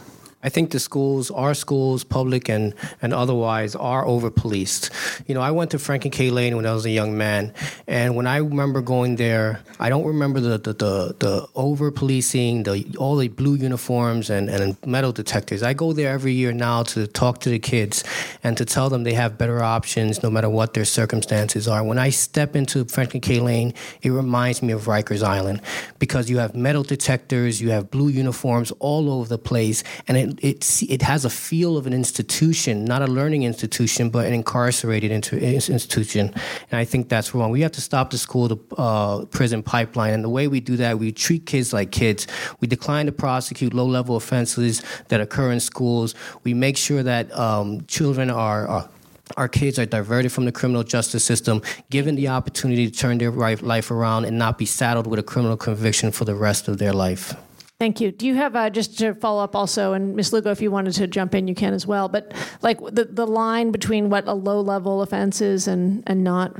I 0.41 0.47
think 0.47 0.71
the 0.71 0.79
schools, 0.79 1.29
our 1.31 1.53
schools, 1.53 2.05
public 2.05 2.47
and, 2.47 2.73
and 3.01 3.13
otherwise, 3.13 3.75
are 3.75 4.05
over 4.05 4.31
policed. 4.31 4.89
You 5.27 5.35
know, 5.35 5.41
I 5.41 5.51
went 5.51 5.71
to 5.71 5.79
Franklin 5.79 6.11
K. 6.11 6.29
Lane 6.29 6.55
when 6.55 6.65
I 6.65 6.73
was 6.73 6.85
a 6.85 6.89
young 6.89 7.17
man, 7.17 7.53
and 7.87 8.15
when 8.15 8.25
I 8.25 8.37
remember 8.37 8.81
going 8.81 9.17
there, 9.17 9.61
I 9.81 9.89
don't 9.89 10.05
remember 10.05 10.39
the 10.39 10.57
the, 10.57 10.73
the, 10.73 11.15
the 11.19 11.47
over 11.55 11.91
policing, 11.91 12.63
the 12.63 12.85
all 12.97 13.17
the 13.17 13.27
blue 13.27 13.55
uniforms 13.55 14.29
and, 14.29 14.49
and 14.49 14.77
metal 14.85 15.11
detectors. 15.11 15.61
I 15.61 15.73
go 15.73 15.91
there 15.91 16.11
every 16.11 16.31
year 16.31 16.53
now 16.53 16.83
to 16.83 17.05
talk 17.05 17.39
to 17.41 17.49
the 17.49 17.59
kids 17.59 18.05
and 18.41 18.55
to 18.57 18.63
tell 18.63 18.89
them 18.89 19.03
they 19.03 19.15
have 19.15 19.37
better 19.37 19.61
options 19.61 20.23
no 20.23 20.29
matter 20.29 20.49
what 20.49 20.73
their 20.73 20.85
circumstances 20.85 21.67
are. 21.67 21.83
When 21.83 21.99
I 21.99 22.11
step 22.11 22.55
into 22.55 22.85
Franklin 22.85 23.21
K. 23.21 23.41
Lane, 23.41 23.73
it 24.01 24.11
reminds 24.11 24.61
me 24.63 24.71
of 24.71 24.83
Rikers 24.85 25.21
Island 25.21 25.61
because 25.99 26.29
you 26.29 26.37
have 26.37 26.55
metal 26.55 26.83
detectors, 26.83 27.61
you 27.61 27.71
have 27.71 27.91
blue 27.91 28.07
uniforms 28.07 28.71
all 28.79 29.11
over 29.11 29.27
the 29.27 29.37
place, 29.37 29.83
and 30.07 30.17
it 30.17 30.28
it, 30.41 30.83
it, 30.83 31.01
has 31.01 31.25
a 31.25 31.29
feel 31.29 31.77
of 31.77 31.87
an 31.87 31.93
institution, 31.93 32.85
not 32.85 33.01
a 33.01 33.07
learning 33.07 33.43
institution, 33.43 34.09
but 34.09 34.25
an 34.25 34.33
incarcerated 34.33 35.11
institution. 35.11 36.33
And 36.71 36.79
I 36.79 36.85
think 36.85 37.09
that's 37.09 37.33
wrong. 37.33 37.51
We 37.51 37.61
have 37.61 37.71
to 37.73 37.81
stop 37.81 38.11
the 38.11 38.17
school 38.17 38.49
to 38.49 38.59
uh, 38.77 39.25
prison 39.25 39.63
pipeline. 39.63 40.13
And 40.13 40.23
the 40.23 40.29
way 40.29 40.47
we 40.47 40.59
do 40.59 40.77
that, 40.77 40.99
we 40.99 41.11
treat 41.11 41.45
kids 41.45 41.73
like 41.73 41.91
kids. 41.91 42.27
We 42.59 42.67
decline 42.67 43.05
to 43.07 43.11
prosecute 43.11 43.73
low 43.73 43.85
level 43.85 44.15
offenses 44.15 44.83
that 45.07 45.21
occur 45.21 45.51
in 45.51 45.59
schools. 45.59 46.15
We 46.43 46.53
make 46.53 46.77
sure 46.77 47.03
that 47.03 47.35
um, 47.37 47.85
children 47.87 48.29
are, 48.29 48.67
are 48.67 48.89
our 49.37 49.47
kids 49.47 49.77
are 49.77 49.85
diverted 49.85 50.31
from 50.31 50.45
the 50.45 50.51
criminal 50.51 50.83
justice 50.83 51.23
system, 51.23 51.61
given 51.89 52.15
the 52.15 52.29
opportunity 52.29 52.89
to 52.89 52.97
turn 52.97 53.19
their 53.19 53.31
life 53.31 53.91
around 53.91 54.25
and 54.25 54.39
not 54.39 54.57
be 54.57 54.65
saddled 54.65 55.05
with 55.05 55.19
a 55.19 55.23
criminal 55.23 55.55
conviction 55.55 56.11
for 56.11 56.25
the 56.25 56.35
rest 56.35 56.67
of 56.67 56.79
their 56.79 56.93
life. 56.93 57.35
Thank 57.79 58.01
you. 58.01 58.11
Do 58.11 58.27
you 58.27 58.35
have 58.35 58.57
uh, 58.57 58.69
just 58.69 58.99
to 58.99 59.13
follow 59.13 59.41
up 59.41 59.55
also, 59.55 59.93
and 59.93 60.13
Ms. 60.13 60.33
Lugo, 60.33 60.51
if 60.51 60.61
you 60.61 60.69
wanted 60.69 60.91
to 60.95 61.07
jump 61.07 61.33
in, 61.33 61.47
you 61.47 61.55
can 61.55 61.73
as 61.73 61.87
well. 61.87 62.09
But 62.09 62.33
like 62.61 62.77
the 62.81 63.05
the 63.05 63.25
line 63.25 63.71
between 63.71 64.09
what 64.09 64.27
a 64.27 64.33
low 64.33 64.59
level 64.59 65.01
offense 65.01 65.39
is 65.39 65.65
and 65.65 66.03
and 66.05 66.21
not. 66.21 66.53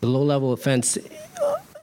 The 0.00 0.08
low 0.08 0.24
level 0.24 0.52
offense 0.52 0.98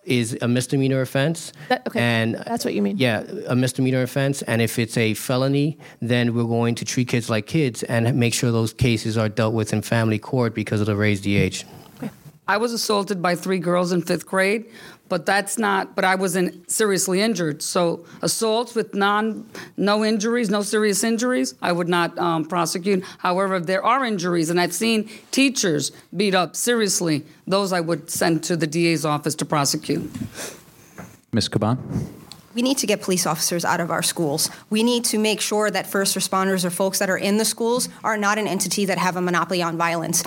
is 0.03 0.37
a 0.41 0.49
misdemeanor 0.49 0.99
offense. 0.99 1.53
That, 1.69 1.87
okay, 1.87 2.01
and 2.01 2.35
that's 2.45 2.65
what 2.65 2.73
you 2.73 2.81
mean. 2.81 2.97
Yeah, 2.97 3.23
a 3.47 3.55
misdemeanor 3.55 4.01
offense, 4.01 4.41
and 4.41 4.61
if 4.61 4.77
it's 4.77 4.97
a 4.97 5.13
felony, 5.13 5.77
then 6.01 6.35
we're 6.35 6.43
going 6.43 6.75
to 6.75 6.83
treat 6.83 7.07
kids 7.07 7.29
like 7.29 7.47
kids 7.47 7.83
and 7.83 8.13
make 8.19 8.33
sure 8.33 8.51
those 8.51 8.73
cases 8.73 9.17
are 9.17 9.29
dealt 9.29 9.53
with 9.53 9.71
in 9.71 9.81
family 9.81 10.19
court 10.19 10.53
because 10.53 10.81
of 10.81 10.87
the 10.87 10.95
raised 10.97 11.25
age. 11.25 11.65
I 12.49 12.57
was 12.57 12.73
assaulted 12.73 13.21
by 13.21 13.35
three 13.35 13.59
girls 13.59 13.91
in 13.91 14.01
fifth 14.01 14.25
grade 14.25 14.65
but 15.09 15.25
that's 15.25 15.57
not 15.57 15.95
but 15.95 16.05
i 16.05 16.15
wasn't 16.15 16.69
seriously 16.71 17.21
injured 17.21 17.61
so 17.61 18.05
assaults 18.21 18.75
with 18.75 18.93
non 18.93 19.45
no 19.75 20.05
injuries 20.05 20.49
no 20.49 20.61
serious 20.61 21.03
injuries 21.03 21.55
i 21.61 21.71
would 21.71 21.89
not 21.89 22.17
um, 22.17 22.45
prosecute 22.45 23.03
however 23.17 23.55
if 23.55 23.65
there 23.65 23.83
are 23.83 24.05
injuries 24.05 24.49
and 24.49 24.61
i've 24.61 24.73
seen 24.73 25.09
teachers 25.31 25.91
beat 26.15 26.35
up 26.35 26.55
seriously 26.55 27.25
those 27.47 27.73
i 27.73 27.79
would 27.79 28.09
send 28.09 28.43
to 28.43 28.55
the 28.55 28.67
da's 28.67 29.03
office 29.03 29.35
to 29.35 29.45
prosecute 29.45 30.09
ms 31.33 31.49
caban 31.49 31.77
we 32.55 32.63
need 32.63 32.79
to 32.79 32.87
get 32.87 33.01
police 33.01 33.25
officers 33.25 33.63
out 33.63 33.79
of 33.79 33.91
our 33.91 34.01
schools. 34.01 34.49
We 34.69 34.81
need 34.81 35.05
to 35.05 35.19
make 35.19 35.39
sure 35.39 35.69
that 35.69 35.85
first 35.85 36.17
responders 36.17 36.65
or 36.65 36.71
folks 36.71 36.99
that 36.99 37.09
are 37.09 37.17
in 37.17 37.37
the 37.37 37.45
schools 37.45 37.87
are 38.03 38.17
not 38.17 38.37
an 38.37 38.47
entity 38.47 38.85
that 38.85 38.97
have 38.97 39.15
a 39.15 39.21
monopoly 39.21 39.61
on 39.61 39.77
violence. 39.77 40.23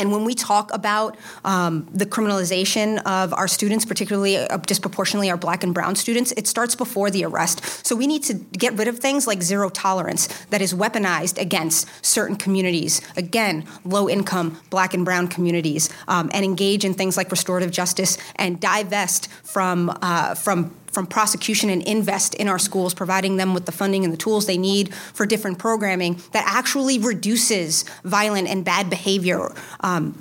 And 0.00 0.10
when 0.10 0.24
we 0.24 0.34
talk 0.34 0.72
about 0.72 1.18
um, 1.44 1.86
the 1.92 2.06
criminalization 2.06 3.02
of 3.04 3.34
our 3.34 3.46
students, 3.46 3.84
particularly 3.84 4.38
uh, 4.38 4.56
disproportionately 4.56 5.30
our 5.30 5.36
black 5.36 5.62
and 5.62 5.74
brown 5.74 5.94
students, 5.94 6.32
it 6.38 6.46
starts 6.46 6.74
before 6.74 7.10
the 7.10 7.24
arrest. 7.26 7.86
So 7.86 7.94
we 7.94 8.06
need 8.06 8.22
to 8.24 8.34
get 8.34 8.72
rid 8.78 8.88
of 8.88 8.98
things 8.98 9.26
like 9.26 9.42
zero 9.42 9.68
tolerance 9.68 10.26
that 10.46 10.62
is 10.62 10.72
weaponized 10.72 11.38
against 11.38 11.86
certain 12.04 12.36
communities, 12.36 13.02
again, 13.16 13.66
low 13.84 14.08
income 14.08 14.58
black 14.70 14.94
and 14.94 15.04
brown 15.04 15.28
communities, 15.28 15.90
um, 16.08 16.30
and 16.32 16.46
engage 16.46 16.82
in 16.84 16.94
things 16.94 17.18
like 17.18 17.30
restorative 17.30 17.70
justice 17.70 18.16
and 18.36 18.58
divest 18.58 19.28
from, 19.42 19.90
uh, 20.00 20.34
from 20.34 20.74
from 20.90 21.06
prosecution 21.06 21.70
and 21.70 21.82
invest 21.82 22.34
in 22.34 22.48
our 22.48 22.58
schools, 22.58 22.94
providing 22.94 23.36
them 23.36 23.54
with 23.54 23.66
the 23.66 23.72
funding 23.72 24.04
and 24.04 24.12
the 24.12 24.18
tools 24.18 24.46
they 24.46 24.58
need 24.58 24.94
for 24.94 25.26
different 25.26 25.58
programming 25.58 26.20
that 26.32 26.44
actually 26.46 26.98
reduces 26.98 27.84
violent 28.04 28.48
and 28.48 28.64
bad 28.64 28.90
behavior. 28.90 29.52
Um, 29.80 30.20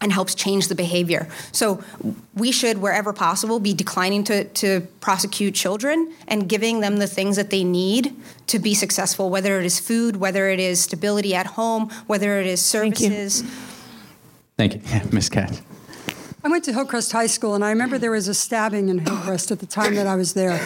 and 0.00 0.12
helps 0.12 0.34
change 0.34 0.68
the 0.68 0.74
behavior. 0.74 1.28
So 1.52 1.82
we 2.34 2.52
should, 2.52 2.78
wherever 2.78 3.12
possible, 3.12 3.60
be 3.60 3.74
declining 3.74 4.24
to, 4.24 4.44
to 4.44 4.80
prosecute 5.00 5.54
children 5.54 6.12
and 6.26 6.48
giving 6.48 6.80
them 6.80 6.96
the 6.96 7.06
things 7.06 7.36
that 7.36 7.50
they 7.50 7.64
need 7.64 8.16
to 8.46 8.58
be 8.58 8.72
successful, 8.74 9.28
whether 9.28 9.60
it 9.60 9.66
is 9.66 9.78
food, 9.78 10.16
whether 10.16 10.48
it 10.48 10.58
is 10.58 10.80
stability 10.80 11.34
at 11.34 11.48
home, 11.48 11.90
whether 12.06 12.40
it 12.40 12.46
is 12.46 12.64
services. 12.64 13.42
Thank 14.56 14.74
you, 14.74 14.80
Thank 14.80 15.04
you. 15.04 15.10
Ms. 15.12 15.28
Katz. 15.28 15.62
I 16.42 16.48
went 16.48 16.64
to 16.64 16.72
Hillcrest 16.72 17.12
High 17.12 17.26
School, 17.26 17.54
and 17.54 17.62
I 17.62 17.68
remember 17.68 17.98
there 17.98 18.12
was 18.12 18.26
a 18.26 18.32
stabbing 18.32 18.88
in 18.88 18.98
Hillcrest 18.98 19.50
at 19.50 19.58
the 19.58 19.66
time 19.66 19.94
that 19.96 20.06
I 20.06 20.16
was 20.16 20.32
there. 20.32 20.58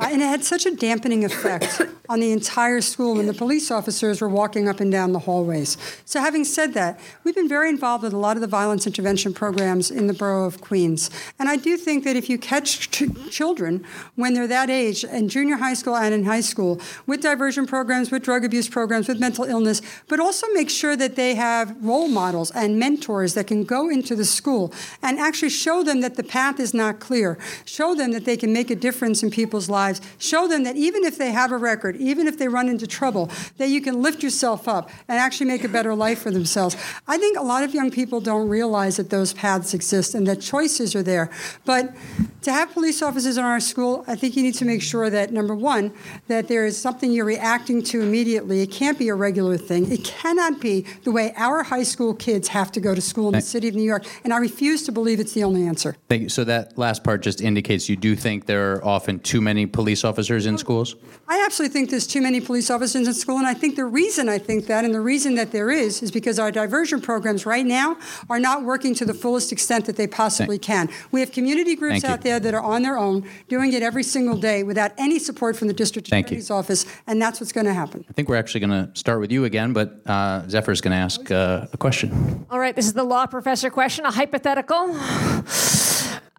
And 0.00 0.20
it 0.20 0.26
had 0.26 0.42
such 0.42 0.66
a 0.66 0.74
dampening 0.74 1.24
effect 1.24 1.82
on 2.08 2.18
the 2.18 2.32
entire 2.32 2.80
school 2.80 3.14
when 3.14 3.26
the 3.26 3.34
police 3.34 3.70
officers 3.70 4.20
were 4.20 4.28
walking 4.28 4.68
up 4.68 4.80
and 4.80 4.90
down 4.90 5.12
the 5.12 5.20
hallways. 5.20 5.76
So, 6.04 6.20
having 6.20 6.42
said 6.42 6.74
that, 6.74 6.98
we've 7.22 7.36
been 7.36 7.48
very 7.48 7.68
involved 7.68 8.02
with 8.02 8.12
a 8.12 8.16
lot 8.16 8.36
of 8.36 8.40
the 8.40 8.48
violence 8.48 8.88
intervention 8.88 9.32
programs 9.32 9.92
in 9.92 10.08
the 10.08 10.12
borough 10.12 10.46
of 10.46 10.60
Queens. 10.60 11.10
And 11.38 11.48
I 11.48 11.54
do 11.54 11.76
think 11.76 12.02
that 12.02 12.16
if 12.16 12.28
you 12.28 12.36
catch 12.36 12.90
ch- 12.90 13.04
children 13.30 13.86
when 14.16 14.34
they're 14.34 14.48
that 14.48 14.68
age, 14.68 15.04
in 15.04 15.28
junior 15.28 15.58
high 15.58 15.74
school 15.74 15.96
and 15.96 16.12
in 16.12 16.24
high 16.24 16.40
school, 16.40 16.80
with 17.06 17.20
diversion 17.20 17.66
programs, 17.66 18.10
with 18.10 18.24
drug 18.24 18.44
abuse 18.44 18.68
programs, 18.68 19.06
with 19.06 19.20
mental 19.20 19.44
illness, 19.44 19.80
but 20.08 20.18
also 20.18 20.48
make 20.54 20.70
sure 20.70 20.96
that 20.96 21.14
they 21.14 21.36
have 21.36 21.76
role 21.80 22.08
models 22.08 22.50
and 22.50 22.80
mentors 22.80 23.34
that 23.34 23.46
can 23.46 23.62
go 23.62 23.88
into 23.88 24.16
the 24.16 24.24
school 24.24 24.72
and 25.02 25.19
actually 25.20 25.50
show 25.50 25.82
them 25.82 26.00
that 26.00 26.16
the 26.16 26.22
path 26.22 26.58
is 26.58 26.74
not 26.74 27.00
clear, 27.00 27.38
show 27.64 27.94
them 27.94 28.12
that 28.12 28.24
they 28.24 28.36
can 28.36 28.52
make 28.52 28.70
a 28.70 28.76
difference 28.76 29.22
in 29.22 29.30
people's 29.30 29.68
lives, 29.68 30.00
show 30.18 30.48
them 30.48 30.64
that 30.64 30.76
even 30.76 31.04
if 31.04 31.18
they 31.18 31.30
have 31.30 31.52
a 31.52 31.56
record, 31.56 31.96
even 31.96 32.26
if 32.26 32.38
they 32.38 32.48
run 32.48 32.68
into 32.68 32.86
trouble, 32.86 33.30
that 33.58 33.68
you 33.68 33.80
can 33.80 34.02
lift 34.02 34.22
yourself 34.22 34.66
up 34.66 34.90
and 35.08 35.18
actually 35.18 35.46
make 35.46 35.64
a 35.64 35.68
better 35.68 35.94
life 35.94 36.20
for 36.20 36.30
themselves. 36.30 36.76
I 37.06 37.18
think 37.18 37.38
a 37.38 37.42
lot 37.42 37.62
of 37.62 37.74
young 37.74 37.90
people 37.90 38.20
don't 38.20 38.48
realize 38.48 38.96
that 38.96 39.10
those 39.10 39.32
paths 39.32 39.74
exist 39.74 40.14
and 40.14 40.26
that 40.26 40.40
choices 40.40 40.94
are 40.94 41.02
there. 41.02 41.30
But 41.64 41.94
to 42.42 42.52
have 42.52 42.72
police 42.72 43.02
officers 43.02 43.36
in 43.36 43.44
our 43.44 43.60
school, 43.60 44.04
I 44.06 44.16
think 44.16 44.36
you 44.36 44.42
need 44.42 44.54
to 44.54 44.64
make 44.64 44.82
sure 44.82 45.10
that 45.10 45.32
number 45.32 45.54
one, 45.54 45.92
that 46.28 46.48
there 46.48 46.64
is 46.64 46.80
something 46.80 47.12
you're 47.12 47.24
reacting 47.24 47.82
to 47.84 48.00
immediately. 48.00 48.62
It 48.62 48.70
can't 48.70 48.98
be 48.98 49.08
a 49.08 49.14
regular 49.14 49.58
thing. 49.58 49.90
It 49.92 50.04
cannot 50.04 50.60
be 50.60 50.86
the 51.04 51.12
way 51.12 51.34
our 51.36 51.62
high 51.62 51.82
school 51.82 52.14
kids 52.14 52.48
have 52.48 52.72
to 52.72 52.80
go 52.80 52.94
to 52.94 53.00
school 53.00 53.28
in 53.28 53.34
the 53.34 53.42
city 53.42 53.68
of 53.68 53.74
New 53.74 53.82
York. 53.82 54.06
And 54.24 54.32
I 54.32 54.38
refuse 54.38 54.84
to 54.84 54.92
believe 54.92 55.09
it's 55.18 55.32
the 55.32 55.42
only 55.42 55.66
answer. 55.66 55.96
Thank 56.08 56.22
you. 56.22 56.28
So 56.28 56.44
that 56.44 56.78
last 56.78 57.02
part 57.02 57.22
just 57.22 57.40
indicates 57.40 57.88
you 57.88 57.96
do 57.96 58.14
think 58.14 58.46
there 58.46 58.74
are 58.74 58.84
often 58.84 59.18
too 59.18 59.40
many 59.40 59.66
police 59.66 60.04
officers 60.04 60.46
in 60.46 60.58
schools? 60.58 60.94
I 61.26 61.42
absolutely 61.44 61.72
think 61.72 61.90
there's 61.90 62.06
too 62.06 62.20
many 62.20 62.40
police 62.40 62.70
officers 62.70 63.06
in 63.06 63.14
school, 63.14 63.38
and 63.38 63.46
I 63.46 63.54
think 63.54 63.76
the 63.76 63.84
reason 63.84 64.28
I 64.28 64.38
think 64.38 64.66
that, 64.66 64.84
and 64.84 64.94
the 64.94 65.00
reason 65.00 65.34
that 65.36 65.52
there 65.52 65.70
is, 65.70 66.02
is 66.02 66.10
because 66.10 66.38
our 66.38 66.50
diversion 66.50 67.00
programs 67.00 67.46
right 67.46 67.64
now 67.64 67.96
are 68.28 68.38
not 68.38 68.64
working 68.64 68.94
to 68.96 69.04
the 69.04 69.14
fullest 69.14 69.52
extent 69.52 69.86
that 69.86 69.96
they 69.96 70.06
possibly 70.06 70.58
can. 70.58 70.88
We 71.10 71.20
have 71.20 71.32
community 71.32 71.74
groups 71.76 72.04
out 72.04 72.22
there 72.22 72.38
that 72.40 72.54
are 72.54 72.62
on 72.62 72.82
their 72.82 72.98
own, 72.98 73.28
doing 73.48 73.72
it 73.72 73.82
every 73.82 74.02
single 74.02 74.36
day 74.36 74.62
without 74.62 74.92
any 74.98 75.18
support 75.18 75.56
from 75.56 75.68
the 75.68 75.74
district 75.74 76.08
Thank 76.08 76.26
attorney's 76.26 76.50
you. 76.50 76.54
office, 76.54 76.84
and 77.06 77.20
that's 77.20 77.40
what's 77.40 77.52
going 77.52 77.66
to 77.66 77.74
happen. 77.74 78.04
I 78.08 78.12
think 78.12 78.28
we're 78.28 78.36
actually 78.36 78.60
going 78.60 78.86
to 78.86 78.98
start 78.98 79.20
with 79.20 79.32
you 79.32 79.44
again, 79.44 79.72
but 79.72 80.00
uh, 80.06 80.48
Zephyr 80.48 80.72
is 80.72 80.80
going 80.80 80.92
to 80.92 80.98
ask 80.98 81.30
uh, 81.30 81.66
a 81.72 81.76
question. 81.76 82.46
All 82.50 82.58
right, 82.58 82.74
this 82.74 82.86
is 82.86 82.92
the 82.92 83.04
law 83.04 83.26
professor 83.26 83.70
question, 83.70 84.04
a 84.04 84.10
hypothetical. 84.10 84.94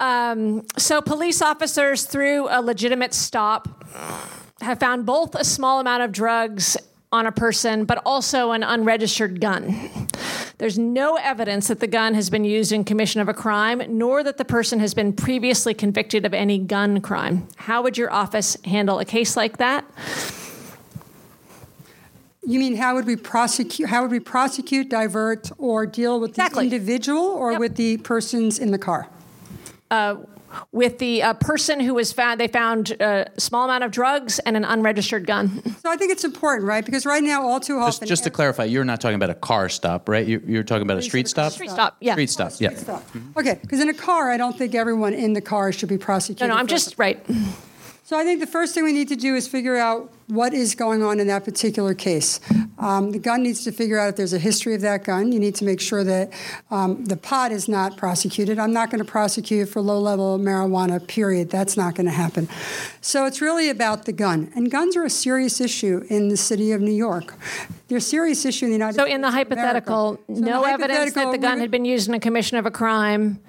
Um, 0.01 0.65
so, 0.77 0.99
police 0.99 1.43
officers, 1.43 2.05
through 2.05 2.47
a 2.49 2.59
legitimate 2.59 3.13
stop, 3.13 3.85
have 4.61 4.79
found 4.79 5.05
both 5.05 5.35
a 5.35 5.43
small 5.43 5.79
amount 5.79 6.01
of 6.01 6.11
drugs 6.11 6.75
on 7.11 7.27
a 7.27 7.31
person, 7.31 7.85
but 7.85 8.01
also 8.05 8.51
an 8.51 8.63
unregistered 8.63 9.39
gun. 9.39 10.07
There's 10.57 10.77
no 10.77 11.17
evidence 11.17 11.67
that 11.67 11.79
the 11.79 11.87
gun 11.87 12.13
has 12.13 12.29
been 12.29 12.45
used 12.45 12.71
in 12.71 12.83
commission 12.83 13.19
of 13.19 13.27
a 13.27 13.33
crime, 13.33 13.81
nor 13.89 14.23
that 14.23 14.37
the 14.37 14.45
person 14.45 14.79
has 14.79 14.93
been 14.93 15.11
previously 15.11 15.73
convicted 15.73 16.25
of 16.25 16.33
any 16.33 16.59
gun 16.59 17.01
crime. 17.01 17.47
How 17.55 17.81
would 17.81 17.97
your 17.97 18.11
office 18.11 18.57
handle 18.63 18.99
a 18.99 19.05
case 19.05 19.35
like 19.35 19.57
that? 19.57 19.85
You 22.43 22.59
mean 22.59 22.75
how 22.75 22.95
would 22.95 23.05
we 23.05 23.15
prosecute? 23.15 23.87
How 23.89 24.01
would 24.01 24.11
we 24.11 24.19
prosecute, 24.19 24.89
divert, 24.89 25.51
or 25.59 25.85
deal 25.85 26.19
with 26.19 26.31
Exactly. 26.31 26.67
the 26.67 26.75
individual 26.75 27.23
or 27.23 27.59
with 27.59 27.75
the 27.75 27.97
persons 27.97 28.57
in 28.57 28.71
the 28.71 28.79
car? 28.79 29.07
Uh, 29.91 30.15
with 30.71 30.97
the 30.99 31.23
uh, 31.23 31.33
person 31.35 31.79
who 31.79 31.93
was 31.93 32.11
found, 32.11 32.39
they 32.39 32.47
found 32.47 32.91
a 32.99 33.29
small 33.37 33.65
amount 33.65 33.83
of 33.85 33.91
drugs 33.91 34.39
and 34.39 34.57
an 34.57 34.65
unregistered 34.65 35.25
gun. 35.25 35.61
So 35.81 35.89
I 35.89 35.97
think 35.97 36.11
it's 36.11 36.23
important, 36.23 36.67
right? 36.67 36.85
Because 36.85 37.07
right 37.07 37.23
now, 37.23 37.41
all 37.47 37.59
too 37.59 37.79
often, 37.79 38.07
just 38.07 38.23
to 38.25 38.29
clarify, 38.29 38.65
you're 38.65 38.83
not 38.83 39.01
talking 39.01 39.15
about 39.15 39.31
a 39.31 39.35
car 39.35 39.67
stop, 39.67 40.07
right? 40.07 40.27
You're, 40.27 40.41
you're 40.41 40.63
talking 40.63 40.83
about 40.83 40.97
a 40.99 41.01
street 41.01 41.27
stop? 41.27 41.51
Street 41.53 41.71
stop, 41.71 41.97
yeah. 42.01 42.13
Street 42.13 42.29
stop, 42.29 42.51
yeah. 42.59 42.69
Okay, 43.35 43.57
because 43.61 43.79
in 43.79 43.89
a 43.89 43.93
car, 43.95 44.29
I 44.29 44.37
don't 44.37 44.55
think 44.55 44.75
everyone 44.75 45.13
in 45.13 45.33
the 45.33 45.41
car 45.41 45.71
should 45.71 45.89
be 45.89 45.97
prosecuted. 45.97 46.49
no, 46.49 46.53
no, 46.53 46.59
I'm 46.59 46.67
just 46.67 46.99
right. 46.99 47.25
So 48.11 48.17
I 48.17 48.25
think 48.25 48.41
the 48.41 48.45
first 48.45 48.75
thing 48.75 48.83
we 48.83 48.91
need 48.91 49.07
to 49.07 49.15
do 49.15 49.35
is 49.35 49.47
figure 49.47 49.77
out 49.77 50.11
what 50.27 50.53
is 50.53 50.75
going 50.75 51.01
on 51.01 51.21
in 51.21 51.27
that 51.27 51.45
particular 51.45 51.93
case. 51.93 52.41
Um, 52.77 53.11
the 53.11 53.19
gun 53.19 53.41
needs 53.41 53.63
to 53.63 53.71
figure 53.71 53.97
out 53.97 54.09
if 54.09 54.15
there's 54.17 54.33
a 54.33 54.37
history 54.37 54.75
of 54.75 54.81
that 54.81 55.05
gun. 55.05 55.31
You 55.31 55.39
need 55.39 55.55
to 55.55 55.63
make 55.63 55.79
sure 55.79 56.03
that 56.03 56.33
um, 56.71 57.05
the 57.05 57.15
pot 57.15 57.53
is 57.53 57.69
not 57.69 57.95
prosecuted. 57.95 58.59
I'm 58.59 58.73
not 58.73 58.89
going 58.89 58.99
to 58.99 59.09
prosecute 59.09 59.69
for 59.69 59.79
low 59.79 59.97
level 59.97 60.37
marijuana, 60.37 61.07
period. 61.07 61.49
That's 61.49 61.77
not 61.77 61.95
going 61.95 62.05
to 62.05 62.11
happen. 62.11 62.49
So 62.99 63.25
it's 63.25 63.39
really 63.39 63.69
about 63.69 64.03
the 64.03 64.11
gun. 64.11 64.51
And 64.55 64.69
guns 64.69 64.97
are 64.97 65.05
a 65.05 65.09
serious 65.09 65.61
issue 65.61 66.05
in 66.09 66.27
the 66.27 66.35
city 66.35 66.73
of 66.73 66.81
New 66.81 66.91
York. 66.91 67.33
They're 67.87 67.99
a 67.99 68.01
serious 68.01 68.43
issue 68.43 68.65
in 68.65 68.71
the 68.71 68.75
United 68.75 68.95
States. 68.95 69.03
So, 69.03 69.05
States. 69.05 69.15
in 69.15 69.21
the 69.21 69.27
of 69.29 69.33
hypothetical, 69.35 70.05
America. 70.05 70.23
So 70.27 70.33
in 70.33 70.41
no 70.41 70.63
evidence 70.63 71.13
that 71.13 71.31
the 71.31 71.37
gun 71.37 71.59
had 71.59 71.71
been 71.71 71.85
used 71.85 72.09
in 72.09 72.13
a 72.13 72.19
commission 72.19 72.57
of 72.57 72.65
a 72.65 72.71
crime, 72.71 73.39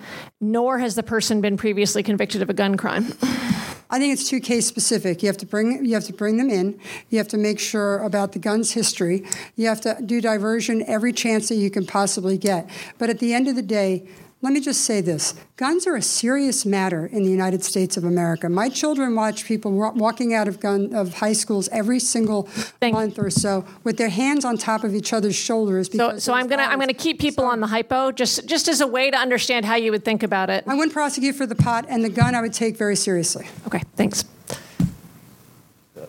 nor 0.40 0.78
has 0.78 0.94
the 0.94 1.02
person 1.02 1.40
been 1.40 1.56
previously 1.56 2.04
convicted 2.04 2.42
of 2.42 2.48
a 2.48 2.54
gun 2.54 2.76
crime. 2.76 3.12
I 3.92 3.98
think 3.98 4.14
it's 4.14 4.26
too 4.26 4.40
case 4.40 4.66
specific. 4.66 5.22
You 5.22 5.26
have 5.26 5.36
to 5.36 5.46
bring 5.46 5.84
you 5.84 5.92
have 5.92 6.04
to 6.04 6.14
bring 6.14 6.38
them 6.38 6.48
in. 6.48 6.80
You 7.10 7.18
have 7.18 7.28
to 7.28 7.36
make 7.36 7.58
sure 7.60 7.98
about 7.98 8.32
the 8.32 8.38
gun's 8.38 8.72
history. 8.72 9.22
You 9.54 9.68
have 9.68 9.82
to 9.82 9.98
do 10.04 10.18
diversion 10.18 10.82
every 10.86 11.12
chance 11.12 11.50
that 11.50 11.56
you 11.56 11.70
can 11.70 11.84
possibly 11.84 12.38
get. 12.38 12.70
But 12.96 13.10
at 13.10 13.18
the 13.18 13.34
end 13.34 13.48
of 13.48 13.54
the 13.54 13.62
day, 13.62 14.08
let 14.42 14.52
me 14.52 14.60
just 14.60 14.82
say 14.82 15.00
this: 15.00 15.34
guns 15.56 15.86
are 15.86 15.94
a 15.96 16.02
serious 16.02 16.66
matter 16.66 17.06
in 17.06 17.22
the 17.22 17.30
United 17.30 17.64
States 17.64 17.96
of 17.96 18.04
America. 18.04 18.48
My 18.48 18.68
children 18.68 19.14
watch 19.14 19.44
people 19.44 19.72
wa- 19.72 19.92
walking 19.92 20.34
out 20.34 20.48
of 20.48 20.60
gun 20.60 20.92
of 20.94 21.14
high 21.14 21.32
schools 21.32 21.68
every 21.70 21.98
single 22.00 22.48
month 22.82 23.18
or 23.18 23.30
so 23.30 23.64
with 23.84 23.96
their 23.96 24.08
hands 24.08 24.44
on 24.44 24.58
top 24.58 24.84
of 24.84 24.94
each 24.94 25.12
other's 25.12 25.36
shoulders. 25.36 25.86
So, 25.86 26.08
Because 26.08 26.24
so 26.24 26.34
I'm 26.34 26.48
gonna 26.48 26.64
I'm 26.64 26.78
gonna 26.80 26.92
keep 26.92 27.20
people 27.20 27.44
on 27.44 27.60
the 27.60 27.68
hypo 27.68 28.10
just 28.12 28.46
just 28.46 28.68
as 28.68 28.80
a 28.80 28.86
way 28.86 29.10
to 29.10 29.16
understand 29.16 29.64
how 29.64 29.76
you 29.76 29.90
would 29.92 30.04
think 30.04 30.22
about 30.22 30.50
it. 30.50 30.64
I 30.66 30.74
wouldn't 30.74 30.92
prosecute 30.92 31.36
for 31.36 31.46
the 31.46 31.54
pot 31.54 31.86
and 31.88 32.04
the 32.04 32.10
gun. 32.10 32.34
I 32.34 32.40
would 32.42 32.52
take 32.52 32.76
very 32.76 32.96
seriously. 32.96 33.46
Okay, 33.66 33.82
thanks. 33.96 34.24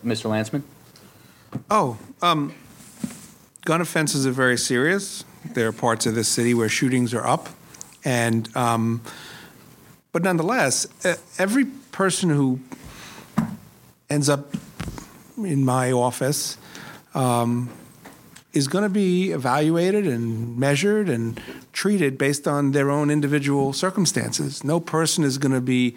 Mr. 0.04 0.30
Lancman? 0.30 0.64
Oh, 1.70 1.98
um, 2.22 2.54
gun 3.64 3.80
offenses 3.80 4.26
are 4.28 4.32
very 4.32 4.58
serious. 4.58 5.24
There 5.54 5.68
are 5.68 5.72
parts 5.72 6.06
of 6.06 6.16
this 6.16 6.28
city 6.28 6.54
where 6.54 6.68
shootings 6.68 7.14
are 7.14 7.26
up, 7.26 7.48
and 8.06 8.56
um, 8.56 9.02
but 10.12 10.24
nonetheless, 10.24 10.88
every 11.40 11.66
person 11.66 12.30
who 12.30 12.60
ends 14.10 14.30
up 14.30 14.54
in 15.38 15.66
my 15.66 15.92
office 15.92 16.58
um, 17.16 17.70
is 18.54 18.68
going 18.68 18.84
to 18.84 18.90
be 18.90 19.32
evaluated 19.32 20.06
and 20.06 20.58
measured 20.58 21.10
and 21.10 21.42
treated 21.72 22.18
based 22.18 22.48
on 22.48 22.72
their 22.72 22.92
own 22.92 23.10
individual 23.10 23.74
circumstances. 23.74 24.64
No 24.64 24.80
person 24.80 25.24
is 25.24 25.40
going 25.40 25.54
to 25.54 25.62
be 25.62 25.96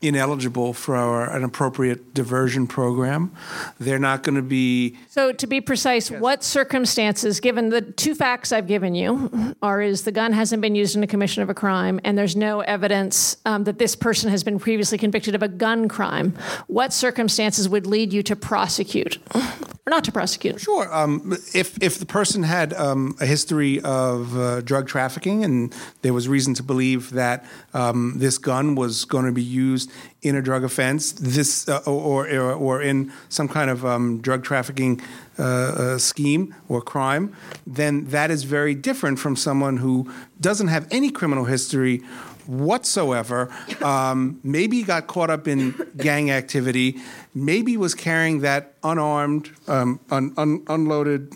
ineligible 0.00 0.72
for 0.72 1.24
an 1.24 1.42
appropriate 1.42 2.14
diversion 2.14 2.68
program. 2.68 3.32
They're 3.80 3.98
not 3.98 4.22
going 4.22 4.36
to 4.36 4.42
be 4.42 4.96
So 5.08 5.32
to 5.32 5.46
be 5.46 5.60
precise, 5.60 6.10
what 6.10 6.44
circumstances, 6.44 7.40
given 7.40 7.70
the 7.70 7.80
two 7.82 8.14
facts 8.14 8.52
I've 8.52 8.68
given 8.68 8.94
you, 8.94 9.56
are 9.60 9.82
is 9.82 10.04
the 10.04 10.12
gun 10.12 10.32
hasn't 10.32 10.62
been 10.62 10.76
used 10.76 10.94
in 10.94 11.02
a 11.02 11.06
commission 11.06 11.42
of 11.42 11.50
a 11.50 11.54
crime, 11.54 12.00
and 12.04 12.16
there's 12.16 12.36
no 12.36 12.60
evidence 12.60 13.36
um, 13.44 13.64
that 13.64 13.78
this 13.78 13.96
person 13.96 14.30
has 14.30 14.44
been 14.44 14.58
previously 14.60 14.98
convicted 14.98 15.34
of 15.34 15.42
a 15.42 15.48
gun 15.48 15.88
crime. 15.88 16.34
What 16.68 16.92
circumstances 16.92 17.68
would 17.68 17.86
lead 17.86 18.12
you 18.12 18.22
to 18.24 18.36
prosecute 18.36 19.18
or 19.34 19.90
not 19.90 20.04
to 20.04 20.12
prosecute? 20.12 20.60
Sure. 20.60 20.94
Um, 20.94 21.32
if 21.54 21.82
if 21.82 21.98
the 21.98 22.06
person 22.06 22.42
had 22.42 22.72
um, 22.74 23.16
a 23.20 23.26
history 23.26 23.80
of 23.80 24.38
uh, 24.38 24.60
drug 24.60 24.86
trafficking 24.86 25.44
and 25.44 25.74
there 26.02 26.12
was 26.12 26.28
reason 26.28 26.54
to 26.54 26.62
believe 26.62 27.10
that 27.10 27.44
um, 27.74 28.14
this 28.16 28.38
gun 28.38 28.74
was 28.74 29.04
going 29.04 29.24
to 29.24 29.32
be 29.32 29.42
used 29.42 29.87
in 30.22 30.36
a 30.36 30.42
drug 30.42 30.64
offense, 30.64 31.12
this 31.12 31.68
uh, 31.68 31.78
or, 31.86 32.28
or 32.28 32.52
or 32.52 32.82
in 32.82 33.12
some 33.28 33.48
kind 33.48 33.70
of 33.70 33.84
um, 33.84 34.20
drug 34.20 34.42
trafficking 34.44 35.00
uh, 35.38 35.42
uh, 35.42 35.98
scheme 35.98 36.54
or 36.68 36.82
crime, 36.82 37.34
then 37.66 38.06
that 38.06 38.30
is 38.30 38.44
very 38.44 38.74
different 38.74 39.18
from 39.18 39.36
someone 39.36 39.76
who 39.76 40.10
doesn't 40.40 40.68
have 40.68 40.86
any 40.90 41.10
criminal 41.10 41.44
history 41.44 42.02
whatsoever. 42.48 43.54
Um, 43.82 44.40
maybe 44.42 44.82
got 44.82 45.06
caught 45.06 45.30
up 45.30 45.46
in 45.46 45.74
gang 45.96 46.30
activity. 46.30 46.96
Maybe 47.34 47.76
was 47.76 47.94
carrying 47.94 48.40
that 48.40 48.74
unarmed, 48.82 49.50
um, 49.68 50.00
un, 50.10 50.32
un, 50.36 50.64
unloaded 50.66 51.34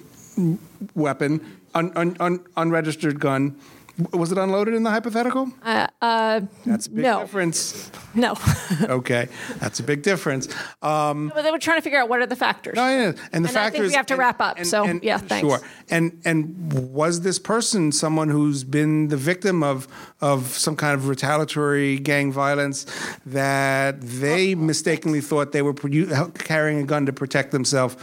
weapon, 0.95 1.41
un, 1.75 1.93
un, 1.95 2.17
un, 2.19 2.45
unregistered 2.57 3.21
gun. 3.21 3.57
Was 4.13 4.33
it 4.33 4.39
unloaded 4.39 4.73
in 4.75 4.85
the 4.85 4.91
hypothetical? 4.91 5.53
Uh, 5.63 5.87
uh, 6.01 6.41
That's 6.65 6.87
a 6.87 6.91
big 6.91 7.05
no. 7.05 7.21
difference. 7.21 7.91
No. 8.15 8.35
Okay, 8.83 9.29
that's 9.61 9.81
a 9.81 9.83
big 9.83 10.03
difference. 10.03 10.49
Um, 10.83 11.31
But 11.35 11.43
they 11.43 11.51
were 11.51 11.59
trying 11.59 11.77
to 11.79 11.83
figure 11.83 11.99
out 12.01 12.09
what 12.09 12.21
are 12.21 12.27
the 12.27 12.37
factors. 12.37 12.75
no, 12.75 12.89
yeah, 12.89 13.13
and 13.33 13.45
the 13.45 13.51
I 13.51 13.53
factors. 13.53 13.81
think 13.81 13.91
we 13.91 13.97
have 13.97 14.07
to 14.07 14.15
and- 14.15 14.19
wrap 14.19 14.41
up. 14.41 14.57
and- 14.57 14.67
so 14.67 14.85
and- 14.85 15.03
yeah, 15.05 15.19
thanks. 15.19 15.47
Sure. 15.47 15.61
And 15.91 16.21
and 16.25 16.73
was 16.73 17.21
this 17.21 17.39
person 17.39 17.93
someone 17.93 18.29
who's 18.31 18.65
been 18.65 19.09
the 19.09 19.17
victim 19.19 19.63
of 19.63 19.87
of 20.23 20.47
some 20.49 20.75
kind 20.75 20.95
of 20.95 21.07
retaliatory 21.09 21.99
gang 21.99 22.33
violence 22.33 22.87
that 23.27 24.01
they 24.01 24.55
mistakenly 24.55 25.21
thought 25.21 25.53
they 25.53 25.63
were 25.63 25.75
produ- 25.75 26.33
carrying 26.39 26.79
a 26.81 26.85
gun 26.85 27.05
to 27.07 27.13
protect 27.13 27.51
themselves? 27.53 27.97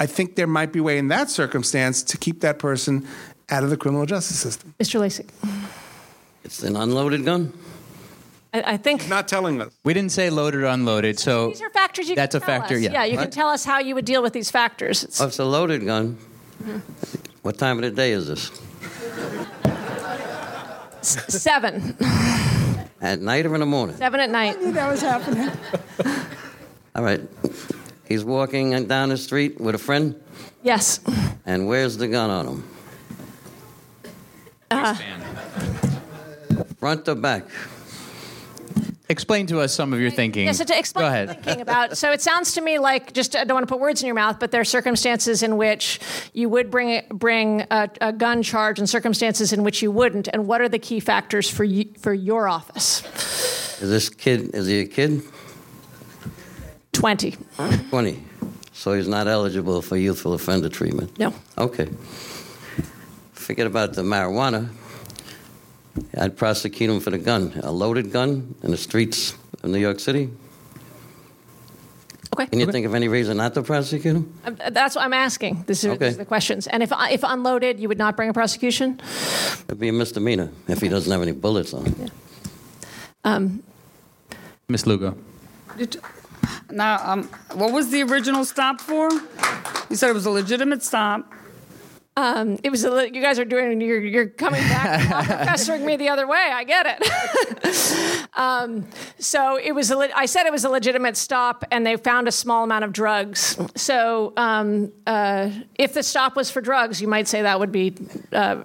I 0.00 0.06
think 0.06 0.36
there 0.36 0.46
might 0.46 0.72
be 0.72 0.78
a 0.78 0.82
way 0.82 0.96
in 0.98 1.08
that 1.08 1.28
circumstance 1.28 2.04
to 2.04 2.16
keep 2.16 2.40
that 2.42 2.60
person 2.60 3.04
out 3.50 3.64
of 3.64 3.70
the 3.70 3.76
criminal 3.76 4.06
justice 4.06 4.38
system. 4.38 4.74
Mr. 4.78 5.00
Lasak. 5.00 5.28
It's 6.44 6.62
an 6.62 6.76
unloaded 6.76 7.24
gun. 7.24 7.52
I, 8.54 8.62
I 8.74 8.76
think 8.78 9.08
Not 9.08 9.28
telling 9.28 9.60
us. 9.60 9.72
We 9.84 9.92
didn't 9.94 10.12
say 10.12 10.30
loaded 10.30 10.62
or 10.62 10.66
unloaded, 10.66 11.18
so 11.18 11.48
these 11.48 11.60
are 11.60 11.70
factors 11.70 12.08
you 12.08 12.14
that's 12.14 12.34
can 12.34 12.42
a 12.42 12.46
tell 12.46 12.60
factor, 12.60 12.74
us. 12.76 12.80
yeah. 12.80 12.92
Yeah, 12.92 13.04
you 13.04 13.18
can 13.18 13.30
tell 13.30 13.48
us 13.48 13.64
how 13.64 13.78
you 13.78 13.94
would 13.94 14.04
deal 14.06 14.22
with 14.22 14.32
these 14.32 14.50
factors. 14.50 15.04
It's 15.04 15.20
Oh, 15.20 15.26
it's 15.26 15.38
a 15.38 15.44
loaded 15.44 15.84
gun. 15.84 16.16
Mm-hmm. 16.62 16.78
What 17.42 17.58
time 17.58 17.76
of 17.78 17.82
the 17.84 17.90
day 17.90 18.12
is 18.12 18.26
this? 18.28 18.50
s- 21.00 21.24
seven. 21.42 21.96
At 23.00 23.20
night 23.20 23.46
or 23.46 23.54
in 23.54 23.60
the 23.60 23.66
morning? 23.66 23.96
Seven 23.96 24.20
at 24.20 24.30
night. 24.30 24.56
I 24.58 24.60
knew 24.60 24.72
that 24.72 24.90
was 24.90 25.00
happening. 25.02 25.50
All 26.96 27.04
right. 27.04 27.20
He's 28.06 28.24
walking 28.24 28.86
down 28.86 29.10
the 29.10 29.16
street 29.18 29.60
with 29.60 29.74
a 29.74 29.78
friend, 29.78 30.18
Yes. 30.62 31.00
and 31.46 31.68
where's 31.68 31.96
the 31.98 32.08
gun 32.08 32.30
on 32.30 32.46
him? 32.48 32.68
Uh, 34.70 34.94
Front 36.78 37.08
or 37.08 37.14
back? 37.14 37.44
Explain 39.10 39.46
to 39.46 39.60
us 39.60 39.72
some 39.72 39.94
of 39.94 40.00
your 40.00 40.10
thinking. 40.10 40.44
Yeah, 40.44 40.52
so 40.52 40.64
to 40.64 40.78
explain 40.78 41.04
Go 41.04 41.08
ahead. 41.08 41.42
Thinking 41.42 41.62
about, 41.62 41.96
so 41.96 42.12
it 42.12 42.20
sounds 42.20 42.52
to 42.52 42.60
me 42.60 42.78
like 42.78 43.14
just 43.14 43.34
I 43.34 43.44
don't 43.44 43.54
want 43.54 43.66
to 43.66 43.72
put 43.72 43.80
words 43.80 44.02
in 44.02 44.06
your 44.06 44.14
mouth, 44.14 44.38
but 44.38 44.50
there 44.50 44.60
are 44.60 44.66
circumstances 44.66 45.42
in 45.42 45.56
which 45.56 45.98
you 46.34 46.50
would 46.50 46.70
bring 46.70 46.90
a, 46.90 47.02
bring 47.14 47.62
a, 47.70 47.88
a 48.02 48.12
gun 48.12 48.42
charge, 48.42 48.78
and 48.78 48.88
circumstances 48.88 49.50
in 49.54 49.62
which 49.64 49.80
you 49.80 49.90
wouldn't. 49.90 50.28
And 50.30 50.46
what 50.46 50.60
are 50.60 50.68
the 50.68 50.78
key 50.78 51.00
factors 51.00 51.48
for 51.48 51.64
you, 51.64 51.86
for 51.98 52.12
your 52.12 52.48
office? 52.48 53.02
Is 53.80 53.88
this 53.88 54.10
kid, 54.10 54.54
is 54.54 54.66
he 54.66 54.80
a 54.80 54.86
kid? 54.86 55.22
Twenty. 56.92 57.36
20. 57.88 58.24
So 58.72 58.92
he's 58.92 59.08
not 59.08 59.26
eligible 59.26 59.80
for 59.80 59.96
youthful 59.96 60.34
offender 60.34 60.68
treatment? 60.68 61.18
No. 61.18 61.32
Okay. 61.56 61.88
Forget 63.48 63.66
about 63.66 63.94
the 63.94 64.02
marijuana. 64.02 64.68
I'd 66.20 66.36
prosecute 66.36 66.90
him 66.90 67.00
for 67.00 67.08
the 67.08 67.16
gun, 67.16 67.58
a 67.62 67.72
loaded 67.72 68.12
gun 68.12 68.54
in 68.62 68.70
the 68.72 68.76
streets 68.76 69.34
of 69.62 69.70
New 69.70 69.78
York 69.78 70.00
City. 70.00 70.28
Okay. 72.34 72.44
Can 72.44 72.60
you 72.60 72.70
think 72.70 72.84
of 72.84 72.94
any 72.94 73.08
reason 73.08 73.38
not 73.38 73.54
to 73.54 73.62
prosecute 73.62 74.16
him? 74.16 74.38
Um, 74.44 74.58
That's 74.70 74.94
what 74.94 75.02
I'm 75.06 75.14
asking. 75.14 75.64
This 75.66 75.82
is, 75.82 75.92
Okay. 75.92 76.08
these 76.08 76.16
are 76.16 76.18
the 76.18 76.24
questions. 76.26 76.66
And 76.66 76.82
if 76.82 76.92
if 77.10 77.22
unloaded, 77.22 77.80
you 77.80 77.88
would 77.88 77.96
not 77.96 78.16
bring 78.16 78.28
a 78.28 78.34
prosecution. 78.34 79.00
It'd 79.64 79.80
be 79.80 79.88
a 79.88 79.94
misdemeanor 79.94 80.50
if 80.68 80.82
he 80.82 80.90
doesn't 80.90 81.10
have 81.10 81.22
any 81.22 81.32
bullets 81.32 81.72
on 81.72 81.86
him. 81.86 82.10
Um, 83.24 83.62
Miss 84.68 84.84
Lugo. 84.86 85.16
Now, 86.70 87.00
um, 87.02 87.22
what 87.54 87.72
was 87.72 87.88
the 87.88 88.02
original 88.02 88.44
stop 88.44 88.78
for? 88.82 89.08
You 89.88 89.96
said 89.96 90.10
it 90.10 90.14
was 90.14 90.26
a 90.26 90.30
legitimate 90.30 90.82
stop. 90.82 91.32
Um, 92.18 92.58
it 92.64 92.70
was 92.70 92.82
a, 92.82 92.90
li- 92.90 93.12
you 93.14 93.22
guys 93.22 93.38
are 93.38 93.44
doing 93.44 93.80
you're, 93.80 94.00
you're 94.00 94.26
coming 94.26 94.60
back 94.62 95.00
professoring 95.28 95.84
me 95.84 95.96
the 95.96 96.08
other 96.08 96.26
way. 96.26 96.50
I 96.52 96.64
get 96.64 96.98
it. 96.98 98.28
um, 98.34 98.88
so 99.20 99.56
it 99.56 99.70
was 99.70 99.92
a 99.92 99.96
le- 99.96 100.08
I 100.16 100.26
said 100.26 100.44
it 100.44 100.50
was 100.50 100.64
a 100.64 100.68
legitimate 100.68 101.16
stop, 101.16 101.64
and 101.70 101.86
they 101.86 101.96
found 101.96 102.26
a 102.26 102.32
small 102.32 102.64
amount 102.64 102.84
of 102.84 102.92
drugs. 102.92 103.56
So 103.76 104.32
um, 104.36 104.90
uh, 105.06 105.50
if 105.76 105.94
the 105.94 106.02
stop 106.02 106.34
was 106.34 106.50
for 106.50 106.60
drugs, 106.60 107.00
you 107.00 107.06
might 107.06 107.28
say 107.28 107.42
that 107.42 107.60
would 107.60 107.70
be 107.70 107.94
uh, 108.32 108.64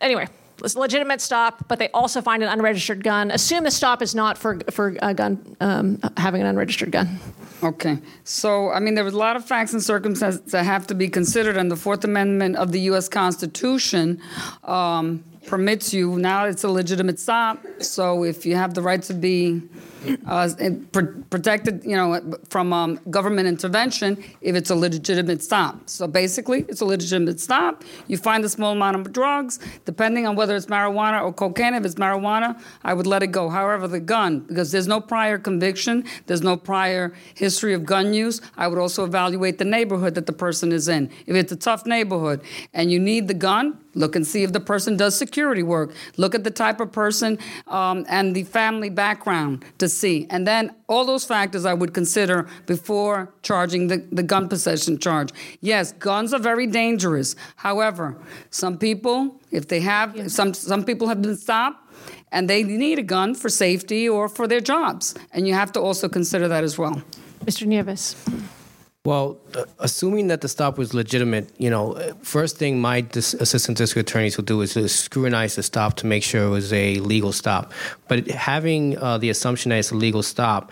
anyway. 0.00 0.26
Legitimate 0.60 1.20
stop, 1.20 1.66
but 1.68 1.78
they 1.78 1.88
also 1.90 2.20
find 2.20 2.42
an 2.42 2.48
unregistered 2.48 3.04
gun. 3.04 3.30
Assume 3.30 3.64
the 3.64 3.70
stop 3.70 4.02
is 4.02 4.14
not 4.14 4.36
for 4.36 4.58
for 4.70 4.96
a 5.00 5.14
gun 5.14 5.56
um, 5.60 6.00
having 6.16 6.40
an 6.40 6.46
unregistered 6.46 6.90
gun. 6.90 7.18
Okay. 7.62 7.98
So, 8.24 8.70
I 8.70 8.78
mean, 8.78 8.94
there 8.94 9.04
was 9.04 9.14
a 9.14 9.18
lot 9.18 9.34
of 9.34 9.44
facts 9.44 9.72
and 9.72 9.82
circumstances 9.82 10.40
that 10.52 10.64
have 10.64 10.86
to 10.88 10.94
be 10.94 11.08
considered, 11.08 11.56
and 11.56 11.70
the 11.70 11.76
Fourth 11.76 12.04
Amendment 12.04 12.56
of 12.56 12.70
the 12.72 12.80
U.S. 12.82 13.08
Constitution 13.08 14.20
um, 14.64 15.24
permits 15.48 15.94
you. 15.94 16.18
Now 16.18 16.44
it's 16.44 16.62
a 16.62 16.68
legitimate 16.68 17.18
stop. 17.18 17.64
So, 17.80 18.22
if 18.24 18.44
you 18.44 18.54
have 18.54 18.74
the 18.74 18.82
right 18.82 19.02
to 19.04 19.14
be 19.14 19.62
uh, 20.26 20.48
pr- 20.92 21.16
protected, 21.30 21.84
you 21.84 21.96
know, 21.96 22.20
from 22.50 22.72
um, 22.72 23.00
government 23.10 23.48
intervention, 23.48 24.22
if 24.42 24.54
it's 24.54 24.70
a 24.70 24.74
legitimate 24.74 25.42
stop. 25.42 25.88
So, 25.88 26.06
basically, 26.06 26.66
it's 26.68 26.82
a 26.82 26.84
legitimate 26.84 27.40
stop. 27.40 27.82
You 28.08 28.18
find 28.18 28.44
a 28.44 28.48
small 28.48 28.72
amount 28.72 28.96
of 28.96 29.12
drugs, 29.12 29.58
depending 29.86 30.26
on 30.26 30.36
whether 30.36 30.54
it's 30.54 30.66
marijuana 30.66 31.22
or 31.24 31.32
cocaine. 31.32 31.74
If 31.74 31.84
it's 31.84 31.94
marijuana, 31.94 32.60
I 32.84 32.92
would 32.92 33.06
let 33.06 33.22
it 33.22 33.28
go. 33.28 33.48
However, 33.48 33.88
the 33.88 34.00
gun, 34.00 34.40
because 34.40 34.70
there's 34.70 34.86
no 34.86 35.00
prior 35.00 35.38
conviction, 35.38 36.04
there's 36.26 36.42
no 36.42 36.56
prior 36.56 37.14
history 37.34 37.72
of 37.72 37.86
gun 37.86 38.12
use, 38.12 38.40
I 38.56 38.68
would 38.68 38.78
also 38.78 39.04
evaluate 39.04 39.56
the 39.58 39.64
neighborhood 39.64 40.14
that 40.14 40.26
the 40.26 40.32
person 40.32 40.72
is 40.72 40.88
in. 40.88 41.10
If 41.26 41.34
it's 41.34 41.52
a 41.52 41.56
tough 41.56 41.86
neighborhood 41.86 42.42
and 42.74 42.92
you 42.92 43.00
need 43.00 43.28
the 43.28 43.34
gun, 43.34 43.78
look 43.98 44.16
and 44.16 44.26
see 44.26 44.42
if 44.42 44.52
the 44.52 44.60
person 44.60 44.96
does 44.96 45.16
security 45.16 45.62
work. 45.62 45.92
Look 46.16 46.34
at 46.34 46.44
the 46.44 46.50
type 46.50 46.80
of 46.80 46.92
person 46.92 47.38
um, 47.66 48.06
and 48.08 48.34
the 48.34 48.44
family 48.44 48.90
background 48.90 49.64
to 49.78 49.88
see. 49.88 50.26
And 50.30 50.46
then 50.46 50.74
all 50.88 51.04
those 51.04 51.24
factors 51.24 51.64
I 51.64 51.74
would 51.74 51.92
consider 51.92 52.48
before 52.66 53.32
charging 53.42 53.88
the, 53.88 53.98
the 54.10 54.22
gun 54.22 54.48
possession 54.48 54.98
charge. 54.98 55.30
Yes, 55.60 55.92
guns 55.92 56.32
are 56.32 56.38
very 56.38 56.66
dangerous. 56.66 57.36
However, 57.56 58.16
some 58.50 58.78
people, 58.78 59.40
if 59.50 59.68
they 59.68 59.80
have, 59.80 60.30
some, 60.30 60.54
some 60.54 60.84
people 60.84 61.08
have 61.08 61.20
been 61.20 61.36
stopped 61.36 61.84
and 62.32 62.48
they 62.48 62.62
need 62.62 62.98
a 62.98 63.02
gun 63.02 63.34
for 63.34 63.48
safety 63.48 64.08
or 64.08 64.28
for 64.28 64.46
their 64.46 64.60
jobs. 64.60 65.14
And 65.32 65.46
you 65.48 65.54
have 65.54 65.72
to 65.72 65.80
also 65.80 66.08
consider 66.08 66.48
that 66.48 66.64
as 66.64 66.78
well. 66.78 67.02
Mr. 67.44 67.66
Nieves. 67.66 68.16
Well, 69.08 69.38
uh, 69.54 69.64
assuming 69.78 70.26
that 70.26 70.42
the 70.42 70.48
stop 70.48 70.76
was 70.76 70.92
legitimate, 70.92 71.48
you 71.56 71.70
know, 71.70 71.92
uh, 71.94 72.12
first 72.20 72.58
thing 72.58 72.78
my 72.78 73.00
dis- 73.00 73.32
assistant 73.32 73.78
district 73.78 74.10
attorneys 74.10 74.36
will 74.36 74.44
do 74.44 74.60
is 74.60 74.74
to 74.74 74.86
scrutinize 74.86 75.56
the 75.56 75.62
stop 75.62 75.94
to 76.00 76.06
make 76.06 76.22
sure 76.22 76.44
it 76.44 76.50
was 76.50 76.74
a 76.74 76.96
legal 76.96 77.32
stop. 77.32 77.72
But 78.06 78.28
having 78.28 78.98
uh, 78.98 79.16
the 79.16 79.30
assumption 79.30 79.70
that 79.70 79.78
it's 79.78 79.92
a 79.92 79.94
legal 79.94 80.22
stop, 80.22 80.70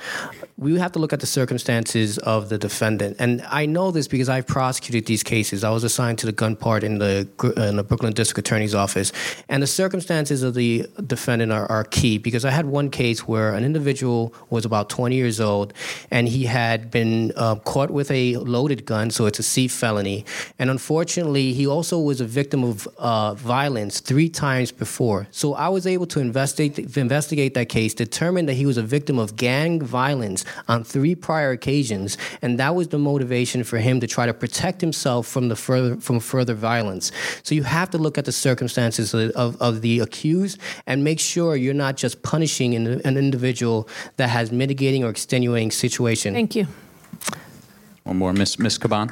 we 0.58 0.78
have 0.78 0.92
to 0.92 0.98
look 0.98 1.12
at 1.12 1.20
the 1.20 1.26
circumstances 1.26 2.16
of 2.18 2.48
the 2.48 2.56
defendant. 2.56 3.16
And 3.18 3.42
I 3.42 3.66
know 3.66 3.90
this 3.90 4.08
because 4.08 4.30
I've 4.30 4.46
prosecuted 4.46 5.04
these 5.04 5.22
cases. 5.22 5.62
I 5.62 5.68
was 5.68 5.84
assigned 5.84 6.18
to 6.20 6.26
the 6.26 6.32
gun 6.32 6.56
part 6.56 6.82
in 6.82 6.98
the 6.98 7.28
in 7.58 7.76
the 7.76 7.84
Brooklyn 7.84 8.14
District 8.14 8.38
Attorney's 8.38 8.74
office, 8.74 9.12
and 9.50 9.62
the 9.62 9.66
circumstances 9.66 10.42
of 10.42 10.54
the 10.54 10.86
defendant 11.06 11.52
are, 11.52 11.66
are 11.70 11.84
key. 11.84 12.16
Because 12.16 12.46
I 12.46 12.50
had 12.50 12.64
one 12.64 12.88
case 12.88 13.28
where 13.28 13.52
an 13.52 13.64
individual 13.64 14.32
was 14.48 14.64
about 14.64 14.88
20 14.88 15.14
years 15.14 15.40
old, 15.40 15.74
and 16.10 16.26
he 16.26 16.44
had 16.44 16.90
been 16.90 17.32
uh, 17.36 17.56
caught 17.56 17.90
with 17.90 18.10
a 18.10 18.38
loaded 18.38 18.86
gun, 18.86 19.10
so 19.10 19.26
it's 19.26 19.38
a 19.38 19.42
C 19.42 19.68
felony. 19.68 20.24
And 20.58 20.70
unfortunately, 20.70 21.52
he 21.52 21.66
also 21.66 21.98
was 21.98 22.22
a 22.22 22.26
victim 22.26 22.64
of 22.64 22.88
uh, 22.96 23.34
violence 23.34 24.00
three 24.00 24.30
times 24.30 24.72
before. 24.72 25.28
So 25.32 25.52
I 25.52 25.68
was 25.68 25.86
able 25.86 26.06
to 26.06 26.20
investigate 26.20 26.96
investigate 26.96 27.52
that 27.54 27.68
case, 27.68 27.92
determine 27.92 28.46
that 28.46 28.54
he 28.54 28.64
was 28.64 28.78
a 28.78 28.82
victim 28.82 29.18
of 29.18 29.36
gang 29.36 29.82
violence 29.82 30.45
on 30.68 30.84
three 30.84 31.14
prior 31.14 31.50
occasions, 31.50 32.18
and 32.42 32.58
that 32.58 32.74
was 32.74 32.88
the 32.88 32.98
motivation 32.98 33.64
for 33.64 33.78
him 33.78 34.00
to 34.00 34.06
try 34.06 34.26
to 34.26 34.34
protect 34.34 34.80
himself 34.80 35.26
from 35.26 35.48
the 35.48 35.56
further 35.56 35.96
from 36.00 36.20
further 36.20 36.54
violence. 36.54 37.12
So 37.42 37.54
you 37.54 37.62
have 37.62 37.90
to 37.90 37.98
look 37.98 38.18
at 38.18 38.24
the 38.24 38.32
circumstances 38.32 39.14
of, 39.14 39.60
of, 39.60 39.80
the 39.82 40.00
accused 40.00 40.58
and 40.86 41.04
make 41.04 41.20
sure 41.20 41.56
you're 41.56 41.74
not 41.74 41.96
just 41.96 42.22
punishing 42.22 42.74
an, 42.74 43.00
an 43.04 43.16
individual 43.16 43.88
that 44.16 44.28
has 44.28 44.50
mitigating 44.52 45.04
or 45.04 45.10
extenuating 45.10 45.70
situation. 45.70 46.34
Thank 46.34 46.56
you. 46.56 46.66
One 48.06 48.18
more, 48.18 48.32
Miss 48.32 48.56
Miss 48.60 48.78
Caban. 48.78 49.10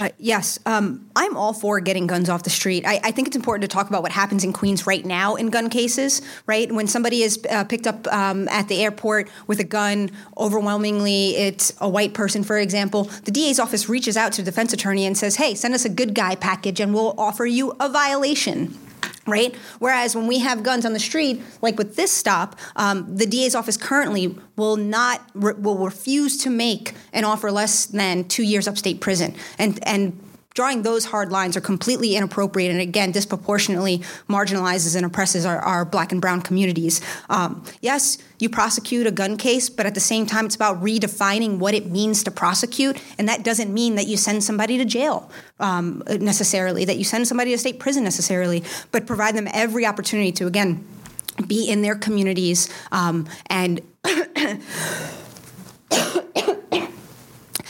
Uh, 0.00 0.08
yes, 0.18 0.58
um, 0.66 1.08
I'm 1.14 1.36
all 1.36 1.52
for 1.52 1.78
getting 1.78 2.08
guns 2.08 2.28
off 2.28 2.42
the 2.42 2.50
street. 2.50 2.84
I, 2.84 3.00
I, 3.04 3.12
think 3.12 3.28
it's 3.28 3.36
important 3.36 3.62
to 3.62 3.72
talk 3.72 3.88
about 3.88 4.02
what 4.02 4.10
happens 4.10 4.42
in 4.42 4.52
Queens 4.52 4.84
right 4.84 5.06
now 5.06 5.36
in 5.36 5.48
gun 5.48 5.70
cases. 5.70 6.22
Right 6.44 6.70
when 6.72 6.88
somebody 6.88 7.22
is 7.22 7.38
uh, 7.48 7.62
picked 7.62 7.86
up 7.86 8.12
um, 8.12 8.48
at 8.48 8.66
the 8.66 8.82
airport 8.82 9.28
with 9.46 9.60
a 9.60 9.64
gun, 9.64 10.10
overwhelmingly 10.36 11.36
it's 11.36 11.72
a 11.80 11.88
white 11.88 12.14
person, 12.14 12.42
for 12.42 12.58
example. 12.58 13.04
The 13.04 13.30
DA's 13.30 13.60
office 13.60 13.88
reaches 13.88 14.16
out 14.16 14.32
to 14.32 14.42
the 14.42 14.50
defense 14.50 14.72
attorney 14.72 15.06
and 15.06 15.16
says, 15.16 15.36
"Hey, 15.36 15.54
send 15.54 15.72
us 15.74 15.84
a 15.84 15.88
good 15.88 16.12
guy 16.12 16.34
package, 16.34 16.80
and 16.80 16.92
we'll 16.92 17.14
offer 17.16 17.46
you 17.46 17.76
a 17.78 17.88
violation." 17.88 18.76
Right? 19.26 19.54
Whereas 19.78 20.14
when 20.14 20.26
we 20.26 20.38
have 20.40 20.62
guns 20.62 20.84
on 20.86 20.92
the 20.92 20.98
street, 20.98 21.42
like 21.62 21.78
with 21.78 21.96
this 21.96 22.12
stop, 22.12 22.56
um, 22.76 23.16
the 23.16 23.26
DA's 23.26 23.54
office 23.54 23.76
currently 23.76 24.36
will 24.56 24.76
not 24.76 25.22
re- 25.34 25.54
will 25.54 25.78
refuse 25.78 26.36
to 26.38 26.50
make 26.50 26.94
an 27.12 27.24
offer 27.24 27.50
less 27.50 27.86
than 27.86 28.24
two 28.24 28.42
years 28.42 28.68
upstate 28.68 29.00
prison, 29.00 29.34
and 29.58 29.78
and. 29.86 30.20
Drawing 30.56 30.80
those 30.80 31.04
hard 31.04 31.30
lines 31.30 31.54
are 31.54 31.60
completely 31.60 32.16
inappropriate 32.16 32.70
and 32.70 32.80
again 32.80 33.12
disproportionately 33.12 33.98
marginalizes 34.26 34.96
and 34.96 35.04
oppresses 35.04 35.44
our, 35.44 35.58
our 35.58 35.84
black 35.84 36.12
and 36.12 36.20
brown 36.20 36.40
communities. 36.40 37.02
Um, 37.28 37.62
yes, 37.82 38.16
you 38.38 38.48
prosecute 38.48 39.06
a 39.06 39.10
gun 39.10 39.36
case, 39.36 39.68
but 39.68 39.84
at 39.84 39.92
the 39.92 40.00
same 40.00 40.24
time, 40.24 40.46
it's 40.46 40.56
about 40.56 40.82
redefining 40.82 41.58
what 41.58 41.74
it 41.74 41.90
means 41.90 42.24
to 42.24 42.30
prosecute. 42.30 42.96
And 43.18 43.28
that 43.28 43.44
doesn't 43.44 43.70
mean 43.72 43.96
that 43.96 44.06
you 44.06 44.16
send 44.16 44.42
somebody 44.42 44.78
to 44.78 44.86
jail 44.86 45.30
um, 45.60 46.02
necessarily, 46.08 46.86
that 46.86 46.96
you 46.96 47.04
send 47.04 47.28
somebody 47.28 47.50
to 47.50 47.58
state 47.58 47.78
prison 47.78 48.02
necessarily, 48.02 48.64
but 48.92 49.06
provide 49.06 49.36
them 49.36 49.48
every 49.52 49.84
opportunity 49.84 50.32
to, 50.32 50.46
again, 50.46 50.82
be 51.46 51.68
in 51.68 51.82
their 51.82 51.96
communities 51.96 52.70
um, 52.92 53.28
and 53.50 53.82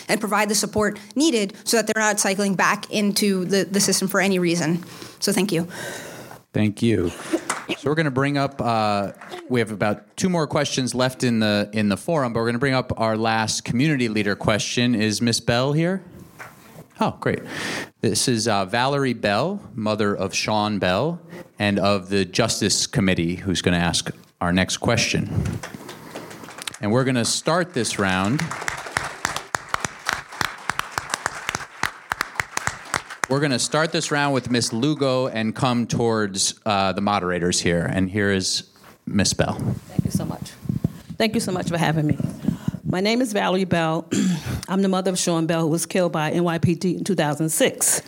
and 0.09 0.20
provide 0.20 0.49
the 0.49 0.55
support 0.55 0.99
needed 1.15 1.55
so 1.65 1.77
that 1.77 1.87
they're 1.87 2.03
not 2.03 2.20
cycling 2.20 2.55
back 2.55 2.91
into 2.91 3.45
the, 3.45 3.65
the 3.65 3.81
system 3.81 4.09
for 4.09 4.20
any 4.20 4.39
reason. 4.39 4.85
So 5.20 5.33
thank 5.33 5.53
you. 5.53 5.69
Thank 6.53 6.83
you. 6.83 7.11
So 7.77 7.91
we're 7.91 7.95
going 7.95 8.05
to 8.05 8.11
bring 8.11 8.39
up. 8.39 8.61
Uh, 8.61 9.12
we 9.49 9.61
have 9.61 9.73
about 9.73 10.16
two 10.16 10.28
more 10.28 10.47
questions 10.47 10.95
left 10.95 11.24
in 11.24 11.41
the 11.41 11.69
in 11.73 11.89
the 11.89 11.97
forum, 11.97 12.33
but 12.33 12.41
we're 12.41 12.47
going 12.47 12.55
to 12.55 12.61
bring 12.61 12.74
up 12.74 12.99
our 12.99 13.16
last 13.16 13.65
community 13.65 14.09
leader 14.09 14.35
question. 14.37 14.95
Is 14.95 15.20
Miss 15.20 15.41
Bell 15.41 15.73
here? 15.73 16.03
Oh, 16.99 17.15
great. 17.20 17.41
This 18.01 18.27
is 18.27 18.49
uh, 18.49 18.65
Valerie 18.65 19.12
Bell, 19.12 19.61
mother 19.74 20.16
of 20.16 20.35
Sean 20.35 20.78
Bell, 20.78 21.20
and 21.59 21.78
of 21.78 22.09
the 22.09 22.24
Justice 22.24 22.87
Committee, 22.87 23.35
who's 23.35 23.61
going 23.61 23.78
to 23.78 23.85
ask 23.85 24.11
our 24.41 24.51
next 24.51 24.78
question. 24.78 25.61
And 26.81 26.91
we're 26.91 27.05
going 27.05 27.16
to 27.16 27.24
start 27.27 27.74
this 27.74 27.99
round. 27.99 28.41
We're 33.28 33.40
going 33.40 33.51
to 33.51 33.59
start 33.59 33.90
this 33.90 34.12
round 34.12 34.35
with 34.35 34.53
Miss 34.53 34.73
Lugo 34.73 35.27
and 35.27 35.53
come 35.53 35.89
towards 35.89 36.61
uh, 36.65 36.93
the 36.93 37.01
moderators 37.01 37.61
here. 37.61 37.82
And 37.82 38.09
here 38.09 38.31
is 38.31 38.70
Miss 39.05 39.32
Bell. 39.32 39.55
Thank 39.55 40.05
you 40.05 40.12
so 40.12 40.24
much. 40.24 40.53
Thank 41.19 41.35
you 41.35 41.40
so 41.40 41.51
much 41.51 41.69
for 41.69 41.77
having 41.77 42.07
me. 42.07 42.16
My 42.85 43.01
name 43.01 43.20
is 43.20 43.32
Valerie 43.32 43.65
Bell. 43.65 44.07
I'm 44.69 44.81
the 44.81 44.89
mother 44.89 45.11
of 45.11 45.19
Sean 45.19 45.47
Bell, 45.47 45.62
who 45.62 45.69
was 45.69 45.86
killed 45.86 46.12
by 46.12 46.31
NYPD 46.31 46.98
in 46.98 47.05
2006. 47.05 48.03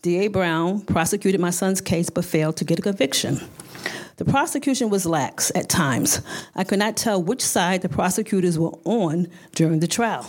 D.A. 0.00 0.28
Brown 0.28 0.82
prosecuted 0.82 1.40
my 1.40 1.50
son's 1.50 1.80
case 1.80 2.08
but 2.08 2.24
failed 2.24 2.56
to 2.58 2.64
get 2.64 2.78
a 2.78 2.82
conviction. 2.82 3.40
The 4.18 4.24
prosecution 4.24 4.90
was 4.90 5.06
lax 5.06 5.50
at 5.56 5.68
times. 5.68 6.22
I 6.54 6.62
could 6.62 6.78
not 6.78 6.96
tell 6.96 7.20
which 7.20 7.42
side 7.42 7.82
the 7.82 7.88
prosecutors 7.88 8.60
were 8.60 8.78
on 8.84 9.26
during 9.56 9.80
the 9.80 9.88
trial. 9.88 10.24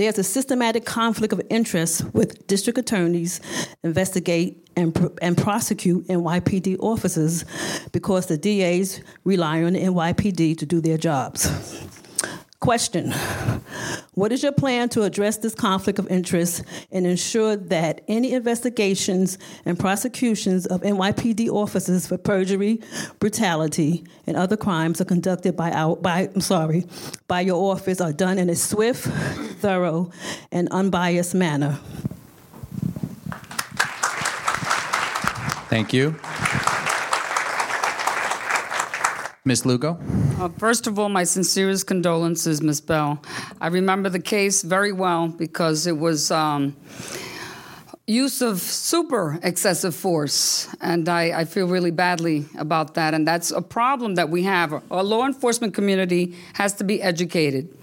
There's 0.00 0.18
a 0.18 0.24
systematic 0.24 0.86
conflict 0.86 1.34
of 1.34 1.42
interest 1.50 2.06
with 2.14 2.46
district 2.46 2.78
attorneys 2.78 3.38
investigate 3.84 4.66
and, 4.74 4.96
and 5.20 5.36
prosecute 5.36 6.06
NYPD 6.08 6.78
officers 6.80 7.44
because 7.92 8.24
the 8.24 8.38
DAs 8.38 9.02
rely 9.24 9.62
on 9.62 9.74
the 9.74 9.80
NYPD 9.80 10.56
to 10.56 10.64
do 10.64 10.80
their 10.80 10.96
jobs. 10.96 11.50
Question 12.60 13.12
What 14.12 14.32
is 14.32 14.42
your 14.42 14.52
plan 14.52 14.90
to 14.90 15.02
address 15.02 15.38
this 15.38 15.54
conflict 15.54 15.98
of 15.98 16.06
interest 16.08 16.62
and 16.92 17.06
ensure 17.06 17.56
that 17.56 18.02
any 18.06 18.34
investigations 18.34 19.38
and 19.64 19.78
prosecutions 19.78 20.66
of 20.66 20.82
NYPD 20.82 21.48
officers 21.48 22.06
for 22.06 22.18
perjury, 22.18 22.80
brutality, 23.18 24.04
and 24.26 24.36
other 24.36 24.58
crimes 24.58 25.00
are 25.00 25.06
conducted 25.06 25.56
by 25.56 25.70
our 25.72 25.96
by 25.96 26.28
I'm 26.34 26.42
sorry, 26.42 26.84
by 27.28 27.40
your 27.40 27.72
office 27.72 27.98
are 27.98 28.12
done 28.12 28.38
in 28.38 28.50
a 28.50 28.56
swift, 28.56 29.06
thorough, 29.60 30.10
and 30.52 30.68
unbiased 30.70 31.34
manner? 31.34 31.78
Thank 35.70 35.94
you. 35.94 36.16
Ms. 39.46 39.64
Lugo? 39.64 39.98
Uh, 40.38 40.50
first 40.58 40.86
of 40.86 40.98
all, 40.98 41.08
my 41.08 41.24
sincerest 41.24 41.86
condolences, 41.86 42.60
Ms. 42.60 42.82
Bell. 42.82 43.22
I 43.58 43.68
remember 43.68 44.10
the 44.10 44.20
case 44.20 44.60
very 44.60 44.92
well 44.92 45.28
because 45.28 45.86
it 45.86 45.96
was 45.96 46.30
um, 46.30 46.76
use 48.06 48.42
of 48.42 48.60
super 48.60 49.38
excessive 49.42 49.94
force, 49.94 50.68
and 50.82 51.08
I, 51.08 51.40
I, 51.40 51.44
feel 51.46 51.68
really 51.68 51.90
badly 51.90 52.44
about 52.58 52.94
that. 52.94 53.14
And 53.14 53.26
that's 53.26 53.50
a 53.50 53.62
problem 53.62 54.16
that 54.16 54.28
we 54.28 54.42
have. 54.42 54.74
Our 54.90 55.02
law 55.02 55.24
enforcement 55.24 55.72
community 55.72 56.36
has 56.52 56.74
to 56.74 56.84
be 56.84 57.00
educated. 57.00 57.74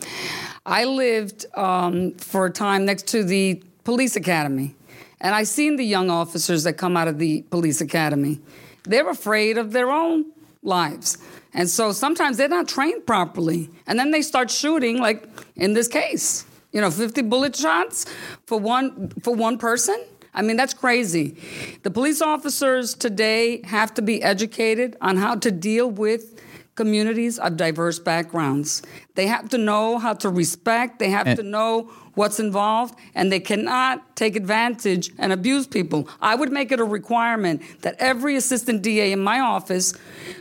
I 0.64 0.84
lived 0.84 1.48
um, 1.56 2.12
for 2.18 2.46
a 2.46 2.52
time 2.52 2.86
next 2.86 3.08
to 3.08 3.24
the 3.24 3.64
police 3.84 4.16
academy, 4.16 4.76
and 5.22 5.34
I 5.34 5.42
seen 5.42 5.78
the 5.78 5.86
young 5.86 6.12
officers 6.12 6.66
that 6.66 6.74
come 6.74 6.96
out 6.96 7.08
of 7.08 7.18
the 7.18 7.42
police 7.50 7.82
academy. 7.82 8.42
They're 8.84 9.10
afraid 9.10 9.58
of 9.58 9.72
their 9.72 9.90
own 9.90 10.26
lives. 10.68 11.18
And 11.54 11.68
so 11.68 11.92
sometimes 11.92 12.38
they're 12.38 12.50
not 12.50 12.68
trained 12.68 13.08
properly. 13.08 13.70
And 13.88 13.98
then 13.98 14.12
they 14.12 14.22
start 14.22 14.52
shooting, 14.52 15.00
like 15.00 15.28
in 15.56 15.74
this 15.74 15.88
case, 15.88 16.46
you 16.72 16.82
know, 16.82 16.92
50 16.92 17.24
bullet 17.24 17.56
shots 17.56 18.06
for 18.46 18.60
one, 18.60 19.10
for 19.24 19.34
one 19.34 19.58
person. 19.58 20.00
I 20.34 20.44
mean, 20.44 20.56
that's 20.56 20.76
crazy. 20.76 21.36
The 21.82 21.90
police 21.90 22.22
officers 22.22 22.94
today 22.94 23.62
have 23.64 23.94
to 23.96 24.04
be 24.04 24.22
educated 24.22 24.96
on 25.02 25.18
how 25.18 25.36
to 25.36 25.50
deal 25.50 25.90
with 25.90 26.40
communities 26.78 27.38
of 27.40 27.58
diverse 27.58 28.00
backgrounds. 28.00 28.82
They 29.16 29.28
have 29.28 29.50
to 29.50 29.58
know 29.58 29.98
how 29.98 30.14
to 30.14 30.30
respect, 30.30 31.00
they 31.00 31.10
have 31.10 31.28
and- 31.28 31.38
to 31.38 31.44
know 31.44 31.92
what's 32.14 32.40
involved, 32.40 32.96
and 33.14 33.32
they 33.32 33.40
cannot 33.40 34.16
take 34.16 34.36
advantage 34.36 35.12
and 35.20 35.32
abuse 35.32 35.68
people. 35.68 36.10
I 36.20 36.34
would 36.34 36.52
make 36.52 36.72
it 36.72 36.80
a 36.80 36.84
requirement 36.84 37.62
that 37.84 37.96
every 38.00 38.36
assistant 38.36 38.82
DA 38.82 39.12
in 39.12 39.20
my 39.20 39.40
office 39.40 39.94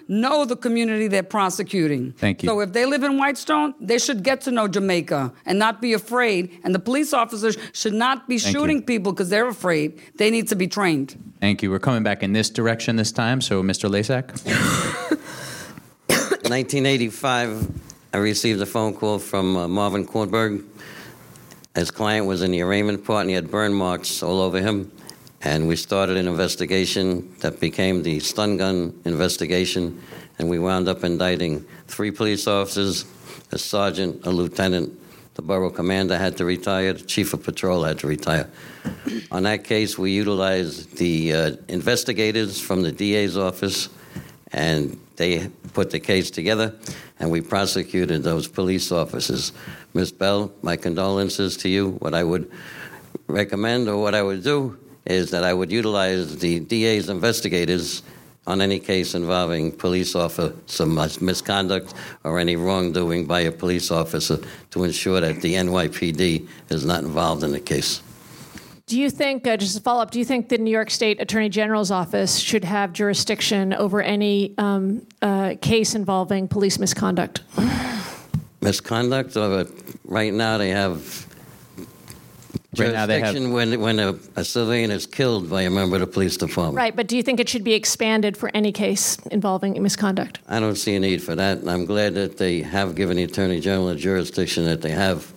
know 0.09 0.47
the 0.47 0.57
community 0.57 1.07
they're 1.07 1.23
prosecuting. 1.23 2.13
Thank 2.13 2.43
you. 2.43 2.49
So 2.49 2.61
if 2.61 2.73
they 2.73 2.87
live 2.87 3.03
in 3.05 3.19
Whitestone, 3.19 3.75
they 3.79 3.99
should 3.99 4.23
get 4.23 4.41
to 4.43 4.51
know 4.51 4.69
Jamaica 4.69 5.35
and 5.45 5.59
not 5.59 5.83
be 5.83 5.93
afraid. 5.93 6.59
And 6.65 6.75
the 6.75 6.79
police 6.79 7.13
officers 7.13 7.59
should 7.75 7.93
not 7.93 8.27
be 8.27 8.39
Thank 8.39 8.57
shooting 8.57 8.77
you. 8.79 8.83
people 8.93 9.13
because 9.13 9.29
they're 9.29 9.49
afraid. 9.49 10.01
They 10.17 10.31
need 10.31 10.49
to 10.49 10.57
be 10.57 10.69
trained. 10.69 11.09
Thank 11.41 11.63
you. 11.63 11.71
We're 11.71 11.79
coming 11.79 12.03
back 12.03 12.23
in 12.23 12.33
this 12.33 12.49
direction 12.49 12.97
this 12.97 13.13
time. 13.13 13.43
So, 13.43 13.63
Mr. 13.63 13.91
Lasak. 13.91 14.27
1985, 16.49 17.69
I 18.15 18.17
received 18.19 18.61
a 18.61 18.67
phone 18.67 18.95
call 18.95 19.19
from 19.19 19.57
uh, 19.57 19.69
Marvin 19.69 20.07
Kornberg 20.07 20.65
his 21.77 21.91
client 21.91 22.27
was 22.27 22.41
in 22.41 22.53
the 22.53 22.63
arraignment 22.63 23.05
part 23.05 23.21
and 23.21 23.31
he 23.31 23.35
had 23.35 23.51
burn 23.51 23.75
marks 23.75 24.23
all 24.23 24.41
over 24.41 24.61
him. 24.61 24.91
And 25.43 25.69
we 25.69 25.77
started 25.77 26.17
an 26.17 26.27
investigation 26.27 27.37
that 27.41 27.61
became 27.61 28.03
the 28.03 28.19
stun 28.21 28.57
gun 28.57 28.99
investigation. 29.05 30.03
And 30.39 30.49
we 30.49 30.59
wound 30.59 30.89
up 30.89 31.05
indicting 31.05 31.67
three 31.87 32.11
police 32.11 32.47
officers, 32.47 33.05
a 33.53 33.59
sergeant, 33.59 34.27
a 34.27 34.31
lieutenant. 34.31 34.99
The 35.35 35.43
borough 35.43 35.71
commander 35.71 36.17
had 36.17 36.39
to 36.39 36.47
retire, 36.47 36.95
the 36.95 37.05
chief 37.05 37.35
of 37.35 37.43
patrol 37.43 37.85
had 37.85 37.99
to 37.99 38.07
retire. 38.07 38.49
On 39.31 39.43
that 39.43 39.65
case, 39.65 39.99
we 39.99 40.13
utilized 40.13 40.97
the 40.97 41.33
uh, 41.35 41.51
investigators 41.69 42.59
from 42.59 42.83
the 42.83 42.91
DA's 42.91 43.37
office, 43.37 43.91
and 44.53 44.99
they 45.17 45.49
put 45.73 45.91
the 45.91 46.01
case 46.01 46.31
together, 46.31 46.75
and 47.19 47.31
we 47.31 47.41
prosecuted 47.41 48.23
those 48.23 48.49
police 48.49 48.93
officers. 48.93 49.53
Ms. 49.95 50.13
Bell, 50.13 50.53
my 50.63 50.77
condolences 50.77 51.57
to 51.59 51.69
you. 51.69 51.93
What 51.99 52.15
I 52.15 52.23
would 52.23 52.51
recommend 53.27 53.89
or 53.89 54.01
what 54.01 54.15
I 54.15 54.23
would 54.23 54.43
do 54.43 54.79
is 55.05 55.31
that 55.31 55.45
I 55.45 55.55
would 55.55 55.71
utilize 55.71 56.39
the 56.39 56.61
DA's 56.61 57.09
investigators 57.09 58.03
on 58.47 58.61
any 58.61 58.79
case 58.79 59.15
involving 59.15 59.73
police 59.73 60.15
officer 60.15 60.87
misconduct 61.21 61.95
or 62.23 62.39
any 62.39 62.55
wrongdoing 62.57 63.27
by 63.27 63.41
a 63.41 63.53
police 63.53 63.91
officer 63.91 64.39
to 64.71 64.85
ensure 64.85 65.21
that 65.21 65.41
the 65.41 65.55
NYPD 65.55 66.47
is 66.71 66.85
not 66.85 67.03
involved 67.03 67.43
in 67.43 67.53
the 67.53 67.61
case. 67.61 68.03
Do 68.87 69.01
you 69.01 69.11
think, 69.11 69.49
uh, 69.49 69.57
just 69.57 69.77
a 69.77 69.81
follow 69.81 70.01
up, 70.01 70.13
do 70.13 70.21
you 70.21 70.25
think 70.25 70.49
the 70.49 70.59
New 70.59 70.71
York 70.71 70.93
State 70.93 71.21
Attorney 71.21 71.49
General's 71.49 71.91
office 71.91 72.39
should 72.39 72.63
have 72.63 72.93
jurisdiction 72.93 73.75
over 73.75 74.01
any 74.01 74.55
um, 74.59 75.05
uh, 75.21 75.57
case 75.61 75.97
involving 75.97 76.47
police 76.47 76.79
misconduct? 76.79 77.43
misconduct, 78.61 79.37
or 79.37 79.67
right 80.05 80.33
now 80.33 80.57
they 80.57 80.69
have 80.71 81.27
Right 82.79 82.93
now 82.93 83.07
they 83.07 83.19
have- 83.19 83.35
jurisdiction 83.35 83.53
when, 83.53 83.81
when 83.81 83.99
a, 83.99 84.15
a 84.37 84.45
civilian 84.45 84.93
is 84.93 85.05
killed 85.05 85.51
by 85.51 85.63
a 85.63 85.71
member 85.71 85.97
of 85.97 86.01
the 86.03 86.07
police 86.07 86.37
department. 86.37 86.77
Right, 86.77 86.95
but 86.95 87.09
do 87.09 87.17
you 87.17 87.25
think 87.25 87.41
it 87.41 87.49
should 87.49 87.65
be 87.65 87.73
expanded 87.73 88.37
for 88.37 88.53
any 88.55 88.71
case 88.71 89.17
involving 89.33 89.83
misconduct? 89.83 90.39
I 90.47 90.61
don't 90.61 90.77
see 90.77 90.95
a 90.95 91.01
need 91.01 91.25
for 91.25 91.35
that, 91.35 91.59
and 91.59 91.69
I'm 91.69 91.87
glad 91.87 92.15
that 92.15 92.37
they 92.37 92.61
have 92.63 92.95
given 92.95 93.17
the 93.17 93.25
Attorney 93.25 93.59
General 93.59 93.89
the 93.89 93.97
jurisdiction 93.97 94.65
that 94.67 94.81
they 94.81 94.91
have. 94.91 95.33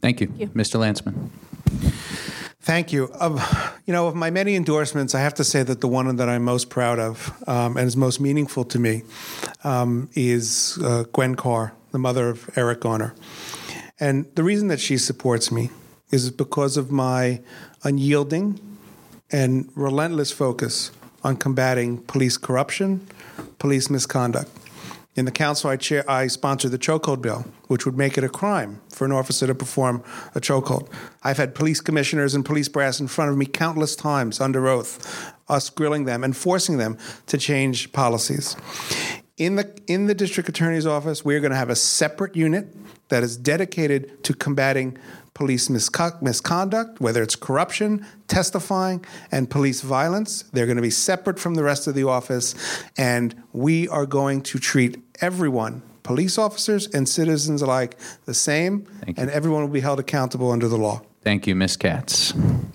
Thank 0.00 0.20
you. 0.20 0.28
Mr. 0.28 0.78
Lancman. 0.78 1.30
Thank 2.66 2.92
you. 2.92 3.12
Um, 3.20 3.40
you 3.86 3.92
know, 3.92 4.08
of 4.08 4.16
my 4.16 4.30
many 4.30 4.56
endorsements, 4.56 5.14
I 5.14 5.20
have 5.20 5.34
to 5.34 5.44
say 5.44 5.62
that 5.62 5.80
the 5.80 5.86
one 5.86 6.16
that 6.16 6.28
I'm 6.28 6.42
most 6.42 6.68
proud 6.68 6.98
of 6.98 7.32
um, 7.46 7.76
and 7.76 7.86
is 7.86 7.96
most 7.96 8.18
meaningful 8.18 8.64
to 8.64 8.80
me 8.80 9.04
um, 9.62 10.10
is 10.14 10.76
uh, 10.82 11.04
Gwen 11.12 11.36
Carr, 11.36 11.74
the 11.92 12.00
mother 12.00 12.28
of 12.28 12.50
Eric 12.56 12.80
Garner. 12.80 13.14
And 14.00 14.26
the 14.34 14.42
reason 14.42 14.66
that 14.66 14.80
she 14.80 14.98
supports 14.98 15.52
me 15.52 15.70
is 16.10 16.32
because 16.32 16.76
of 16.76 16.90
my 16.90 17.40
unyielding 17.84 18.58
and 19.30 19.70
relentless 19.76 20.32
focus 20.32 20.90
on 21.22 21.36
combating 21.36 21.98
police 21.98 22.36
corruption, 22.36 23.06
police 23.60 23.88
misconduct. 23.88 24.50
In 25.16 25.24
the 25.24 25.30
council, 25.30 25.70
I, 25.70 25.76
chair, 25.76 26.08
I 26.08 26.26
sponsored 26.26 26.72
the 26.72 26.78
chokehold 26.78 27.22
bill, 27.22 27.46
which 27.68 27.86
would 27.86 27.96
make 27.96 28.18
it 28.18 28.24
a 28.24 28.28
crime 28.28 28.82
for 28.90 29.06
an 29.06 29.12
officer 29.12 29.46
to 29.46 29.54
perform 29.54 30.04
a 30.34 30.40
chokehold. 30.40 30.92
I've 31.24 31.38
had 31.38 31.54
police 31.54 31.80
commissioners 31.80 32.34
and 32.34 32.44
police 32.44 32.68
brass 32.68 33.00
in 33.00 33.08
front 33.08 33.30
of 33.30 33.38
me 33.38 33.46
countless 33.46 33.96
times 33.96 34.42
under 34.42 34.68
oath, 34.68 35.32
us 35.48 35.70
grilling 35.70 36.04
them 36.04 36.22
and 36.22 36.36
forcing 36.36 36.76
them 36.76 36.98
to 37.28 37.38
change 37.38 37.92
policies. 37.92 38.56
In 39.38 39.56
the 39.56 39.74
in 39.86 40.06
the 40.06 40.14
district 40.14 40.50
attorney's 40.50 40.86
office, 40.86 41.24
we're 41.24 41.40
going 41.40 41.50
to 41.50 41.56
have 41.56 41.70
a 41.70 41.76
separate 41.76 42.36
unit 42.36 42.74
that 43.08 43.22
is 43.22 43.36
dedicated 43.38 44.22
to 44.24 44.34
combating 44.34 44.98
police 45.36 45.68
misco- 45.68 46.20
misconduct, 46.22 46.98
whether 46.98 47.22
it's 47.22 47.36
corruption, 47.36 48.06
testifying, 48.26 49.04
and 49.30 49.50
police 49.50 49.82
violence. 49.82 50.44
They're 50.54 50.64
going 50.64 50.76
to 50.76 50.82
be 50.82 50.88
separate 50.88 51.38
from 51.38 51.56
the 51.56 51.62
rest 51.62 51.86
of 51.86 51.94
the 51.94 52.04
office, 52.04 52.54
and 52.96 53.34
we 53.52 53.86
are 53.88 54.06
going 54.06 54.40
to 54.44 54.58
treat 54.58 54.96
everyone, 55.20 55.82
police 56.04 56.38
officers 56.38 56.86
and 56.94 57.06
citizens 57.06 57.60
alike, 57.60 57.98
the 58.24 58.32
same, 58.32 58.86
and 59.18 59.28
everyone 59.28 59.60
will 59.60 59.68
be 59.68 59.80
held 59.80 60.00
accountable 60.00 60.50
under 60.50 60.68
the 60.68 60.78
law. 60.78 61.02
Thank 61.26 61.48
you, 61.48 61.56
Ms. 61.56 61.76
Katz. 61.76 62.34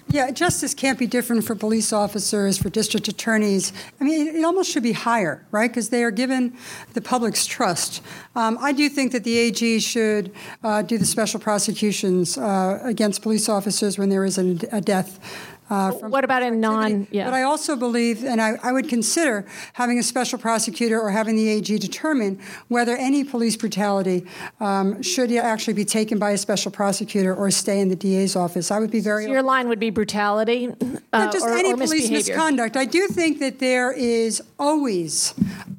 Yeah, 0.10 0.30
justice 0.32 0.73
can't 0.73 0.99
be 0.99 1.07
different 1.07 1.45
for 1.45 1.56
police 1.56 1.94
officers, 1.94 2.57
for 2.57 2.69
district 2.69 3.07
attorneys. 3.07 3.72
I 3.98 4.03
mean, 4.03 4.28
it, 4.28 4.44
almost 4.44 4.69
should 4.69 4.84
be 4.84 4.91
higher, 4.91 5.48
right? 5.52 5.72
Because 5.72 5.88
they 5.88 6.03
are 6.03 6.11
given 6.11 6.57
the 6.91 6.99
public's 6.99 7.45
trust. 7.45 8.03
Um, 8.36 8.57
I 8.60 8.73
do 8.73 8.90
think 8.90 9.14
that 9.14 9.23
the 9.23 9.38
AG 9.38 9.80
should 9.80 10.34
uh, 10.65 10.82
do 10.82 10.98
the 10.98 11.06
special 11.06 11.40
prosecutions 11.40 12.38
uh, 12.38 12.82
against 12.84 13.22
police 13.22 13.48
officers 13.48 13.98
when 13.98 14.10
there 14.10 14.26
is 14.26 14.38
a, 14.38 14.57
a 14.73 14.82
death. 14.82 15.57
Uh, 15.72 15.91
what 15.91 16.26
about 16.26 16.43
a 16.43 16.52
non? 16.52 17.07
Yeah. 17.11 17.23
But 17.23 17.34
I 17.34 17.43
also 17.43 17.77
believe, 17.77 18.26
and 18.26 18.41
I, 18.41 18.56
I, 18.61 18.73
would 18.73 18.89
consider 18.89 19.45
having 19.72 19.98
a 19.99 20.03
special 20.03 20.38
prosecutor 20.38 20.99
or 20.99 21.11
having 21.11 21.38
the 21.38 21.48
AG 21.48 21.77
determine 21.77 22.41
whether 22.68 22.98
any 22.98 23.23
police 23.23 23.56
brutality 23.56 24.27
um, 24.60 25.02
should 25.02 25.31
actually 25.31 25.76
be 25.76 25.85
taken 25.85 26.19
by 26.19 26.31
a 26.31 26.38
special 26.38 26.72
prosecutor 26.72 27.34
or 27.34 27.49
stay 27.52 27.80
in 27.80 27.88
the 27.88 27.95
DA's 27.95 28.35
office. 28.35 28.69
I 28.69 28.80
would 28.80 28.91
be 28.91 28.99
very. 28.99 29.23
So 29.23 29.31
your 29.31 29.43
line 29.43 29.69
would 29.69 29.80
be 29.80 29.91
brutality, 29.91 30.68
uh, 31.14 31.31
just 31.31 31.45
or, 31.45 31.53
any 31.53 31.72
or 31.72 31.77
police 31.77 32.10
misconduct. 32.10 32.76
I 32.76 32.84
do 32.84 33.07
think 33.07 33.39
that 33.39 33.60
there 33.60 33.93
is 33.93 34.43
always 34.60 35.34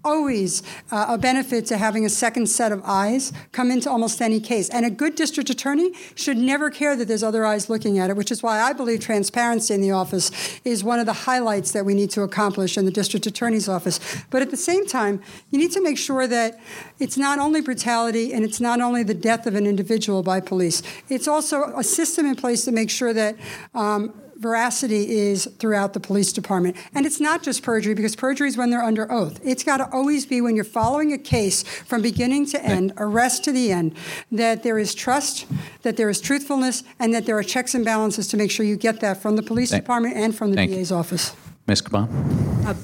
always 0.05 0.63
uh, 0.91 1.07
a 1.09 1.19
benefit 1.19 1.67
to 1.67 1.77
having 1.77 2.05
a 2.05 2.09
second 2.09 2.47
set 2.49 2.73
of 2.73 2.83
eyes 2.85 3.33
come 3.53 3.71
into 3.71 3.89
almost 3.89 4.21
any 4.21 4.41
case. 4.41 4.69
And 4.71 4.85
a 4.85 4.91
good 4.91 5.15
district 5.15 5.51
attorney 5.51 5.93
should 6.15 6.37
never 6.37 6.71
care 6.71 6.97
that 6.97 7.07
there's 7.07 7.23
other 7.23 7.47
eyes 7.47 7.71
looking 7.71 7.99
at 7.99 8.11
it, 8.11 8.17
which 8.17 8.31
is 8.31 8.43
why 8.43 8.61
I 8.61 8.73
believe 8.73 9.01
transparency 9.01 9.75
in 9.75 9.82
the 9.83 9.91
office 9.91 10.31
is 10.65 10.83
one 10.83 10.99
of 10.99 11.07
the 11.07 11.13
highlights 11.13 11.73
that 11.73 11.85
we 11.85 11.95
need 11.95 12.11
to 12.13 12.23
accomplish 12.23 12.79
in 12.79 12.85
the 12.85 12.91
district 12.91 13.27
attorney's 13.27 13.69
office. 13.69 14.01
But 14.31 14.43
at 14.43 14.51
the 14.51 14.57
same 14.57 14.87
time, 14.87 15.21
you 15.51 15.59
need 15.59 15.73
to 15.73 15.83
make 15.83 15.99
sure 15.99 16.27
that 16.27 16.59
it's 16.99 17.19
not 17.19 17.39
only 17.39 17.61
brutality 17.61 18.33
and 18.33 18.45
it's 18.45 18.61
not 18.61 18.81
only 18.81 19.03
the 19.03 19.15
death 19.15 19.47
of 19.47 19.55
an 19.55 19.67
individual 19.67 20.23
by 20.23 20.41
police, 20.41 20.83
it's 21.09 21.29
also 21.29 21.65
a 21.77 21.85
system 21.85 22.27
in 22.27 22.37
place 22.37 22.65
to 22.65 22.73
make 22.73 22.91
sure 22.91 23.13
that. 23.13 23.37
Um, 23.75 24.15
veracity 24.43 25.09
is 25.09 25.47
throughout 25.59 25.93
the 25.93 26.01
police 26.01 26.33
department. 26.33 26.77
And 26.95 27.07
it's 27.07 27.21
not 27.21 27.43
just 27.43 27.63
perjury, 27.63 27.95
because 27.95 28.17
perjury 28.17 28.49
is 28.49 28.57
when 28.57 28.71
they're 28.71 28.83
under 28.83 29.11
oath. 29.11 29.41
It's 29.45 29.63
got 29.63 29.77
to 29.79 29.89
always 29.93 30.27
be 30.27 30.41
when 30.41 30.57
you're 30.57 30.65
following 30.65 31.13
a 31.13 31.19
case 31.19 31.63
from 31.63 32.03
beginning 32.03 32.47
to 32.47 32.63
end, 32.63 32.93
arrest 32.99 33.45
to 33.45 33.53
the 33.53 33.71
end, 33.71 33.95
that 34.33 34.65
there 34.65 34.79
is 34.79 34.95
trust, 34.95 35.47
that 35.83 35.97
there 35.97 36.11
is 36.11 36.21
truthfulness, 36.21 36.83
and 36.99 37.15
that 37.15 37.25
there 37.25 37.39
are 37.39 37.43
checks 37.45 37.75
and 37.75 37.85
balances 37.85 38.27
to 38.29 38.37
make 38.37 38.51
sure 38.51 38.67
you 38.67 38.77
get 38.77 39.01
that 39.01 39.23
from 39.23 39.37
the 39.37 39.43
police 39.43 39.71
Thank- 39.71 39.85
department 39.85 40.17
and 40.17 40.35
from 40.35 40.51
the 40.51 40.57
Thank 40.57 40.73
DA's 40.73 40.91
office. 40.91 41.35
Ms. 41.69 41.81
Caban? 41.83 42.77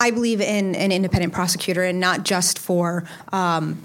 I 0.00 0.10
believe 0.10 0.40
in 0.40 0.74
an 0.74 0.92
independent 0.92 1.32
prosecutor 1.32 1.82
and 1.82 2.00
not 2.00 2.22
just 2.22 2.58
for 2.58 3.04
um, 3.32 3.78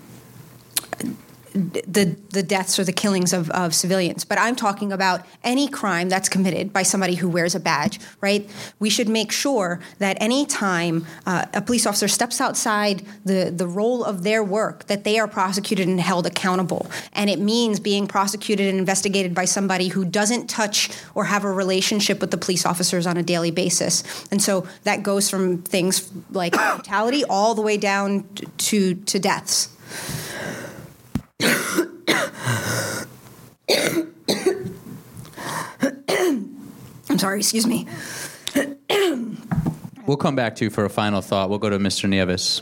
the 1.53 2.15
the 2.29 2.43
deaths 2.43 2.79
or 2.79 2.83
the 2.83 2.93
killings 2.93 3.33
of, 3.33 3.49
of 3.51 3.73
civilians. 3.73 4.23
But 4.23 4.39
I'm 4.39 4.55
talking 4.55 4.91
about 4.91 5.25
any 5.43 5.67
crime 5.67 6.09
that's 6.09 6.29
committed 6.29 6.71
by 6.71 6.83
somebody 6.83 7.15
who 7.15 7.29
wears 7.29 7.55
a 7.55 7.59
badge, 7.59 7.99
right? 8.21 8.49
We 8.79 8.89
should 8.89 9.09
make 9.09 9.31
sure 9.31 9.79
that 9.99 10.17
any 10.19 10.45
time 10.45 11.05
uh, 11.25 11.45
a 11.53 11.61
police 11.61 11.85
officer 11.85 12.07
steps 12.07 12.39
outside 12.39 13.03
the, 13.25 13.51
the 13.55 13.67
role 13.67 14.03
of 14.03 14.23
their 14.23 14.43
work, 14.43 14.87
that 14.87 15.03
they 15.03 15.19
are 15.19 15.27
prosecuted 15.27 15.87
and 15.87 15.99
held 15.99 16.25
accountable. 16.25 16.89
And 17.13 17.29
it 17.29 17.39
means 17.39 17.79
being 17.79 18.07
prosecuted 18.07 18.67
and 18.67 18.79
investigated 18.79 19.35
by 19.35 19.45
somebody 19.45 19.89
who 19.89 20.05
doesn't 20.05 20.49
touch 20.49 20.89
or 21.15 21.25
have 21.25 21.43
a 21.43 21.51
relationship 21.51 22.21
with 22.21 22.31
the 22.31 22.37
police 22.37 22.65
officers 22.65 23.05
on 23.05 23.17
a 23.17 23.23
daily 23.23 23.51
basis. 23.51 24.03
And 24.31 24.41
so 24.41 24.67
that 24.83 25.03
goes 25.03 25.29
from 25.29 25.61
things 25.63 26.11
like 26.31 26.53
brutality 26.75 27.23
all 27.25 27.55
the 27.55 27.61
way 27.61 27.77
down 27.77 28.27
to 28.57 28.95
to 28.95 29.19
deaths. 29.19 29.69
I'm 37.09 37.19
sorry, 37.19 37.39
excuse 37.39 37.67
me. 37.67 37.87
We'll 40.07 40.17
come 40.17 40.35
back 40.35 40.55
to 40.55 40.65
you 40.65 40.69
for 40.69 40.83
a 40.83 40.89
final 40.89 41.21
thought. 41.21 41.49
We'll 41.49 41.59
go 41.59 41.69
to 41.69 41.77
Mr. 41.77 42.09
Nieves. 42.09 42.61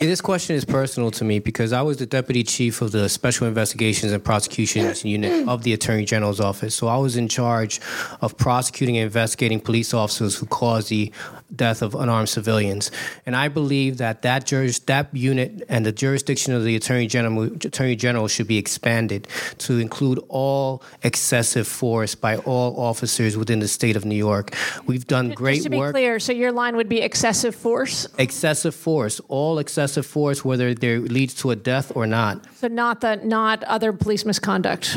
Yeah, 0.00 0.08
this 0.08 0.20
question 0.20 0.56
is 0.56 0.64
personal 0.64 1.10
to 1.12 1.24
me 1.24 1.38
because 1.38 1.72
I 1.72 1.82
was 1.82 1.98
the 1.98 2.06
deputy 2.06 2.42
chief 2.42 2.82
of 2.82 2.92
the 2.92 3.08
Special 3.08 3.46
Investigations 3.46 4.12
and 4.12 4.24
Prosecutions 4.24 5.04
Unit 5.04 5.48
of 5.48 5.62
the 5.62 5.72
Attorney 5.72 6.04
General's 6.04 6.40
office. 6.40 6.74
So 6.74 6.88
I 6.88 6.96
was 6.96 7.16
in 7.16 7.28
charge 7.28 7.80
of 8.20 8.36
prosecuting 8.36 8.96
and 8.96 9.04
investigating 9.04 9.60
police 9.60 9.94
officers 9.94 10.36
who 10.36 10.46
caused 10.46 10.88
the 10.88 11.12
death 11.54 11.82
of 11.82 11.94
unarmed 11.94 12.28
civilians. 12.28 12.90
And 13.26 13.34
I 13.36 13.48
believe 13.48 13.98
that 13.98 14.22
that, 14.22 14.46
juris, 14.46 14.78
that 14.80 15.14
unit 15.14 15.62
and 15.68 15.84
the 15.84 15.92
jurisdiction 15.92 16.54
of 16.54 16.64
the 16.64 16.76
Attorney 16.76 17.06
General, 17.06 17.44
Attorney 17.44 17.96
General 17.96 18.28
should 18.28 18.46
be 18.46 18.58
expanded 18.58 19.26
to 19.58 19.78
include 19.78 20.20
all 20.28 20.82
excessive 21.02 21.66
force 21.66 22.14
by 22.14 22.36
all 22.38 22.78
officers 22.80 23.36
within 23.36 23.60
the 23.60 23.68
state 23.68 23.96
of 23.96 24.04
New 24.04 24.16
York. 24.16 24.54
We've 24.86 25.06
done 25.06 25.30
great 25.30 25.56
Just 25.56 25.64
to 25.64 25.70
be 25.70 25.78
work. 25.78 25.92
clear, 25.92 26.18
so 26.18 26.32
your 26.32 26.52
line 26.52 26.76
would 26.76 26.88
be 26.88 27.00
excessive 27.00 27.54
force, 27.54 28.06
Excessive 28.18 28.74
force, 28.74 29.20
all 29.28 29.58
excessive 29.58 30.06
force, 30.06 30.44
whether 30.44 30.74
there 30.74 31.00
leads 31.00 31.34
to 31.34 31.50
a 31.50 31.56
death 31.56 31.92
or 31.94 32.06
not. 32.06 32.46
so 32.56 32.68
not 32.68 33.00
the 33.00 33.16
not 33.16 33.64
other 33.64 33.92
police 33.92 34.24
misconduct. 34.24 34.96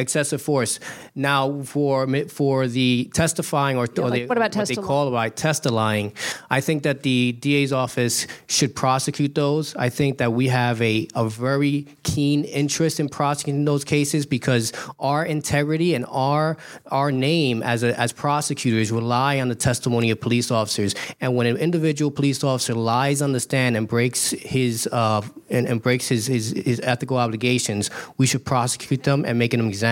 Excessive 0.00 0.40
force. 0.42 0.80
Now, 1.14 1.62
for 1.62 2.08
for 2.28 2.66
the 2.66 3.10
testifying 3.12 3.76
or, 3.76 3.86
or 3.98 4.08
like, 4.08 4.22
the, 4.22 4.26
what 4.26 4.38
about 4.38 4.52
they 4.52 4.60
testi-lying? 4.60 4.86
call 4.86 5.08
about 5.08 5.36
testifying, 5.36 6.12
I 6.50 6.60
think 6.60 6.82
that 6.84 7.02
the 7.02 7.32
DA's 7.32 7.72
office 7.72 8.26
should 8.48 8.74
prosecute 8.74 9.34
those. 9.34 9.76
I 9.76 9.90
think 9.90 10.18
that 10.18 10.32
we 10.32 10.48
have 10.48 10.80
a, 10.82 11.06
a 11.14 11.28
very 11.28 11.86
keen 12.02 12.44
interest 12.44 12.98
in 12.98 13.08
prosecuting 13.08 13.66
those 13.66 13.84
cases 13.84 14.26
because 14.26 14.72
our 14.98 15.24
integrity 15.24 15.94
and 15.94 16.06
our 16.08 16.56
our 16.86 17.12
name 17.12 17.62
as 17.62 17.82
a, 17.82 17.98
as 18.00 18.12
prosecutors 18.12 18.90
rely 18.90 19.38
on 19.40 19.48
the 19.48 19.54
testimony 19.54 20.10
of 20.10 20.20
police 20.20 20.50
officers. 20.50 20.94
And 21.20 21.36
when 21.36 21.46
an 21.46 21.58
individual 21.58 22.10
police 22.10 22.42
officer 22.42 22.74
lies 22.74 23.20
on 23.20 23.32
the 23.32 23.40
stand 23.40 23.76
and 23.76 23.86
breaks 23.86 24.30
his 24.30 24.88
uh, 24.90 25.20
and, 25.50 25.66
and 25.66 25.82
breaks 25.82 26.08
his, 26.08 26.26
his 26.26 26.52
his 26.52 26.80
ethical 26.82 27.18
obligations, 27.18 27.90
we 28.16 28.26
should 28.26 28.44
prosecute 28.44 29.02
them 29.02 29.24
and 29.26 29.38
make 29.38 29.52
an 29.52 29.60
example 29.66 29.89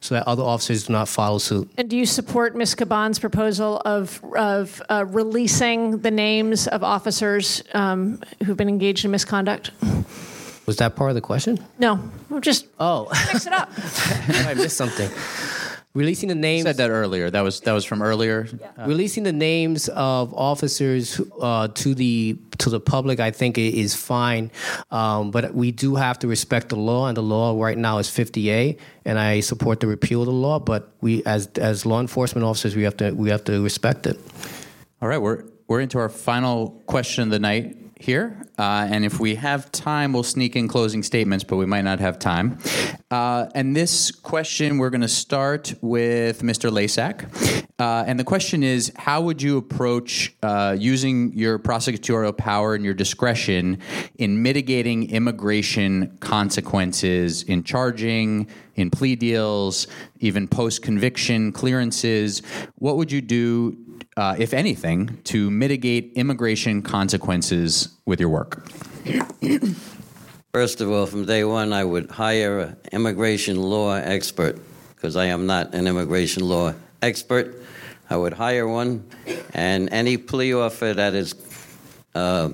so 0.00 0.14
that 0.14 0.26
other 0.26 0.42
officers 0.42 0.86
do 0.86 0.92
not 0.92 1.08
follow 1.08 1.38
suit. 1.38 1.68
And 1.76 1.88
do 1.90 1.96
you 1.96 2.06
support 2.06 2.54
Ms. 2.56 2.74
Caban's 2.74 3.18
proposal 3.18 3.80
of 3.84 4.20
of 4.36 4.82
uh, 4.88 5.04
releasing 5.08 5.98
the 5.98 6.10
names 6.10 6.66
of 6.68 6.82
officers 6.82 7.62
um, 7.74 8.20
who've 8.44 8.56
been 8.56 8.68
engaged 8.68 9.04
in 9.04 9.10
misconduct? 9.10 9.70
Was 10.66 10.76
that 10.76 10.96
part 10.96 11.10
of 11.10 11.14
the 11.14 11.22
question? 11.22 11.58
No, 11.78 11.98
we're 12.28 12.40
just 12.40 12.66
Oh, 12.78 13.08
mix 13.32 13.46
it 13.46 13.52
up. 13.52 13.70
I 14.28 14.54
missed 14.54 14.76
something. 14.76 15.10
Releasing 15.98 16.28
the 16.28 16.36
names. 16.36 16.62
said 16.62 16.76
that 16.76 16.90
earlier. 16.90 17.28
That 17.28 17.40
was 17.40 17.58
that 17.62 17.72
was 17.72 17.84
from 17.84 18.02
earlier. 18.02 18.46
Uh, 18.78 18.86
releasing 18.86 19.24
the 19.24 19.32
names 19.32 19.88
of 19.88 20.32
officers 20.32 21.20
uh, 21.40 21.66
to 21.74 21.92
the 21.92 22.38
to 22.58 22.70
the 22.70 22.78
public, 22.78 23.18
I 23.18 23.32
think, 23.32 23.58
is 23.58 23.96
fine. 23.96 24.52
Um, 24.92 25.32
but 25.32 25.54
we 25.54 25.72
do 25.72 25.96
have 25.96 26.20
to 26.20 26.28
respect 26.28 26.68
the 26.68 26.76
law, 26.76 27.08
and 27.08 27.16
the 27.16 27.22
law 27.22 27.60
right 27.60 27.76
now 27.76 27.98
is 27.98 28.06
50A, 28.08 28.78
and 29.04 29.18
I 29.18 29.40
support 29.40 29.80
the 29.80 29.88
repeal 29.88 30.20
of 30.20 30.26
the 30.26 30.32
law. 30.32 30.60
But 30.60 30.92
we, 31.00 31.24
as 31.24 31.48
as 31.56 31.84
law 31.84 32.00
enforcement 32.00 32.44
officers, 32.44 32.76
we 32.76 32.84
have 32.84 32.96
to 32.98 33.10
we 33.10 33.30
have 33.30 33.42
to 33.44 33.60
respect 33.60 34.06
it. 34.06 34.20
All 35.02 35.08
right, 35.08 35.20
we're 35.20 35.42
we're 35.66 35.80
into 35.80 35.98
our 35.98 36.08
final 36.08 36.80
question 36.86 37.24
of 37.24 37.30
the 37.30 37.40
night 37.40 37.76
here, 38.00 38.42
uh, 38.58 38.86
and 38.90 39.04
if 39.04 39.18
we 39.18 39.34
have 39.34 39.70
time, 39.72 40.12
we'll 40.12 40.22
sneak 40.22 40.56
in 40.56 40.68
closing 40.68 41.02
statements, 41.02 41.44
but 41.44 41.56
we 41.56 41.66
might 41.66 41.82
not 41.82 41.98
have 42.00 42.18
time. 42.18 42.58
Uh, 43.10 43.46
and 43.54 43.74
this 43.74 44.10
question, 44.10 44.78
we're 44.78 44.90
going 44.90 45.00
to 45.00 45.08
start 45.08 45.74
with 45.80 46.42
Mr. 46.42 46.70
Lasak, 46.70 47.66
uh, 47.78 48.04
and 48.06 48.18
the 48.18 48.24
question 48.24 48.62
is: 48.62 48.92
How 48.96 49.20
would 49.20 49.42
you 49.42 49.56
approach 49.56 50.34
uh, 50.42 50.76
using 50.78 51.32
your 51.34 51.58
prosecutorial 51.58 52.36
power 52.36 52.74
and 52.74 52.84
your 52.84 52.94
discretion 52.94 53.78
in 54.16 54.42
mitigating 54.42 55.10
immigration 55.10 56.16
consequences 56.20 57.42
in 57.42 57.62
charging? 57.64 58.48
In 58.76 58.90
plea 58.90 59.16
deals, 59.16 59.88
even 60.20 60.46
post 60.46 60.82
conviction 60.82 61.50
clearances, 61.50 62.42
what 62.76 62.96
would 62.96 63.10
you 63.10 63.20
do 63.20 63.76
uh, 64.18 64.34
if 64.36 64.52
anything, 64.52 65.16
to 65.22 65.48
mitigate 65.48 66.12
immigration 66.14 66.82
consequences 66.82 67.96
with 68.04 68.18
your 68.18 68.28
work? 68.28 68.68
First 70.52 70.80
of 70.80 70.90
all, 70.90 71.06
from 71.06 71.24
day 71.24 71.44
one, 71.44 71.72
I 71.72 71.84
would 71.84 72.10
hire 72.10 72.58
an 72.58 72.76
immigration 72.90 73.56
law 73.62 73.94
expert 73.94 74.58
because 74.96 75.14
I 75.14 75.26
am 75.26 75.46
not 75.46 75.72
an 75.72 75.86
immigration 75.86 76.48
law 76.48 76.74
expert. 77.00 77.62
I 78.10 78.16
would 78.16 78.32
hire 78.32 78.66
one, 78.66 79.08
and 79.54 79.88
any 79.92 80.16
plea 80.16 80.52
offer 80.54 80.94
that 80.94 81.14
is 81.14 81.36
uh, 82.16 82.50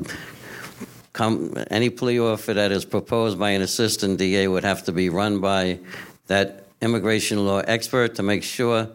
come, 1.15 1.55
any 1.71 1.89
plea 1.89 2.21
offer 2.21 2.53
that 2.53 2.73
is 2.73 2.85
proposed 2.85 3.39
by 3.39 3.51
an 3.51 3.63
assistant 3.63 4.19
DA 4.19 4.49
would 4.49 4.65
have 4.65 4.85
to 4.85 4.93
be 4.93 5.09
run 5.09 5.41
by 5.41 5.79
that 6.27 6.67
immigration 6.83 7.47
law 7.47 7.61
expert 7.61 8.17
to 8.17 8.23
make 8.23 8.43
sure 8.43 8.89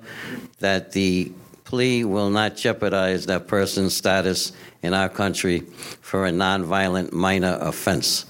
that 0.60 0.92
the 0.92 1.32
plea 1.70 2.04
will 2.04 2.32
not 2.32 2.58
jeopardize 2.58 3.28
that 3.28 3.48
person's 3.48 3.96
status 3.96 4.54
in 4.82 4.92
our 4.92 5.08
country 5.08 5.60
for 6.02 6.26
a 6.26 6.32
nonviolent 6.32 7.14
minor 7.14 7.60
offense. 7.62 8.26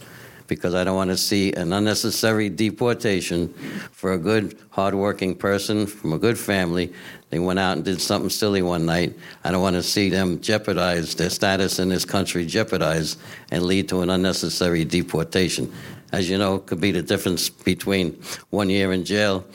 Because 0.47 0.75
I 0.75 0.83
don't 0.83 0.97
want 0.97 1.11
to 1.11 1.15
see 1.15 1.53
an 1.53 1.71
unnecessary 1.71 2.49
deportation 2.49 3.53
for 3.93 4.11
a 4.11 4.17
good, 4.17 4.59
hardworking 4.71 5.35
person 5.35 5.87
from 5.87 6.11
a 6.11 6.19
good 6.19 6.37
family. 6.37 6.91
They 7.29 7.39
went 7.39 7.59
out 7.59 7.77
and 7.77 7.85
did 7.85 8.01
something 8.01 8.29
silly 8.29 8.61
one 8.61 8.85
night. 8.85 9.17
I 9.45 9.51
don't 9.51 9.61
want 9.61 9.77
to 9.77 9.83
see 9.83 10.09
them 10.09 10.41
jeopardize 10.41 11.15
their 11.15 11.29
status 11.29 11.79
in 11.79 11.87
this 11.87 12.03
country, 12.03 12.45
jeopardized, 12.45 13.21
and 13.51 13.63
lead 13.63 13.87
to 13.87 14.01
an 14.01 14.09
unnecessary 14.09 14.83
deportation. 14.83 15.71
As 16.11 16.29
you 16.29 16.37
know, 16.37 16.59
could 16.59 16.81
be 16.81 16.91
the 16.91 17.03
difference 17.03 17.47
between 17.49 18.21
one 18.49 18.69
year 18.69 18.91
in 18.91 19.05
jail 19.05 19.45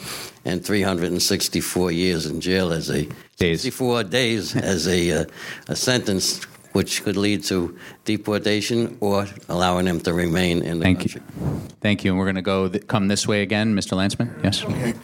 and 0.47 0.65
364 0.65 1.93
years 1.93 2.25
in 2.25 2.41
jail 2.41 2.73
as 2.73 2.91
a 2.91 3.07
64 3.39 4.05
days 4.05 4.57
as 4.57 4.87
a, 4.87 5.23
uh, 5.23 5.25
a 5.69 5.77
sentence 5.77 6.45
which 6.73 7.05
could 7.05 7.17
lead 7.17 7.45
to 7.45 7.79
deportation 8.05 8.97
or 9.01 9.27
allowing 9.49 9.87
them 9.87 10.01
to 10.01 10.13
remain 10.13 10.61
in 10.63 10.81
the 10.81 10.85
Thank 10.85 10.99
country. 11.01 11.23
you. 11.39 11.61
Thank 11.81 12.05
you. 12.05 12.11
And 12.11 12.19
we're 12.19 12.25
going 12.25 12.35
to 12.35 12.43
go 12.43 12.69
th- 12.69 12.87
come 12.89 13.07
this 13.07 13.29
way 13.29 13.43
again, 13.43 13.77
Mr. 13.77 13.97
Lancman. 13.97 14.43
Yes. 14.43 14.65
Okay. 14.65 14.95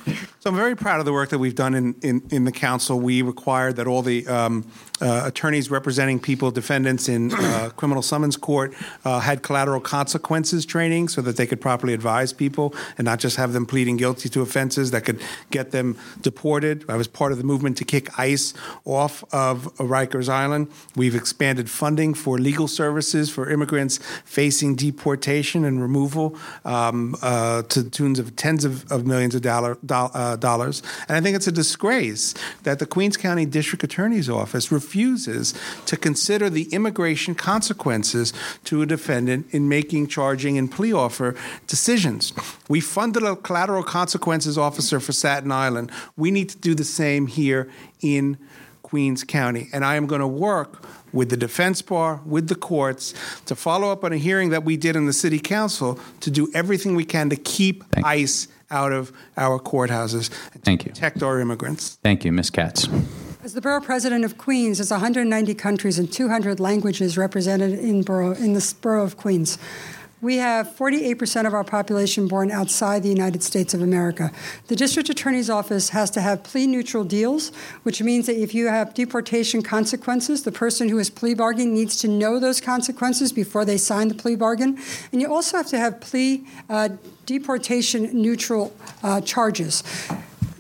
So 0.41 0.51
I'm 0.51 0.57
very 0.57 0.75
proud 0.75 0.99
of 0.99 1.07
the 1.07 1.13
work 1.13 1.29
that 1.29 1.39
we've 1.39 1.55
done 1.55 1.75
in, 1.75 1.95
in, 2.03 2.23
in 2.31 2.45
the 2.45 2.51
council. 2.51 2.99
We 2.99 3.23
required 3.23 3.77
that 3.77 3.87
all 3.87 4.03
the 4.03 4.27
um, 4.27 4.69
uh, 5.01 5.23
attorneys 5.25 5.71
representing 5.71 6.19
people, 6.19 6.51
defendants 6.51 7.09
in 7.09 7.33
uh, 7.33 7.71
criminal 7.77 8.03
summons 8.03 8.37
court, 8.37 8.75
uh, 9.05 9.21
had 9.21 9.43
collateral 9.43 9.81
consequences 9.81 10.67
training 10.67 11.09
so 11.09 11.21
that 11.23 11.37
they 11.37 11.47
could 11.47 11.61
properly 11.61 11.95
advise 11.95 12.33
people 12.33 12.75
and 12.99 13.05
not 13.05 13.19
just 13.19 13.37
have 13.37 13.53
them 13.53 13.67
pleading 13.67 13.97
guilty 13.97 14.29
to 14.29 14.43
offenses 14.43 14.91
that 14.91 15.05
could 15.05 15.21
get 15.51 15.71
them 15.71 15.97
deported. 16.21 16.85
I 16.89 16.97
was 16.97 17.09
part 17.09 17.33
of 17.33 17.39
the 17.39 17.45
movement 17.45 17.77
to 17.79 17.85
kick 17.85 18.19
ICE 18.19 18.55
off 18.85 19.25
of 19.33 19.75
Rikers 19.77 20.29
Island. 20.29 20.71
We've 20.97 21.15
expanded 21.15 21.71
funding 21.71 22.15
for 22.15 22.39
legal 22.39 22.69
services 22.69 23.31
for 23.31 23.51
immigrants 23.51 23.99
facing 24.25 24.77
deportation 24.77 25.65
and 25.65 25.81
removal 25.81 26.37
um, 26.65 27.17
uh, 27.23 27.63
to 27.63 27.83
the 27.83 27.91
tunes 27.91 28.19
of 28.19 28.37
tens 28.37 28.65
of, 28.65 28.91
of 28.91 29.07
millions 29.07 29.35
of 29.35 29.43
dollar, 29.43 29.79
do, 29.85 29.95
uh, 29.95 30.37
dollars. 30.37 30.83
And 31.09 31.17
I 31.17 31.21
think 31.21 31.37
it's 31.37 31.47
a 31.47 31.53
disgrace 31.53 32.35
that 32.63 32.79
the 32.79 32.87
Queens 32.87 33.17
County 33.17 33.47
District 33.47 33.83
Attorney's 33.85 34.29
Office 34.29 34.71
refuses 34.91 35.55
to 35.87 35.97
consider 35.97 36.51
the 36.51 36.65
immigration 36.73 37.33
consequences 37.35 38.33
to 38.65 38.83
a 38.83 38.87
defendant 38.87 39.47
in 39.53 39.69
making 39.69 40.09
charging 40.09 40.59
and 40.59 40.71
plea 40.71 40.93
offer 40.93 41.37
decisions. 41.69 42.33
We 42.69 42.81
funded 42.81 43.23
a 43.23 43.37
collateral 43.37 43.85
consequences 43.85 44.59
officer 44.59 44.99
for 44.99 45.13
Staten 45.13 45.53
Island. 45.53 45.93
We 46.17 46.33
need 46.33 46.49
to 46.49 46.59
do 46.59 46.75
the 46.75 46.85
same 46.85 47.29
here 47.29 47.71
in 48.01 48.37
Queens 48.83 49.23
County. 49.23 49.69
And 49.73 49.85
I 49.85 49.95
am 49.95 50.09
going 50.09 50.23
to 50.23 50.27
work 50.27 50.85
with 51.13 51.31
the 51.31 51.37
defense 51.37 51.83
bar, 51.83 52.21
with 52.27 52.49
the 52.49 52.57
courts, 52.57 53.15
to 53.47 53.55
follow 53.55 53.93
up 53.93 54.03
on 54.03 54.13
a 54.13 54.17
hearing 54.17 54.51
that 54.51 54.65
we 54.65 54.77
did 54.77 54.97
in 54.97 55.07
the 55.07 55.13
city 55.13 55.39
council 55.39 56.01
to 56.21 56.31
do 56.33 56.49
everything 56.53 56.97
we 56.97 57.05
can 57.05 57.31
to 57.31 57.37
keep 57.37 57.85
ICE 58.05 58.49
out 58.73 58.93
of 58.93 59.13
our 59.37 59.61
courthouses 59.61 60.31
and 60.53 60.63
Thank 60.65 60.85
you. 60.85 60.91
protect 60.93 61.23
our 61.23 61.39
immigrants. 61.41 61.99
Thank 62.03 62.25
you, 62.25 62.33
Ms. 62.33 62.51
Katz. 62.51 62.89
As 63.43 63.55
the 63.55 63.63
borough 63.63 63.81
president 63.81 64.27
of 64.27 64.37
Queens, 64.37 64.77
there's 64.77 64.91
190 64.91 65.55
countries 65.55 65.99
and 65.99 66.13
200 66.13 66.61
languages 66.61 67.17
represented 67.17 67.79
in 67.79 68.03
borough 68.03 68.33
in 68.33 68.53
the 68.53 68.75
borough 68.83 69.03
of 69.03 69.17
Queens. 69.17 69.57
We 70.21 70.37
have 70.37 70.67
48% 70.77 71.47
of 71.47 71.55
our 71.55 71.65
population 71.65 72.29
born 72.29 72.51
outside 72.51 73.03
the 73.03 73.09
United 73.09 73.43
States 73.43 73.73
of 73.73 73.81
America. 73.81 74.31
The 74.67 74.77
district 74.77 75.09
attorney's 75.09 75.49
office 75.49 75.89
has 75.89 76.11
to 76.11 76.21
have 76.21 76.43
plea 76.43 76.67
neutral 76.67 77.03
deals, 77.03 77.51
which 77.83 78.03
means 78.03 78.27
that 78.27 78.37
if 78.37 78.55
you 78.55 78.67
have 78.67 78.93
deportation 78.93 79.63
consequences, 79.63 80.43
the 80.43 80.53
person 80.53 80.91
who 80.91 80.99
is 80.99 81.09
plea 81.09 81.33
bargaining 81.33 81.73
needs 81.73 81.97
to 82.01 82.09
know 82.09 82.39
those 82.39 82.61
consequences 82.61 83.33
before 83.33 83.65
they 83.65 83.79
sign 83.79 84.09
the 84.09 84.15
plea 84.15 84.37
bargain. 84.37 84.79
And 85.13 85.23
you 85.23 85.33
also 85.33 85.57
have 85.57 85.69
to 85.69 85.79
have 85.79 86.03
plea 86.03 86.47
uh, 86.69 86.91
deportation 87.25 88.11
neutral 88.13 88.77
uh, 89.03 89.23
charges 89.23 89.83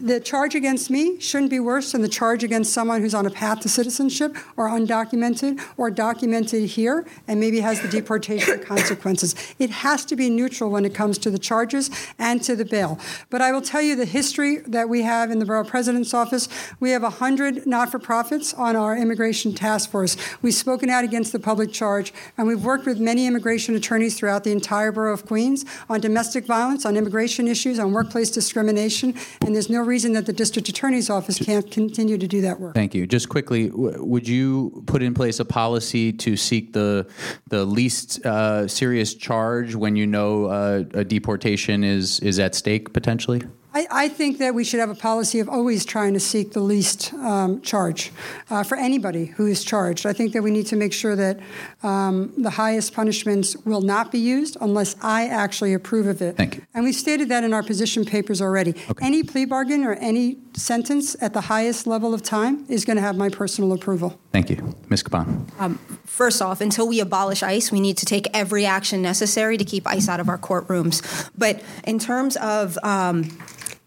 the 0.00 0.20
charge 0.20 0.54
against 0.54 0.90
me 0.90 1.20
shouldn't 1.20 1.50
be 1.50 1.60
worse 1.60 1.92
than 1.92 2.02
the 2.02 2.08
charge 2.08 2.42
against 2.42 2.72
someone 2.72 3.00
who's 3.00 3.14
on 3.14 3.26
a 3.26 3.30
path 3.30 3.60
to 3.60 3.68
citizenship 3.68 4.36
or 4.56 4.68
undocumented 4.68 5.60
or 5.76 5.90
documented 5.90 6.64
here 6.64 7.06
and 7.28 7.38
maybe 7.38 7.60
has 7.60 7.80
the 7.80 7.88
deportation 7.88 8.60
consequences. 8.64 9.34
It 9.58 9.70
has 9.70 10.04
to 10.06 10.16
be 10.16 10.30
neutral 10.30 10.70
when 10.70 10.84
it 10.84 10.94
comes 10.94 11.18
to 11.18 11.30
the 11.30 11.38
charges 11.38 11.90
and 12.18 12.42
to 12.42 12.56
the 12.56 12.64
bail. 12.64 12.98
But 13.28 13.42
I 13.42 13.52
will 13.52 13.60
tell 13.60 13.82
you 13.82 13.96
the 13.96 14.04
history 14.04 14.58
that 14.66 14.88
we 14.88 15.02
have 15.02 15.30
in 15.30 15.38
the 15.38 15.44
borough 15.44 15.64
president's 15.64 16.14
office. 16.14 16.48
We 16.80 16.90
have 16.90 17.02
100 17.02 17.66
not 17.66 17.90
for 17.90 17.98
profits 17.98 18.54
on 18.54 18.76
our 18.76 18.96
immigration 18.96 19.54
task 19.54 19.90
force. 19.90 20.16
We've 20.42 20.54
spoken 20.54 20.88
out 20.88 21.04
against 21.04 21.32
the 21.32 21.38
public 21.38 21.72
charge, 21.72 22.12
and 22.38 22.46
we've 22.46 22.64
worked 22.64 22.86
with 22.86 22.98
many 22.98 23.26
immigration 23.26 23.74
attorneys 23.74 24.18
throughout 24.18 24.44
the 24.44 24.52
entire 24.52 24.92
borough 24.92 25.12
of 25.12 25.26
Queens 25.26 25.64
on 25.88 26.00
domestic 26.00 26.46
violence, 26.46 26.86
on 26.86 26.96
immigration 26.96 27.46
issues, 27.46 27.78
on 27.78 27.92
workplace 27.92 28.30
discrimination, 28.30 29.14
and 29.40 29.54
there's 29.54 29.70
no 29.70 29.82
reason 29.90 30.12
that 30.14 30.24
the 30.24 30.32
district 30.32 30.68
attorney's 30.68 31.10
office 31.10 31.38
can't 31.38 31.70
continue 31.70 32.16
to 32.16 32.26
do 32.26 32.40
that 32.40 32.60
work. 32.60 32.74
Thank 32.74 32.94
you. 32.94 33.06
Just 33.06 33.28
quickly, 33.28 33.68
w- 33.68 34.02
would 34.02 34.26
you 34.26 34.82
put 34.86 35.02
in 35.02 35.12
place 35.12 35.40
a 35.40 35.44
policy 35.44 36.12
to 36.24 36.36
seek 36.36 36.72
the 36.72 37.06
the 37.48 37.64
least 37.64 38.24
uh, 38.24 38.66
serious 38.68 39.14
charge 39.14 39.74
when 39.74 39.96
you 39.96 40.06
know 40.06 40.46
uh, 40.46 40.84
a 40.94 41.04
deportation 41.04 41.84
is 41.84 42.20
is 42.20 42.38
at 42.38 42.54
stake 42.54 42.92
potentially? 42.92 43.42
I, 43.72 43.86
I, 43.90 44.08
think 44.08 44.38
that 44.38 44.54
we 44.54 44.64
should 44.64 44.80
have 44.80 44.90
a 44.90 44.94
policy 44.94 45.38
of 45.38 45.48
always 45.48 45.84
trying 45.84 46.14
to 46.14 46.20
seek 46.20 46.52
the 46.52 46.60
least 46.60 47.12
um, 47.14 47.60
charge 47.60 48.10
uh, 48.50 48.64
for 48.64 48.76
anybody 48.76 49.26
who 49.26 49.46
is 49.46 49.64
charged. 49.64 50.06
I 50.06 50.12
think 50.12 50.32
that 50.32 50.42
we 50.42 50.50
need 50.50 50.66
to 50.66 50.76
make 50.76 50.92
sure 50.92 51.14
that 51.14 51.38
um, 51.82 52.32
the 52.36 52.50
highest 52.50 52.94
punishments 52.94 53.56
will 53.58 53.80
not 53.80 54.10
be 54.10 54.18
used 54.18 54.56
unless 54.60 54.96
I 55.02 55.26
actually 55.28 55.72
approve 55.72 56.06
of 56.08 56.20
it. 56.20 56.36
Thank 56.36 56.56
you. 56.56 56.62
And 56.74 56.84
we 56.84 56.92
stated 56.92 57.28
that 57.28 57.44
in 57.44 57.54
our 57.54 57.62
position 57.62 58.04
papers 58.04 58.42
already. 58.42 58.70
Okay. 58.90 59.06
Any 59.06 59.22
plea 59.22 59.44
bargain 59.44 59.84
or 59.84 59.94
any 59.94 60.38
sentence 60.54 61.14
at 61.20 61.32
the 61.32 61.42
highest 61.42 61.86
level 61.86 62.12
of 62.12 62.22
time 62.22 62.64
is 62.68 62.84
going 62.84 62.96
to 62.96 63.02
have 63.02 63.16
my 63.16 63.28
personal 63.28 63.72
approval. 63.72 64.18
Thank 64.32 64.50
you. 64.50 64.74
Ms. 64.88 65.04
Caban. 65.04 65.48
Um, 65.60 65.78
first 66.04 66.42
off, 66.42 66.60
until 66.60 66.88
we 66.88 67.00
abolish 67.00 67.42
ICE, 67.42 67.70
we 67.70 67.80
need 67.80 67.96
to 67.98 68.06
take 68.06 68.26
every 68.34 68.66
action 68.66 69.00
necessary 69.00 69.56
to 69.56 69.64
keep 69.64 69.86
ICE 69.86 70.08
out 70.08 70.20
of 70.20 70.28
our 70.28 70.38
courtrooms. 70.38 71.30
But 71.38 71.62
in 71.84 71.98
terms 71.98 72.36
of 72.36 72.78
um, 72.82 73.24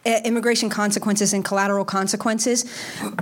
immigration 0.06 0.70
consequences 0.70 1.34
and 1.34 1.46
collateral 1.46 1.86
consequences, 1.86 2.66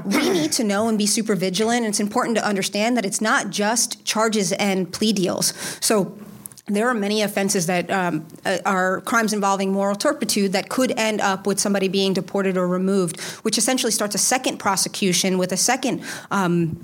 we 0.05 0.29
need 0.29 0.51
to 0.53 0.63
know 0.63 0.87
and 0.87 0.97
be 0.97 1.05
super 1.05 1.35
vigilant. 1.35 1.85
It's 1.85 1.99
important 1.99 2.37
to 2.37 2.45
understand 2.45 2.97
that 2.97 3.05
it's 3.05 3.21
not 3.21 3.49
just 3.49 4.03
charges 4.05 4.51
and 4.53 4.91
plea 4.91 5.13
deals. 5.13 5.53
So 5.79 6.17
there 6.65 6.87
are 6.87 6.93
many 6.93 7.21
offenses 7.21 7.65
that 7.67 7.89
um, 7.91 8.25
are 8.65 9.01
crimes 9.01 9.33
involving 9.33 9.71
moral 9.71 9.95
turpitude 9.95 10.53
that 10.53 10.69
could 10.69 10.91
end 10.97 11.19
up 11.19 11.45
with 11.45 11.59
somebody 11.59 11.87
being 11.87 12.13
deported 12.13 12.57
or 12.57 12.67
removed, 12.67 13.19
which 13.43 13.57
essentially 13.57 13.91
starts 13.91 14.15
a 14.15 14.19
second 14.19 14.57
prosecution 14.57 15.37
with 15.37 15.51
a 15.51 15.57
second 15.57 16.03
um, 16.29 16.83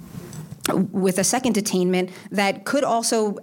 with 0.91 1.17
a 1.17 1.23
second 1.23 1.55
detainment 1.55 2.11
that 2.31 2.65
could 2.65 2.83
also 2.83 3.37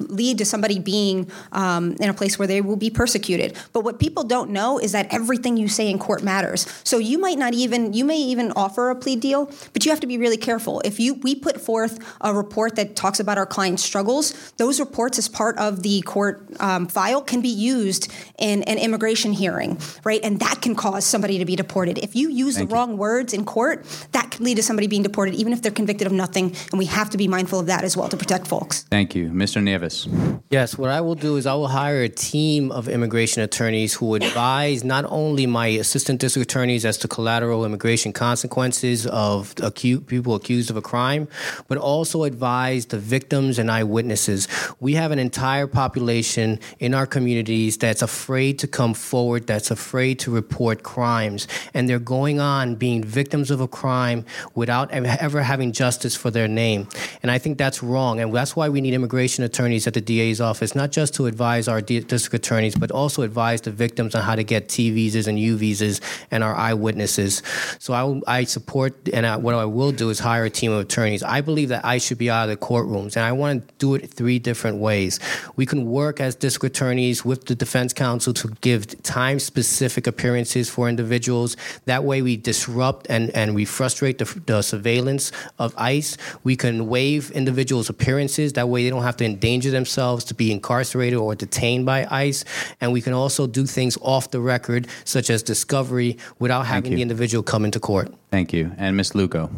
lead 0.00 0.38
to 0.38 0.44
somebody 0.44 0.78
being 0.78 1.30
um, 1.52 1.92
in 2.00 2.08
a 2.08 2.14
place 2.14 2.38
where 2.38 2.48
they 2.48 2.60
will 2.60 2.76
be 2.76 2.90
persecuted. 2.90 3.56
But 3.72 3.84
what 3.84 3.98
people 3.98 4.24
don't 4.24 4.50
know 4.50 4.78
is 4.78 4.92
that 4.92 5.12
everything 5.12 5.56
you 5.56 5.68
say 5.68 5.88
in 5.88 5.98
court 5.98 6.22
matters. 6.22 6.66
So 6.84 6.98
you 6.98 7.18
might 7.18 7.38
not 7.38 7.54
even 7.54 7.92
you 7.92 8.04
may 8.04 8.18
even 8.18 8.52
offer 8.52 8.90
a 8.90 8.96
plea 8.96 9.16
deal, 9.16 9.50
but 9.72 9.84
you 9.84 9.90
have 9.90 10.00
to 10.00 10.06
be 10.06 10.18
really 10.18 10.36
careful. 10.36 10.80
If 10.84 10.98
you 11.00 11.14
we 11.14 11.34
put 11.34 11.60
forth 11.60 11.98
a 12.20 12.34
report 12.34 12.76
that 12.76 12.96
talks 12.96 13.20
about 13.20 13.38
our 13.38 13.46
client's 13.46 13.82
struggles, 13.84 14.52
those 14.56 14.80
reports 14.80 15.18
as 15.18 15.28
part 15.28 15.58
of 15.58 15.82
the 15.82 16.00
court 16.02 16.46
um, 16.60 16.86
file 16.86 17.22
can 17.22 17.40
be 17.40 17.48
used 17.48 18.12
in 18.38 18.62
an 18.64 18.78
immigration 18.78 19.32
hearing, 19.32 19.78
right? 20.04 20.20
And 20.22 20.40
that 20.40 20.62
can 20.62 20.74
cause 20.74 21.04
somebody 21.04 21.38
to 21.38 21.44
be 21.44 21.56
deported. 21.56 21.98
If 21.98 22.16
you 22.16 22.30
use 22.30 22.56
Thank 22.56 22.68
the 22.68 22.74
you. 22.74 22.78
wrong 22.78 22.96
words 22.96 23.32
in 23.32 23.44
court, 23.44 23.84
that 24.12 24.30
can 24.30 24.44
lead 24.44 24.56
to 24.56 24.62
somebody 24.62 24.86
being 24.86 25.02
deported, 25.02 25.34
even 25.34 25.52
if 25.52 25.62
they're 25.62 25.72
convicted 25.72 26.06
of 26.06 26.12
nothing. 26.12 26.54
And 26.70 26.78
we 26.78 26.86
have 26.86 27.10
to 27.10 27.18
be 27.18 27.28
mindful 27.28 27.60
of 27.60 27.66
that 27.66 27.84
as 27.84 27.96
well 27.96 28.08
to 28.08 28.16
protect 28.16 28.46
folks. 28.46 28.82
Thank 28.84 29.14
you. 29.14 29.28
Mr. 29.30 29.62
Nieves. 29.90 30.40
Yes, 30.50 30.76
what 30.76 30.90
I 30.90 31.00
will 31.00 31.14
do 31.14 31.36
is 31.36 31.46
I 31.46 31.54
will 31.54 31.68
hire 31.68 32.02
a 32.02 32.08
team 32.08 32.72
of 32.72 32.88
immigration 32.88 33.40
attorneys 33.40 33.94
who 33.94 34.16
advise 34.16 34.82
not 34.82 35.04
only 35.08 35.46
my 35.46 35.68
assistant 35.68 36.20
district 36.20 36.50
attorneys 36.50 36.84
as 36.84 36.98
to 36.98 37.08
collateral 37.08 37.64
immigration 37.64 38.12
consequences 38.12 39.06
of 39.06 39.54
acu- 39.56 40.04
people 40.04 40.34
accused 40.34 40.68
of 40.68 40.76
a 40.76 40.82
crime, 40.82 41.28
but 41.68 41.78
also 41.78 42.24
advise 42.24 42.86
the 42.86 42.98
victims 42.98 43.60
and 43.60 43.70
eyewitnesses. 43.70 44.48
We 44.80 44.94
have 44.94 45.12
an 45.12 45.20
entire 45.20 45.68
population 45.68 46.58
in 46.80 46.94
our 46.94 47.06
communities 47.06 47.78
that's 47.78 48.02
afraid 48.02 48.58
to 48.58 48.66
come 48.66 48.92
forward, 48.92 49.46
that's 49.46 49.70
afraid 49.70 50.18
to 50.20 50.32
report 50.32 50.82
crimes, 50.82 51.46
and 51.74 51.88
they're 51.88 52.00
going 52.00 52.40
on 52.40 52.74
being 52.74 53.04
victims 53.04 53.52
of 53.52 53.60
a 53.60 53.68
crime 53.68 54.24
without 54.56 54.90
ever 54.90 55.42
having 55.42 55.70
justice 55.70 56.16
for 56.16 56.32
their 56.32 56.48
name. 56.48 56.88
And 57.22 57.30
I 57.30 57.38
think 57.38 57.56
that's 57.56 57.84
wrong, 57.84 58.18
and 58.18 58.34
that's 58.34 58.56
why 58.56 58.68
we 58.68 58.80
need 58.80 58.94
immigration 58.94 59.44
attorneys 59.44 59.79
at 59.86 59.94
the 59.94 60.00
DA's 60.00 60.40
office, 60.40 60.74
not 60.74 60.90
just 60.90 61.14
to 61.14 61.26
advise 61.26 61.68
our 61.68 61.80
district 61.80 62.34
attorneys, 62.34 62.74
but 62.74 62.90
also 62.90 63.22
advise 63.22 63.60
the 63.60 63.70
victims 63.70 64.14
on 64.14 64.22
how 64.22 64.34
to 64.34 64.44
get 64.44 64.68
T 64.68 64.90
visas 64.90 65.26
and 65.26 65.38
U 65.38 65.56
visas 65.56 66.00
and 66.30 66.42
our 66.42 66.54
eyewitnesses. 66.54 67.42
So 67.78 67.92
I, 67.94 68.40
I 68.40 68.44
support, 68.44 69.08
and 69.12 69.26
I, 69.26 69.36
what 69.36 69.54
I 69.54 69.64
will 69.64 69.92
do 69.92 70.10
is 70.10 70.18
hire 70.18 70.44
a 70.44 70.50
team 70.50 70.72
of 70.72 70.80
attorneys. 70.80 71.22
I 71.22 71.40
believe 71.40 71.68
that 71.70 71.84
I 71.84 71.98
should 71.98 72.18
be 72.18 72.30
out 72.30 72.48
of 72.48 72.50
the 72.50 72.64
courtrooms, 72.64 73.16
and 73.16 73.24
I 73.24 73.32
want 73.32 73.66
to 73.66 73.74
do 73.78 73.94
it 73.94 74.10
three 74.10 74.38
different 74.38 74.78
ways. 74.78 75.18
We 75.56 75.66
can 75.66 75.86
work 75.86 76.20
as 76.20 76.34
district 76.34 76.76
attorneys 76.76 77.24
with 77.24 77.46
the 77.46 77.54
defense 77.54 77.92
counsel 77.92 78.32
to 78.34 78.48
give 78.60 79.02
time 79.02 79.38
specific 79.38 80.06
appearances 80.06 80.68
for 80.68 80.88
individuals. 80.88 81.56
That 81.86 82.04
way, 82.04 82.22
we 82.22 82.36
disrupt 82.36 83.06
and, 83.08 83.30
and 83.30 83.54
we 83.54 83.64
frustrate 83.64 84.18
the, 84.18 84.40
the 84.46 84.62
surveillance 84.62 85.32
of 85.58 85.74
ICE. 85.76 86.16
We 86.44 86.56
can 86.56 86.88
waive 86.88 87.30
individuals' 87.30 87.88
appearances. 87.88 88.54
That 88.54 88.68
way, 88.68 88.84
they 88.84 88.90
don't 88.90 89.02
have 89.02 89.16
to 89.18 89.24
endanger 89.24 89.69
themselves 89.70 90.24
to 90.24 90.34
be 90.34 90.52
incarcerated 90.52 91.18
or 91.18 91.34
detained 91.34 91.86
by 91.86 92.06
ICE. 92.10 92.44
And 92.80 92.92
we 92.92 93.00
can 93.00 93.12
also 93.12 93.46
do 93.46 93.66
things 93.66 93.96
off 94.02 94.30
the 94.30 94.40
record, 94.40 94.86
such 95.04 95.30
as 95.30 95.42
discovery, 95.42 96.18
without 96.38 96.66
having 96.66 96.92
you. 96.92 96.96
the 96.96 97.02
individual 97.02 97.42
come 97.42 97.64
into 97.64 97.80
court. 97.80 98.12
Thank 98.30 98.52
you. 98.52 98.72
And 98.76 98.96
Ms. 98.96 99.14
Lugo. 99.14 99.50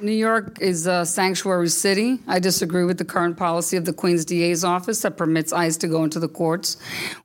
New 0.00 0.10
York 0.10 0.58
is 0.60 0.88
a 0.88 1.06
sanctuary 1.06 1.68
city. 1.68 2.18
I 2.26 2.40
disagree 2.40 2.82
with 2.82 2.98
the 2.98 3.04
current 3.04 3.36
policy 3.36 3.76
of 3.76 3.84
the 3.84 3.92
Queen's 3.92 4.24
DA's 4.24 4.64
office 4.64 5.00
that 5.02 5.16
permits 5.16 5.52
ICE 5.52 5.76
to 5.76 5.86
go 5.86 6.02
into 6.02 6.18
the 6.18 6.26
courts. 6.26 6.76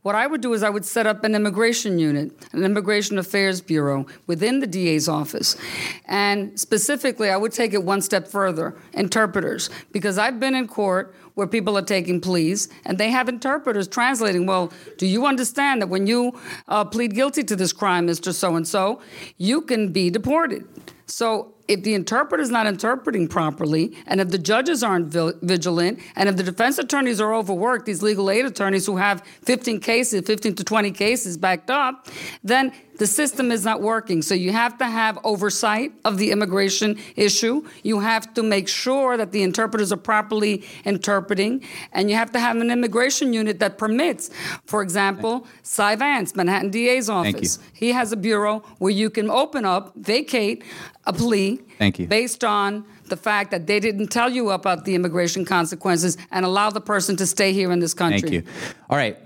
What 0.04 0.14
I 0.14 0.28
would 0.28 0.42
do 0.42 0.54
is 0.54 0.62
I 0.62 0.70
would 0.70 0.86
set 0.86 1.08
up 1.08 1.24
an 1.24 1.34
immigration 1.34 1.98
unit, 1.98 2.34
an 2.54 2.64
immigration 2.64 3.18
affairs 3.18 3.62
bureau 3.62 4.06
within 4.28 4.60
the 4.60 4.68
DA's 4.68 5.08
office. 5.10 5.58
And 6.06 6.60
specifically, 6.60 7.32
I 7.32 7.38
would 7.38 7.52
take 7.52 7.74
it 7.74 7.82
one 7.82 8.02
step 8.02 8.28
further 8.28 8.76
interpreters, 8.94 9.72
because 9.92 10.20
I've 10.20 10.40
been 10.40 10.54
in 10.54 10.68
court 10.68 11.16
where 11.38 11.46
people 11.46 11.78
are 11.78 11.84
taking 11.84 12.20
pleas 12.20 12.68
and 12.84 12.98
they 12.98 13.12
have 13.12 13.30
interpreters 13.30 13.88
translating. 13.88 14.48
Well, 14.48 14.74
do 14.98 15.06
you 15.06 15.28
understand 15.28 15.84
that 15.84 15.88
when 15.88 16.08
you 16.08 16.34
uh, 16.68 16.84
plead 16.84 17.14
guilty 17.14 17.44
to 17.44 17.56
this 17.56 17.72
crime, 17.72 18.08
Mr. 18.08 18.34
So 18.34 18.56
and 18.56 18.68
so, 18.68 19.00
you 19.38 19.62
can 19.62 19.94
be 19.94 20.10
deported? 20.10 20.68
So 21.06 21.54
if 21.68 21.84
the 21.84 21.94
interpreter 21.94 22.42
is 22.42 22.50
not 22.50 22.66
interpreting 22.66 23.28
properly, 23.28 23.96
and 24.08 24.20
if 24.20 24.30
the 24.30 24.38
judges 24.38 24.84
aren't 24.84 25.08
vigilant, 25.44 26.00
and 26.16 26.28
if 26.28 26.38
the 26.38 26.44
defense 26.44 26.80
attorneys 26.80 27.22
are 27.22 27.34
overworked, 27.34 27.86
these 27.86 28.02
legal 28.02 28.32
aid 28.32 28.46
attorneys 28.46 28.86
who 28.86 28.98
have 28.98 29.22
15 29.44 29.80
cases, 29.80 30.26
15 30.26 30.56
to 30.56 30.64
20 30.64 30.92
cases 30.92 31.38
backed 31.38 31.70
up, 31.70 32.08
then 32.44 32.74
the 32.98 33.08
system 33.08 33.52
is 33.52 33.64
not 33.64 33.82
working. 33.82 34.22
So 34.22 34.34
you 34.34 34.52
have 34.52 34.78
to 34.80 34.86
have 34.86 35.20
oversight 35.24 35.94
of 36.06 36.18
the 36.18 36.32
immigration 36.32 36.98
issue. 37.16 37.66
You 37.84 38.00
have 38.00 38.34
to 38.36 38.44
make 38.44 38.68
sure 38.68 39.18
that 39.18 39.32
the 39.32 39.44
interpreters 39.44 39.92
are 39.92 39.98
properly 39.98 40.64
interpreting, 40.86 41.64
and 41.94 42.10
you 42.10 42.16
have 42.16 42.32
to 42.32 42.40
have 42.40 42.58
an 42.58 42.72
immigration 42.72 43.34
unit 43.34 43.60
that 43.60 43.78
permits, 43.78 44.30
for 44.66 44.82
example, 44.82 45.48
Cy 45.64 45.96
Vance, 45.96 46.36
Manhattan 46.36 46.72
DA's 46.72 47.10
office. 47.10 47.60
He 47.74 47.92
has 47.92 48.12
a 48.12 48.18
bureau 48.18 48.64
where 48.80 48.92
you 48.92 49.10
can 49.10 49.30
open 49.30 49.66
up, 49.66 49.94
vacate 49.96 50.64
a 51.06 51.14
plea 51.14 51.58
Thank 51.78 52.00
you. 52.00 52.08
based 52.08 52.44
on 52.44 52.86
the 53.06 53.18
fact 53.18 53.52
that 53.52 53.68
they 53.68 53.80
didn't 53.80 54.08
tell 54.08 54.30
you 54.30 54.50
about 54.52 54.86
the 54.86 54.94
immigration 54.94 55.46
consequences 55.46 56.18
and 56.32 56.46
allow 56.46 56.70
the 56.70 56.82
person 56.82 57.16
to 57.18 57.26
stay 57.26 57.54
here 57.54 57.72
in 57.72 57.80
this 57.80 57.94
country. 57.94 58.22
Thank 58.22 58.34
you. 58.34 58.44
All 58.90 58.98
right. 58.98 59.18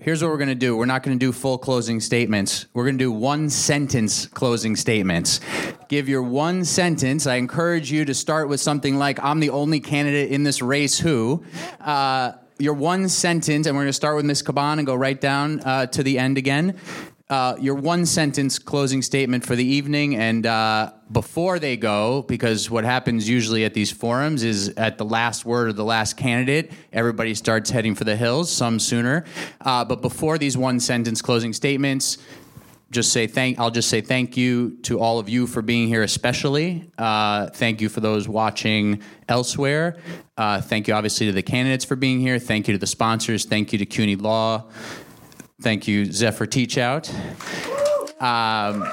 Here's 0.00 0.22
what 0.22 0.30
we're 0.30 0.38
going 0.38 0.48
to 0.48 0.54
do. 0.54 0.76
We're 0.76 0.86
not 0.86 1.02
going 1.02 1.18
to 1.18 1.24
do 1.24 1.32
full 1.32 1.58
closing 1.58 2.00
statements. 2.00 2.66
We're 2.72 2.84
going 2.84 2.98
to 2.98 3.04
do 3.04 3.10
one 3.10 3.50
sentence 3.50 4.26
closing 4.26 4.76
statements. 4.76 5.40
Give 5.88 6.08
your 6.08 6.22
one 6.22 6.64
sentence. 6.64 7.26
I 7.26 7.34
encourage 7.34 7.90
you 7.90 8.04
to 8.04 8.14
start 8.14 8.48
with 8.48 8.60
something 8.60 8.96
like, 8.96 9.22
I'm 9.22 9.40
the 9.40 9.50
only 9.50 9.80
candidate 9.80 10.30
in 10.30 10.44
this 10.44 10.62
race 10.62 10.98
who. 10.98 11.44
Uh, 11.80 12.32
your 12.60 12.74
one 12.74 13.08
sentence, 13.08 13.66
and 13.66 13.76
we're 13.76 13.82
going 13.82 13.88
to 13.88 13.92
start 13.92 14.16
with 14.16 14.24
Ms. 14.24 14.42
Caban 14.42 14.78
and 14.78 14.86
go 14.86 14.94
right 14.94 15.20
down 15.20 15.60
uh, 15.60 15.86
to 15.86 16.02
the 16.02 16.18
end 16.18 16.38
again 16.38 16.78
uh, 17.30 17.56
your 17.60 17.74
one 17.74 18.06
sentence 18.06 18.58
closing 18.58 19.02
statement 19.02 19.44
for 19.44 19.54
the 19.54 19.64
evening. 19.64 20.16
And 20.16 20.46
uh, 20.46 20.92
before 21.12 21.58
they 21.58 21.76
go, 21.76 22.22
because 22.22 22.70
what 22.70 22.84
happens 22.84 23.28
usually 23.28 23.64
at 23.64 23.74
these 23.74 23.92
forums 23.92 24.42
is 24.42 24.70
at 24.70 24.96
the 24.96 25.04
last 25.04 25.44
word 25.44 25.68
of 25.68 25.76
the 25.76 25.84
last 25.84 26.16
candidate, 26.16 26.72
everybody 26.92 27.34
starts 27.34 27.68
heading 27.68 27.94
for 27.94 28.04
the 28.04 28.16
hills, 28.16 28.50
some 28.50 28.78
sooner. 28.78 29.24
Uh, 29.60 29.84
but 29.84 30.00
before 30.00 30.38
these 30.38 30.56
one 30.56 30.80
sentence 30.80 31.20
closing 31.20 31.52
statements, 31.52 32.18
just 32.90 33.12
say 33.12 33.26
thank 33.26 33.58
i'll 33.58 33.70
just 33.70 33.90
say 33.90 34.00
thank 34.00 34.34
you 34.34 34.70
to 34.82 34.98
all 34.98 35.18
of 35.18 35.28
you 35.28 35.46
for 35.46 35.60
being 35.60 35.88
here 35.88 36.02
especially 36.02 36.90
uh, 36.96 37.46
thank 37.48 37.82
you 37.82 37.88
for 37.90 38.00
those 38.00 38.26
watching 38.26 39.02
elsewhere 39.28 39.98
uh, 40.38 40.58
thank 40.58 40.88
you 40.88 40.94
obviously 40.94 41.26
to 41.26 41.32
the 41.32 41.42
candidates 41.42 41.84
for 41.84 41.96
being 41.96 42.18
here 42.18 42.38
thank 42.38 42.66
you 42.66 42.72
to 42.72 42.78
the 42.78 42.86
sponsors 42.86 43.44
thank 43.44 43.74
you 43.74 43.78
to 43.78 43.84
cuny 43.84 44.16
law 44.16 44.64
Thank 45.60 45.88
you, 45.88 46.04
Zephyr 46.04 46.46
Teachout. 46.46 47.12
Um, 48.22 48.88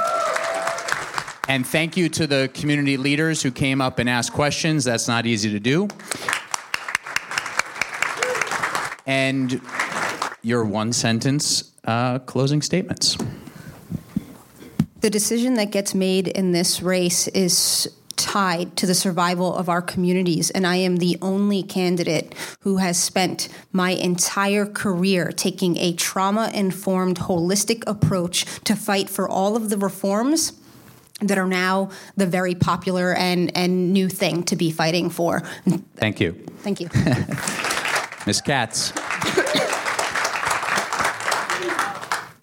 and 1.47 1.65
thank 1.65 1.95
you 1.95 2.09
to 2.09 2.25
the 2.25 2.49
community 2.55 2.97
leaders 2.97 3.43
who 3.43 3.51
came 3.51 3.81
up 3.81 3.99
and 3.99 4.09
asked 4.09 4.33
questions. 4.33 4.83
That's 4.83 5.07
not 5.07 5.27
easy 5.27 5.51
to 5.51 5.59
do. 5.59 5.87
And 9.05 9.61
your 10.41 10.65
one 10.65 10.91
sentence 10.91 11.71
uh, 11.83 12.17
closing 12.19 12.63
statements. 12.63 13.15
The 15.01 15.11
decision 15.11 15.53
that 15.55 15.71
gets 15.71 15.93
made 15.93 16.27
in 16.27 16.51
this 16.51 16.81
race 16.81 17.27
is 17.27 17.87
tied 18.35 18.75
to 18.75 18.85
the 18.85 18.93
survival 18.93 19.55
of 19.55 19.69
our 19.69 19.81
communities. 19.81 20.49
And 20.49 20.67
I 20.67 20.75
am 20.75 20.97
the 20.97 21.17
only 21.21 21.63
candidate 21.63 22.35
who 22.59 22.77
has 22.77 23.01
spent 23.01 23.47
my 23.71 23.91
entire 23.91 24.65
career 24.65 25.31
taking 25.31 25.77
a 25.77 25.93
trauma 25.93 26.51
informed, 26.53 27.17
holistic 27.17 27.81
approach 27.87 28.45
to 28.65 28.75
fight 28.75 29.09
for 29.09 29.29
all 29.29 29.55
of 29.55 29.69
the 29.69 29.77
reforms 29.77 30.51
that 31.21 31.37
are 31.37 31.47
now 31.47 31.89
the 32.17 32.25
very 32.25 32.55
popular 32.55 33.13
and, 33.13 33.55
and 33.55 33.93
new 33.93 34.09
thing 34.09 34.43
to 34.43 34.57
be 34.57 34.69
fighting 34.69 35.09
for. 35.09 35.39
Thank 35.95 36.19
you. 36.19 36.33
Thank 36.57 36.81
you. 36.81 36.89
Ms. 38.27 38.41
Katz. 38.41 38.91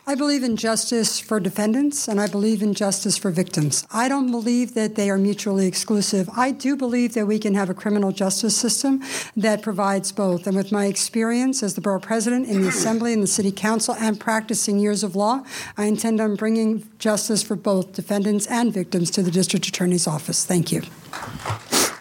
I 0.04 0.16
believe 0.16 0.42
in 0.42 0.56
justice 0.56 1.20
for 1.20 1.38
defendants 1.38 2.08
and 2.08 2.20
I 2.20 2.26
believe 2.26 2.60
in 2.60 2.74
justice 2.74 3.16
for 3.16 3.30
victims. 3.30 3.86
I 3.92 4.08
don't 4.08 4.32
believe 4.32 4.74
that 4.74 4.96
they 4.96 5.08
are 5.08 5.16
mutually 5.16 5.68
exclusive. 5.68 6.28
I 6.36 6.50
do 6.50 6.76
believe 6.76 7.14
that 7.14 7.26
we 7.26 7.38
can 7.38 7.54
have 7.54 7.70
a 7.70 7.74
criminal 7.74 8.10
justice 8.10 8.56
system 8.56 9.00
that 9.36 9.62
provides 9.62 10.10
both. 10.10 10.48
And 10.48 10.56
with 10.56 10.72
my 10.72 10.86
experience 10.86 11.62
as 11.62 11.76
the 11.76 11.80
borough 11.80 12.00
president 12.00 12.48
in 12.48 12.62
the 12.62 12.68
assembly 12.68 13.12
and 13.12 13.22
the 13.22 13.28
city 13.28 13.52
council 13.52 13.94
and 13.94 14.18
practicing 14.18 14.80
years 14.80 15.04
of 15.04 15.14
law, 15.14 15.44
I 15.76 15.84
intend 15.84 16.20
on 16.20 16.34
bringing 16.34 16.88
justice 16.98 17.44
for 17.44 17.54
both 17.54 17.92
defendants 17.92 18.48
and 18.48 18.74
victims 18.74 19.08
to 19.12 19.22
the 19.22 19.30
district 19.30 19.68
attorney's 19.68 20.08
office. 20.08 20.44
Thank 20.44 20.72
you. 20.72 20.80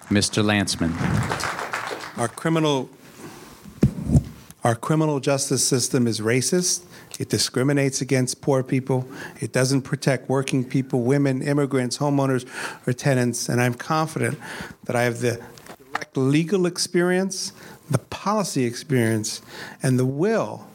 Mr. 0.10 0.44
Lancman. 0.44 0.92
Our 2.18 2.28
criminal 2.28 2.90
our 4.64 4.76
criminal 4.76 5.20
justice 5.20 5.68
system 5.68 6.06
is 6.06 6.20
racist. 6.20 6.84
It 7.22 7.30
discriminates 7.30 8.02
against 8.02 8.42
poor 8.42 8.64
people. 8.64 9.08
It 9.40 9.54
doesn't 9.54 9.84
protect 9.84 10.28
working 10.28 10.64
people, 10.64 11.04
women, 11.04 11.44
immigrants, 11.44 12.00
homeowners, 12.00 12.48
or 12.88 12.94
tenants. 12.94 13.48
And 13.48 13.62
I'm 13.62 13.76
confident 13.76 14.40
that 14.86 14.96
I 14.96 15.04
have 15.04 15.20
the 15.20 15.40
direct 15.94 16.18
legal 16.18 16.66
experience, 16.66 17.54
the 17.92 18.00
policy 18.00 18.66
experience, 18.66 19.44
and 19.84 20.00
the 20.00 20.06
will, 20.06 20.66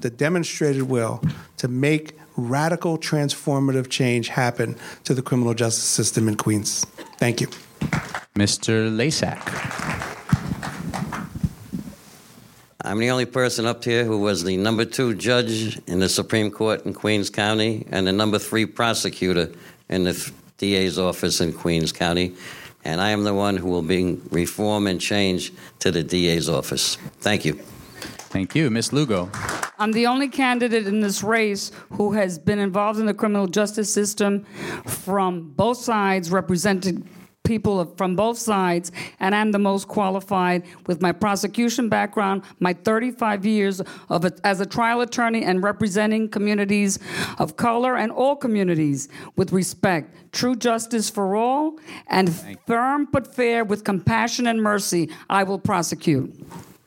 the 0.00 0.08
demonstrated 0.08 0.84
will, 0.84 1.20
to 1.56 1.66
make 1.66 2.16
radical 2.36 2.98
transformative 2.98 3.90
change 3.90 4.28
happen 4.28 4.76
to 5.02 5.12
the 5.12 5.22
criminal 5.22 5.54
justice 5.54 5.82
system 5.82 6.28
in 6.28 6.36
Queens. 6.36 6.84
Thank 7.18 7.40
you. 7.40 7.48
Mr. 8.36 8.94
Lasak. 8.94 9.42
I'm 12.86 13.00
the 13.00 13.10
only 13.10 13.26
person 13.26 13.66
up 13.66 13.82
here 13.82 14.04
who 14.04 14.18
was 14.18 14.44
the 14.44 14.56
number 14.56 14.84
two 14.84 15.16
judge 15.16 15.76
in 15.88 15.98
the 15.98 16.08
Supreme 16.08 16.52
Court 16.52 16.86
in 16.86 16.94
Queens 16.94 17.30
County 17.30 17.84
and 17.90 18.06
the 18.06 18.12
number 18.12 18.38
three 18.38 18.64
prosecutor 18.64 19.50
in 19.88 20.04
the 20.04 20.32
DA's 20.58 20.96
office 20.96 21.40
in 21.40 21.52
Queens 21.52 21.90
County. 21.90 22.36
And 22.84 23.00
I 23.00 23.10
am 23.10 23.24
the 23.24 23.34
one 23.34 23.56
who 23.56 23.66
will 23.66 23.82
bring 23.82 24.22
reform 24.30 24.86
and 24.86 25.00
change 25.00 25.52
to 25.80 25.90
the 25.90 26.04
DA's 26.04 26.48
office. 26.48 26.94
Thank 27.18 27.44
you. 27.44 27.54
Thank 28.30 28.54
you. 28.54 28.70
Ms. 28.70 28.92
Lugo. 28.92 29.32
I'm 29.80 29.90
the 29.90 30.06
only 30.06 30.28
candidate 30.28 30.86
in 30.86 31.00
this 31.00 31.24
race 31.24 31.72
who 31.94 32.12
has 32.12 32.38
been 32.38 32.60
involved 32.60 33.00
in 33.00 33.06
the 33.06 33.14
criminal 33.14 33.48
justice 33.48 33.92
system 33.92 34.44
from 34.86 35.50
both 35.56 35.78
sides, 35.78 36.30
represented 36.30 37.04
people 37.46 37.84
from 37.96 38.16
both 38.16 38.36
sides, 38.36 38.92
and 39.20 39.34
I'm 39.34 39.52
the 39.52 39.58
most 39.58 39.88
qualified 39.88 40.64
with 40.86 41.00
my 41.00 41.12
prosecution 41.12 41.88
background, 41.88 42.42
my 42.60 42.72
35 42.72 43.46
years 43.46 43.80
of 44.10 44.24
a, 44.24 44.32
as 44.44 44.60
a 44.60 44.66
trial 44.66 45.00
attorney 45.00 45.44
and 45.44 45.62
representing 45.62 46.28
communities 46.28 46.98
of 47.38 47.56
color 47.56 47.96
and 47.96 48.12
all 48.12 48.36
communities 48.36 49.08
with 49.36 49.52
respect, 49.52 50.32
true 50.32 50.56
justice 50.56 51.08
for 51.08 51.36
all, 51.36 51.78
and 52.08 52.34
firm 52.66 53.08
but 53.10 53.34
fair 53.34 53.64
with 53.64 53.84
compassion 53.84 54.46
and 54.46 54.62
mercy. 54.62 55.08
I 55.30 55.44
will 55.44 55.58
prosecute. 55.58 56.34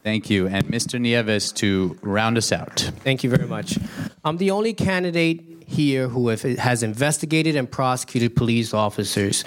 Thank 0.03 0.29
you. 0.29 0.47
And 0.47 0.65
Mr. 0.67 0.99
Nieves 0.99 1.51
to 1.53 1.97
round 2.01 2.37
us 2.37 2.51
out. 2.51 2.91
Thank 3.03 3.23
you 3.23 3.29
very 3.29 3.47
much. 3.47 3.77
I'm 4.23 4.37
the 4.37 4.51
only 4.51 4.73
candidate 4.73 5.58
here 5.69 6.07
who 6.07 6.29
has 6.29 6.83
investigated 6.83 7.55
and 7.55 7.69
prosecuted 7.69 8.35
police 8.35 8.73
officers, 8.73 9.43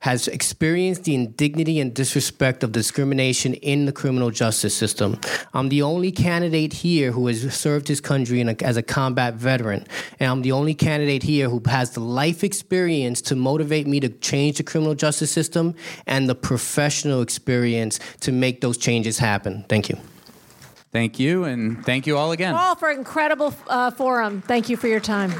has 0.00 0.28
experienced 0.28 1.04
the 1.04 1.14
indignity 1.14 1.80
and 1.80 1.92
disrespect 1.92 2.62
of 2.62 2.72
discrimination 2.72 3.54
in 3.54 3.86
the 3.86 3.92
criminal 3.92 4.30
justice 4.30 4.74
system. 4.74 5.18
I'm 5.52 5.68
the 5.68 5.82
only 5.82 6.12
candidate 6.12 6.72
here 6.72 7.10
who 7.10 7.26
has 7.26 7.52
served 7.54 7.88
his 7.88 8.00
country 8.00 8.40
a, 8.40 8.56
as 8.62 8.76
a 8.76 8.82
combat 8.82 9.34
veteran. 9.34 9.84
And 10.20 10.30
I'm 10.30 10.42
the 10.42 10.52
only 10.52 10.74
candidate 10.74 11.24
here 11.24 11.48
who 11.48 11.60
has 11.66 11.90
the 11.90 12.00
life 12.00 12.44
experience 12.44 13.20
to 13.22 13.34
motivate 13.34 13.86
me 13.86 14.00
to 14.00 14.08
change 14.08 14.58
the 14.58 14.62
criminal 14.62 14.94
justice 14.94 15.30
system 15.30 15.74
and 16.06 16.28
the 16.28 16.34
professional 16.34 17.20
experience 17.20 17.98
to 18.20 18.32
make 18.32 18.60
those 18.60 18.78
changes 18.78 19.18
happen. 19.18 19.64
Thank 19.68 19.88
you. 19.88 19.98
Thank 20.94 21.18
you, 21.18 21.42
and 21.42 21.84
thank 21.84 22.06
you 22.06 22.16
all 22.16 22.30
again. 22.30 22.54
All 22.54 22.76
for 22.76 22.88
incredible 22.88 23.52
uh, 23.66 23.90
forum. 23.90 24.42
Thank 24.42 24.68
you 24.68 24.76
for 24.76 24.86
your 24.86 25.00
time. 25.00 25.32